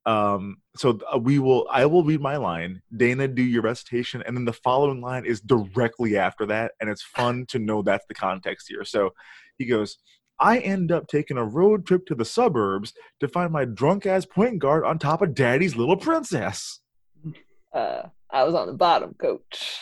Um, 0.06 0.58
so 0.76 1.00
uh, 1.14 1.18
we 1.18 1.40
will. 1.40 1.68
I 1.72 1.86
will 1.86 2.04
read 2.04 2.22
my 2.22 2.38
line. 2.38 2.82
Dana, 2.96 3.28
do 3.28 3.42
your 3.42 3.62
recitation, 3.62 4.24
and 4.26 4.36
then 4.36 4.46
the 4.46 4.54
following 4.54 5.02
line 5.02 5.26
is 5.26 5.40
directly 5.40 6.18
after 6.18 6.46
that, 6.48 6.74
and 6.82 6.90
it's 6.90 7.04
fun 7.04 7.46
to 7.50 7.60
know 7.60 7.82
that's 7.82 8.06
the 8.08 8.14
context 8.14 8.68
here. 8.70 8.84
So 8.84 9.12
he 9.58 9.66
goes. 9.66 9.98
I 10.40 10.58
end 10.58 10.92
up 10.92 11.08
taking 11.08 11.38
a 11.38 11.46
road 11.46 11.86
trip 11.86 12.08
to 12.08 12.16
the 12.16 12.26
suburbs 12.26 12.92
to 13.20 13.28
find 13.28 13.54
my 13.54 13.66
drunk 13.66 14.08
ass 14.08 14.26
point 14.26 14.60
guard 14.60 14.84
on 14.84 14.98
top 14.98 15.22
of 15.22 15.36
daddy's 15.36 15.76
little 15.76 15.96
princess. 15.96 16.80
Uh, 17.72 18.08
I 18.32 18.44
was 18.44 18.56
on 18.56 18.68
the 18.68 18.74
bottom, 18.74 19.14
Coach. 19.14 19.78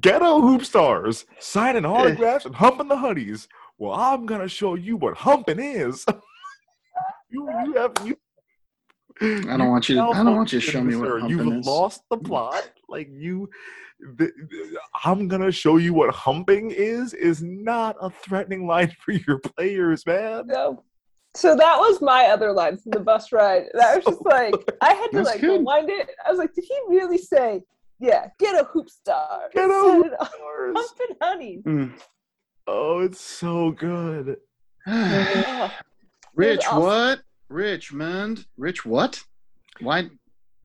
Ghetto 0.00 0.40
hoop 0.40 0.64
stars 0.64 1.26
signing 1.38 1.84
autographs 1.84 2.44
and 2.44 2.54
humping 2.54 2.88
the 2.88 2.96
honeys. 2.96 3.48
Well, 3.78 3.92
I'm 3.92 4.26
gonna 4.26 4.48
show 4.48 4.74
you 4.74 4.96
what 4.96 5.16
humping 5.16 5.58
is. 5.58 6.04
you, 7.30 7.48
you 7.64 7.72
have 7.74 7.92
you. 8.04 8.16
I 9.20 9.56
don't 9.56 9.68
want 9.68 9.88
you 9.88 9.96
to- 9.96 10.02
I 10.02 10.22
don't 10.22 10.36
want 10.36 10.52
you 10.52 10.60
to 10.60 10.66
show 10.66 10.80
me 10.82 10.94
what 10.96 11.06
Sir, 11.08 11.18
humping 11.20 11.38
You've 11.38 11.56
is. 11.58 11.66
lost 11.66 12.02
the 12.10 12.16
plot. 12.18 12.70
Like 12.88 13.08
you, 13.10 13.48
the, 14.00 14.26
the- 14.26 14.78
I'm 15.04 15.26
gonna 15.28 15.50
show 15.52 15.76
you 15.76 15.92
what 15.94 16.14
humping 16.14 16.70
is. 16.70 17.14
Is 17.14 17.42
not 17.42 17.96
a 18.00 18.10
threatening 18.10 18.66
line 18.66 18.94
for 19.04 19.12
your 19.12 19.38
players, 19.38 20.06
man. 20.06 20.46
No. 20.46 20.84
So 21.34 21.54
that 21.54 21.76
was 21.78 22.00
my 22.00 22.26
other 22.26 22.52
line 22.52 22.78
from 22.78 22.90
the 22.92 23.00
bus 23.00 23.32
ride. 23.32 23.64
And 23.72 23.82
I 23.82 23.96
was 23.96 24.04
just 24.04 24.22
like, 24.24 24.54
I 24.80 24.94
had 24.94 25.08
to 25.10 25.16
That's 25.18 25.28
like 25.28 25.40
good. 25.40 25.58
rewind 25.60 25.90
it. 25.90 26.10
I 26.26 26.30
was 26.30 26.38
like, 26.38 26.54
did 26.54 26.64
he 26.64 26.78
really 26.88 27.18
say, 27.18 27.62
"Yeah, 28.00 28.28
get 28.38 28.60
a 28.60 28.64
hoop 28.64 28.88
star"? 28.88 29.42
Get 29.52 29.64
It 29.64 29.70
a 29.70 29.72
said 29.74 29.94
hoop 29.94 30.12
stars. 30.30 30.74
Humping 30.76 31.16
honey. 31.20 31.62
Mm. 31.66 31.92
Oh, 32.66 33.00
it's 33.00 33.20
so 33.20 33.72
good. 33.72 34.36
Rich, 36.34 36.64
awesome. 36.66 36.82
what? 36.82 37.20
Richmond. 37.48 38.46
Rich, 38.56 38.84
what? 38.84 39.22
Why? 39.80 40.02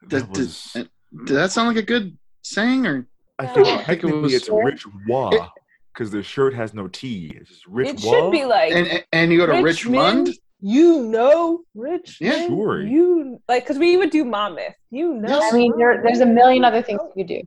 Does, 0.08 0.24
That 0.24 0.34
does, 0.34 0.38
was- 0.38 0.76
uh, 0.76 0.84
does 1.26 1.36
that 1.36 1.52
sound 1.52 1.70
like 1.70 1.78
a 1.78 1.86
good 1.86 2.18
saying 2.42 2.86
or? 2.86 3.08
I 3.40 3.48
think 3.48 3.68
I 3.68 3.84
think 3.84 4.04
it 4.04 4.16
was- 4.16 4.34
it's 4.34 4.50
Rich 4.50 4.86
Wah 5.08 5.50
because 5.94 6.12
the 6.12 6.22
shirt 6.24 6.54
has 6.54 6.74
no 6.74 6.88
T. 6.88 7.34
It's 7.36 7.50
just 7.50 7.68
Rich 7.68 7.90
It 7.90 8.02
Wah. 8.04 8.12
should 8.12 8.32
be 8.32 8.46
like 8.46 8.74
And 8.74 9.04
and 9.12 9.32
you 9.32 9.38
go 9.40 9.46
to 9.48 9.62
Richmond. 9.62 10.30
You 10.66 11.04
know, 11.08 11.62
Rich. 11.76 12.20
Yeah. 12.22 12.48
Sure. 12.48 12.82
You 12.82 13.42
like 13.50 13.64
because 13.64 13.78
we 13.78 13.98
would 13.98 14.12
do 14.12 14.24
Monmouth. 14.24 14.76
You 14.92 15.14
know. 15.16 15.42
I 15.42 15.52
mean, 15.52 15.74
there, 15.78 16.02
there's 16.02 16.22
a 16.22 16.26
million 16.26 16.64
other 16.64 16.82
things 16.82 17.02
you 17.16 17.24
could 17.24 17.28
do. 17.28 17.42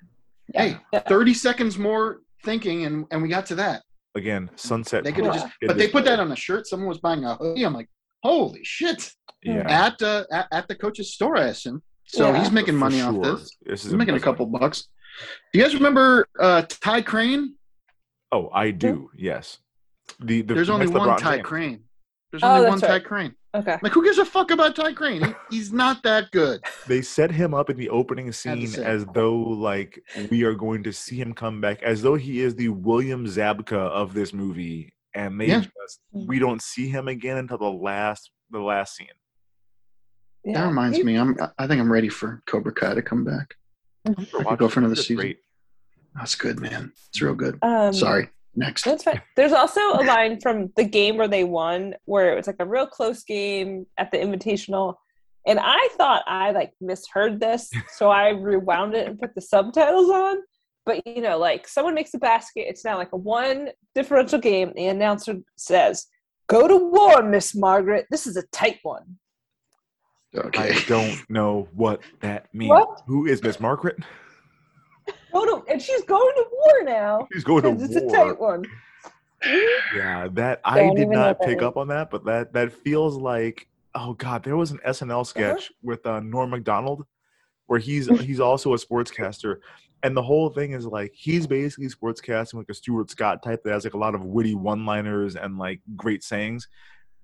Hey, 0.54 0.76
30 1.08 1.32
seconds 1.34 1.78
more 1.78 2.20
thinking, 2.44 2.84
and, 2.84 3.06
and 3.10 3.22
we 3.22 3.28
got 3.28 3.46
to 3.46 3.54
that. 3.56 3.82
Again, 4.14 4.50
Sunset. 4.56 5.02
They 5.04 5.12
could 5.12 5.24
have 5.24 5.34
just, 5.34 5.46
but 5.66 5.76
they 5.78 5.88
put 5.88 6.04
that 6.04 6.20
on 6.20 6.30
a 6.30 6.36
shirt. 6.36 6.66
Someone 6.66 6.88
was 6.88 6.98
buying 6.98 7.24
a 7.24 7.34
hoodie. 7.36 7.64
I'm 7.64 7.74
like, 7.74 7.88
holy 8.22 8.64
shit! 8.64 9.12
Yeah. 9.42 9.64
At 9.86 10.00
uh, 10.02 10.24
at, 10.32 10.48
at 10.52 10.68
the 10.68 10.74
coach's 10.74 11.12
store, 11.14 11.36
I 11.36 11.44
assume. 11.46 11.82
So 12.06 12.30
Yeah. 12.32 12.38
he's 12.40 12.50
making 12.52 12.74
For 12.74 12.78
money 12.78 13.00
off 13.00 13.20
this. 13.22 13.56
This 13.64 13.84
is 13.84 13.90
He's 13.90 13.94
making 13.98 14.14
a 14.14 14.20
couple 14.20 14.46
bucks. 14.46 14.88
Do 15.52 15.58
you 15.58 15.64
guys 15.64 15.74
remember 15.74 16.26
uh, 16.38 16.62
Ty 16.68 17.02
Crane? 17.02 17.54
Oh, 18.32 18.48
I 18.52 18.70
do. 18.70 19.10
Yes. 19.16 19.58
The, 20.20 20.42
the 20.42 20.54
There's 20.54 20.70
only 20.70 20.86
one 20.86 21.18
Ty 21.18 21.36
James. 21.36 21.46
Crane. 21.46 21.80
There's 22.30 22.42
Oh, 22.42 22.48
only 22.48 22.70
that's 22.70 22.82
one 22.82 22.90
Ty. 22.90 22.98
Crane. 23.00 23.34
Okay. 23.54 23.78
Like, 23.82 23.92
who 23.92 24.04
gives 24.04 24.18
a 24.18 24.24
fuck 24.24 24.50
about 24.50 24.76
Ty 24.76 24.92
Crane? 24.92 25.22
He, 25.24 25.56
he's 25.56 25.72
not 25.72 26.02
that 26.02 26.30
good. 26.32 26.60
They 26.86 27.00
set 27.02 27.30
him 27.30 27.54
up 27.54 27.70
in 27.70 27.76
the 27.76 27.88
opening 27.88 28.30
scene 28.32 28.72
as 28.82 29.06
though 29.14 29.36
like 29.36 29.98
we 30.30 30.42
are 30.44 30.54
going 30.54 30.82
to 30.84 30.92
see 30.92 31.16
him 31.16 31.32
come 31.32 31.60
back, 31.60 31.82
as 31.82 32.02
though 32.02 32.14
he 32.16 32.40
is 32.40 32.54
the 32.54 32.68
William 32.68 33.26
Zabka 33.26 33.72
of 33.78 34.12
this 34.14 34.32
movie, 34.32 34.92
and 35.16 35.40
they 35.40 35.46
Yeah. 35.48 35.60
just 35.60 36.00
we 36.12 36.38
don't 36.38 36.62
see 36.62 36.88
him 36.88 37.08
again 37.08 37.38
until 37.38 37.58
the 37.58 37.70
last 37.70 38.30
the 38.50 38.60
last 38.60 38.94
scene. 38.94 39.08
Yeah. 40.44 40.60
That 40.60 40.66
reminds 40.68 41.02
me. 41.02 41.16
I'm. 41.16 41.36
I 41.58 41.66
think 41.66 41.80
I'm 41.80 41.90
ready 41.90 42.08
for 42.08 42.42
Cobra 42.46 42.72
Kai 42.72 42.94
to 42.94 43.02
come 43.02 43.24
back. 43.24 43.54
I 44.06 44.12
could 44.44 44.58
go 44.58 44.68
for 44.68 44.78
another 44.80 44.94
season. 44.94 45.16
great. 45.16 45.38
That's 46.14 46.36
good, 46.36 46.60
man. 46.60 46.92
It's 47.08 47.20
real 47.20 47.34
good. 47.34 47.58
Um, 47.62 47.92
Sorry. 47.92 48.28
Next. 48.54 48.84
That's 48.84 49.02
fine. 49.02 49.20
There's 49.36 49.52
also 49.52 49.80
a 49.80 50.04
line 50.04 50.40
from 50.40 50.72
the 50.76 50.84
game 50.84 51.16
where 51.16 51.28
they 51.28 51.42
won, 51.44 51.94
where 52.04 52.32
it 52.32 52.36
was 52.36 52.46
like 52.46 52.56
a 52.60 52.64
real 52.64 52.86
close 52.86 53.24
game 53.24 53.86
at 53.98 54.12
the 54.12 54.18
Invitational, 54.18 54.94
and 55.46 55.58
I 55.60 55.88
thought 55.98 56.22
I 56.26 56.52
like 56.52 56.72
misheard 56.80 57.40
this, 57.40 57.68
so 57.96 58.08
I 58.10 58.28
rewound 58.30 58.94
it 58.94 59.08
and 59.08 59.18
put 59.18 59.34
the 59.34 59.40
subtitles 59.42 60.08
on. 60.10 60.36
But 60.86 61.04
you 61.04 61.20
know, 61.20 61.36
like 61.36 61.66
someone 61.66 61.94
makes 61.94 62.14
a 62.14 62.18
basket, 62.18 62.66
it's 62.68 62.84
now 62.84 62.96
like 62.96 63.12
a 63.12 63.16
one 63.16 63.70
differential 63.94 64.38
game. 64.38 64.72
The 64.76 64.86
announcer 64.86 65.38
says, 65.56 66.06
"Go 66.46 66.68
to 66.68 66.76
war, 66.76 67.22
Miss 67.22 67.56
Margaret. 67.56 68.06
This 68.10 68.26
is 68.26 68.36
a 68.36 68.44
tight 68.52 68.78
one." 68.84 69.18
Okay. 70.34 70.70
I 70.70 70.84
don't 70.86 71.18
know 71.28 71.68
what 71.74 72.00
that 72.20 72.46
means. 72.54 72.70
What? 72.70 73.02
Who 73.06 73.26
is 73.26 73.42
Miss 73.42 73.58
Margaret? 73.58 73.98
Go 75.32 75.44
to, 75.44 75.70
and 75.70 75.82
she's 75.82 76.02
going 76.04 76.34
to 76.36 76.44
war 76.52 76.84
now. 76.84 77.26
She's 77.32 77.44
going 77.44 77.64
to 77.64 77.70
war. 77.70 77.84
it's 77.84 77.96
a 77.96 78.06
tight 78.06 78.40
one. 78.40 78.64
Yeah, 79.94 80.28
that 80.32 80.60
I 80.64 80.78
Don't 80.78 80.94
did 80.94 81.08
not 81.08 81.26
what 81.26 81.40
that 81.40 81.46
pick 81.46 81.62
up 81.62 81.76
on 81.76 81.88
that, 81.88 82.10
but 82.10 82.24
that 82.24 82.52
that 82.52 82.72
feels 82.72 83.16
like 83.16 83.66
oh 83.96 84.14
god, 84.14 84.44
there 84.44 84.56
was 84.56 84.70
an 84.70 84.78
SNL 84.86 85.26
sketch 85.26 85.72
with 85.82 86.06
uh, 86.06 86.20
Norm 86.20 86.50
Macdonald 86.50 87.04
where 87.66 87.78
he's 87.78 88.06
he's 88.20 88.40
also 88.40 88.74
a 88.74 88.76
sportscaster, 88.76 89.58
and 90.02 90.16
the 90.16 90.22
whole 90.22 90.50
thing 90.50 90.72
is 90.72 90.86
like 90.86 91.12
he's 91.14 91.46
basically 91.46 91.88
sportscasting 91.88 92.54
like 92.54 92.68
a 92.68 92.74
Stuart 92.74 93.10
Scott 93.10 93.42
type 93.42 93.62
that 93.64 93.72
has 93.72 93.84
like 93.84 93.94
a 93.94 93.98
lot 93.98 94.14
of 94.14 94.24
witty 94.24 94.54
one-liners 94.54 95.36
and 95.36 95.58
like 95.58 95.80
great 95.96 96.22
sayings. 96.22 96.68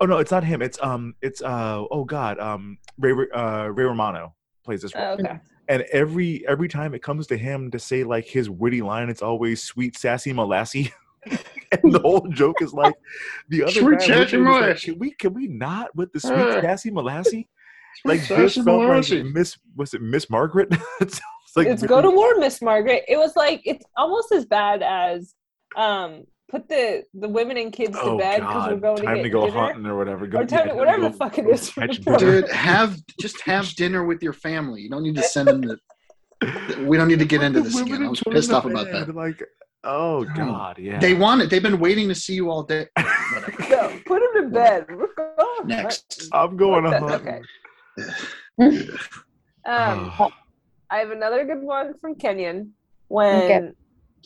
Oh 0.00 0.06
no, 0.06 0.18
it's 0.18 0.30
not 0.32 0.42
him. 0.42 0.62
It's 0.62 0.78
um, 0.82 1.14
it's 1.22 1.42
uh, 1.42 1.84
oh 1.90 2.04
god, 2.04 2.38
um, 2.40 2.78
Ray 2.98 3.12
uh, 3.34 3.66
Ray 3.68 3.84
Romano 3.84 4.34
plays 4.64 4.82
this 4.82 4.94
role 4.94 5.04
Oh, 5.04 5.12
okay. 5.14 5.38
and 5.68 5.82
every 5.92 6.46
every 6.48 6.68
time 6.68 6.94
it 6.94 7.02
comes 7.02 7.26
to 7.28 7.36
him 7.36 7.70
to 7.70 7.78
say 7.78 8.02
like 8.04 8.26
his 8.26 8.50
witty 8.50 8.82
line, 8.82 9.08
it's 9.10 9.22
always 9.22 9.62
sweet 9.62 9.96
sassy 9.96 10.32
molassie. 10.32 10.90
and 11.30 11.92
the 11.92 11.98
whole 12.02 12.26
joke 12.30 12.60
is 12.62 12.72
like 12.72 12.94
the 13.48 13.62
other 13.62 13.72
Sweet 13.72 13.98
guy 14.00 14.06
sassy 14.06 14.36
him 14.36 14.46
is 14.48 14.60
like, 14.60 14.80
can 14.80 14.98
we 14.98 15.10
can 15.12 15.34
we 15.34 15.46
not 15.46 15.94
with 15.94 16.12
the 16.12 16.20
sweet 16.20 16.32
Uh, 16.32 16.60
sassy 16.62 16.90
molassie? 16.90 17.48
Like 18.06 18.20
Sweet 18.20 18.36
this 18.36 18.54
felt 18.54 18.88
like. 18.88 19.24
Miss 19.26 19.58
was 19.76 19.92
it 19.94 20.00
Miss 20.02 20.28
Margaret? 20.30 20.72
It 21.56 21.60
like 21.60 21.66
it's 21.68 21.82
go 21.82 22.00
to 22.02 22.10
war, 22.10 22.34
Miss 22.38 22.60
Margaret. 22.62 23.04
It 23.08 23.16
was 23.16 23.36
like 23.36 23.62
it's 23.64 23.84
almost 23.96 24.32
as 24.32 24.44
bad 24.46 24.82
as 24.82 25.34
um 25.76 26.24
put 26.50 26.68
the 26.68 27.02
the 27.14 27.28
women 27.28 27.56
and 27.56 27.72
kids 27.72 27.96
to 27.96 28.02
Oh 28.02 28.18
bed 28.18 28.40
because 28.40 28.70
we're 28.70 28.76
going 28.76 29.02
time 29.02 29.16
to 29.16 29.22
to 29.22 29.28
get 29.28 29.32
go 29.32 29.46
dinner. 29.46 29.58
hunting 29.60 29.86
or 29.86 29.96
whatever. 29.96 30.26
Go, 30.26 30.38
Or 30.40 30.44
time 30.46 30.68
to- 30.68 30.74
whatever 30.74 31.02
the 31.08 31.12
fuck 31.12 31.38
it 31.38 31.46
is 31.46 31.68
from 31.70 31.88
catch 31.88 31.98
the 32.04 32.16
dinner. 32.18 32.40
Dude, 32.42 32.50
have 32.50 32.96
just 33.20 33.40
have 33.42 33.68
dinner 33.74 34.04
with 34.04 34.22
your 34.22 34.32
family. 34.34 34.82
You 34.82 34.90
don't 34.90 35.02
need 35.02 35.16
to 35.16 35.22
send 35.22 35.48
them 35.48 35.60
the. 35.62 35.78
We 36.86 36.96
don't 36.96 37.08
need 37.08 37.20
to 37.20 37.24
get 37.24 37.42
into 37.42 37.60
this 37.60 37.74
Women 37.74 37.92
again. 37.94 38.06
I 38.06 38.10
was 38.10 38.20
pissed 38.20 38.52
off 38.52 38.64
about 38.64 38.90
that. 38.90 39.14
Like, 39.14 39.42
oh 39.84 40.24
god, 40.24 40.78
yeah. 40.78 40.98
They 40.98 41.14
want 41.14 41.40
it. 41.42 41.50
They've 41.50 41.62
been 41.62 41.78
waiting 41.78 42.08
to 42.08 42.14
see 42.14 42.34
you 42.34 42.50
all 42.50 42.62
day. 42.64 42.86
No, 43.70 43.98
put 44.04 44.20
them 44.20 44.44
in 44.44 44.50
bed. 44.50 44.84
We're 44.90 45.06
going. 45.16 45.66
Next. 45.68 46.28
I'm 46.32 46.56
going 46.56 46.84
What 46.84 46.90
to 46.90 46.98
hunt. 46.98 47.46
okay. 48.60 48.88
Um. 49.64 50.32
I 50.92 50.98
have 50.98 51.10
another 51.10 51.44
good 51.46 51.62
one 51.62 51.94
from 52.00 52.14
Kenyon 52.14 52.74
when 53.08 53.42
Okay. 53.44 53.70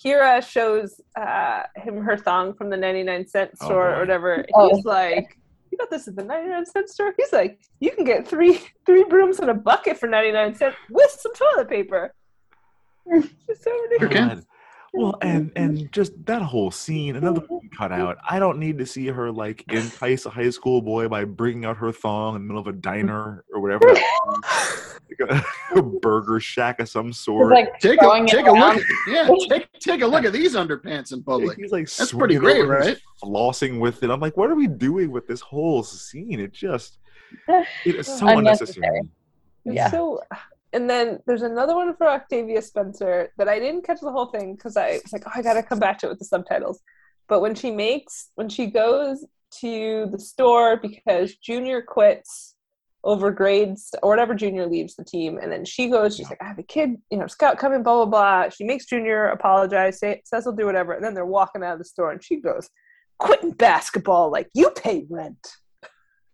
Kyra 0.05 0.47
shows 0.47 1.01
uh, 1.17 1.63
him 1.77 2.03
her 2.03 2.17
thong 2.19 2.53
from 2.55 2.69
the 2.71 2.77
99 2.77 3.27
cent 3.29 3.51
Oh, 3.63 3.65
store 3.67 3.91
boy. 3.91 3.97
or 3.97 4.01
whatever. 4.01 4.45
Oh. 4.53 4.75
He's 4.75 4.85
like, 4.85 5.39
"You 5.71 5.79
got 5.79 5.89
this 5.91 6.07
at 6.09 6.17
the 6.17 6.25
99 6.25 6.67
cent 6.67 6.89
store?" 6.91 7.15
He's 7.17 7.33
like, 7.33 7.59
"You 7.81 7.93
can 7.93 8.05
get 8.05 8.27
three 8.29 8.61
three 8.85 9.05
brooms 9.05 9.39
and 9.39 9.49
a 9.49 9.55
bucket 9.55 9.97
for 9.97 10.07
99 10.09 10.55
cents 10.57 10.77
with 10.91 11.11
some 11.13 11.33
toilet 11.35 11.69
paper." 11.71 12.13
It's 13.07 13.63
so 13.63 13.71
ridiculous. 13.91 14.45
Okay. 14.97 15.03
God. 15.03 15.03
Well, 15.03 15.19
and 15.23 15.53
and 15.57 15.93
just 15.93 16.13
that 16.27 16.43
whole 16.43 16.71
scene, 16.71 17.17
another 17.17 17.41
one 17.49 17.69
cut 17.77 17.93
out. 17.93 18.19
I 18.29 18.39
don't 18.39 18.59
need 18.59 18.79
to 18.79 18.87
see 18.87 19.07
her 19.07 19.31
like 19.31 19.65
entice 19.73 20.27
a 20.27 20.31
high 20.31 20.51
school 20.51 20.81
boy 20.83 21.09
by 21.09 21.25
bringing 21.25 21.65
out 21.65 21.77
her 21.79 21.93
thong 21.93 22.37
in 22.37 22.43
the 22.43 22.47
middle 22.47 22.61
of 22.61 22.67
a 22.67 22.73
diner 22.73 23.45
or 23.53 23.61
whatever, 23.63 23.87
like 23.89 25.31
a, 25.31 25.45
a 25.79 25.83
burger 25.83 26.41
shack 26.41 26.81
of 26.81 26.89
some 26.89 27.13
sort. 27.13 27.53
like 27.53 27.79
Take 27.81 28.01
a 28.03 28.27
take 28.27 28.47
a 28.47 28.53
look. 28.53 28.77
At, 28.77 28.83
yeah, 29.09 29.29
take 29.49 29.73
take 29.81 30.03
a 30.03 30.07
look 30.07 30.25
at 30.25 30.33
these 30.33 30.55
underpants 30.55 31.13
in 31.13 31.23
public. 31.23 31.59
He's 31.59 31.73
like 31.73 31.89
That's 31.91 32.13
pretty 32.13 32.37
great, 32.37 32.67
right? 32.67 32.99
Flossing 33.23 33.81
with 33.81 34.03
it. 34.03 34.11
I'm 34.11 34.21
like, 34.21 34.37
what 34.37 34.51
are 34.51 34.55
we 34.57 34.67
doing 34.67 35.11
with 35.11 35.27
this 35.27 35.41
whole 35.41 35.83
scene? 35.83 36.41
It 36.41 36.53
just 36.53 36.99
it 37.49 37.97
is 37.97 38.07
so 38.07 38.29
Unnecessary. 38.29 38.87
unnecessary. 38.87 39.01
It's 39.65 39.75
Yeah. 39.75 39.91
So, 39.91 40.21
and 40.73 40.89
then 40.89 41.21
there's 41.27 41.43
another 41.43 41.75
one 41.75 41.95
for 41.97 42.09
Octavia 42.09 42.61
Spencer 42.63 43.33
that 43.39 43.49
I 43.49 43.59
didn't 43.59 43.87
catch 43.87 44.01
the 44.01 44.13
whole 44.13 44.27
thing 44.27 44.55
because 44.55 44.77
I 44.77 45.01
was 45.03 45.13
like, 45.13 45.23
oh, 45.27 45.33
I 45.35 45.43
gotta 45.43 45.63
come 45.63 45.79
back 45.79 45.99
to 45.99 46.07
it 46.07 46.11
with 46.11 46.19
the 46.19 46.25
subtitles. 46.25 46.81
But 47.29 47.41
when 47.41 47.55
she 47.55 47.71
makes, 47.71 48.31
when 48.35 48.49
she 48.49 48.67
goes 48.67 49.25
to 49.61 50.07
the 50.11 50.19
store 50.19 50.77
because 50.77 51.35
Junior 51.37 51.83
quits 51.83 52.55
over 53.05 53.31
grades 53.31 53.95
or 54.03 54.11
whatever, 54.11 54.35
Junior 54.35 54.67
leaves 54.67 54.97
the 54.97 55.05
team, 55.05 55.39
and 55.39 55.51
then 55.51 55.65
she 55.65 55.89
goes, 55.89 56.17
she's 56.17 56.29
like, 56.29 56.43
I 56.43 56.49
have 56.49 56.59
a 56.59 56.65
kid, 56.65 56.97
you 57.11 57.19
know, 57.19 57.27
Scout 57.27 57.59
coming, 57.59 57.83
blah 57.83 58.05
blah 58.05 58.07
blah. 58.07 58.49
She 58.51 58.65
makes 58.65 58.87
Junior 58.87 59.29
apologize, 59.29 60.01
say, 60.01 60.23
says 60.25 60.45
he'll 60.45 60.53
do 60.53 60.67
whatever, 60.67 60.93
and 60.93 61.05
then 61.05 61.15
they're 61.15 61.25
walking 61.25 61.63
out 61.63 61.75
of 61.75 61.79
the 61.79 61.85
store, 61.85 62.11
and 62.11 62.23
she 62.23 62.37
goes, 62.37 62.69
quitting 63.19 63.53
basketball 63.53 64.31
like 64.31 64.49
you 64.55 64.71
pay 64.71 65.07
rent. 65.09 65.49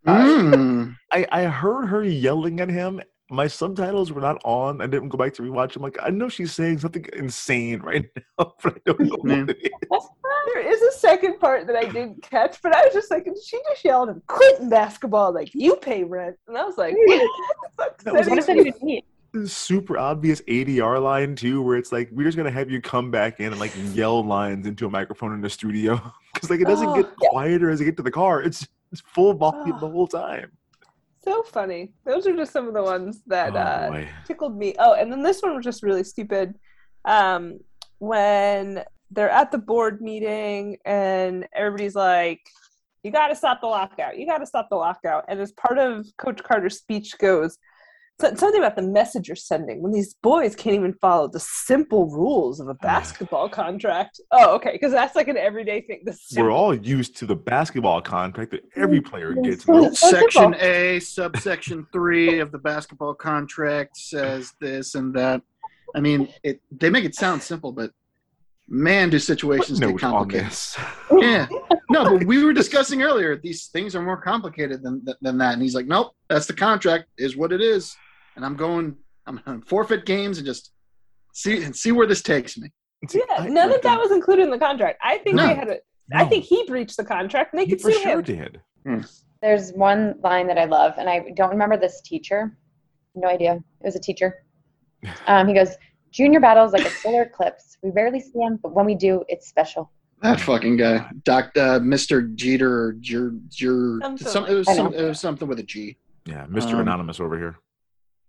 Mm. 0.06 0.96
I, 1.12 1.26
I 1.30 1.42
heard 1.44 1.86
her 1.86 2.02
yelling 2.02 2.60
at 2.60 2.68
him. 2.68 3.00
My 3.32 3.46
subtitles 3.46 4.12
were 4.12 4.20
not 4.20 4.42
on. 4.44 4.82
I 4.82 4.86
didn't 4.86 5.08
go 5.08 5.16
back 5.16 5.32
to 5.34 5.42
rewatch. 5.42 5.74
I'm 5.74 5.82
like, 5.82 5.96
I 6.02 6.10
know 6.10 6.28
she's 6.28 6.52
saying 6.52 6.80
something 6.80 7.06
insane 7.14 7.80
right 7.82 8.04
now, 8.14 8.52
but 8.62 8.74
I 8.74 8.80
don't 8.84 9.00
know 9.00 9.16
what 9.16 9.24
mm-hmm. 9.24 9.50
it 9.50 9.72
is. 9.90 10.08
There 10.54 10.70
is 10.70 10.82
a 10.82 10.92
second 10.98 11.40
part 11.40 11.66
that 11.66 11.76
I 11.76 11.84
didn't 11.84 12.22
catch, 12.22 12.60
but 12.62 12.74
I 12.74 12.84
was 12.84 12.92
just 12.92 13.10
like, 13.10 13.26
she 13.42 13.58
just 13.70 13.84
yelled 13.84 14.10
and 14.10 14.20
quitting 14.26 14.68
basketball 14.68 15.32
like 15.32 15.50
you 15.54 15.76
pay 15.76 16.04
rent, 16.04 16.36
and 16.46 16.58
I 16.58 16.64
was 16.64 16.76
like, 16.76 16.94
what 16.94 17.18
the 17.18 17.68
fuck 17.76 17.96
does 17.96 18.04
That 18.04 18.14
was 18.14 18.26
that 18.26 18.30
What 18.30 18.36
does 18.36 18.46
that 18.46 18.56
even 18.56 18.66
even 18.68 18.86
mean? 19.34 19.48
Super 19.48 19.96
obvious 19.96 20.42
ADR 20.42 21.02
line 21.02 21.34
too, 21.34 21.62
where 21.62 21.78
it's 21.78 21.90
like 21.90 22.10
we're 22.12 22.24
just 22.24 22.36
gonna 22.36 22.50
have 22.50 22.70
you 22.70 22.82
come 22.82 23.10
back 23.10 23.40
in 23.40 23.46
and 23.46 23.58
like 23.60 23.72
yell 23.94 24.22
lines 24.22 24.66
into 24.66 24.84
a 24.84 24.90
microphone 24.90 25.32
in 25.32 25.40
the 25.40 25.48
studio 25.48 25.94
because 26.34 26.50
like 26.50 26.60
it 26.60 26.66
doesn't 26.66 26.88
Oh, 26.88 26.96
get 26.96 27.10
yeah. 27.22 27.28
quieter 27.30 27.70
as 27.70 27.80
you 27.80 27.86
get 27.86 27.96
to 27.96 28.02
the 28.02 28.10
car. 28.10 28.42
It's 28.42 28.68
it's 28.90 29.00
full 29.00 29.32
volume 29.32 29.76
ah. 29.76 29.80
the 29.80 29.88
whole 29.88 30.06
time. 30.06 30.52
So 31.24 31.42
funny. 31.44 31.92
Those 32.04 32.26
are 32.26 32.36
just 32.36 32.52
some 32.52 32.68
of 32.68 32.74
the 32.74 32.82
ones 32.82 33.22
that 33.26 33.54
Oh, 33.54 33.58
uh, 33.58 34.04
tickled 34.26 34.56
me. 34.56 34.74
Oh, 34.78 34.94
and 34.94 35.10
then 35.10 35.22
this 35.22 35.40
one 35.40 35.54
was 35.54 35.64
just 35.64 35.82
really 35.82 36.04
stupid. 36.04 36.54
Um, 37.04 37.60
when 37.98 38.84
they're 39.10 39.30
at 39.30 39.52
the 39.52 39.58
board 39.58 40.00
meeting 40.00 40.78
and 40.84 41.46
everybody's 41.54 41.94
like, 41.94 42.40
"You 43.02 43.10
got 43.12 43.28
to 43.28 43.36
stop 43.36 43.60
the 43.60 43.66
lockout. 43.66 44.18
You 44.18 44.26
got 44.26 44.38
to 44.38 44.46
stop 44.46 44.68
the 44.70 44.76
lockout." 44.76 45.24
And 45.28 45.40
as 45.40 45.52
part 45.52 45.78
of 45.78 46.06
Coach 46.18 46.42
Carter's 46.42 46.78
speech 46.78 47.16
goes. 47.18 47.58
So- 48.20 48.34
Something 48.34 48.60
about 48.60 48.76
the 48.76 48.82
message 48.82 49.28
you're 49.28 49.36
sending 49.36 49.82
when 49.82 49.92
these 49.92 50.14
boys 50.14 50.54
can't 50.54 50.74
even 50.74 50.94
follow 50.94 51.28
the 51.28 51.40
simple 51.40 52.08
rules 52.08 52.60
of 52.60 52.68
a 52.68 52.74
basketball 52.82 53.48
contract. 53.48 54.20
Oh, 54.30 54.54
okay, 54.56 54.72
because 54.72 54.92
that's 54.92 55.16
like 55.16 55.28
an 55.28 55.36
everyday 55.36 55.80
thing. 55.82 56.02
The 56.04 56.16
We're 56.36 56.50
all 56.50 56.74
used 56.74 57.16
to 57.18 57.26
the 57.26 57.36
basketball 57.36 58.00
contract 58.02 58.52
that 58.52 58.62
every 58.76 59.00
mm. 59.00 59.06
player 59.06 59.34
gets. 59.34 59.64
Section 59.98 60.54
A, 60.60 61.00
subsection 61.00 61.86
three 61.92 62.40
of 62.40 62.52
the 62.52 62.58
basketball 62.58 63.14
contract 63.14 63.96
says 63.96 64.52
this 64.60 64.94
and 64.94 65.14
that. 65.14 65.42
I 65.94 66.00
mean, 66.00 66.28
it 66.42 66.60
they 66.70 66.88
make 66.88 67.04
it 67.04 67.14
sound 67.14 67.42
simple, 67.42 67.72
but 67.72 67.90
man, 68.72 69.10
do 69.10 69.18
situations 69.18 69.78
get 69.78 69.98
complicated. 69.98 70.50
Yeah, 71.20 71.46
no, 71.90 72.04
but 72.18 72.24
we 72.24 72.42
were 72.42 72.54
discussing 72.54 73.02
earlier. 73.02 73.36
These 73.36 73.66
things 73.66 73.94
are 73.94 74.02
more 74.02 74.16
complicated 74.20 74.82
than 74.82 75.04
than 75.20 75.38
that, 75.38 75.52
and 75.52 75.62
he's 75.62 75.74
like, 75.74 75.86
"Nope, 75.86 76.12
that's 76.28 76.46
the 76.46 76.54
contract. 76.54 77.04
Is 77.18 77.36
what 77.36 77.52
it 77.52 77.60
is." 77.60 77.94
And 78.34 78.44
I'm 78.44 78.56
going. 78.56 78.96
I'm 79.26 79.40
gonna 79.46 79.60
forfeit 79.66 80.04
games 80.06 80.38
and 80.38 80.46
just 80.46 80.72
see 81.32 81.62
and 81.62 81.76
see 81.76 81.92
where 81.92 82.06
this 82.06 82.22
takes 82.22 82.56
me. 82.58 82.70
Yeah, 83.12 83.46
none 83.46 83.72
of 83.72 83.82
that 83.82 84.00
was 84.00 84.10
included 84.10 84.44
in 84.44 84.50
the 84.50 84.58
contract. 84.58 84.98
I 85.02 85.18
think 85.18 85.36
No. 85.36 85.46
they 85.46 85.54
had 85.54 85.68
a. 85.68 85.76
I 86.14 86.24
No. 86.24 86.28
think 86.30 86.44
he 86.44 86.64
breached 86.66 86.96
the 86.96 87.04
contract, 87.04 87.52
and 87.52 87.60
they 87.60 87.66
He 87.66 87.72
could 87.72 87.82
for 87.82 87.92
sue 87.92 88.00
sure 88.00 88.18
him. 88.18 88.22
did. 88.22 88.60
There's 89.42 89.72
one 89.72 90.14
line 90.22 90.46
that 90.48 90.58
I 90.58 90.64
love, 90.64 90.94
and 90.98 91.08
I 91.10 91.30
don't 91.36 91.50
remember 91.50 91.76
this 91.76 92.00
teacher. 92.00 92.56
No 93.14 93.28
idea. 93.28 93.56
It 93.80 93.84
was 93.84 93.96
a 93.96 94.00
teacher. 94.00 94.44
Um, 95.26 95.46
he 95.48 95.54
goes, 95.54 95.70
"Junior 96.12 96.38
battles 96.40 96.72
like 96.72 96.84
a 96.86 96.90
solar 96.90 97.22
eclipse. 97.22 97.76
We 97.82 97.90
rarely 97.90 98.20
see 98.20 98.38
him, 98.38 98.58
but 98.62 98.72
when 98.74 98.86
we 98.86 98.94
do, 98.94 99.24
it's 99.28 99.48
special." 99.48 99.90
That 100.22 100.40
fucking 100.40 100.76
guy, 100.76 101.10
Doctor 101.24 101.60
uh, 101.60 101.78
Mr. 101.80 102.32
Jeter, 102.36 102.70
or 102.84 102.92
Jer, 103.00 103.32
Jer, 103.48 103.98
Something 104.02 104.26
some, 104.28 104.46
it 104.46 104.54
was 104.54 104.66
some, 104.76 104.94
it 104.94 105.02
was 105.02 105.18
something 105.18 105.48
with 105.48 105.58
a 105.58 105.64
G. 105.64 105.96
Yeah, 106.26 106.46
Mr. 106.46 106.74
Um, 106.74 106.80
Anonymous 106.82 107.18
over 107.18 107.36
here. 107.36 107.56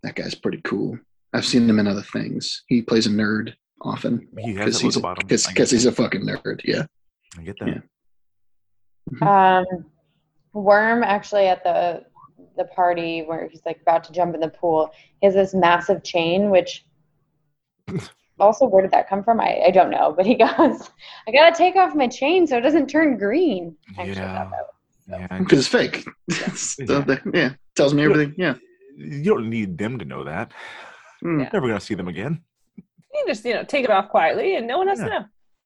That 0.02 0.16
guy's 0.16 0.34
pretty 0.34 0.60
cool. 0.64 0.98
I've 1.34 1.46
seen 1.46 1.70
him 1.70 1.78
in 1.78 1.86
other 1.88 2.02
things. 2.02 2.64
He 2.68 2.82
plays 2.82 3.06
a 3.06 3.10
nerd 3.12 3.54
often 3.84 4.28
He 4.40 4.56
has 4.56 4.66
because 4.66 4.80
it 4.80 4.84
he's, 4.86 4.96
look 4.96 5.04
a- 5.04 5.08
about 5.08 5.22
him. 5.24 5.28
'cause- 5.30 5.46
I 5.46 5.50
'cause 5.54 5.70
get 5.70 5.76
he's 5.76 5.86
a 5.86 5.92
fucking 5.92 6.22
nerd. 6.22 6.62
Yeah. 6.64 6.86
I 7.38 7.42
get 7.44 7.56
that. 7.60 7.84
yeah. 9.22 9.60
Um, 9.60 9.86
Worm 10.54 11.04
actually 11.04 11.48
at 11.48 11.64
the 11.64 12.06
the 12.58 12.66
party 12.66 13.22
where 13.24 13.48
he's 13.48 13.62
like 13.66 13.82
about 13.82 14.04
to 14.06 14.12
jump 14.14 14.36
in 14.36 14.42
the 14.42 14.50
pool. 14.50 14.92
He 15.22 15.26
has 15.28 15.34
this 15.34 15.54
massive 15.56 16.04
chain, 16.04 16.52
which 16.52 16.86
also 18.40 18.66
where 18.66 18.82
did 18.82 18.92
that 18.92 19.10
come 19.10 19.24
from? 19.24 19.40
I, 19.40 19.62
I 19.68 19.72
don't 19.72 19.90
know, 19.90 20.14
but 20.16 20.26
he 20.26 20.36
goes, 20.46 20.90
"I 21.28 21.32
gotta 21.32 21.56
take 21.56 21.76
off 21.76 21.96
my 21.96 22.08
chain 22.08 22.48
so 22.48 22.58
it 22.58 22.62
doesn't 22.62 22.88
turn 22.88 23.18
green." 23.18 23.76
Actually 23.98 24.14
Yeah. 24.16 24.44
thought 24.50 24.52
that 25.08 25.20
Yeah, 25.32 25.38
Because 25.40 25.60
it's 25.60 25.68
fake. 25.68 26.06
It's 26.28 26.76
the- 26.78 27.02
the- 27.02 27.32
yeah. 27.34 27.50
Tells 27.76 27.94
me 27.94 28.04
everything. 28.04 28.34
Yeah. 28.38 28.56
you 28.96 29.24
don't 29.24 29.50
need 29.50 29.78
them 29.78 29.98
to 30.00 30.06
know 30.06 30.24
that. 30.24 30.52
Hmm. 31.22 31.40
Yeah. 31.42 31.50
Never 31.54 31.68
gonna 31.68 31.80
see 31.80 31.96
them 31.96 32.08
again. 32.08 32.42
You 32.78 33.24
just 33.28 33.44
you 33.46 33.54
know 33.54 33.64
take 33.64 33.84
it 33.86 33.92
off 33.92 34.10
quietly, 34.10 34.56
and 34.56 34.68
no 34.68 34.78
one 34.78 34.88
has 34.88 35.00
Yeah. 35.00 35.06
to 35.06 35.12
know. 35.12 35.26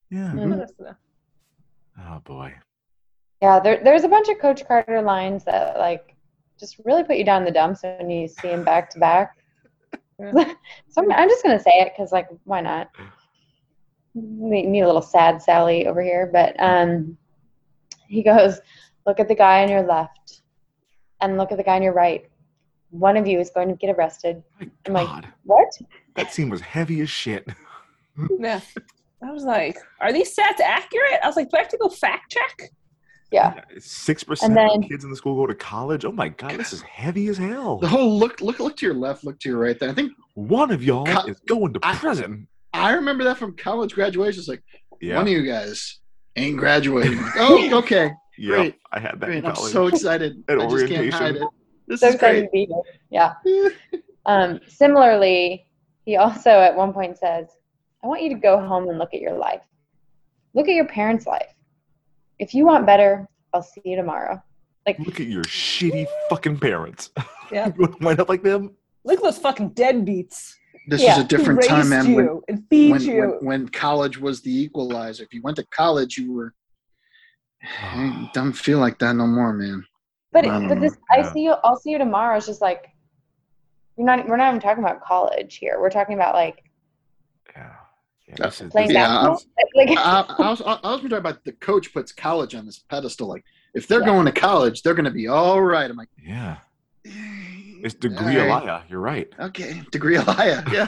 Yeah. 0.09 0.33
No 0.33 0.41
one 0.47 0.59
has 0.59 0.71
to 0.77 0.83
know. 0.83 0.95
Oh 1.99 2.19
boy. 2.23 2.53
Yeah, 3.41 3.59
there, 3.59 3.81
there's 3.83 4.03
a 4.03 4.07
bunch 4.07 4.29
of 4.29 4.39
Coach 4.39 4.65
Carter 4.67 5.01
lines 5.01 5.43
that 5.43 5.77
like 5.77 6.15
just 6.59 6.79
really 6.85 7.03
put 7.03 7.17
you 7.17 7.23
down 7.23 7.45
the 7.45 7.51
dumps 7.51 7.83
when 7.83 8.09
you 8.09 8.27
see 8.27 8.47
him 8.47 8.63
back 8.63 8.89
to 8.91 8.99
back. 8.99 9.37
so 10.89 11.01
I'm, 11.01 11.11
I'm 11.11 11.29
just 11.29 11.43
gonna 11.43 11.59
say 11.59 11.71
it 11.75 11.93
because 11.95 12.11
like 12.11 12.27
why 12.43 12.61
not? 12.61 12.89
Me, 14.15 14.65
me 14.65 14.81
a 14.81 14.85
little 14.85 15.01
sad 15.01 15.41
Sally 15.41 15.85
over 15.85 16.01
here, 16.01 16.29
but 16.31 16.55
um, 16.59 17.17
he 18.07 18.23
goes, 18.23 18.59
look 19.05 19.19
at 19.19 19.27
the 19.27 19.35
guy 19.35 19.61
on 19.61 19.69
your 19.69 19.83
left, 19.83 20.41
and 21.21 21.37
look 21.37 21.51
at 21.51 21.57
the 21.57 21.63
guy 21.63 21.75
on 21.75 21.83
your 21.83 21.93
right. 21.93 22.27
One 22.89 23.15
of 23.15 23.27
you 23.27 23.39
is 23.39 23.51
going 23.51 23.67
to 23.67 23.75
get 23.75 23.95
arrested. 23.95 24.41
I'm 24.59 24.93
like, 24.93 25.25
what? 25.43 25.67
that 26.15 26.33
scene 26.33 26.49
was 26.49 26.61
heavy 26.61 27.01
as 27.01 27.09
shit. 27.09 27.47
Yeah. 28.39 28.61
I 29.21 29.31
was 29.31 29.43
like, 29.43 29.77
are 29.99 30.13
these 30.13 30.35
stats 30.35 30.59
accurate? 30.59 31.19
I 31.23 31.27
was 31.27 31.35
like, 31.35 31.49
do 31.49 31.57
I 31.57 31.61
have 31.61 31.69
to 31.69 31.77
go 31.77 31.89
fact 31.89 32.31
check? 32.31 32.71
Yeah. 33.31 33.59
Six 33.79 34.23
percent 34.23 34.57
And 34.57 34.59
of 34.65 34.71
then- 34.81 34.89
kids 34.89 35.03
in 35.03 35.09
the 35.09 35.15
school 35.15 35.35
go 35.35 35.47
to 35.47 35.55
college. 35.55 36.05
Oh 36.05 36.11
my 36.11 36.29
god, 36.29 36.51
this 36.57 36.71
is 36.73 36.81
heavy 36.81 37.27
as 37.27 37.37
hell. 37.37 37.77
The 37.77 37.87
whole 37.87 38.17
look, 38.17 38.39
look, 38.41 38.59
look 38.59 38.77
to 38.77 38.85
your 38.85 38.95
left, 38.95 39.23
look 39.25 39.37
to 39.41 39.49
your 39.49 39.57
right. 39.59 39.77
There. 39.79 39.89
I 39.89 39.93
think 39.93 40.13
One 40.35 40.71
of 40.71 40.81
y'all 40.83 41.05
Co- 41.05 41.27
is 41.27 41.39
going 41.41 41.73
to 41.73 41.79
I- 41.83 41.95
prison. 41.95 42.47
I 42.73 42.91
remember 42.93 43.23
that 43.25 43.37
from 43.37 43.55
college 43.57 43.93
graduation. 43.93 44.39
It's 44.39 44.47
like 44.47 44.63
Yeah. 45.01 45.15
one 45.15 45.23
of 45.27 45.33
you 45.33 45.43
guys 45.43 45.99
ain't 46.35 46.57
graduating. 46.57 47.19
Oh, 47.37 47.77
okay, 47.79 48.11
yeah. 48.37 48.55
great. 48.55 48.75
I 48.93 48.99
had 48.99 49.19
that 49.19 49.25
great. 49.25 49.37
in 49.39 49.45
I'm 49.47 49.55
so 49.55 49.87
excited. 49.87 50.43
At 50.47 50.59
I 50.59 50.67
just 50.67 50.77
can't 50.87 50.91
orientation. 50.91 51.11
hide 51.19 51.35
it. 51.37 51.43
This 51.87 51.99
so 52.01 52.07
is 52.09 52.15
excited 52.15 52.49
great. 52.51 52.67
to 52.67 52.67
be 52.67 52.73
here. 53.09 53.33
Yeah. 53.45 53.69
Um, 54.25 54.59
similarly, 54.67 55.65
he 56.03 56.17
also 56.17 56.49
at 56.49 56.75
one 56.75 56.91
point 56.91 57.17
says, 57.17 57.47
I 58.03 58.07
want 58.07 58.21
you 58.21 58.27
to 58.29 58.35
go 58.35 58.59
home 58.59 58.89
and 58.89 58.97
look 58.99 59.13
at 59.13 59.21
your 59.21 59.37
life. 59.37 59.61
Look 60.53 60.67
at 60.67 60.75
your 60.75 60.85
parents' 60.87 61.25
life. 61.25 61.47
If 62.39 62.53
you 62.53 62.65
want 62.65 62.85
better, 62.85 63.27
I'll 63.53 63.63
see 63.63 63.81
you 63.85 63.95
tomorrow. 63.95 64.41
Like, 64.85 64.99
Look 64.99 65.19
at 65.19 65.27
your 65.27 65.43
shitty 65.43 66.05
fucking 66.29 66.59
parents. 66.59 67.11
Yeah. 67.49 67.71
you 67.79 67.95
wind 68.01 68.19
up 68.19 68.27
like 68.27 68.43
them? 68.43 68.75
Look 69.05 69.19
at 69.19 69.23
those 69.23 69.37
fucking 69.37 69.71
deadbeats. 69.71 70.51
This 70.89 71.01
Yeah, 71.01 71.15
was 71.15 71.23
a 71.23 71.27
different 71.29 71.63
time, 71.63 71.87
man. 71.87 72.13
When, 72.13 72.41
and 72.49 72.65
when, 72.69 73.01
you. 73.01 73.19
when, 73.21 73.29
when 73.45 73.69
college 73.69 74.17
was 74.17 74.41
the 74.41 74.53
equalizer. 74.53 75.23
If 75.23 75.33
you 75.33 75.41
went 75.41 75.55
to 75.55 75.65
college, 75.67 76.17
you 76.17 76.33
were. 76.33 76.53
It 77.95 78.33
doesn't 78.33 78.51
feel 78.51 78.79
like 78.79 78.99
that 78.99 79.15
no 79.15 79.25
more, 79.27 79.53
man. 79.53 79.85
but 80.33 80.45
I 80.45 80.67
but 80.67 80.81
this, 80.81 80.97
I 81.09 81.21
see 81.31 81.43
you. 81.43 81.55
I'll 81.63 81.77
see 81.79 81.91
you 81.91 81.97
tomorrow. 81.97 82.35
It's 82.35 82.45
just 82.47 82.59
like, 82.61 82.87
we're 83.95 84.03
not. 84.05 84.27
We're 84.27 84.35
not 84.35 84.49
even 84.49 84.59
talking 84.59 84.83
about 84.83 85.01
college 85.01 85.55
here. 85.55 85.77
We're 85.79 85.89
talking 85.89 86.15
about 86.15 86.35
like 86.35 86.57
Yeah. 86.57 86.66
Yeah. 88.27 88.35
That's- 88.37 88.57
This 88.59 88.67
is, 88.67 88.71
playing 88.71 88.87
this 88.89 88.95
Yeah, 88.95 89.07
basketball. 89.07 89.43
Like, 89.75 89.89
I, 89.97 90.35
I 90.45 90.49
was, 90.49 90.61
I 90.61 90.71
was 90.71 90.79
talking 91.01 91.13
about 91.13 91.43
the 91.45 91.51
coach 91.53 91.93
puts 91.93 92.11
college 92.11 92.55
on 92.55 92.65
this 92.65 92.79
pedestal. 92.79 93.27
Like, 93.27 93.43
if 93.73 93.87
they're 93.87 93.99
Yeah. 94.01 94.07
going 94.07 94.25
to 94.25 94.31
college, 94.31 94.81
they're 94.81 94.95
going 94.95 95.05
to 95.05 95.11
be 95.11 95.27
all 95.27 95.61
right. 95.61 95.89
I'm 95.89 95.95
like, 95.97 96.09
yeah. 96.21 96.57
It's 97.03 97.93
degree 97.93 98.39
all 98.39 98.47
right. 98.47 98.61
Elia. 98.63 98.83
You're 98.89 98.99
right. 98.99 99.29
Okay, 99.39 99.81
degree 99.91 100.17
Elia. 100.17 100.63
Yeah. 100.71 100.87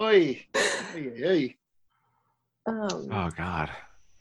Oi. 0.00 0.44
Oi, 0.94 1.12
oi. 1.24 1.54
Um, 2.66 3.08
Oh 3.10 3.30
God. 3.36 3.70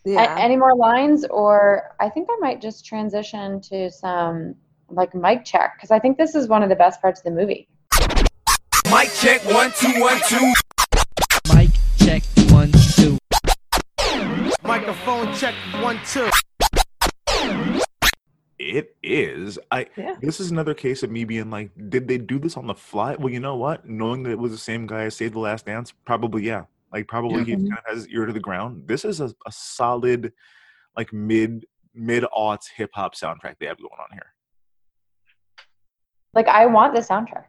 A- 0.05 0.09
yeah. 0.09 0.35
any 0.39 0.55
more 0.55 0.75
lines, 0.75 1.25
or 1.29 1.95
I 1.99 2.09
think 2.09 2.29
I 2.31 2.37
might 2.39 2.61
just 2.61 2.85
transition 2.85 3.59
to 3.61 3.91
some 3.91 4.55
like 4.89 5.13
mic 5.13 5.43
check 5.43 5.75
because 5.75 5.91
I 5.91 5.99
think 5.99 6.17
this 6.17 6.33
is 6.33 6.47
one 6.47 6.63
of 6.63 6.69
the 6.69 6.75
best 6.75 7.01
parts 7.01 7.19
of 7.19 7.25
the 7.25 7.31
movie. 7.31 7.67
Mic 8.89 9.11
check 9.15 9.43
one 9.53 9.71
two 9.77 9.99
one 10.01 10.19
two. 10.29 10.53
Microphone 14.87 15.33
check 15.35 15.53
one 15.83 15.99
two. 16.05 16.29
It 18.57 18.95
is. 19.03 19.59
I. 19.69 19.87
Yeah. 19.97 20.15
This 20.21 20.39
is 20.39 20.49
another 20.49 20.73
case 20.73 21.03
of 21.03 21.11
me 21.11 21.25
being 21.25 21.49
like, 21.49 21.71
did 21.89 22.07
they 22.07 22.17
do 22.17 22.39
this 22.39 22.55
on 22.55 22.67
the 22.67 22.73
fly? 22.73 23.17
Well, 23.19 23.27
you 23.27 23.41
know 23.41 23.57
what? 23.57 23.85
Knowing 23.85 24.23
that 24.23 24.29
it 24.31 24.39
was 24.39 24.53
the 24.53 24.57
same 24.57 24.87
guy 24.87 25.03
I 25.03 25.09
saved 25.09 25.33
the 25.33 25.39
Last 25.39 25.65
Dance, 25.65 25.93
probably 26.05 26.43
yeah. 26.43 26.63
Like 26.93 27.05
probably 27.09 27.39
Yeah. 27.39 27.57
he 27.57 27.67
kind 27.67 27.73
of 27.73 27.83
has 27.85 27.97
his 28.05 28.07
ear 28.07 28.25
to 28.27 28.31
the 28.31 28.39
ground. 28.39 28.87
This 28.87 29.03
is 29.03 29.19
a, 29.19 29.25
a 29.45 29.51
solid, 29.51 30.31
like 30.95 31.11
mid 31.11 31.65
mid 31.93 32.23
aughts 32.33 32.67
hip 32.73 32.91
hop 32.93 33.13
soundtrack 33.13 33.55
they 33.59 33.65
have 33.65 33.79
going 33.79 33.89
on 33.99 34.07
here. 34.13 34.27
Like 36.33 36.47
I 36.47 36.65
want 36.65 36.95
the 36.95 37.01
soundtrack. 37.01 37.43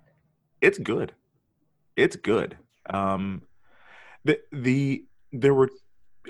it's 0.61 0.79
good. 0.79 1.13
It's 1.95 2.17
good. 2.17 2.59
Um, 2.91 3.43
the 4.25 4.41
the 4.51 5.05
there 5.31 5.55
were 5.55 5.71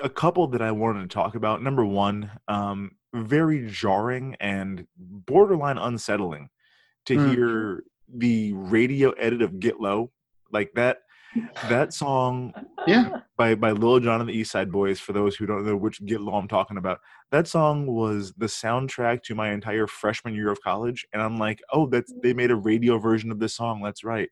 a 0.02 0.08
couple 0.08 0.46
that 0.48 0.62
I 0.62 0.70
wanted 0.72 1.02
to 1.02 1.14
talk 1.14 1.34
about. 1.34 1.62
Number 1.62 1.84
one, 1.84 2.30
um, 2.48 2.92
very 3.14 3.68
jarring 3.70 4.36
and 4.40 4.86
borderline 4.96 5.78
unsettling 5.78 6.50
to 7.06 7.16
Mm. 7.16 7.30
hear 7.34 7.84
the 8.08 8.52
radio 8.54 9.10
edit 9.12 9.42
of 9.42 9.58
"Get 9.60 9.80
Low" 9.80 10.10
like 10.50 10.72
that. 10.74 10.98
That 11.68 11.92
song 11.92 12.54
Yeah. 12.86 13.20
by 13.36 13.54
by 13.54 13.72
Lil 13.72 14.00
Jon 14.00 14.20
and 14.20 14.28
the 14.28 14.32
East 14.34 14.50
Side 14.50 14.72
Boys. 14.72 14.98
For 14.98 15.12
those 15.12 15.36
who 15.36 15.44
don't 15.46 15.64
know 15.66 15.76
which 15.76 16.04
Get 16.06 16.20
Low 16.22 16.34
I'm 16.34 16.48
talking 16.48 16.78
about, 16.78 17.00
that 17.30 17.46
song 17.46 17.86
was 17.86 18.32
the 18.34 18.46
soundtrack 18.46 19.22
to 19.24 19.34
my 19.34 19.50
entire 19.52 19.86
freshman 19.86 20.34
year 20.34 20.50
of 20.50 20.60
college. 20.62 21.06
And 21.12 21.20
I'm 21.22 21.36
like, 21.38 21.60
oh, 21.72 21.86
that's 21.86 22.12
they 22.22 22.32
made 22.32 22.50
a 22.50 22.56
radio 22.56 22.98
version 22.98 23.30
of 23.30 23.38
this 23.40 23.54
song. 23.54 23.82
That's 23.82 24.04
right. 24.04 24.30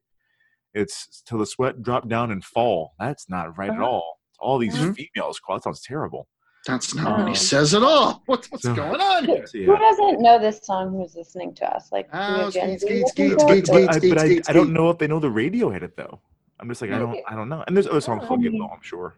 It's 0.74 1.22
till 1.26 1.38
the 1.38 1.47
sweat 1.47 1.82
drop 1.82 2.09
down 2.09 2.30
and 2.30 2.44
fall. 2.44 2.94
That's 2.98 3.28
not 3.28 3.56
right 3.59 3.70
at 3.70 3.76
Uh-huh. 3.76 3.86
all. 3.86 4.15
All 4.38 4.58
these 4.58 4.74
Mhm. 4.76 4.94
females. 4.96 5.40
That 5.48 5.62
sounds 5.62 5.80
terrible. 5.82 6.28
That's 6.66 6.94
not 6.94 7.12
what 7.12 7.20
Um, 7.20 7.26
he 7.28 7.34
says 7.34 7.74
at 7.74 7.82
all. 7.84 8.22
What's, 8.26 8.50
what's 8.50 8.64
So- 8.64 8.74
going 8.74 9.00
on 9.00 9.24
here? 9.24 9.46
So, 9.46 9.58
Who 9.58 9.76
doesn't 9.78 10.20
know 10.20 10.38
this 10.38 10.60
song? 10.64 10.92
Who's 10.92 11.14
listening 11.14 11.54
to 11.54 11.76
us? 11.76 11.90
Like, 11.92 12.08
Oh, 12.12 12.18
have 12.44 12.52
Gen 12.52 12.78
skeet, 12.78 12.88
Z 12.90 13.04
skeet, 13.08 13.32
listening 13.34 13.38
skeet, 13.38 13.64
to 13.66 13.72
us, 13.88 13.96
skeet, 13.96 14.12
or- 14.12 14.14
But, 14.16 14.18
I, 14.18 14.24
skeet, 14.28 14.40
but 14.42 14.48
I, 14.48 14.50
I 14.50 14.52
don't 14.52 14.72
know 14.72 14.90
if 14.90 14.98
they 14.98 15.06
know 15.06 15.20
the 15.20 15.30
radio 15.30 15.70
edit 15.70 15.96
though. 15.96 16.20
I'm 16.58 16.68
just 16.68 16.82
like 16.82 16.90
I 16.90 16.98
don't 16.98 17.16
I 17.28 17.36
don't 17.36 17.48
know. 17.48 17.62
And 17.66 17.76
there's 17.76 17.86
other 17.86 18.00
songs 18.00 18.24
called 18.26 18.42
Get 18.42 18.52
Low. 18.52 18.66
I'm 18.68 18.82
sure. 18.82 19.16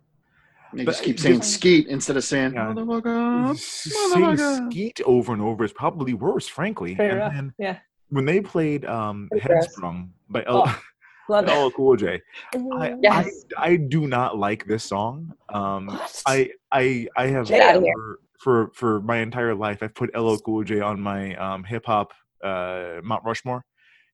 They 0.74 0.84
But 0.84 0.92
just 0.92 1.04
keep 1.04 1.18
saying 1.18 1.38
just- 1.38 1.54
skeet 1.54 1.86
instead 1.86 2.18
of 2.18 2.24
saying 2.24 2.52
Yeah. 2.52 2.66
motherfucker. 2.74 3.56
saying 3.56 4.70
skeet 4.70 5.00
over 5.06 5.32
and 5.32 5.40
over 5.40 5.64
is 5.64 5.72
probably 5.72 6.12
worse, 6.14 6.46
frankly. 6.48 6.94
Fair 6.96 7.10
and 7.10 7.18
enough. 7.18 7.32
then 7.32 7.52
Yeah. 7.58 7.78
when 8.10 8.26
they 8.26 8.40
played 8.40 8.84
um, 8.84 9.28
Pretty. 9.30 9.48
Headsprung 9.48 10.10
by 10.28 10.44
L- 10.46 10.64
Oh, 10.66 10.80
Love 11.28 11.46
by 11.46 11.52
it. 11.54 11.64
LL 11.64 11.70
Cool 11.70 11.96
J, 11.96 12.20
I, 12.54 12.94
Yes. 13.02 13.44
I 13.56 13.70
I 13.72 13.76
do 13.76 14.06
not 14.06 14.38
like 14.38 14.66
this 14.66 14.84
song. 14.84 15.32
Um, 15.48 15.86
What? 15.86 16.22
I 16.26 16.50
I 16.72 17.06
I 17.16 17.26
have 17.28 17.48
Get 17.48 17.60
outta 17.62 17.80
here. 17.84 17.92
for, 17.94 18.18
for 18.42 18.70
for 18.74 19.00
my 19.02 19.18
entire 19.18 19.54
life 19.54 19.82
I've 19.82 19.94
put 19.94 20.14
LL 20.16 20.36
Cool 20.38 20.64
J 20.64 20.80
on 20.80 21.00
my 21.00 21.34
um, 21.36 21.64
hip 21.64 21.84
hop 21.86 22.12
uh, 22.42 23.00
Mount 23.02 23.24
Rushmore. 23.24 23.64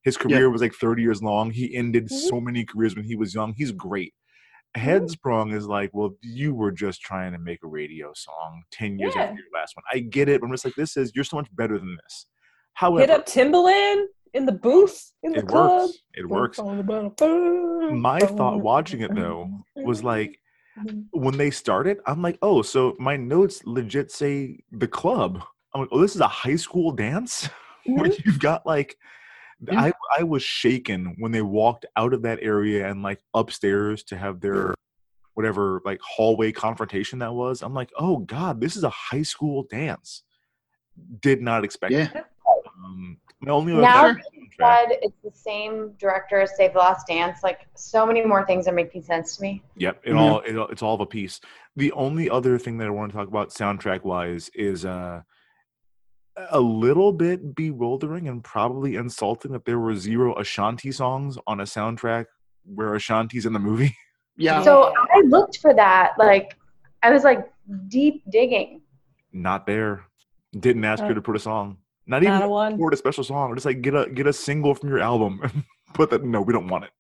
His 0.03 0.17
career 0.19 0.51
was 0.51 0.61
like 0.61 0.75
30 0.75 1.03
years 1.03 1.23
long. 1.23 1.51
He 1.51 1.75
ended 1.75 2.11
so 2.11 2.39
many 2.41 2.65
careers 2.67 2.95
when 2.95 3.07
he 3.07 3.17
was 3.17 3.35
young. 3.35 3.55
He's 3.57 3.73
great. 3.73 4.13
Headsprung 4.77 5.55
is 5.55 5.67
like, 5.67 5.91
well, 5.95 6.11
you 6.21 6.55
were 6.55 6.73
just 6.73 7.01
trying 7.01 7.33
to 7.33 7.39
make 7.39 7.61
a 7.65 7.69
radio 7.69 8.13
song 8.15 8.65
10 8.73 8.99
years 8.99 9.15
Yeah. 9.17 9.23
after 9.23 9.37
your 9.37 9.45
last 9.55 9.75
one. 9.77 9.85
I 9.93 10.01
get 10.01 10.29
it. 10.29 10.41
But 10.41 10.49
I'm 10.49 10.53
just 10.53 10.65
like, 10.65 10.75
this 10.75 10.97
is, 10.97 11.13
you're 11.15 11.25
so 11.25 11.37
much 11.37 11.49
better 11.55 11.79
than 11.79 11.97
this. 12.05 12.27
However, 12.75 13.01
Hit 13.01 13.09
However, 13.11 13.23
up 13.23 13.27
Timbaland 13.27 14.05
in 14.35 14.45
the 14.45 14.53
booth 14.53 15.13
in 15.23 15.33
the 15.33 15.39
it 15.39 15.49
club. 15.49 15.83
works. 15.83 15.99
It 16.15 16.29
works. 16.29 16.59
My 16.59 18.19
thought 18.19 18.61
watching 18.61 19.01
it 19.01 19.15
though 19.15 19.65
was 19.77 20.05
like, 20.05 20.39
when 21.13 21.37
they 21.37 21.51
started, 21.51 21.99
I'm 22.07 22.21
like, 22.21 22.39
oh, 22.43 22.63
so 22.63 22.97
my 22.99 23.17
notes 23.17 23.63
legit 23.65 24.11
say 24.11 24.59
the 24.73 24.89
club. 24.89 25.43
I'm 25.73 25.83
like, 25.83 25.91
oh, 25.93 26.01
this 26.01 26.15
is 26.15 26.21
a 26.21 26.29
high 26.29 26.57
school 26.57 26.91
dance 26.91 27.49
where 27.87 28.11
mm-hmm. 28.11 28.23
you've 28.25 28.41
got 28.41 28.67
like, 28.67 28.97
mm-hmm. 29.65 29.79
I 29.79 29.93
I 30.19 30.25
was 30.25 30.43
shaken 30.43 31.15
when 31.19 31.33
they 31.33 31.43
walked 31.43 31.87
out 31.97 32.13
of 32.13 32.23
that 32.23 32.41
area 32.43 32.89
and 32.89 33.03
like 33.03 33.21
upstairs 33.35 34.03
to 34.05 34.17
have 34.17 34.41
their 34.41 34.55
mm-hmm. 34.55 34.73
whatever 35.35 35.81
like 35.85 36.01
hallway 36.01 36.51
confrontation 36.51 37.21
that 37.21 37.35
was. 37.35 37.63
I'm 37.63 37.75
like, 37.75 37.93
oh 37.97 38.19
god, 38.19 38.61
this 38.61 38.77
is 38.77 38.83
a 38.83 38.91
high 38.91 39.23
school 39.23 39.67
dance. 39.71 40.23
Did 41.21 41.41
not 41.41 41.65
expect. 41.65 41.93
Yeah. 41.93 42.09
It. 42.15 42.25
Um, 42.85 43.17
my 43.41 43.51
only 43.53 43.73
other 43.73 43.83
Now 43.83 44.13
that 44.13 44.23
said 44.59 44.99
it's 45.03 45.17
the 45.23 45.31
same 45.33 45.93
director 45.99 46.41
as 46.41 46.57
Save 46.57 46.73
the 46.75 46.79
Last 46.79 47.07
Dance, 47.07 47.41
like 47.43 47.67
so 47.75 48.07
many 48.07 48.25
more 48.25 48.47
things 48.47 48.69
are 48.69 48.73
making 48.75 49.03
sense 49.03 49.37
to 49.37 49.43
me. 49.43 49.63
Yep, 49.77 50.01
it 50.05 50.13
Mhm. 50.13 50.19
all 50.21 50.39
it, 50.41 50.71
it's 50.73 50.83
all 50.83 50.95
of 50.95 51.01
a 51.01 51.07
piece. 51.07 51.41
The 51.77 51.93
only 51.93 52.31
other 52.31 52.59
thing 52.59 52.79
that 52.79 52.87
I 52.87 52.91
want 52.91 53.11
to 53.13 53.19
talk 53.19 53.29
about 53.29 53.51
soundtrack 53.51 54.03
wise 54.05 54.49
is 54.55 54.85
uh 54.85 55.23
a 56.51 56.61
little 56.61 57.13
bit 57.13 57.55
bewildering 57.55 58.29
and 58.29 58.43
probably 58.43 58.97
insulting 58.97 59.53
that 59.53 59.65
there 59.65 59.79
were 59.79 59.95
zero 59.95 60.35
Ashanti 60.37 60.91
songs 60.91 61.39
on 61.47 61.61
a 61.61 61.65
soundtrack 61.65 62.27
where 62.65 62.95
Ashanti's 62.95 63.47
in 63.47 63.53
the 63.53 63.59
movie. 63.59 63.97
Yeah. 64.37 64.63
So 64.65 64.93
I 65.15 65.21
looked 65.27 65.59
for 65.59 65.73
that. 65.75 66.15
Like 66.19 66.57
I 67.05 67.13
was 67.13 67.23
like 67.23 67.49
deep 67.87 68.25
digging. 68.31 68.81
Not 69.33 69.65
there. 69.65 70.03
Didn't 70.59 70.85
ask 70.85 71.05
her 71.05 71.11
Oh. 71.13 71.15
to 71.15 71.23
put 71.23 71.37
a 71.37 71.39
song. 71.39 71.79
Not 72.07 72.23
even 72.23 72.35
Not 72.35 72.43
a 72.45 72.49
one. 72.49 72.73
record 72.73 72.95
a 72.95 72.97
special 72.97 73.25
song. 73.25 73.51
Or 73.51 73.55
just 73.55 73.67
like 73.67 73.83
get 73.83 73.95
a 73.95 74.09
get 74.11 74.27
a 74.27 74.33
single 74.33 74.75
from 74.75 74.89
your 74.91 75.01
album. 75.01 75.65
Put 75.95 76.11
that. 76.11 76.25
No, 76.25 76.43
we 76.43 76.53
don't 76.53 76.69
want 76.69 76.85
it. 76.85 76.91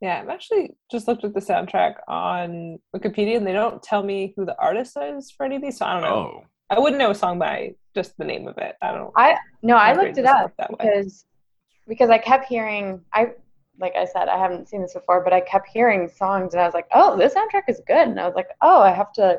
Yeah, 0.00 0.20
I've 0.20 0.28
actually 0.28 0.72
just 0.90 1.08
looked 1.08 1.24
at 1.24 1.32
the 1.32 1.40
soundtrack 1.40 1.94
on 2.06 2.78
Wikipedia, 2.94 3.38
and 3.38 3.46
they 3.46 3.54
don't 3.54 3.82
tell 3.82 4.02
me 4.02 4.34
who 4.36 4.44
the 4.44 4.58
artist 4.60 4.96
is 5.00 5.30
for 5.30 5.46
any 5.46 5.56
of 5.56 5.62
these. 5.62 5.78
So 5.78 5.86
I 5.86 5.94
don't 5.94 6.02
know. 6.02 6.08
Oh, 6.08 6.44
I 6.68 6.78
wouldn't 6.78 6.98
know 6.98 7.10
a 7.12 7.14
song 7.14 7.38
by 7.38 7.74
just 7.94 8.16
the 8.18 8.24
name 8.24 8.46
of 8.46 8.58
it. 8.58 8.76
I 8.82 8.92
don't. 8.92 9.10
I 9.16 9.36
no, 9.62 9.76
I 9.76 9.94
looked 9.94 10.18
it 10.18 10.26
up 10.26 10.52
that 10.58 10.70
way. 10.70 10.76
because 10.80 11.24
because 11.88 12.10
I 12.10 12.18
kept 12.18 12.46
hearing 12.46 13.00
I 13.14 13.30
like 13.78 13.94
I 13.96 14.04
said 14.04 14.28
I 14.28 14.38
haven't 14.38 14.68
seen 14.68 14.82
this 14.82 14.92
before, 14.92 15.22
but 15.24 15.32
I 15.32 15.40
kept 15.40 15.68
hearing 15.68 16.08
songs 16.08 16.52
and 16.52 16.60
I 16.60 16.66
was 16.66 16.74
like, 16.74 16.88
oh, 16.92 17.16
this 17.16 17.32
soundtrack 17.34 17.62
is 17.68 17.80
good, 17.86 18.08
and 18.08 18.20
I 18.20 18.26
was 18.26 18.34
like, 18.34 18.48
oh, 18.60 18.82
I 18.82 18.90
have 18.90 19.12
to 19.14 19.38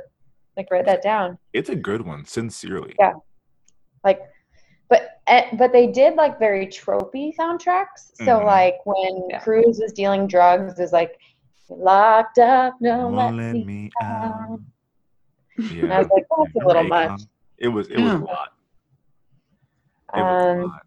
like 0.55 0.69
write 0.71 0.85
that 0.85 1.03
down. 1.03 1.37
it's 1.53 1.69
a 1.69 1.75
good 1.75 2.01
one. 2.03 2.25
Sincerely. 2.25 2.95
Yeah. 2.97 3.13
Like, 4.07 4.21
but 4.89 5.01
eh, 5.27 5.49
but 5.57 5.73
they 5.73 5.87
did 5.87 6.15
like 6.15 6.39
very 6.39 6.65
tropey 6.65 7.35
soundtracks. 7.37 8.01
So 8.15 8.39
Mhm. 8.39 8.45
like 8.45 8.75
when 8.85 9.29
Yeah. 9.29 9.39
Cruz 9.41 9.79
is 9.79 9.91
dealing 9.91 10.27
drugs, 10.27 10.79
is 10.79 10.93
like 10.93 11.19
locked 11.69 12.39
up, 12.39 12.75
no 12.79 13.09
let 13.09 13.33
let 13.33 13.53
me. 13.53 13.65
me 13.65 13.91
out. 14.01 14.23
out. 14.23 14.59
And 15.57 15.91
I 15.91 15.97
Yeah. 15.97 15.97
was 15.99 16.07
like, 16.15 16.25
that's 16.29 16.55
a 16.63 16.65
little 16.65 16.83
much. 16.83 17.21
It 17.57 17.67
was. 17.67 17.87
It 17.89 17.97
was 17.97 18.13
Yeah. 18.13 18.21
a 18.21 18.23
lot. 18.23 18.49
It 20.15 20.21
was 20.21 20.43
a 20.43 20.47
Um, 20.47 20.61
lot. 20.63 20.81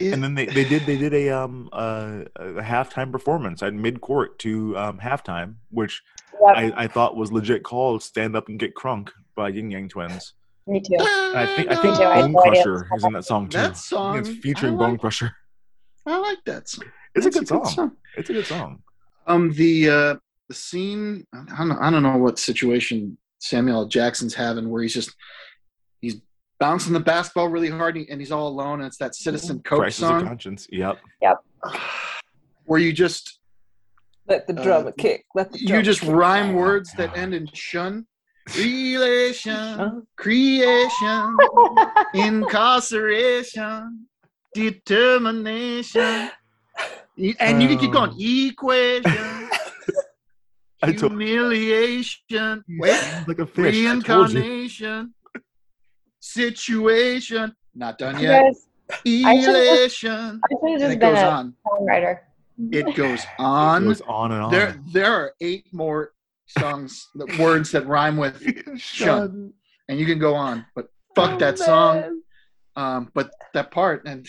and 0.00 0.22
then 0.22 0.34
they, 0.36 0.46
they 0.46 0.64
did 0.64 0.86
they 0.86 0.96
did 0.96 1.12
a 1.12 1.30
um 1.30 1.68
uh, 1.72 2.22
a 2.36 2.62
halftime 2.62 3.10
performance 3.10 3.62
at 3.64 3.74
mid 3.74 4.00
court 4.00 4.38
to 4.40 4.76
um 4.78 5.00
halftime, 5.00 5.56
which 5.70 6.02
Yep. 6.40 6.56
I, 6.56 6.84
I 6.84 6.86
thought 6.88 7.16
was 7.16 7.32
legit 7.32 7.62
called 7.64 8.02
"Stand 8.02 8.36
Up 8.36 8.48
and 8.48 8.58
Get 8.58 8.74
Crunk" 8.74 9.10
by 9.34 9.48
Ying 9.48 9.70
Yang 9.72 9.88
Twins. 9.90 10.34
Me 10.66 10.80
too. 10.80 10.94
And 10.98 11.38
I 11.38 11.46
think 11.56 11.70
I 11.70 11.74
think 11.76 11.84
Me 11.94 11.96
too. 11.98 12.02
I 12.04 12.14
Bone 12.14 12.22
had 12.22 12.30
no 12.32 12.40
idea. 12.40 12.62
Crusher 12.64 12.88
is 12.96 13.04
in 13.04 13.12
that 13.12 13.24
song 13.24 13.48
too. 13.48 13.58
That 13.58 13.76
song, 13.76 14.18
it's 14.18 14.28
featuring 14.28 14.76
like- 14.76 14.88
Bone 14.90 14.98
Crusher. 14.98 15.32
I 16.06 16.18
like 16.18 16.38
that 16.46 16.68
song. 16.68 16.84
It's 17.14 17.26
a 17.26 17.30
That's 17.30 17.50
good 17.50 17.66
song. 17.68 17.92
It's 18.16 18.30
a 18.30 18.32
good 18.32 18.46
song. 18.46 18.82
Um, 19.26 19.52
the 19.52 19.88
uh, 19.88 20.14
the 20.48 20.54
scene. 20.54 21.26
I 21.32 21.44
don't, 21.58 21.68
know, 21.68 21.78
I 21.80 21.90
don't 21.90 22.02
know 22.02 22.16
what 22.18 22.38
situation 22.38 23.16
Samuel 23.38 23.78
L. 23.82 23.86
Jackson's 23.86 24.34
having 24.34 24.68
where 24.68 24.82
he's 24.82 24.92
just 24.94 25.14
he's 26.00 26.16
bouncing 26.60 26.92
the 26.92 27.00
basketball 27.00 27.48
really 27.48 27.70
hard 27.70 27.96
and 27.96 28.20
he's 28.20 28.32
all 28.32 28.48
alone. 28.48 28.80
And 28.80 28.86
it's 28.86 28.98
that 28.98 29.14
Citizen 29.14 29.60
Cope 29.60 29.78
Crisis 29.80 30.02
of 30.02 30.08
song 30.08 30.26
Conscience. 30.26 30.66
Yep. 30.70 30.98
Yep. 31.22 31.36
Where 32.66 32.80
you 32.80 32.92
just 32.92 33.38
Let 34.26 34.46
the 34.46 34.54
Uh, 34.60 34.90
kick. 34.98 35.24
Let 35.34 35.52
the 35.52 35.58
you 35.60 35.82
just 35.82 36.00
kick. 36.00 36.10
rhyme 36.10 36.54
Oh, 36.54 36.58
words 36.58 36.92
that 36.96 37.16
end 37.16 37.34
in 37.34 37.46
shun. 37.52 38.06
Relation, 38.56 40.06
creation, 40.16 41.36
incarceration, 42.14 44.06
determination. 44.52 46.30
And 47.40 47.62
you 47.62 47.68
can 47.68 47.78
keep 47.78 47.92
going. 47.92 48.10
Um, 48.10 48.16
Equation, 48.18 49.48
humiliation. 51.08 52.64
Wait, 52.68 53.24
like 53.26 53.38
a 53.38 53.46
fish. 53.46 53.86
I 53.86 54.00
told 54.00 54.32
you. 54.32 54.40
reincarnation, 54.40 55.14
situation. 56.20 57.54
Not 57.74 57.98
done 57.98 58.18
yet. 58.20 58.54
Elation. 59.06 60.40
And 60.50 60.82
it 60.82 61.00
goes 61.00 61.18
on. 61.18 61.54
songwriter. 61.66 62.18
It 62.70 62.94
goes 62.94 63.24
on. 63.38 63.84
It 63.84 63.86
goes 63.86 64.00
on 64.02 64.32
and 64.32 64.42
on. 64.42 64.50
There, 64.52 64.78
there 64.92 65.12
are 65.12 65.32
eight 65.40 65.66
more 65.72 66.12
songs, 66.46 67.08
the 67.14 67.26
words 67.40 67.70
that 67.72 67.86
rhyme 67.86 68.16
with 68.16 68.42
shun, 68.78 69.52
and 69.88 69.98
you 69.98 70.06
can 70.06 70.18
go 70.18 70.34
on. 70.34 70.66
But 70.74 70.86
fuck 71.14 71.32
Oh, 71.32 71.38
that 71.38 71.58
song. 71.58 72.20
Um, 72.76 73.10
but 73.14 73.30
that 73.54 73.70
part, 73.70 74.04
and 74.06 74.26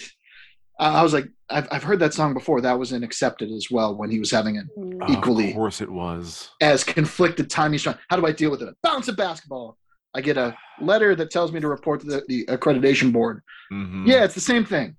I 0.80 1.00
I 1.00 1.04
was 1.04 1.14
like, 1.14 1.26
I've, 1.50 1.68
I've 1.72 1.84
heard 1.84 2.00
that 2.00 2.14
song 2.14 2.34
before. 2.34 2.62
That 2.62 2.78
was 2.78 2.92
in 2.92 3.04
Accepted 3.04 3.50
as 3.52 3.68
well 3.72 3.96
when 3.98 4.10
he 4.12 4.20
was 4.20 4.30
having 4.32 4.58
an 4.58 4.70
Oh, 5.02 5.12
equally- 5.12 5.50
Of 5.50 5.56
course 5.56 5.82
it 5.82 5.90
was. 5.90 6.50
as 6.62 6.84
conflicted 6.84 7.50
time 7.50 7.72
he's 7.72 7.84
trying. 7.84 7.98
How 8.10 8.18
do 8.18 8.26
I 8.26 8.32
deal 8.32 8.52
with 8.52 8.62
it? 8.62 8.74
Bounce 8.84 9.08
a 9.08 9.14
basketball. 9.14 9.78
I 10.14 10.22
get 10.22 10.38
a 10.38 10.56
letter 10.80 11.16
that 11.16 11.30
tells 11.32 11.52
me 11.52 11.60
to 11.60 11.68
report 11.68 12.02
to 12.02 12.08
the, 12.08 12.24
the 12.28 12.46
accreditation 12.46 13.12
board. 13.12 13.42
Mhm. 13.74 14.08
Yeah, 14.08 14.24
it's 14.24 14.34
the 14.36 14.42
same 14.42 14.64
thing. 14.66 14.96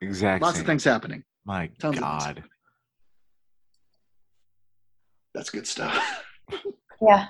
Exactly. 0.00 0.46
Lots 0.46 0.60
of 0.60 0.66
things 0.66 0.84
happening. 0.84 1.24
My 1.44 1.68
Tons 1.78 1.98
of 1.98 2.02
things. 2.04 2.24
God. 2.24 2.44
That's 5.34 5.50
good 5.50 5.66
stuff. 5.66 6.24
Yeah. 7.00 7.26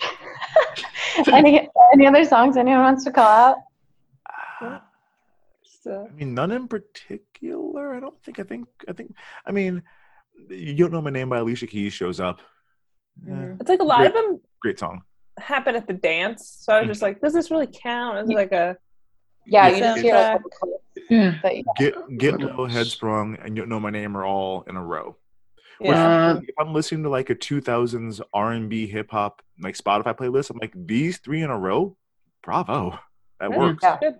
any 1.32 1.68
any 1.92 2.06
other 2.06 2.24
songs 2.24 2.56
anyone 2.56 2.80
wants 2.82 3.04
to 3.04 3.10
call 3.10 3.26
out? 3.28 4.82
So, 5.82 6.08
I 6.08 6.14
mean, 6.14 6.32
none 6.34 6.52
in 6.52 6.68
particular. 6.68 7.94
I 7.94 8.00
don't 8.00 8.20
think. 8.22 8.38
I 8.38 8.44
think. 8.44 8.68
I 8.88 8.92
think. 8.92 9.14
I 9.44 9.50
mean, 9.50 9.82
you 10.48 10.74
don't 10.74 10.92
know 10.92 11.02
my 11.02 11.10
name 11.10 11.28
by 11.28 11.38
Alicia 11.38 11.66
Keys 11.66 11.92
shows 11.92 12.20
up. 12.20 12.40
Eh, 13.28 13.54
it's 13.60 13.68
like 13.68 13.80
a 13.80 13.84
lot 13.84 14.06
of 14.06 14.14
them 14.14 14.40
great 14.60 14.78
song. 14.78 15.02
happen 15.38 15.74
at 15.74 15.86
the 15.88 15.92
dance. 15.94 16.58
So 16.60 16.72
I 16.72 16.80
was 16.80 16.88
just 16.88 17.02
like, 17.02 17.20
does 17.20 17.32
this 17.32 17.50
really 17.50 17.66
count? 17.66 18.18
Is 18.18 18.30
it 18.30 18.34
like 18.34 18.52
a 18.52 18.76
Yeah, 19.44 19.68
Yeah, 19.68 19.74
you 19.74 19.80
just 19.80 20.00
hear 20.02 20.14
like, 20.14 20.40
Yeah. 21.10 21.38
but 21.42 21.56
yeah. 21.56 21.62
Get 21.78 22.18
Get 22.18 22.40
Low, 22.40 22.68
Headsprung, 22.68 23.44
and 23.44 23.56
You 23.56 23.62
Don't 23.62 23.68
Know 23.70 23.80
My 23.80 23.90
Name 23.90 24.16
are 24.16 24.24
all 24.24 24.62
in 24.68 24.76
a 24.76 24.82
row. 24.84 25.16
Which, 25.78 25.90
yeah? 25.90 26.28
Uh, 26.32 26.40
if 26.46 26.54
I'm 26.58 26.72
listening 26.72 27.02
to 27.04 27.08
like 27.08 27.30
a 27.30 27.34
2000s 27.34 28.20
R&B 28.32 28.86
hip 28.86 29.10
hop 29.10 29.42
like 29.60 29.76
Spotify 29.76 30.16
playlist, 30.16 30.50
I'm 30.50 30.58
like 30.58 30.72
these 30.74 31.18
three 31.18 31.42
in 31.42 31.50
a 31.50 31.58
row. 31.58 31.96
Bravo, 32.42 32.98
that 33.40 33.50
Yeah. 33.50 33.58
works. 33.58 33.82
Yeah. 33.82 33.98
Good. 34.00 34.14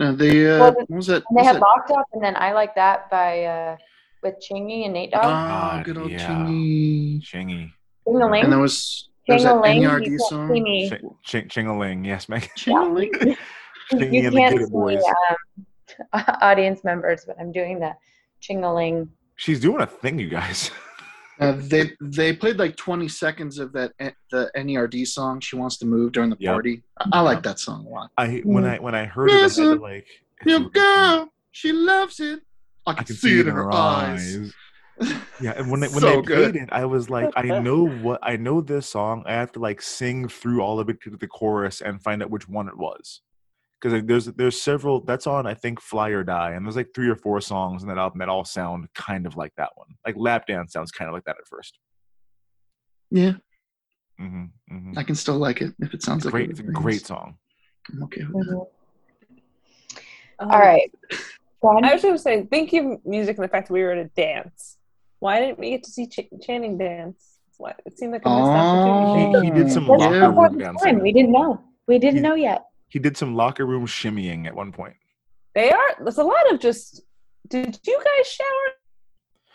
uh, 0.00 0.12
the 0.12 0.54
uh, 0.54 0.58
Well, 0.60 0.72
what 0.74 0.90
was 0.90 1.06
that? 1.08 1.22
And 1.28 1.38
they 1.38 1.44
had 1.44 1.56
that? 1.56 1.62
Locked 1.62 1.90
Up, 1.90 2.06
and 2.12 2.22
then 2.22 2.36
I 2.36 2.52
Like 2.52 2.74
That 2.76 3.10
by 3.10 3.44
uh, 3.44 3.76
with 4.22 4.34
Chingy 4.40 4.84
and 4.84 4.94
Nate 4.94 5.10
Dogg. 5.12 5.22
Ah, 5.24 5.72
God, 5.76 5.84
good 5.84 5.98
old 5.98 6.10
yeah. 6.10 6.26
Chingy. 6.28 7.22
Chingy, 7.22 7.72
Ding-a-ling. 8.06 8.44
And 8.44 8.52
there 8.52 8.58
was 8.60 9.08
there 9.26 9.34
was 9.34 9.44
that 9.44 9.62
Ding-a-ling, 9.62 9.82
you 9.82 9.88
NERD 9.88 10.18
song. 10.20 10.52
see 10.54 10.60
me. 10.60 10.88
Ching, 10.88 11.14
ching, 11.24 11.48
ching-a-ling, 11.48 12.04
yes, 12.04 12.28
Meg. 12.28 12.48
Chingy. 12.56 13.10
Chingy 13.92 14.12
you 14.12 14.26
and 14.28 14.36
can't 14.36 14.52
Get 14.54 14.62
It 14.62 14.66
see 14.68 14.72
Boys. 14.72 15.02
um, 16.12 16.24
audience 16.42 16.84
members, 16.84 17.24
but 17.26 17.36
I'm 17.40 17.50
doing 17.52 17.80
the 17.80 17.92
chingaling. 18.42 19.08
She's 19.38 19.60
doing 19.60 19.80
a 19.80 19.86
thing, 19.86 20.18
you 20.18 20.28
guys. 20.28 20.70
Uh, 21.40 21.54
they 21.58 21.92
they 22.00 22.34
played 22.34 22.56
like 22.56 22.74
20 22.76 23.06
seconds 23.08 23.58
of 23.58 23.72
that 23.72 23.92
eh, 24.00 24.10
the 24.32 24.50
NERD 24.56 25.06
song. 25.06 25.40
She 25.40 25.54
wants 25.56 25.78
to 25.78 25.86
move 25.86 26.12
during 26.12 26.28
the 26.30 26.36
Yep. 26.40 26.52
party. 26.52 26.82
I, 26.98 27.08
I 27.12 27.20
like 27.20 27.42
that 27.44 27.60
song 27.60 27.86
a 27.86 27.88
lot. 27.88 28.10
I 28.16 28.42
when 28.44 28.64
I 28.64 28.78
when 28.78 28.96
I 28.96 29.04
heard 29.06 29.30
it, 29.30 29.36
I 29.36 29.42
had 29.44 29.52
to 29.54 29.74
like 29.76 30.06
Your 30.44 30.68
girl, 30.68 31.28
she 31.52 31.72
loves 31.72 32.18
it. 32.18 32.40
I 32.84 32.94
can, 32.94 33.00
I 33.00 33.04
can 33.04 33.14
see, 33.16 33.38
it 33.38 33.46
in 33.46 33.54
her 33.54 33.70
eyes. 33.72 34.52
Yeah, 35.40 35.52
and 35.56 35.70
when 35.70 35.78
they, 35.78 35.86
when 35.86 36.00
So 36.00 36.20
they 36.20 36.26
good. 36.26 36.52
played 36.54 36.62
it, 36.64 36.68
I 36.72 36.84
was 36.84 37.08
like, 37.08 37.30
I 37.36 37.42
know 37.60 37.84
what 37.84 38.18
I 38.24 38.36
know 38.36 38.60
this 38.60 38.88
song. 38.88 39.22
I 39.24 39.34
have 39.34 39.52
to 39.52 39.60
like 39.60 39.80
sing 39.80 40.26
through 40.26 40.62
all 40.62 40.80
of 40.80 40.88
it 40.88 41.00
to 41.02 41.10
the 41.10 41.28
chorus 41.28 41.80
and 41.80 42.02
find 42.02 42.24
out 42.24 42.30
which 42.30 42.48
one 42.48 42.66
it 42.66 42.76
was, 42.76 43.20
because 43.80 44.02
there's 44.04 44.26
there's 44.26 44.60
several 44.60 45.00
that's 45.00 45.26
on 45.26 45.46
I 45.46 45.54
think 45.54 45.80
Fly 45.80 46.10
or 46.10 46.24
Die, 46.24 46.52
and 46.52 46.64
there's 46.64 46.76
like 46.76 46.90
three 46.94 47.08
or 47.08 47.16
four 47.16 47.40
songs 47.40 47.82
in 47.82 47.88
that 47.88 47.98
album 47.98 48.18
that 48.18 48.28
all 48.28 48.44
sound 48.44 48.88
kind 48.94 49.26
of 49.26 49.36
like 49.36 49.52
that 49.56 49.70
one. 49.76 49.88
Like 50.06 50.16
Lap 50.16 50.46
Dance 50.46 50.72
sounds 50.72 50.90
kind 50.90 51.08
of 51.08 51.14
like 51.14 51.24
that 51.24 51.36
at 51.38 51.46
first. 51.46 51.78
Yeah, 53.10 53.34
hmm 54.18 54.44
hmm 54.68 54.92
I 54.96 55.02
can 55.02 55.14
still 55.14 55.36
like 55.38 55.60
it 55.60 55.74
if 55.80 55.94
it 55.94 56.02
sounds 56.02 56.24
like 56.24 56.32
great, 56.32 56.50
it's 56.50 56.60
a 56.60 56.64
great 56.64 57.06
song. 57.06 57.36
I'm 57.92 58.02
okay 58.04 58.24
with 58.24 58.46
that. 58.46 58.66
All 60.40 60.48
right. 60.48 60.90
I 61.64 61.92
was 61.92 62.02
going 62.02 62.14
to 62.14 62.18
say, 62.18 62.46
thank 62.50 62.72
you, 62.72 63.00
music, 63.04 63.36
and 63.36 63.44
the 63.44 63.48
fact 63.48 63.68
that 63.68 63.74
we 63.74 63.82
were 63.82 63.90
at 63.90 63.98
a 63.98 64.04
dance. 64.04 64.76
Why 65.18 65.40
didn't 65.40 65.58
we 65.58 65.70
get 65.70 65.82
to 65.84 65.90
see 65.90 66.06
Ch- 66.06 66.28
Channing 66.42 66.78
dance? 66.78 67.38
Why? 67.56 67.74
It 67.84 67.98
seemed 67.98 68.12
like 68.12 68.24
a 68.24 68.28
missed 68.30 68.52
opportunity. 68.52 69.32
He, 69.40 69.46
he 69.46 69.50
did 69.50 69.72
some 69.72 69.86
That's 69.88 70.00
locker 70.00 70.30
room 70.30 70.58
dancing. 70.58 71.00
We 71.02 71.12
didn't 71.12 71.32
know. 71.32 71.64
We 71.88 71.98
didn't 71.98 72.22
know 72.22 72.34
yet. 72.36 72.64
He 72.88 72.98
did 72.98 73.16
some 73.16 73.34
locker 73.34 73.66
room 73.66 73.86
shimmying 73.86 74.46
at 74.46 74.54
one 74.54 74.72
point. 74.72 74.96
They 75.54 75.70
are. 75.70 75.94
There's 76.02 76.18
a 76.18 76.24
lot 76.24 76.52
of 76.52 76.60
just. 76.60 77.02
Did 77.48 77.78
you 77.86 77.96
guys 77.98 78.26
shower 78.26 78.46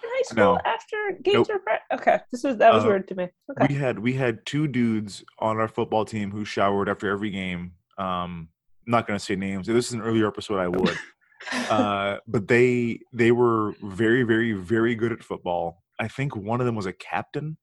in 0.03 0.09
high 0.09 0.21
school 0.23 0.53
No. 0.55 0.59
after 0.65 0.97
games 1.23 1.47
Nope. 1.47 1.49
were? 1.49 1.59
Pre- 1.59 1.97
okay, 1.99 2.19
this 2.31 2.43
was 2.43 2.57
that 2.57 2.73
was 2.73 2.83
Uh, 2.83 2.87
weird 2.87 3.07
to 3.09 3.15
me. 3.15 3.27
Okay. 3.51 3.67
We 3.73 3.75
had 3.79 3.99
we 3.99 4.13
had 4.13 4.45
two 4.45 4.67
dudes 4.67 5.23
on 5.39 5.57
our 5.57 5.67
football 5.67 6.05
team 6.05 6.31
who 6.31 6.43
showered 6.45 6.89
after 6.89 7.09
every 7.09 7.29
game. 7.29 7.73
Um, 7.97 8.49
I'm 8.85 8.91
not 8.91 9.07
gonna 9.07 9.19
say 9.19 9.35
names. 9.35 9.69
If 9.69 9.75
this 9.75 9.87
is 9.87 9.93
an 9.93 10.01
earlier 10.01 10.27
episode, 10.27 10.59
I 10.59 10.67
would. 10.67 10.97
uh, 11.69 12.17
but 12.27 12.47
they 12.47 12.99
they 13.13 13.31
were 13.31 13.73
very 13.83 14.23
very 14.23 14.53
very 14.53 14.95
good 14.95 15.11
at 15.11 15.23
football. 15.23 15.83
I 15.99 16.07
think 16.07 16.35
one 16.35 16.59
of 16.59 16.65
them 16.65 16.75
was 16.75 16.85
a 16.87 16.93
captain, 16.93 17.57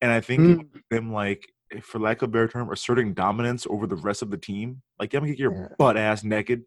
and 0.00 0.10
I 0.10 0.20
think 0.20 0.40
it 0.40 0.56
was 0.74 0.82
them 0.90 1.12
like, 1.12 1.46
for 1.82 1.98
lack 1.98 2.22
of 2.22 2.28
a 2.28 2.32
better 2.32 2.48
term, 2.48 2.70
asserting 2.72 3.14
dominance 3.14 3.66
over 3.68 3.86
the 3.86 3.96
rest 3.96 4.22
of 4.22 4.30
the 4.30 4.38
team. 4.38 4.82
Like, 4.98 5.14
I'm 5.14 5.20
gonna 5.20 5.30
get 5.32 5.38
your 5.38 5.74
butt 5.78 5.96
ass 5.96 6.24
naked, 6.24 6.62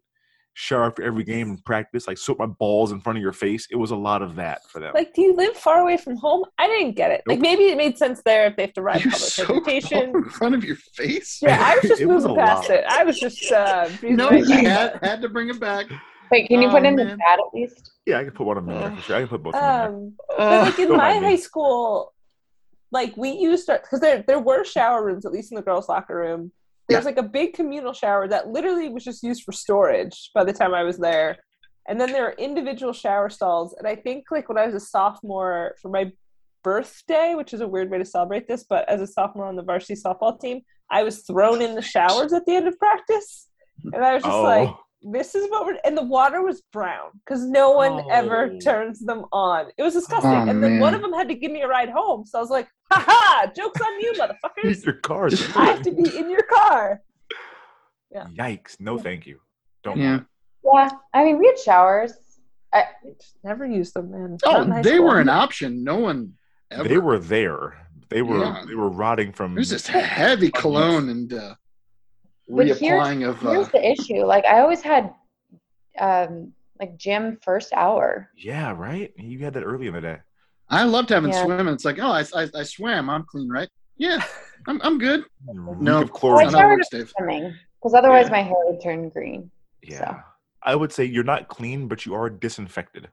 shower 0.54 0.84
after 0.84 1.02
every 1.02 1.24
game 1.24 1.48
and 1.50 1.64
practice, 1.64 2.06
like 2.06 2.18
soap 2.18 2.38
my 2.38 2.46
balls 2.46 2.92
in 2.92 3.00
front 3.00 3.16
of 3.18 3.22
your 3.22 3.32
face. 3.32 3.66
It 3.70 3.76
was 3.76 3.90
a 3.90 3.96
lot 3.96 4.20
of 4.22 4.36
that 4.36 4.60
for 4.70 4.80
them. 4.80 4.92
Like, 4.94 5.14
do 5.14 5.22
you 5.22 5.34
live 5.34 5.56
far 5.56 5.80
away 5.80 5.96
from 5.96 6.16
home? 6.16 6.44
I 6.58 6.66
didn't 6.66 6.94
get 6.94 7.10
it. 7.10 7.22
Like, 7.26 7.40
maybe 7.40 7.64
it 7.64 7.76
made 7.76 7.96
sense 7.98 8.20
there 8.24 8.46
if 8.46 8.56
they 8.56 8.62
have 8.62 8.72
to 8.74 8.82
ride 8.82 8.96
You 9.04 9.10
public 9.10 9.28
soaked 9.30 9.48
transportation. 9.64 10.12
in 10.16 10.24
front 10.24 10.54
of 10.54 10.62
your 10.64 10.76
face. 10.76 11.38
Yeah, 11.42 11.58
I 11.60 11.76
was 11.76 11.82
just 11.88 12.00
It 12.02 12.06
was 12.06 12.24
moving 12.24 12.44
past 12.44 12.68
lot. 12.68 12.78
it. 12.78 12.84
I 12.88 13.04
was 13.04 13.18
just 13.18 13.50
uh, 13.50 13.88
No, 14.02 14.28
right 14.30 14.40
you 14.40 14.48
by 14.48 14.68
had, 14.68 14.98
had 15.02 15.22
to 15.22 15.28
bring 15.28 15.48
it 15.48 15.58
back. 15.58 15.86
Wait, 16.30 16.48
can 16.48 16.62
you 16.62 16.68
Oh, 16.68 16.72
put 16.72 16.84
in 16.84 16.96
the 16.96 17.04
man. 17.04 17.18
chat 17.18 17.38
at 17.38 17.54
least? 17.54 17.90
yeah, 18.06 18.18
I 18.18 18.24
can 18.24 18.32
put 18.32 18.46
one 18.46 18.56
of 18.58 18.64
them 18.66 18.74
in 18.74 18.80
there 18.80 18.96
for 18.96 19.02
sure. 19.02 19.16
I 19.16 19.20
can 19.20 19.28
put 19.28 19.42
both 19.42 19.54
of 19.54 19.60
them 19.60 19.94
in 19.94 20.04
Um, 20.04 20.14
but 20.36 20.62
like 20.62 20.78
in 20.78 20.88
Don't 20.88 20.96
my 20.98 21.18
high 21.18 21.36
school, 21.36 22.12
like 22.92 23.16
we 23.16 23.30
used 23.30 23.68
our 23.70 23.78
because 23.78 24.00
there 24.00 24.22
there 24.26 24.38
were 24.38 24.64
shower 24.64 25.04
rooms 25.04 25.24
at 25.26 25.32
least 25.32 25.50
in 25.50 25.56
the 25.56 25.62
girls' 25.62 25.88
locker 25.88 26.16
room. 26.16 26.52
There 26.88 26.98
was 26.98 27.06
like 27.06 27.16
a 27.16 27.22
big 27.22 27.54
communal 27.54 27.94
shower 27.94 28.28
that 28.28 28.48
literally 28.48 28.88
was 28.90 29.02
just 29.04 29.22
used 29.22 29.44
for 29.44 29.52
storage 29.52 30.30
by 30.34 30.44
the 30.44 30.52
time 30.52 30.74
I 30.74 30.82
was 30.82 30.98
there, 30.98 31.38
and 31.88 31.98
then 32.00 32.12
there 32.12 32.24
were 32.24 32.32
individual 32.32 32.92
shower 32.92 33.30
stalls. 33.30 33.74
And 33.78 33.86
I 33.88 33.96
think 33.96 34.26
like 34.30 34.48
when 34.48 34.58
I 34.58 34.66
was 34.66 34.74
a 34.74 34.80
sophomore 34.80 35.74
for 35.80 35.88
my 35.88 36.12
birthday, 36.62 37.34
which 37.34 37.54
is 37.54 37.60
a 37.60 37.68
weird 37.68 37.90
way 37.90 37.98
to 37.98 38.04
celebrate 38.04 38.46
this, 38.46 38.64
but 38.68 38.88
as 38.88 39.00
a 39.00 39.06
sophomore 39.06 39.46
on 39.46 39.56
the 39.56 39.62
varsity 39.62 39.94
softball 40.00 40.38
team, 40.38 40.60
I 40.90 41.02
was 41.02 41.22
thrown 41.22 41.62
in 41.62 41.74
the 41.74 41.82
showers 41.82 42.32
at 42.32 42.44
the 42.46 42.54
end 42.54 42.68
of 42.68 42.78
practice, 42.78 43.48
and 43.92 44.04
I 44.04 44.14
was 44.14 44.22
just 44.22 44.34
Oh. 44.34 44.42
like 44.42 44.68
this 45.10 45.34
is 45.34 45.50
what 45.50 45.66
we're 45.66 45.76
and 45.84 45.96
the 45.96 46.02
water 46.02 46.42
was 46.42 46.62
brown 46.72 47.10
because 47.24 47.44
no 47.44 47.72
one 47.72 48.04
ever 48.10 48.50
Oh. 48.52 48.58
turns 48.60 49.00
them 49.00 49.24
on 49.32 49.66
it 49.76 49.82
was 49.82 49.94
disgusting 49.94 50.30
Oh, 50.30 50.48
and 50.48 50.62
then 50.62 50.78
one 50.78 50.94
of 50.94 51.02
them 51.02 51.12
had 51.12 51.28
to 51.28 51.34
give 51.34 51.50
me 51.50 51.62
a 51.62 51.68
ride 51.68 51.88
home 51.90 52.24
so 52.24 52.38
i 52.38 52.40
was 52.40 52.50
like 52.50 52.68
ha 52.90 53.02
ha 53.06 53.46
jokes 53.56 53.80
on 53.80 54.00
you 54.00 54.12
motherfuckers 54.12 54.84
Your 54.84 54.94
car. 54.94 55.28
i 55.56 55.64
have 55.66 55.82
to 55.82 55.90
be 55.92 56.16
in 56.16 56.30
your 56.30 56.44
car 56.44 57.00
Yeah. 58.12 58.26
Yikes! 58.36 58.78
No, 58.78 58.98
thank 58.98 59.26
you. 59.26 59.40
Don't. 59.82 59.98
Yeah. 59.98 60.20
Yeah. 60.64 60.90
I 61.14 61.24
mean, 61.24 61.38
we 61.38 61.46
had 61.46 61.58
showers. 61.58 62.12
I, 62.72 62.84
never 63.42 63.64
used 63.66 63.94
them 63.94 64.10
man 64.10 64.36
Oh, 64.44 64.64
Not 64.64 64.82
they 64.82 64.96
school. 64.96 65.06
were 65.08 65.18
an 65.20 65.28
option. 65.30 65.82
No 65.82 65.96
one 65.96 66.34
ever. 66.70 66.86
They 66.88 66.98
were 66.98 67.18
there. 67.18 67.86
They 68.10 68.20
were. 68.22 68.40
Yeah. 68.40 68.64
They 68.68 68.74
were 68.74 68.90
rotting 68.90 69.32
from. 69.32 69.54
There's 69.54 69.70
this 69.70 69.86
heavy 69.86 70.50
cologne 70.50 71.08
and 71.08 71.32
uh, 71.32 71.54
but 72.56 72.66
here's, 72.66 72.80
reapplying 72.80 73.28
of. 73.28 73.40
here's 73.40 73.66
Uh, 73.68 73.70
the 73.72 73.90
issue. 73.90 74.24
Like, 74.24 74.44
I 74.44 74.60
always 74.60 74.82
had 74.82 75.12
um, 75.98 76.52
like 76.80 76.96
gym 76.96 77.38
first 77.42 77.72
hour. 77.74 78.28
Yeah, 78.36 78.72
right. 78.76 79.12
You 79.16 79.38
had 79.40 79.54
that 79.54 79.62
early 79.64 79.86
in 79.88 79.94
the 79.94 80.00
day. 80.00 80.18
I 80.68 80.84
loved 80.84 81.10
having 81.10 81.32
Yeah. 81.32 81.44
swim. 81.44 81.68
It's 81.68 81.84
like, 81.84 81.98
oh, 81.98 82.10
I, 82.12 82.24
I, 82.34 82.48
I 82.54 82.62
swam. 82.62 83.10
I'm 83.10 83.24
clean, 83.24 83.48
right? 83.48 83.68
Yeah, 83.96 84.22
I'm, 84.66 84.80
I'm 84.82 84.98
good. 84.98 85.24
No, 85.46 86.02
of 86.02 86.08
I 86.08 86.12
chlorine. 86.12 86.50
not 86.50 86.52
how 86.54 86.58
it 86.58 86.62
showered 86.62 86.70
works, 86.76 86.86
after 86.86 86.98
Dave. 86.98 87.12
swimming 87.16 87.54
because 87.78 87.94
otherwise 87.94 88.26
Yeah. 88.26 88.30
my 88.32 88.42
hair 88.42 88.54
would 88.64 88.80
turn 88.82 89.08
green. 89.10 89.50
Yeah. 89.82 90.20
I 90.62 90.74
would 90.76 90.92
say 90.92 91.04
you're 91.04 91.24
not 91.24 91.48
clean, 91.48 91.88
but 91.88 92.06
you 92.06 92.14
are 92.14 92.30
disinfected. 92.30 93.08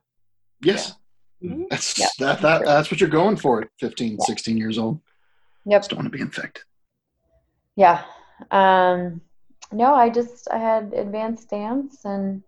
Yes. 0.62 0.94
Mhm. 1.42 1.64
That's 1.70 1.98
Yeah. 1.98 2.06
that, 2.20 2.40
that 2.42 2.64
that's 2.64 2.90
what 2.90 3.00
you're 3.00 3.10
going 3.10 3.36
for 3.36 3.62
at 3.62 3.68
15, 3.80 4.20
16 4.20 4.56
years 4.56 4.78
old. 4.78 5.00
Yep. 5.66 5.80
Just 5.80 5.90
don't 5.90 5.98
want 5.98 6.06
to 6.12 6.16
be 6.16 6.22
infected. 6.22 6.62
Yeah. 7.76 8.04
Um, 8.50 9.20
no, 9.72 9.94
I 9.94 10.10
just 10.10 10.48
I 10.50 10.58
had 10.58 10.92
advanced 10.94 11.50
dance 11.50 12.04
and 12.04 12.42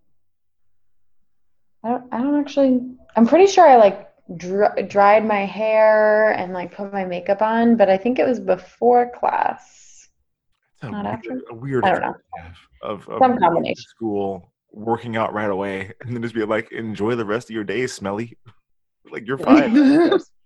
I 1.85 1.89
don't 1.91 2.05
I 2.13 2.19
don't 2.19 2.41
actually 2.41 2.81
I'm 3.17 3.27
pretty 3.27 3.47
sure 3.47 3.67
I 3.67 3.77
like 3.77 4.09
dr- 4.37 4.89
dried 4.89 5.25
my 5.27 5.45
hair 5.45 6.33
and 6.33 6.53
like 6.53 6.75
put 6.75 6.93
my 6.93 7.05
makeup 7.05 7.43
on, 7.43 7.77
but 7.77 7.91
I 7.91 7.97
think 7.97 8.19
it 8.19 8.27
was 8.27 8.41
before 8.41 9.11
class. 9.11 10.09
It's 10.75 10.85
a 10.85 10.91
Not 10.91 11.05
weird, 11.05 11.15
after? 11.15 11.41
a 11.51 11.55
weird 11.55 11.85
I 11.85 11.91
don't 11.93 12.01
know. 12.01 12.09
effect 12.09 12.23
to 12.37 12.43
have 12.43 12.57
of, 12.83 13.09
of 13.09 13.19
Some 13.19 13.39
combination. 13.39 13.77
school, 13.83 14.53
working 14.73 15.17
out 15.17 15.33
right 15.33 15.51
away, 15.51 15.93
and 16.01 16.15
then 16.15 16.23
just 16.23 16.35
be 16.35 16.45
like, 16.45 16.73
enjoy 16.73 17.15
the 17.15 17.25
rest 17.25 17.51
of 17.51 17.55
your 17.55 17.65
day, 17.65 17.87
smelly. 17.87 18.37
like 19.11 19.27
you're 19.27 19.39
fine. 19.39 19.75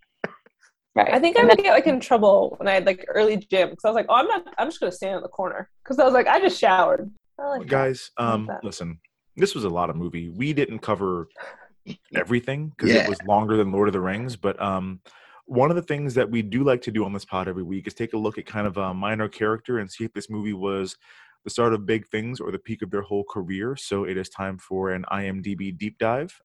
Right. 0.96 1.12
I 1.12 1.18
think 1.20 1.36
I 1.36 1.40
And 1.40 1.48
would 1.50 1.58
then- 1.58 1.64
get 1.64 1.72
like 1.72 1.86
in 1.86 2.00
trouble 2.00 2.54
when 2.58 2.66
I 2.68 2.72
had 2.72 2.86
like 2.86 3.04
early 3.08 3.36
gym 3.36 3.68
because 3.70 3.84
I 3.84 3.88
was 3.88 3.94
like, 3.94 4.06
oh, 4.08 4.14
I'm 4.14 4.26
not. 4.26 4.46
I'm 4.58 4.66
just 4.68 4.80
gonna 4.80 4.90
stand 4.90 5.16
in 5.16 5.22
the 5.22 5.28
corner 5.28 5.70
because 5.84 5.98
I 5.98 6.04
was 6.04 6.14
like, 6.14 6.26
I 6.26 6.40
just 6.40 6.58
showered. 6.58 7.10
I 7.38 7.48
like 7.58 7.66
guys 7.68 8.10
I 8.16 8.32
um 8.32 8.46
that. 8.46 8.64
listen 8.64 8.98
this 9.36 9.54
was 9.54 9.64
a 9.64 9.68
lot 9.68 9.90
of 9.90 9.96
movie 9.96 10.30
we 10.30 10.54
didn't 10.54 10.78
cover 10.78 11.28
everything 12.14 12.68
because 12.70 12.90
Yeah. 12.94 13.02
it 13.04 13.08
was 13.10 13.22
longer 13.24 13.58
than 13.58 13.70
lord 13.72 13.88
of 13.88 13.92
the 13.92 14.00
rings 14.00 14.36
but 14.36 14.58
um 14.60 15.00
one 15.44 15.68
of 15.68 15.76
the 15.76 15.82
things 15.82 16.14
that 16.14 16.30
we 16.30 16.40
do 16.40 16.64
like 16.64 16.80
to 16.82 16.90
do 16.90 17.04
on 17.04 17.12
this 17.12 17.26
pod 17.26 17.46
every 17.46 17.62
week 17.62 17.86
is 17.86 17.92
take 17.92 18.14
a 18.14 18.16
look 18.16 18.38
at 18.38 18.46
kind 18.46 18.66
of 18.66 18.78
a 18.78 18.94
minor 18.94 19.28
character 19.28 19.78
and 19.80 19.92
see 19.92 20.04
if 20.04 20.14
this 20.14 20.30
movie 20.30 20.54
was 20.54 20.96
the 21.44 21.50
start 21.50 21.74
of 21.74 21.84
big 21.84 22.06
things 22.08 22.40
or 22.40 22.50
the 22.50 22.58
peak 22.58 22.80
of 22.80 22.90
their 22.90 23.02
whole 23.02 23.24
career 23.24 23.76
so 23.76 24.04
it 24.04 24.16
is 24.16 24.30
time 24.30 24.56
for 24.56 24.90
an 24.90 25.04
imdb 25.12 25.76
deep 25.76 25.98
dive 25.98 26.40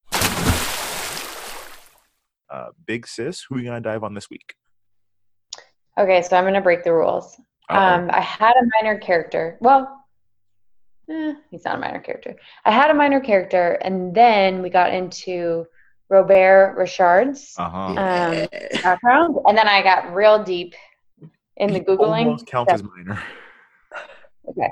uh, 2.51 2.69
big 2.85 3.07
sis 3.07 3.45
who 3.47 3.55
are 3.55 3.59
you 3.59 3.65
gonna 3.65 3.81
dive 3.81 4.03
on 4.03 4.13
this 4.13 4.29
week 4.29 4.55
Okay, 5.99 6.21
so 6.21 6.37
I'm 6.37 6.45
gonna 6.45 6.61
break 6.61 6.83
the 6.83 6.93
rules. 6.93 7.39
Um, 7.69 8.09
I 8.11 8.21
had 8.21 8.53
a 8.53 8.65
minor 8.75 8.97
character. 8.97 9.57
Well, 9.61 10.03
eh, 11.09 11.33
he's 11.49 11.63
not 11.63 11.75
a 11.75 11.79
minor 11.79 11.99
character. 11.99 12.35
I 12.65 12.71
had 12.71 12.91
a 12.91 12.93
minor 12.93 13.19
character, 13.19 13.73
and 13.81 14.13
then 14.13 14.61
we 14.61 14.69
got 14.69 14.93
into 14.93 15.65
Robert 16.09 16.75
Ri'chard's 16.77 17.53
uh-huh 17.57 17.87
um, 17.87 18.47
background, 18.83 19.37
and 19.45 19.57
then 19.57 19.67
I 19.67 19.81
got 19.81 20.13
real 20.13 20.43
deep 20.43 20.75
in 21.57 21.71
the 21.73 21.79
googling. 21.79 22.25
almost 22.25 22.47
counts 22.47 22.73
as 22.73 22.83
minor 22.83 23.21
Okay. 24.49 24.69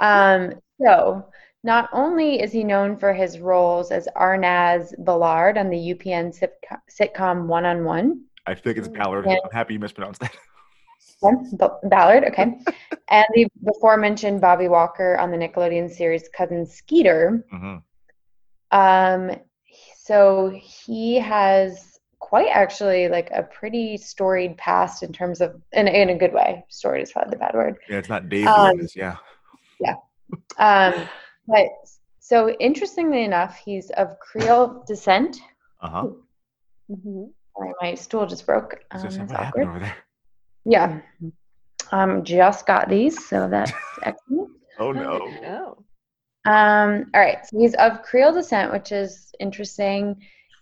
Um, 0.00 0.54
so 0.80 1.26
not 1.66 1.88
only 1.92 2.40
is 2.40 2.52
he 2.52 2.62
known 2.64 2.96
for 2.96 3.12
his 3.12 3.40
roles 3.40 3.90
as 3.90 4.08
Arnaz 4.16 4.94
Ballard 5.04 5.58
on 5.58 5.68
the 5.68 5.76
UPN 5.94 6.32
sitcom, 6.88 7.46
One 7.46 7.66
on 7.66 7.84
One, 7.84 8.22
i 8.46 8.54
think 8.54 8.78
it's 8.78 8.86
ballard 8.88 9.26
Yeah. 9.26 9.38
i'm 9.44 9.50
happy 9.50 9.74
you 9.74 9.80
mispronounced 9.80 10.20
that 10.20 10.34
Ballard, 11.84 12.24
okay, 12.24 12.44
and 13.10 13.26
the 13.34 13.48
before 13.64 13.96
mentioned 13.96 14.40
Bobby 14.40 14.68
Walker 14.68 15.16
on 15.18 15.30
the 15.30 15.36
Nickelodeon 15.36 15.90
series 15.90 16.28
Cousin 16.36 16.66
Skeeter. 16.66 17.44
Mhm. 17.52 17.82
Um, 18.70 19.36
so 19.96 20.50
he 20.62 21.16
has 21.18 21.98
quite 22.18 22.48
actually 22.48 23.08
like 23.08 23.30
a 23.32 23.42
pretty 23.42 23.96
storied 23.96 24.56
past 24.58 25.02
in 25.02 25.12
terms 25.12 25.40
of 25.40 25.60
in, 25.72 25.88
in 25.88 26.10
a 26.10 26.18
good 26.18 26.32
way. 26.34 26.64
Storied 26.68 27.02
is 27.02 27.12
probably 27.12 27.30
the 27.30 27.38
bad 27.38 27.54
word. 27.54 27.76
yeah 27.88 27.98
it's 27.98 28.08
not 28.10 28.28
dave 28.28 28.46
Um, 28.46 28.76
this 28.78 28.94
yeah 28.96 29.16
Um, 30.58 30.94
but 31.46 31.66
so 32.20 32.50
interestingly 32.60 33.24
enough, 33.24 33.56
he's 33.64 33.90
of 33.90 34.18
Creole 34.20 34.84
descent. 34.86 35.38
uh-huh 35.80 36.08
Mhm. 36.90 37.30
Sorry, 37.56 37.72
my 37.80 37.94
stool 37.94 38.26
just 38.26 38.46
broke. 38.46 38.84
I 38.90 38.96
was 38.96 39.04
Um, 39.04 39.10
gonna 39.10 39.12
say, 39.12 39.18
that's 39.18 39.32
what 39.32 39.44
happened 39.44 39.68
over 39.68 39.78
there 39.80 39.96
Yeah. 40.64 41.00
Um, 41.92 42.24
just 42.24 42.66
got 42.66 42.88
these, 42.88 43.26
so 43.28 43.48
that's 43.48 43.72
excellent. 44.02 44.50
oh 44.78 44.92
no 44.92 45.20
Oh. 45.46 45.78
Um, 46.50 47.10
all 47.14 47.20
right, 47.20 47.44
so 47.44 47.58
he's 47.58 47.74
of 47.74 48.02
Creole 48.02 48.32
descent, 48.32 48.72
which 48.72 48.92
is 48.92 49.32
interesting. 49.40 50.16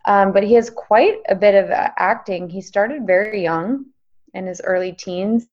Um, 0.07 0.33
but 0.33 0.43
he 0.43 0.55
has 0.55 0.69
quite 0.71 1.19
a 1.29 1.35
bit 1.35 1.55
of 1.55 1.71
uh, 1.71 1.91
acting. 1.99 2.49
He 2.49 2.61
started 2.61 3.07
very 3.07 3.43
young 3.43 3.87
in 4.35 4.47
his 4.47 4.61
early 4.63 4.93
teens, 4.93 5.47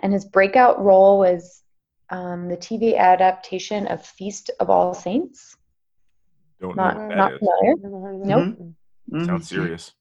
and 0.00 0.12
his 0.12 0.24
breakout 0.24 0.82
role 0.82 1.18
was 1.18 1.62
um, 2.10 2.48
the 2.48 2.56
TV 2.56 2.96
adaptation 2.96 3.86
of 3.86 4.04
Feast 4.04 4.50
of 4.60 4.70
All 4.70 4.94
Saints. 4.94 5.56
Don't 6.60 6.76
Not 6.76 6.96
know 6.96 7.00
what 7.02 7.08
that 7.10 7.16
not 7.16 7.32
is. 7.34 7.38
familiar. 7.38 7.74
Never 7.80 8.00
heard 8.00 8.14
of 8.20 8.26
Nope. 8.26 8.74
that. 9.10 9.26
Sounds 9.26 9.48
serious. 9.48 9.92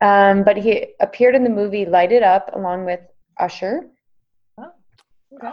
Um, 0.00 0.44
but 0.44 0.56
he 0.56 0.88
appeared 1.00 1.34
in 1.34 1.42
the 1.42 1.50
movie 1.50 1.86
Light 1.86 2.12
It 2.12 2.22
Up 2.22 2.50
along 2.54 2.84
with 2.84 3.00
Usher. 3.38 3.88
Oh, 4.58 4.70
Okay. 5.34 5.50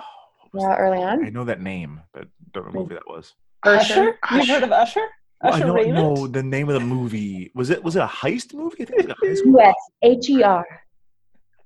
Yeah, 0.55 0.75
early 0.75 1.01
on. 1.01 1.25
I 1.25 1.29
know 1.29 1.45
that 1.45 1.61
name, 1.61 2.01
but 2.13 2.27
don't 2.53 2.65
know 2.65 2.71
what 2.81 2.89
movie 2.89 2.95
that 2.95 3.07
was. 3.07 3.33
Usher? 3.63 4.19
You've 4.33 4.47
heard 4.47 4.63
of 4.63 4.71
Usher? 4.71 5.07
Well, 5.41 5.53
I 5.53 5.57
Usher 5.57 5.65
know, 5.65 5.81
no, 5.81 6.27
the 6.27 6.43
name 6.43 6.69
of 6.69 6.75
the 6.75 6.85
movie 6.85 7.51
was 7.55 7.69
it? 7.69 7.83
Was 7.83 7.95
it 7.95 8.01
a 8.03 8.07
heist 8.07 8.53
movie? 8.53 8.83
I 8.83 8.85
think 8.85 8.99
it 8.99 9.07
was 9.07 9.15
a 9.21 9.25
heist 9.25 9.45
movie. 9.45 9.57
Yes, 9.59 9.75
H 10.03 10.29
E 10.29 10.43
R. 10.43 10.65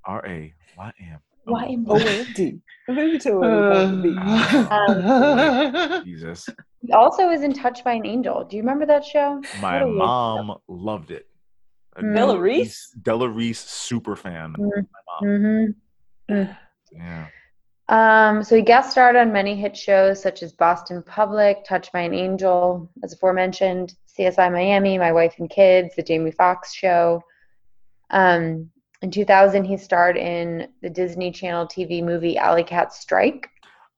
R 0.06 0.26
A 0.26 0.54
Y 0.78 0.94
M. 1.02 1.20
Y 1.48 1.66
M. 1.74 1.86
Oh, 1.88 1.96
wait. 1.96 2.56
Maybe 2.90 3.18
to 3.20 3.42
Um, 4.72 6.04
Jesus, 6.06 6.48
he 6.82 6.92
also 6.94 7.30
is 7.30 7.42
in 7.42 7.54
touch 7.54 7.84
by 7.84 7.94
an 7.94 8.06
Angel. 8.06 8.46
Do 8.46 8.56
you 8.56 8.62
remember 8.62 8.86
that 8.86 9.04
show? 9.04 9.42
my 9.62 9.84
What 9.84 9.84
a 9.84 9.88
mom 9.88 10.58
loved 10.68 11.12
it. 11.12 11.28
A 11.96 12.02
Mm. 12.02 12.14
Bella 12.14 12.40
Reese? 12.40 12.92
Della 13.02 13.28
Reese 13.28 13.60
super 13.60 14.16
fan. 14.16 14.54
Mm. 14.58 14.70
My 14.76 15.02
mom. 15.10 15.24
Mm-hmm. 16.30 16.52
Yeah. 16.92 17.28
Um, 17.90 18.44
so 18.44 18.56
he 18.56 18.62
guest 18.62 18.92
starred 18.92 19.16
on 19.16 19.32
many 19.32 19.56
hit 19.56 19.76
shows 19.76 20.22
such 20.22 20.44
as 20.44 20.52
Boston 20.52 21.02
Public, 21.04 21.64
Touched 21.66 21.92
by 21.94 22.02
an 22.02 22.14
Angel, 22.14 22.90
as 23.04 23.14
aforementioned, 23.14 23.96
CSI 24.18 24.52
Miami, 24.52 24.98
My 24.98 25.12
Wife 25.12 25.36
and 25.40 25.50
Kids, 25.50 25.96
The 25.96 26.04
Jamie 26.04 26.32
Foxx 26.32 26.74
Show. 26.74 27.22
Um, 28.10 28.70
in 29.02 29.12
2000, 29.12 29.64
he 29.66 29.78
starred 29.78 30.18
in 30.18 30.68
the 30.82 30.90
Disney 30.90 31.32
Channel 31.32 31.68
TV 31.68 32.04
movie 32.04 32.38
Alley 32.38 32.64
Cat 32.64 32.94
Strike. 32.94 33.50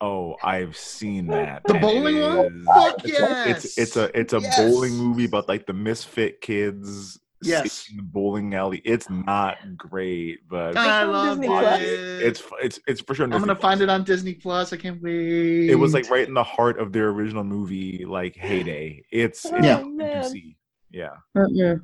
Oh, 0.02 0.36
I've 0.44 0.78
seen 0.78 1.28
that. 1.28 1.62
The 1.66 1.74
bowling 1.76 2.18
it 2.18 2.36
one? 2.38 2.46
is- 2.62 2.66
Fuck 2.66 2.96
it's, 3.06 3.20
a- 3.20 3.50
it's 3.50 3.78
it's 3.78 3.96
a 3.98 4.20
it's 4.20 4.34
a 4.34 4.40
yes! 4.40 4.58
bowling 4.58 4.94
movie 4.94 5.26
about 5.26 5.48
like 5.50 5.66
the 5.66 5.74
misfit 5.74 6.42
kids. 6.42 7.20
Yes. 7.42 7.88
in 7.90 7.96
the 7.96 8.04
bowling 8.04 8.54
alley. 8.54 8.82
It's 8.84 9.10
not 9.10 9.56
great, 9.78 10.40
but 10.50 10.76
I 10.76 11.04
on 11.04 11.12
love 11.14 11.40
Disney 11.40 11.56
it. 11.56 12.22
It's 12.28 12.44
it's 12.62 12.80
it's 12.86 13.00
for 13.02 13.14
sure. 13.16 13.24
I'm 13.26 13.32
Disney 13.32 13.48
gonna 13.48 13.56
Plus. 13.56 13.62
find 13.72 13.82
it 13.82 13.90
on 13.90 14.04
Disney 14.04 14.34
Plus. 14.34 14.74
I 14.74 14.78
can't 14.78 15.02
wait. 15.02 15.70
It 15.70 15.76
was 15.76 15.94
like 15.94 16.10
right 16.10 16.28
in 16.28 16.34
the 16.34 16.44
heart 16.44 16.80
of 16.80 16.92
their 16.92 17.08
original 17.10 17.46
movie, 17.46 18.04
like 18.06 18.36
heyday. 18.36 19.04
It's, 19.12 19.46
oh, 19.46 19.56
it's 19.56 19.66
Yeah. 19.66 19.80
you 19.80 19.84
can 19.86 20.56
Yeah. 20.92 21.76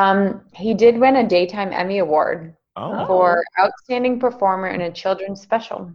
Um, 0.00 0.42
he 0.54 0.72
did 0.72 0.98
win 0.98 1.16
a 1.16 1.26
Daytime 1.26 1.72
Emmy 1.72 1.98
Award 1.98 2.56
Oh, 2.76 3.04
for 3.06 3.42
Outstanding 3.58 4.20
Performer 4.20 4.68
in 4.68 4.80
a 4.82 4.90
Children's 4.92 5.40
Special. 5.42 5.92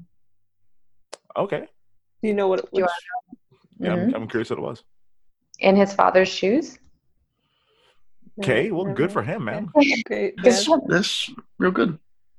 okay. 1.37 1.67
Do 2.21 2.27
you 2.27 2.33
know 2.33 2.47
what 2.49 2.59
it 2.59 2.65
Do 2.73 2.79
you 2.79 2.83
was? 2.83 2.91
Yeah, 3.79 3.93
I'm, 3.93 3.99
Mhm. 4.11 4.15
I'm 4.15 4.27
curious 4.27 4.49
what 4.49 4.59
it 4.59 4.61
was. 4.61 4.83
In 5.59 5.75
his 5.77 5.93
father's 5.93 6.27
shoes. 6.27 6.77
Okay, 8.39 8.69
well, 8.71 8.93
good 8.93 9.11
for 9.13 9.23
him, 9.23 9.45
man. 9.45 9.69
Okay. 9.77 10.01
Good 10.05 10.33
then. 10.43 10.81
This 10.87 11.29
real 11.57 11.71
good. 11.71 11.97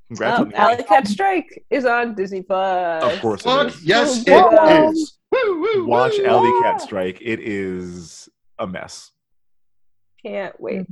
Congrats 0.08 0.40
Um, 0.42 0.52
Alley 0.54 0.82
Cat 0.84 1.06
Strike 1.08 1.64
is 1.70 1.86
on 1.86 2.14
Disney 2.14 2.42
Plus. 2.42 3.02
Of 3.02 3.20
course 3.22 3.40
it 3.40 3.44
Fuck 3.44 3.66
is. 3.68 3.82
yes, 3.84 4.24
So 4.24 4.48
it 4.48 4.50
good. 4.50 4.90
is. 4.90 5.18
Woo, 5.32 5.60
woo, 5.60 5.86
Watch 5.88 6.18
woo. 6.18 6.26
Alley 6.26 6.52
Cat 6.62 6.80
Strike. 6.82 7.18
It 7.22 7.40
is 7.40 8.28
a 8.58 8.66
mess. 8.66 9.10
Can't 10.22 10.58
wait. 10.60 10.86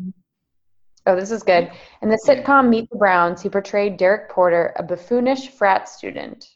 Oh, 1.07 1.15
this 1.15 1.31
is 1.31 1.43
good. 1.43 1.71
In 2.03 2.09
the 2.09 2.19
sitcom 2.27 2.69
Meet 2.69 2.89
the 2.91 2.97
Browns, 2.97 3.43
he 3.43 3.49
portrayed 3.51 3.97
Derek 3.99 4.31
Porter, 4.31 4.73
a 4.79 4.83
buffoonish 4.83 5.49
frat 5.51 5.89
student 5.89 6.47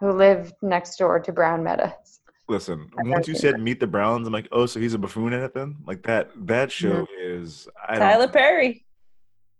who 0.00 0.10
lived 0.10 0.54
next 0.60 0.96
door 0.96 1.20
to 1.20 1.32
Brown 1.32 1.62
Meadows. 1.62 2.20
Listen, 2.48 2.90
I've 2.98 3.06
once 3.06 3.28
you 3.28 3.34
never 3.34 3.40
said 3.40 3.60
Meet 3.60 3.78
the 3.78 3.86
Browns, 3.86 4.26
I'm 4.26 4.32
like, 4.32 4.48
oh, 4.50 4.66
so 4.66 4.80
he's 4.80 4.94
a 4.94 4.98
buffoon 4.98 5.32
in 5.32 5.42
it 5.42 5.54
then? 5.54 5.76
Like 5.86 6.02
that 6.02 6.30
that 6.46 6.72
show 6.72 7.06
is 7.20 7.68
I 7.88 7.96
Tyler 7.98 8.24
don't, 8.24 8.32
Perry. 8.32 8.84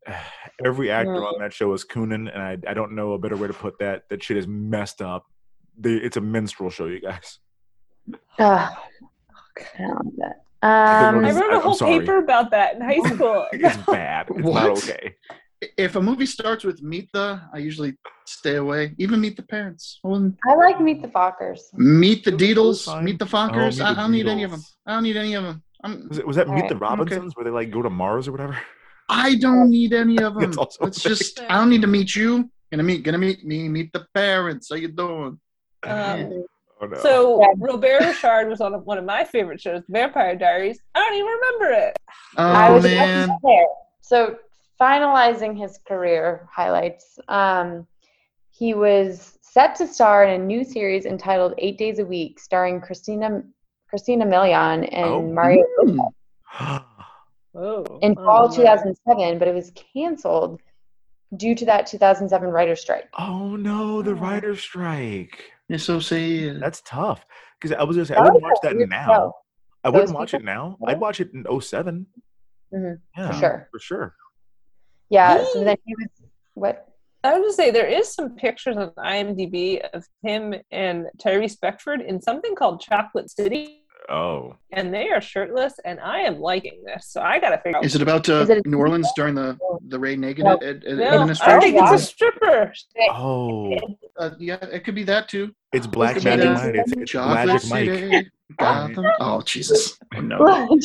every 0.64 0.90
actor 0.90 1.12
Mm. 1.12 1.32
on 1.34 1.40
that 1.40 1.52
show 1.52 1.72
is 1.74 1.84
Coonan, 1.84 2.28
and 2.32 2.42
I, 2.42 2.56
I 2.68 2.74
don't 2.74 2.92
know 2.92 3.12
a 3.12 3.18
better 3.18 3.36
way 3.36 3.46
to 3.46 3.54
put 3.54 3.78
that. 3.78 4.08
That 4.08 4.22
shit 4.22 4.36
is 4.36 4.48
messed 4.48 5.00
up. 5.00 5.26
They, 5.78 5.92
it's 5.94 6.16
a 6.16 6.20
minstrel 6.20 6.70
show, 6.70 6.86
you 6.86 7.00
guys. 7.00 7.38
Ugh. 8.38 8.76
I 9.78 9.78
don't 9.78 10.04
like 10.04 10.14
that. 10.16 10.34
I 10.36 10.41
Um, 10.62 11.22
didn't 11.22 11.36
I 11.36 11.40
wrote 11.40 11.52
a 11.52 11.56
I'm 11.56 11.62
whole 11.62 11.78
paper 11.78 12.18
about 12.18 12.50
that 12.52 12.76
in 12.76 12.82
high 12.82 13.00
school. 13.14 13.46
It's 13.52 13.76
bad. 13.78 14.26
It's 14.30 14.38
not 14.46 14.70
okay. 14.70 15.14
If 15.76 15.94
a 15.96 16.02
movie 16.02 16.26
starts 16.26 16.64
with 16.64 16.82
Meet 16.82 17.10
the, 17.12 17.40
I 17.52 17.58
usually 17.58 17.94
stay 18.26 18.56
away. 18.56 18.94
Even 18.98 19.20
Meet 19.20 19.36
the 19.36 19.42
Parents. 19.44 20.00
Well, 20.02 20.32
I 20.48 20.54
like 20.54 20.80
Meet 20.80 21.02
the 21.02 21.08
Fockers. 21.08 21.60
Meet 21.74 22.24
the 22.24 22.32
It 22.32 22.38
Deedles. 22.38 23.02
Meet 23.02 23.18
the 23.18 23.28
Oh, 23.32 23.46
Meet 23.46 23.56
I, 23.56 23.70
the 23.70 23.84
I 23.84 23.94
don't 23.94 24.10
need 24.12 24.26
any 24.26 24.42
of 24.42 24.50
them. 24.50 24.62
I 24.86 24.94
don't 24.94 25.02
need 25.04 25.16
any 25.16 25.34
of 25.34 25.44
them. 25.44 25.62
I'm, 25.84 26.08
Was, 26.08 26.18
it, 26.18 26.26
was 26.26 26.36
that 26.36 26.48
Meet 26.48 26.68
the 26.68 26.74
Alright, 26.74 26.98
Robinsons 26.98 27.36
where 27.36 27.44
they 27.44 27.50
like 27.50 27.70
go 27.70 27.82
to 27.82 27.90
Mars 27.90 28.26
or 28.28 28.32
whatever? 28.32 28.58
I 29.08 29.36
don't 29.36 29.70
need 29.70 29.92
any 29.92 30.18
of 30.18 30.34
them. 30.38 30.44
It's 30.44 30.56
also 30.56 30.84
It's 30.86 31.02
just 31.02 31.40
I 31.48 31.58
don't 31.58 31.70
need 31.70 31.82
to 31.82 31.88
meet 31.88 32.14
you. 32.16 32.50
Gonna 32.70 32.82
meet. 32.82 33.02
Gonna 33.04 33.18
meet 33.18 33.44
me. 33.44 33.68
Meet 33.68 33.92
the 33.92 34.06
parents. 34.14 34.68
How 34.70 34.76
you 34.76 34.88
doing? 34.88 35.38
Um, 35.84 36.44
Oh, 36.82 36.86
no. 36.86 36.96
so 36.98 37.40
Yeah. 37.40 37.46
Robert 37.58 38.00
Ri'chard 38.02 38.48
was 38.48 38.60
on 38.60 38.72
one 38.84 38.98
of 38.98 39.04
my 39.04 39.24
favorite 39.24 39.60
shows, 39.60 39.82
Vampire 39.88 40.34
Diaries. 40.36 40.80
I 40.94 40.98
don't 40.98 41.14
even 41.14 41.26
remember 41.26 41.86
it. 41.88 41.96
Oh 42.36 42.42
I 42.44 42.70
was 42.70 42.82
man. 42.84 43.28
there. 43.42 43.66
So 44.00 44.36
finalizing 44.80 45.56
his 45.56 45.78
career 45.86 46.48
highlights, 46.52 47.18
um, 47.28 47.86
he 48.50 48.74
was 48.74 49.38
set 49.42 49.76
to 49.76 49.86
star 49.86 50.24
in 50.24 50.40
a 50.40 50.44
new 50.44 50.64
series 50.64 51.06
entitled 51.06 51.54
Eight 51.58 51.78
Days 51.78 51.98
a 52.00 52.04
Week, 52.04 52.40
starring 52.40 52.80
Christina 52.80 53.42
Christina 53.88 54.24
Milian 54.24 54.88
and 54.92 55.04
Oh. 55.04 55.22
Mario 55.22 55.64
Mm. 55.84 55.98
Oh, 57.54 57.98
in 58.00 58.14
fall 58.14 58.48
don't 58.48 58.56
2007, 58.56 59.38
but 59.38 59.46
it 59.46 59.54
was 59.54 59.72
canceled 59.92 60.58
due 61.36 61.54
to 61.54 61.66
that 61.66 61.86
2007 61.86 62.48
writer's 62.48 62.80
strike. 62.80 63.08
oh 63.18 63.56
no, 63.56 64.00
the 64.00 64.14
writer's 64.14 64.60
strike. 64.60 65.51
It's 65.72 65.84
so 65.84 66.00
sad. 66.00 66.60
That's 66.60 66.82
tough. 66.86 67.24
Because 67.60 67.76
I 67.76 67.82
was 67.84 67.96
gonna 67.96 68.06
say 68.06 68.14
I 68.14 68.22
wouldn't 68.22 68.42
watch 68.42 68.58
that 68.62 68.76
now. 68.76 69.06
show. 69.06 69.32
I 69.84 69.88
wouldn't 69.90 70.12
watch 70.12 70.34
it 70.34 70.44
now. 70.44 70.76
I'd 70.86 71.00
watch 71.00 71.20
it 71.20 71.32
in 71.32 71.44
07. 71.60 72.06
Mhm, 72.74 72.98
Yeah, 73.16 73.30
sure. 73.40 73.68
For 73.72 73.78
sure. 73.80 74.14
Yeah, 75.10 75.44
so 75.52 75.64
then 75.64 75.76
he 75.84 75.94
was 75.96 76.08
what? 76.54 76.88
I 77.24 77.34
would 77.34 77.44
just 77.44 77.56
say 77.56 77.70
there 77.70 77.86
is 77.86 78.12
some 78.12 78.30
pictures 78.34 78.76
on 78.76 78.90
IMDb 78.98 79.80
of 79.92 80.04
him 80.22 80.54
and 80.70 81.06
Tyrese 81.18 81.58
Beckford 81.60 82.00
in 82.00 82.20
something 82.20 82.54
called 82.56 82.80
Chocolate 82.80 83.30
City, 83.30 83.84
Oh. 84.08 84.56
and 84.72 84.92
they 84.92 85.10
are 85.10 85.20
shirtless, 85.20 85.74
and 85.84 86.00
I 86.00 86.20
am 86.20 86.40
liking 86.40 86.82
this. 86.84 87.06
So 87.08 87.20
I 87.22 87.38
gotta 87.38 87.58
figure 87.58 87.78
out. 87.78 87.84
Is 87.84 87.94
it 87.94 88.02
about 88.02 88.28
uh, 88.28 88.34
Is 88.42 88.50
it 88.50 88.66
New 88.66 88.78
Orleans 88.78 89.08
during 89.14 89.34
the 89.34 89.56
the 89.86 89.98
Ray 89.98 90.16
Nagin 90.16 90.44
No. 90.44 90.54
ad- 90.54 90.84
ad- 90.84 90.96
No, 90.98 91.04
I 91.04 91.14
administration? 91.14 91.60
think 91.60 91.76
it's 91.82 91.92
a 91.92 91.98
stripper. 92.06 92.72
Oh. 93.10 93.76
Uh, 94.18 94.30
yeah, 94.38 94.56
it 94.72 94.84
could 94.84 94.94
be 94.94 95.04
that 95.04 95.28
too. 95.28 95.52
It's 95.72 95.86
Black 95.86 96.16
it 96.16 96.24
Magic 96.24 96.50
Mike. 96.50 96.74
It's, 96.74 96.92
it's 96.92 97.10
Chocolate 97.12 97.68
Magic 97.70 98.10
Mike. 98.10 98.26
Gotham. 98.58 99.06
Oh 99.20 99.40
Jesus! 99.42 99.98
No. 100.14 100.78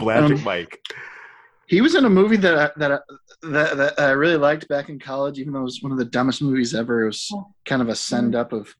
Magic 0.00 0.38
Um, 0.38 0.44
Mike. 0.44 0.80
He 1.68 1.80
was 1.80 1.94
in 1.94 2.04
a 2.04 2.10
movie 2.10 2.36
that 2.36 2.56
I, 2.56 2.70
that, 2.78 2.92
I, 2.92 2.98
that 3.42 3.76
that 3.76 4.00
I 4.00 4.10
really 4.10 4.36
liked 4.36 4.68
back 4.68 4.88
in 4.88 4.98
college, 4.98 5.38
even 5.38 5.52
though 5.52 5.60
it 5.60 5.64
was 5.64 5.82
one 5.82 5.92
of 5.92 5.98
the 5.98 6.04
dumbest 6.04 6.42
movies 6.42 6.74
ever. 6.74 7.02
It 7.02 7.06
was 7.06 7.32
kind 7.64 7.82
of 7.82 7.88
a 7.88 7.94
send 7.94 8.34
up 8.34 8.52
of 8.52 8.74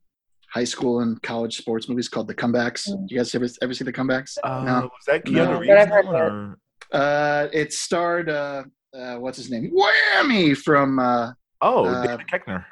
high 0.48 0.64
school 0.64 1.00
and 1.00 1.20
college 1.22 1.56
sports 1.56 1.88
movies 1.88 2.08
called 2.08 2.28
The 2.28 2.34
Comebacks. 2.34 2.88
You 3.08 3.18
guys 3.18 3.34
ever 3.34 3.46
ever 3.62 3.74
see 3.74 3.84
The 3.84 3.92
Comebacks? 3.92 4.38
Uh, 4.42 4.62
no. 4.64 4.80
Was 4.82 4.90
that 5.06 5.24
Keanu 5.24 5.32
No. 5.34 5.58
Reeves? 5.58 5.68
But 5.68 5.78
I've 5.78 5.88
heard 5.88 6.06
one, 6.06 6.14
or- 6.16 6.58
Uh, 6.92 7.48
it 7.52 7.72
starred 7.72 8.28
uh, 8.30 8.62
uh, 8.96 9.16
what's 9.16 9.36
his 9.36 9.50
name? 9.50 9.72
Whammy 9.72 10.56
from 10.56 10.98
uh, 10.98 11.32
Oh, 11.60 11.86
Uh, 11.86 12.06
David 12.06 12.26
Koechner. 12.32 12.64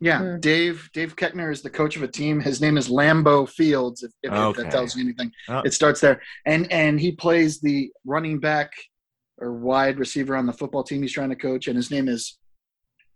Yeah, 0.00 0.18
Hmm. 0.18 0.40
Dave 0.40 0.90
Dave 0.92 1.16
Koechner 1.16 1.50
is 1.50 1.62
the 1.62 1.70
coach 1.70 1.96
of 1.96 2.02
a 2.02 2.08
team. 2.08 2.38
His 2.40 2.60
name 2.60 2.76
is 2.76 2.88
Lambeau 2.88 3.48
Fields. 3.48 4.02
If, 4.02 4.12
if, 4.22 4.30
if 4.32 4.38
Okay. 4.38 4.62
that 4.64 4.70
tells 4.72 4.94
you 4.94 5.02
anything, 5.02 5.32
Oh. 5.48 5.60
it 5.64 5.72
starts 5.72 6.00
there, 6.00 6.20
and 6.44 6.70
and 6.70 7.00
he 7.00 7.12
plays 7.12 7.60
the 7.60 7.90
running 8.04 8.38
back 8.38 8.70
or 9.38 9.52
wide 9.54 9.98
receiver 9.98 10.36
on 10.36 10.44
the 10.46 10.52
football 10.52 10.82
team 10.84 11.00
he's 11.02 11.12
trying 11.12 11.30
to 11.30 11.36
coach, 11.36 11.66
and 11.66 11.76
his 11.76 11.90
name 11.90 12.08
is 12.08 12.38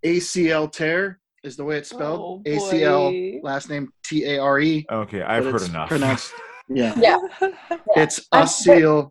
ACL 0.04 0.70
Tear 0.72 1.20
is 1.44 1.56
the 1.56 1.64
way 1.64 1.76
it's 1.76 1.90
spelled. 1.90 2.42
Oh, 2.46 2.50
ACL 2.50 3.40
last 3.42 3.68
name 3.68 3.90
T 4.04 4.24
A 4.24 4.38
R 4.38 4.60
E. 4.60 4.86
Okay, 4.90 5.22
I've 5.22 5.44
heard 5.44 5.62
enough. 5.62 5.88
Pronounced, 5.88 6.32
yeah, 6.68 6.94
Yeah. 6.98 7.18
it's 7.96 8.26
I'm- 8.32 8.46
Asil 8.46 9.10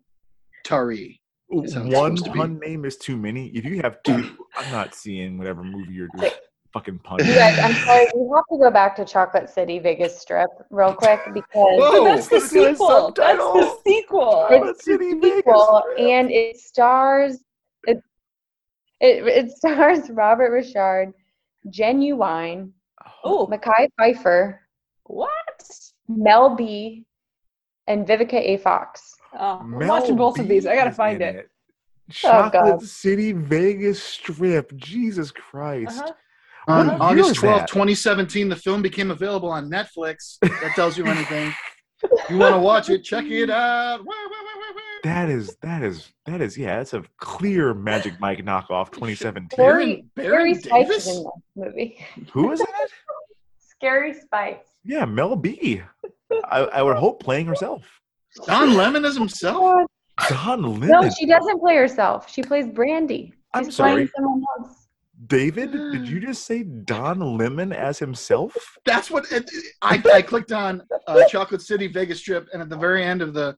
Tari. 0.66 1.22
is 1.52 1.76
One 1.76 2.18
supposed 2.18 2.26
to 2.26 2.32
be. 2.32 2.40
pun 2.40 2.60
name 2.60 2.86
is 2.86 2.98
too 2.98 3.18
many. 3.18 3.50
If 3.50 3.64
you 3.66 3.82
have 3.82 4.02
two, 4.04 4.36
I'm 4.56 4.72
not 4.72 4.94
seeing 4.96 5.38
whatever 5.38 5.64
movie 5.64 5.94
you're 5.94 6.10
doing. 6.18 6.32
Fucking 6.74 7.00
pun. 7.00 7.20
You 7.28 7.36
guys, 7.36 7.58
I'm 7.64 7.76
sorry. 7.84 8.06
We 8.16 8.30
have 8.36 8.46
to 8.52 8.58
go 8.60 8.70
back 8.70 8.96
to 8.98 9.06
Chocolate 9.06 9.50
City 9.50 9.80
Vegas 9.80 10.20
Strip 10.20 10.50
real 10.70 10.94
quick 10.94 11.20
because 11.34 11.44
Whoa. 11.54 12.04
That's 12.04 12.28
the 12.28 12.36
Let's 12.36 12.52
do 12.52 12.72
sequel. 12.74 13.14
That's 13.16 13.38
the 13.38 13.78
sequel. 13.84 14.48
it's 14.52 14.86
City 14.86 15.12
a 15.12 15.22
sequel 15.22 15.84
and 15.98 16.30
it 16.30 16.58
stars 16.58 17.40
it, 17.86 18.04
it 19.00 19.28
it 19.28 19.52
stars 19.52 20.12
Robert 20.12 20.52
Ri'chard, 20.52 21.14
Ginuwine, 21.70 22.72
Oh, 23.24 23.48
Mekhi 23.48 23.88
Phifer, 24.00 24.60
what? 25.06 25.30
Mel 26.08 26.56
B, 26.56 27.06
and 27.88 28.08
Vivica 28.08 28.36
A. 28.36 28.58
Fox. 28.58 29.16
Oh, 29.34 29.60
I'm 29.62 29.72
watching 29.72 30.16
both 30.16 30.40
of 30.40 30.48
these. 30.48 30.66
I 30.66 30.76
gotta 30.76 30.92
find 30.92 31.22
in 31.22 31.36
it. 31.36 31.50
Chocolate 32.10 32.52
God. 32.52 32.82
City 32.84 33.34
Vegas 33.34 34.02
Strip. 34.02 34.76
Jesus 34.76 35.32
Christ. 35.32 36.00
Uh-huh. 36.00 36.14
On 36.70 36.88
What 36.88 37.02
August 37.02 37.32
is 37.32 37.38
12th, 37.38 37.58
that? 37.62 37.68
2017, 37.68 38.48
the 38.48 38.56
film 38.56 38.84
became 38.84 39.10
available 39.10 39.50
on 39.50 39.70
Netflix. 39.72 40.38
That 40.42 40.74
tells 40.76 40.98
you 41.00 41.06
anything. 41.08 41.52
you 42.30 42.38
want 42.38 42.54
to 42.54 42.62
watch 42.62 42.90
it? 42.92 43.04
Check 43.04 43.26
it 43.26 43.50
out. 43.50 44.06
That 45.04 45.30
is 45.30 45.56
that 45.62 45.82
is 45.82 46.12
that 46.26 46.42
is 46.42 46.58
yeah, 46.58 46.78
that's 46.78 46.94
a 46.94 47.04
clear 47.18 47.74
Magic 47.74 48.20
Mike 48.20 48.40
knockoff 48.46 48.92
2017. 48.92 49.50
Scary, 49.52 50.06
Baron 50.16 50.54
Scary 50.54 50.56
Spice 50.56 50.88
Davis? 50.88 51.08
is 51.08 51.18
in 51.18 51.24
this 51.24 51.32
movie. 51.56 52.06
Who 52.34 52.52
is 52.52 52.60
that? 52.60 52.88
Scary 53.58 54.14
Spice. 54.14 54.58
Yeah, 54.84 55.06
Mel 55.06 55.36
B. 55.36 55.82
I, 56.46 56.60
I 56.60 56.82
would 56.84 56.98
hope 56.98 57.24
playing 57.24 57.48
herself. 57.48 57.84
Don 58.46 58.76
Lemon 58.76 59.06
is 59.06 59.16
himself. 59.18 59.88
Don 60.30 60.62
Lemon. 60.62 60.90
No, 60.90 61.10
she 61.10 61.26
doesn't 61.26 61.60
play 61.60 61.76
herself. 61.78 62.30
She 62.32 62.44
plays 62.44 62.68
Brandy. 62.68 63.34
I'm 63.56 63.72
sorry. 63.72 63.92
playing 63.94 64.10
someone 64.16 64.44
else. 64.60 64.79
David, 65.28 65.72
did 65.72 66.08
you 66.08 66.20
just 66.28 66.46
say 66.46 66.64
Don 66.64 67.38
Lemon 67.38 67.74
as 67.74 68.00
himself? 68.00 68.56
That's 68.86 69.12
what 69.12 69.32
it, 69.32 69.50
I, 69.82 70.02
I 70.14 70.22
clicked 70.22 70.52
on 70.52 70.82
uh, 71.08 71.24
Chocolate 71.28 71.62
City 71.62 71.88
Vegas 71.88 72.20
Strip, 72.20 72.48
and 72.54 72.62
at 72.62 72.70
the 72.70 72.78
very 72.78 73.04
end 73.04 73.22
of 73.22 73.34
the 73.34 73.58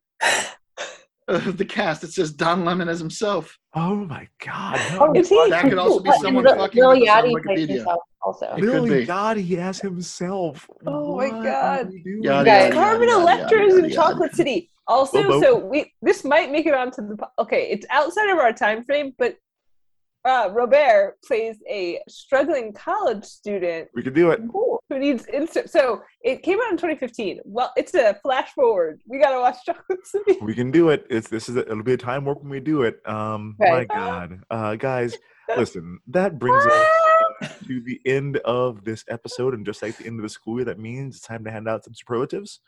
of 1.28 1.58
the 1.58 1.66
cast, 1.66 2.04
it 2.04 2.12
says 2.12 2.32
Don 2.34 2.66
Lemon 2.66 2.90
as 2.90 3.00
himself. 3.00 3.58
Oh 3.76 3.96
my 3.96 4.28
god. 4.44 4.80
Oh, 5.00 5.14
is 5.16 5.30
he? 5.30 5.50
That 5.50 5.64
could 5.64 5.78
also 5.78 6.00
be 6.02 6.12
someone 6.20 6.44
Lil- 6.44 6.56
fucking 6.58 6.82
Lil 6.82 7.00
with 7.00 7.08
us 7.10 7.16
on 7.16 7.24
Yachty 7.26 7.44
plays 7.44 7.60
Wikipedia. 7.60 7.74
himself 7.76 8.00
also. 8.22 8.46
It 8.58 8.62
could 8.62 8.82
Lil. 8.82 9.06
Yachty 9.06 9.58
as 9.60 9.80
himself. 9.80 10.70
Oh 10.86 11.16
my 11.18 11.28
What 11.30 11.44
God. 11.44 11.86
are 11.86 11.90
we 11.90 12.00
doing? 12.04 12.22
Guys. 12.24 12.46
yada, 12.48 12.74
Carmen 12.74 13.10
Electra 13.10 13.62
is 13.64 13.78
in 13.78 13.90
Chocolate. 13.92 14.34
City. 14.36 14.70
Also, 14.88 15.24
Bobo. 15.24 15.42
so 15.42 15.58
we 15.58 15.94
this 16.02 16.26
might 16.26 16.52
make 16.52 16.66
it 16.66 16.74
onto 16.74 17.08
the 17.08 17.18
okay. 17.40 17.70
It's 17.70 17.86
outside 17.92 18.30
of 18.30 18.40
our 18.40 18.52
time 18.52 18.84
frame, 18.84 19.14
but 19.18 19.38
uh, 20.26 20.50
Robert 20.52 21.18
plays 21.26 21.58
a 21.70 22.00
struggling 22.08 22.74
college 22.74 23.24
student 23.26 23.90
We 23.96 24.04
could 24.04 24.14
do 24.14 24.30
it. 24.32 24.40
who 24.52 25.00
needs 25.00 25.26
instant. 25.28 25.70
So 25.70 26.02
it 26.22 26.44
came 26.44 26.60
out 26.60 26.70
in 26.72 26.78
2015. 26.78 27.40
Well, 27.46 27.72
it's 27.76 27.94
a 27.96 28.14
flash 28.22 28.52
forward. 28.52 29.02
We 29.08 29.20
gotta 29.20 29.40
watch 29.40 29.58
Chocolate 29.66 30.06
City. 30.06 30.38
We 30.42 30.54
can 30.54 30.70
do 30.70 30.90
it. 30.90 31.08
It's 31.10 31.28
this 31.30 31.50
is 31.50 31.56
a, 31.58 31.62
it'll 31.62 31.84
be 31.84 31.94
a 31.94 31.98
time 31.98 32.26
warp 32.26 32.42
when 32.42 32.50
we 32.52 32.60
do 32.60 32.84
it. 32.84 33.00
Um 33.08 33.56
my 33.60 33.86
god. 33.86 34.42
Uh 34.52 34.76
guys, 34.76 35.18
listen, 35.58 36.00
that 36.08 36.38
brings 36.38 36.66
us 36.66 36.88
uh, 37.42 37.48
to 37.66 37.82
the 37.82 38.00
end 38.06 38.38
of 38.38 38.84
this 38.84 39.04
episode 39.10 39.54
and 39.56 39.66
just 39.66 39.82
like 39.82 39.98
the 39.98 40.06
end 40.06 40.20
of 40.20 40.24
the 40.24 40.30
school 40.30 40.58
year 40.58 40.66
that 40.66 40.78
means 40.80 41.16
it's 41.18 41.26
time 41.26 41.44
to 41.46 41.52
hand 41.52 41.68
out 41.68 41.84
some 41.84 41.94
superlatives. 41.96 42.60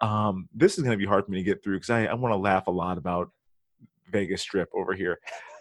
Um 0.00 0.48
this 0.54 0.78
is 0.78 0.84
going 0.84 0.92
to 0.92 1.02
be 1.02 1.04
hard 1.06 1.26
for 1.26 1.30
me 1.30 1.38
to 1.38 1.44
get 1.44 1.62
through 1.62 1.78
cuz 1.80 1.90
I 1.90 2.06
I 2.06 2.14
want 2.14 2.32
to 2.32 2.36
laugh 2.38 2.68
a 2.68 2.70
lot 2.70 2.96
about 2.96 3.30
Vegas 4.10 4.42
Strip 4.42 4.68
over 4.74 4.92
here. 4.94 5.18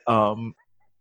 Um 0.07 0.53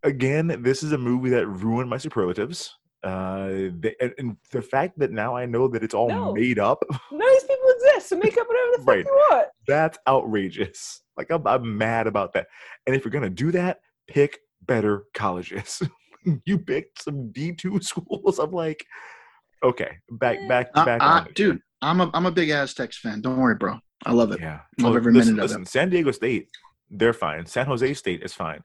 again, 0.05 0.61
this 0.63 0.83
is 0.83 0.93
a 0.93 0.99
movie 0.99 1.31
that 1.31 1.47
ruined 1.47 1.91
my 1.91 1.99
superlatives. 1.99 2.75
Uh, 3.05 3.71
the, 3.81 3.95
and, 4.01 4.13
and 4.19 4.37
the 4.51 4.61
fact 4.61 4.99
that 4.99 5.13
now 5.13 5.37
I 5.37 5.47
know 5.47 5.69
that 5.69 5.85
it's 5.85 5.95
all 5.95 6.09
No. 6.09 6.33
made 6.33 6.59
up 6.59 6.83
None 7.13 7.21
these 7.33 7.43
people 7.45 7.71
exist, 7.77 8.09
so 8.09 8.17
make 8.17 8.37
up 8.37 8.49
whatever 8.49 8.71
the 8.73 8.79
fuck 8.79 8.87
Right. 8.89 9.05
you 9.05 9.23
want. 9.31 9.49
That's 9.69 9.99
outrageous. 10.09 11.03
Like 11.17 11.31
I'm, 11.31 11.47
I'm 11.47 11.79
mad 11.79 12.07
about 12.09 12.33
that. 12.33 12.49
And 12.87 12.97
if 12.97 13.05
you're 13.05 13.13
gonna 13.13 13.31
do 13.31 13.53
that, 13.53 13.81
pick 14.09 14.39
better 14.63 15.05
colleges. 15.15 15.81
you 16.45 16.59
picked 16.59 17.03
some 17.03 17.31
D 17.31 17.53
two 17.53 17.81
schools. 17.81 18.41
I'm 18.41 18.51
like, 18.51 18.85
okay, 19.63 19.99
back 20.11 20.37
back 20.49 20.71
Uh, 20.75 20.85
back 20.85 21.01
uh, 21.03 21.07
on 21.25 21.29
dude, 21.35 21.61
I'm 21.83 22.01
a 22.01 22.11
I'm 22.15 22.27
a 22.27 22.33
big 22.33 22.51
Aztecs 22.51 22.99
fan. 22.99 23.21
Don't 23.21 23.39
worry, 23.39 23.55
bro. 23.55 23.79
I 24.07 24.13
love 24.13 24.33
it. 24.33 24.41
Yeah, 24.41 24.61
Love 24.79 24.91
Well, 24.91 24.97
every 24.97 25.13
listen, 25.13 25.35
minute 25.37 25.45
of 25.45 25.51
listen, 25.51 25.63
it. 25.63 25.69
San 25.69 25.91
Diego 25.91 26.11
State, 26.11 26.49
they're 26.91 27.13
fine. 27.13 27.47
San 27.47 27.67
Jose 27.67 27.95
State 27.95 28.23
is 28.23 28.33
fine. 28.33 28.63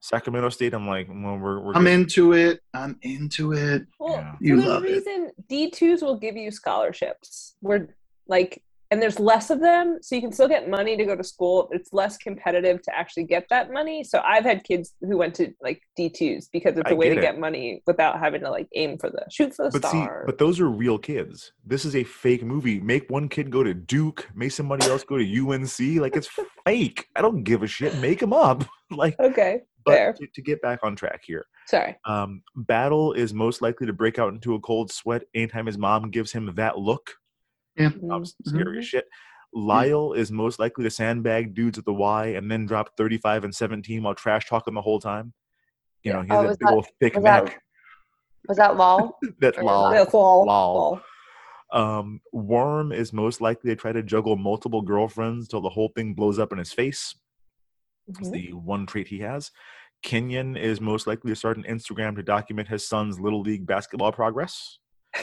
Sacramento 0.00 0.48
State, 0.48 0.72
I'm 0.72 0.86
like, 0.88 1.08
well, 1.08 1.36
we're, 1.36 1.60
we're 1.60 1.74
I'm 1.74 1.84
good. 1.84 1.92
into 1.92 2.32
it. 2.32 2.60
I'm 2.72 2.98
into 3.02 3.52
it. 3.52 3.82
Well, 3.98 4.12
Yeah. 4.14 4.34
You 4.40 4.56
there's 4.56 4.66
a 4.66 4.68
love 4.70 4.84
it. 4.84 4.92
reason 4.92 5.30
D 5.48 5.70
twos 5.70 6.00
will 6.02 6.16
give 6.16 6.36
you 6.36 6.50
scholarships. 6.50 7.54
We're 7.60 7.88
like, 8.26 8.62
and 8.90 9.00
there's 9.00 9.20
less 9.20 9.50
of 9.50 9.60
them, 9.60 9.98
so 10.02 10.16
you 10.16 10.20
can 10.20 10.32
still 10.32 10.48
get 10.48 10.68
money 10.68 10.96
to 10.96 11.04
go 11.04 11.14
to 11.14 11.22
school. 11.22 11.68
It's 11.70 11.92
less 11.92 12.16
competitive 12.16 12.82
to 12.82 12.96
actually 12.96 13.24
get 13.24 13.46
that 13.48 13.72
money. 13.72 14.02
So 14.02 14.20
I've 14.24 14.44
had 14.44 14.64
kids 14.64 14.94
who 15.00 15.16
went 15.16 15.34
to 15.36 15.52
like 15.62 15.80
D 15.96 16.10
twos 16.10 16.48
because 16.48 16.76
it's 16.76 16.90
I 16.90 16.94
a 16.94 16.96
way 16.96 17.08
get 17.08 17.14
to 17.14 17.20
it. 17.20 17.22
get 17.22 17.38
money 17.38 17.82
without 17.86 18.18
having 18.18 18.40
to 18.40 18.50
like 18.50 18.68
aim 18.74 18.98
for 18.98 19.08
the 19.08 19.24
shoot 19.30 19.54
for 19.54 19.70
the 19.70 19.78
But 19.78 19.90
see, 19.90 20.02
star. 20.02 20.24
but 20.26 20.38
those 20.38 20.58
are 20.58 20.68
real 20.68 20.98
kids. 20.98 21.52
This 21.64 21.84
is 21.84 21.94
a 21.94 22.02
fake 22.02 22.42
movie. 22.42 22.80
Make 22.80 23.08
one 23.10 23.28
kid 23.28 23.50
go 23.50 23.62
to 23.62 23.74
Duke, 23.74 24.28
make 24.34 24.52
somebody 24.52 24.86
else 24.86 25.04
go 25.04 25.18
to 25.18 25.24
UNC. 25.48 26.00
Like 26.00 26.16
it's 26.16 26.28
fake. 26.66 27.06
I 27.14 27.22
don't 27.22 27.44
give 27.44 27.62
a 27.62 27.68
shit. 27.68 27.96
Make 27.98 28.18
them 28.18 28.32
up. 28.32 28.64
like, 28.90 29.14
okay, 29.20 29.60
but 29.84 30.16
to, 30.16 30.26
to 30.34 30.42
get 30.42 30.60
back 30.62 30.80
on 30.82 30.96
track 30.96 31.22
here, 31.24 31.44
Sorry. 31.68 31.96
Um, 32.04 32.42
Battle 32.56 33.12
is 33.12 33.32
most 33.32 33.62
likely 33.62 33.86
to 33.86 33.92
break 33.92 34.18
out 34.18 34.32
into 34.32 34.54
a 34.56 34.60
cold 34.60 34.90
sweat 34.90 35.22
anytime 35.34 35.66
his 35.66 35.78
mom 35.78 36.10
gives 36.10 36.32
him 36.32 36.52
that 36.56 36.78
look. 36.78 37.12
Yeah. 37.82 37.90
Mom's 38.02 38.34
Mm-hmm. 38.34 38.50
scary 38.58 38.78
as 38.78 38.86
shit. 38.86 39.06
Lyle 39.52 40.12
is 40.12 40.30
most 40.30 40.58
likely 40.60 40.84
to 40.84 40.90
sandbag 40.90 41.54
dudes 41.54 41.78
at 41.78 41.84
the 41.84 41.92
Y 41.92 42.26
and 42.28 42.50
then 42.50 42.66
drop 42.66 42.90
35 42.96 43.44
and 43.44 43.54
17 43.54 44.02
while 44.02 44.14
trash 44.14 44.46
talking 44.48 44.74
the 44.74 44.80
whole 44.82 45.00
time. 45.00 45.32
You 46.04 46.12
know, 46.12 46.22
he 46.22 46.30
Oh, 46.30 46.40
a 46.40 46.46
was 46.48 46.56
big 46.56 46.66
that- 46.68 46.74
old 46.74 46.86
thick 47.00 47.14
was 47.16 47.24
that- 47.24 47.44
neck. 47.46 47.62
Was 48.48 48.56
that 48.58 48.76
lol? 48.76 49.18
That's 49.40 49.58
or 49.58 49.64
lol. 49.64 49.90
That's 49.90 50.14
all. 50.14 50.46
lol. 50.46 51.00
all. 51.72 51.98
Um, 52.00 52.20
Worm 52.32 52.90
is 52.90 53.12
most 53.12 53.40
likely 53.40 53.70
to 53.70 53.76
try 53.76 53.92
to 53.92 54.02
juggle 54.02 54.36
multiple 54.36 54.82
girlfriends 54.82 55.46
till 55.46 55.60
the 55.60 55.68
whole 55.68 55.92
thing 55.94 56.14
blows 56.14 56.38
up 56.38 56.50
in 56.52 56.58
his 56.58 56.72
face. 56.72 57.14
It's 58.08 58.28
Mhm. 58.28 58.32
the 58.32 58.52
one 58.54 58.86
trait 58.86 59.08
he 59.08 59.18
has. 59.20 59.50
Kenyon 60.02 60.56
is 60.56 60.80
most 60.80 61.06
likely 61.06 61.30
to 61.30 61.36
start 61.36 61.58
an 61.58 61.64
Instagram 61.64 62.16
to 62.16 62.22
document 62.22 62.68
his 62.68 62.88
son's 62.88 63.20
little 63.20 63.42
league 63.42 63.66
basketball 63.66 64.12
progress. 64.12 64.78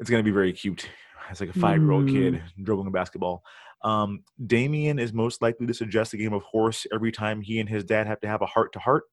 It's 0.00 0.10
gonna 0.10 0.22
be 0.24 0.32
very 0.32 0.52
cute. 0.52 0.88
It's 1.30 1.40
like 1.40 1.50
a 1.50 1.58
five-year-old 1.58 2.08
kid 2.08 2.42
dribbling 2.62 2.88
a 2.88 2.90
basketball. 2.90 3.42
Um, 3.82 4.22
Damien 4.46 4.98
is 4.98 5.12
most 5.12 5.42
likely 5.42 5.66
to 5.66 5.74
suggest 5.74 6.14
a 6.14 6.16
game 6.16 6.32
of 6.32 6.42
horse 6.42 6.86
every 6.92 7.12
time 7.12 7.40
he 7.42 7.60
and 7.60 7.68
his 7.68 7.84
dad 7.84 8.06
have 8.06 8.20
to 8.20 8.28
have 8.28 8.40
a 8.42 8.46
heart-to-heart. 8.46 9.04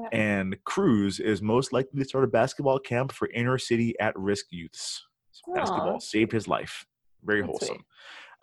Yeah. 0.00 0.08
And 0.12 0.56
Cruz 0.64 1.20
is 1.20 1.42
most 1.42 1.72
likely 1.72 1.98
to 2.00 2.08
start 2.08 2.24
a 2.24 2.28
basketball 2.28 2.78
camp 2.78 3.12
for 3.12 3.28
inner 3.30 3.58
city 3.58 3.94
at-risk 3.98 4.46
youths. 4.50 5.04
So 5.32 5.54
basketball 5.54 6.00
saved 6.00 6.32
his 6.32 6.46
life. 6.48 6.86
Very 7.24 7.42
That's 7.42 7.58
sweet. 7.58 7.68
wholesome. 7.68 7.84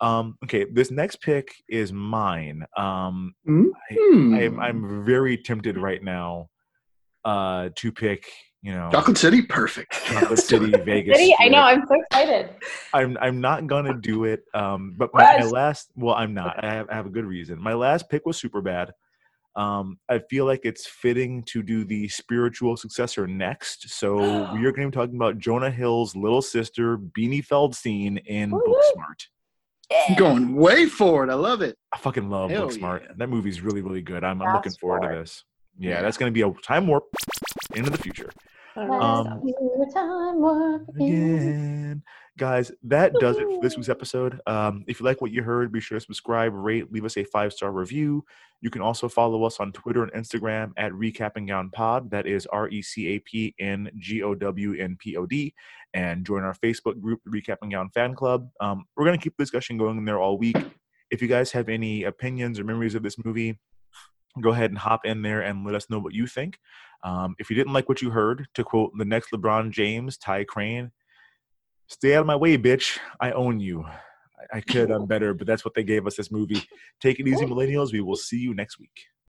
Um, 0.00 0.38
okay, 0.44 0.66
this 0.70 0.90
next 0.90 1.22
pick 1.22 1.54
is 1.68 1.92
mine. 1.92 2.64
Um, 2.76 3.34
Hmm. 3.46 4.34
I'm 4.34 4.60
I'm 4.60 5.04
very 5.04 5.38
tempted 5.38 5.78
right 5.78 6.02
now 6.02 6.50
uh 7.24 7.70
to 7.76 7.90
pick, 7.92 8.26
you 8.62 8.72
know, 8.72 8.88
Chocolate 8.90 9.18
City, 9.18 9.42
perfect. 9.42 9.92
Chocolate 10.06 10.38
City, 10.50 10.70
Vegas. 10.70 11.18
City, 11.18 11.34
I 11.38 11.48
know. 11.48 11.58
I'm 11.58 11.86
so 11.86 11.94
excited. 12.00 12.50
I'm 12.92 13.16
I'm 13.20 13.40
not 13.40 13.66
gonna 13.66 13.94
do 13.94 14.24
it. 14.24 14.42
Um, 14.54 14.94
but 14.96 15.10
my, 15.14 15.38
my 15.38 15.44
last 15.46 15.90
well, 15.94 16.14
I'm 16.14 16.34
not. 16.34 16.64
I 16.64 16.72
have, 16.74 16.88
I 16.90 16.94
have 16.94 17.06
a 17.06 17.10
good 17.10 17.24
reason. 17.26 17.62
My 17.62 17.74
last 17.74 18.08
pick 18.10 18.26
was 18.26 18.36
super 18.38 18.60
bad. 18.60 18.90
Um, 19.54 19.98
I 20.10 20.18
feel 20.18 20.44
like 20.44 20.60
it's 20.64 20.86
fitting 20.86 21.42
to 21.44 21.62
do 21.62 21.84
the 21.84 22.08
spiritual 22.08 22.76
successor 22.76 23.26
next. 23.26 23.88
So 23.88 24.16
we 24.52 24.64
are 24.66 24.72
going 24.72 24.90
to 24.90 24.90
be 24.90 24.90
talking 24.90 25.16
about 25.16 25.38
Jonah 25.38 25.70
Hill's 25.70 26.14
little 26.14 26.42
sister, 26.42 26.98
Beanie 26.98 27.46
Feldstein, 27.46 28.20
in 28.26 28.50
Woo-hoo. 28.50 28.74
Booksmart. 28.74 29.26
I'm 30.10 30.16
going 30.16 30.54
way 30.56 30.84
forward. 30.86 31.30
I 31.30 31.34
love 31.34 31.62
it. 31.62 31.78
I 31.90 31.96
fucking 31.98 32.28
love 32.28 32.50
Hell 32.50 32.68
Booksmart. 32.68 33.02
yeah. 33.04 33.12
That 33.16 33.28
movie's 33.30 33.62
really, 33.62 33.80
really 33.80 34.02
good. 34.02 34.24
I'm, 34.24 34.42
I'm 34.42 34.52
looking 34.52 34.72
Fast 34.72 34.80
forward 34.80 35.02
to 35.02 35.08
this. 35.20 35.44
Yeah, 35.78 35.90
Yeah. 35.90 36.02
that's 36.02 36.18
going 36.18 36.30
to 36.30 36.34
be 36.34 36.42
a 36.42 36.52
time 36.62 36.86
warp 36.86 37.04
into 37.74 37.88
the 37.90 37.96
future. 37.98 38.30
I 38.76 38.86
don't 38.86 38.88
know. 38.88 39.00
Um, 39.00 39.88
time 39.92 40.44
again. 40.44 40.86
Again. 40.96 42.02
Guys, 42.36 42.70
that 42.82 43.14
does 43.18 43.38
it 43.38 43.44
for 43.44 43.60
this 43.62 43.76
week's 43.76 43.88
episode. 43.88 44.38
Um, 44.46 44.84
if 44.86 45.00
you 45.00 45.06
like 45.06 45.22
what 45.22 45.30
you 45.30 45.42
heard, 45.42 45.72
be 45.72 45.80
sure 45.80 45.98
to 45.98 46.04
subscribe, 46.04 46.52
rate, 46.52 46.92
leave 46.92 47.06
us 47.06 47.16
a 47.16 47.24
five 47.24 47.54
star 47.54 47.72
review. 47.72 48.22
You 48.60 48.68
can 48.68 48.82
also 48.82 49.08
follow 49.08 49.44
us 49.44 49.58
on 49.58 49.72
Twitter 49.72 50.02
and 50.02 50.12
Instagram 50.12 50.72
at 50.76 50.92
Recapping 50.92 51.48
Gown 51.48 51.70
Pod. 51.70 52.10
That 52.10 52.26
is 52.26 52.44
R 52.46 52.68
E 52.68 52.82
C 52.82 53.06
A 53.14 53.18
P 53.20 53.54
N 53.58 53.90
G 53.98 54.22
O 54.22 54.34
W 54.34 54.74
N 54.78 54.96
P 54.98 55.16
O 55.16 55.24
D. 55.24 55.54
And 55.94 56.26
join 56.26 56.42
our 56.42 56.54
Facebook 56.54 57.00
group, 57.00 57.20
the 57.24 57.30
Recapping 57.30 57.70
Gown 57.70 57.88
Fan 57.90 58.14
Club. 58.14 58.50
Um, 58.60 58.84
we're 58.96 59.06
going 59.06 59.18
to 59.18 59.22
keep 59.22 59.36
the 59.38 59.44
discussion 59.44 59.78
going 59.78 59.96
in 59.96 60.04
there 60.04 60.18
all 60.18 60.36
week. 60.36 60.58
If 61.10 61.22
you 61.22 61.28
guys 61.28 61.52
have 61.52 61.70
any 61.70 62.04
opinions 62.04 62.58
or 62.58 62.64
memories 62.64 62.94
of 62.94 63.02
this 63.02 63.16
movie, 63.24 63.58
go 64.42 64.50
ahead 64.50 64.70
and 64.70 64.78
hop 64.78 65.04
in 65.04 65.22
there 65.22 65.42
and 65.42 65.64
let 65.64 65.74
us 65.74 65.88
know 65.90 65.98
what 65.98 66.14
you 66.14 66.26
think. 66.26 66.58
Um, 67.02 67.34
if 67.38 67.50
you 67.50 67.56
didn't 67.56 67.72
like 67.72 67.88
what 67.88 68.02
you 68.02 68.10
heard, 68.10 68.46
to 68.54 68.64
quote 68.64 68.92
the 68.96 69.04
next 69.04 69.30
LeBron 69.30 69.70
James, 69.70 70.16
Ty 70.16 70.44
Crane, 70.44 70.90
stay 71.88 72.14
out 72.14 72.20
of 72.20 72.26
my 72.26 72.36
way, 72.36 72.58
bitch. 72.58 72.98
I 73.20 73.32
own 73.32 73.60
you. 73.60 73.84
I, 73.84 74.58
I 74.58 74.60
could 74.60 74.76
have 74.76 74.88
done 74.88 75.06
better, 75.08 75.34
but 75.34 75.46
that's 75.46 75.64
what 75.64 75.74
they 75.74 75.84
gave 75.84 76.06
us 76.06 76.16
this 76.16 76.30
movie. 76.30 76.62
Take 77.00 77.20
it 77.20 77.28
easy, 77.28 77.44
millennials. 77.46 77.92
We 77.92 78.00
will 78.00 78.16
see 78.16 78.38
you 78.38 78.54
next 78.54 78.78
week. 78.78 79.06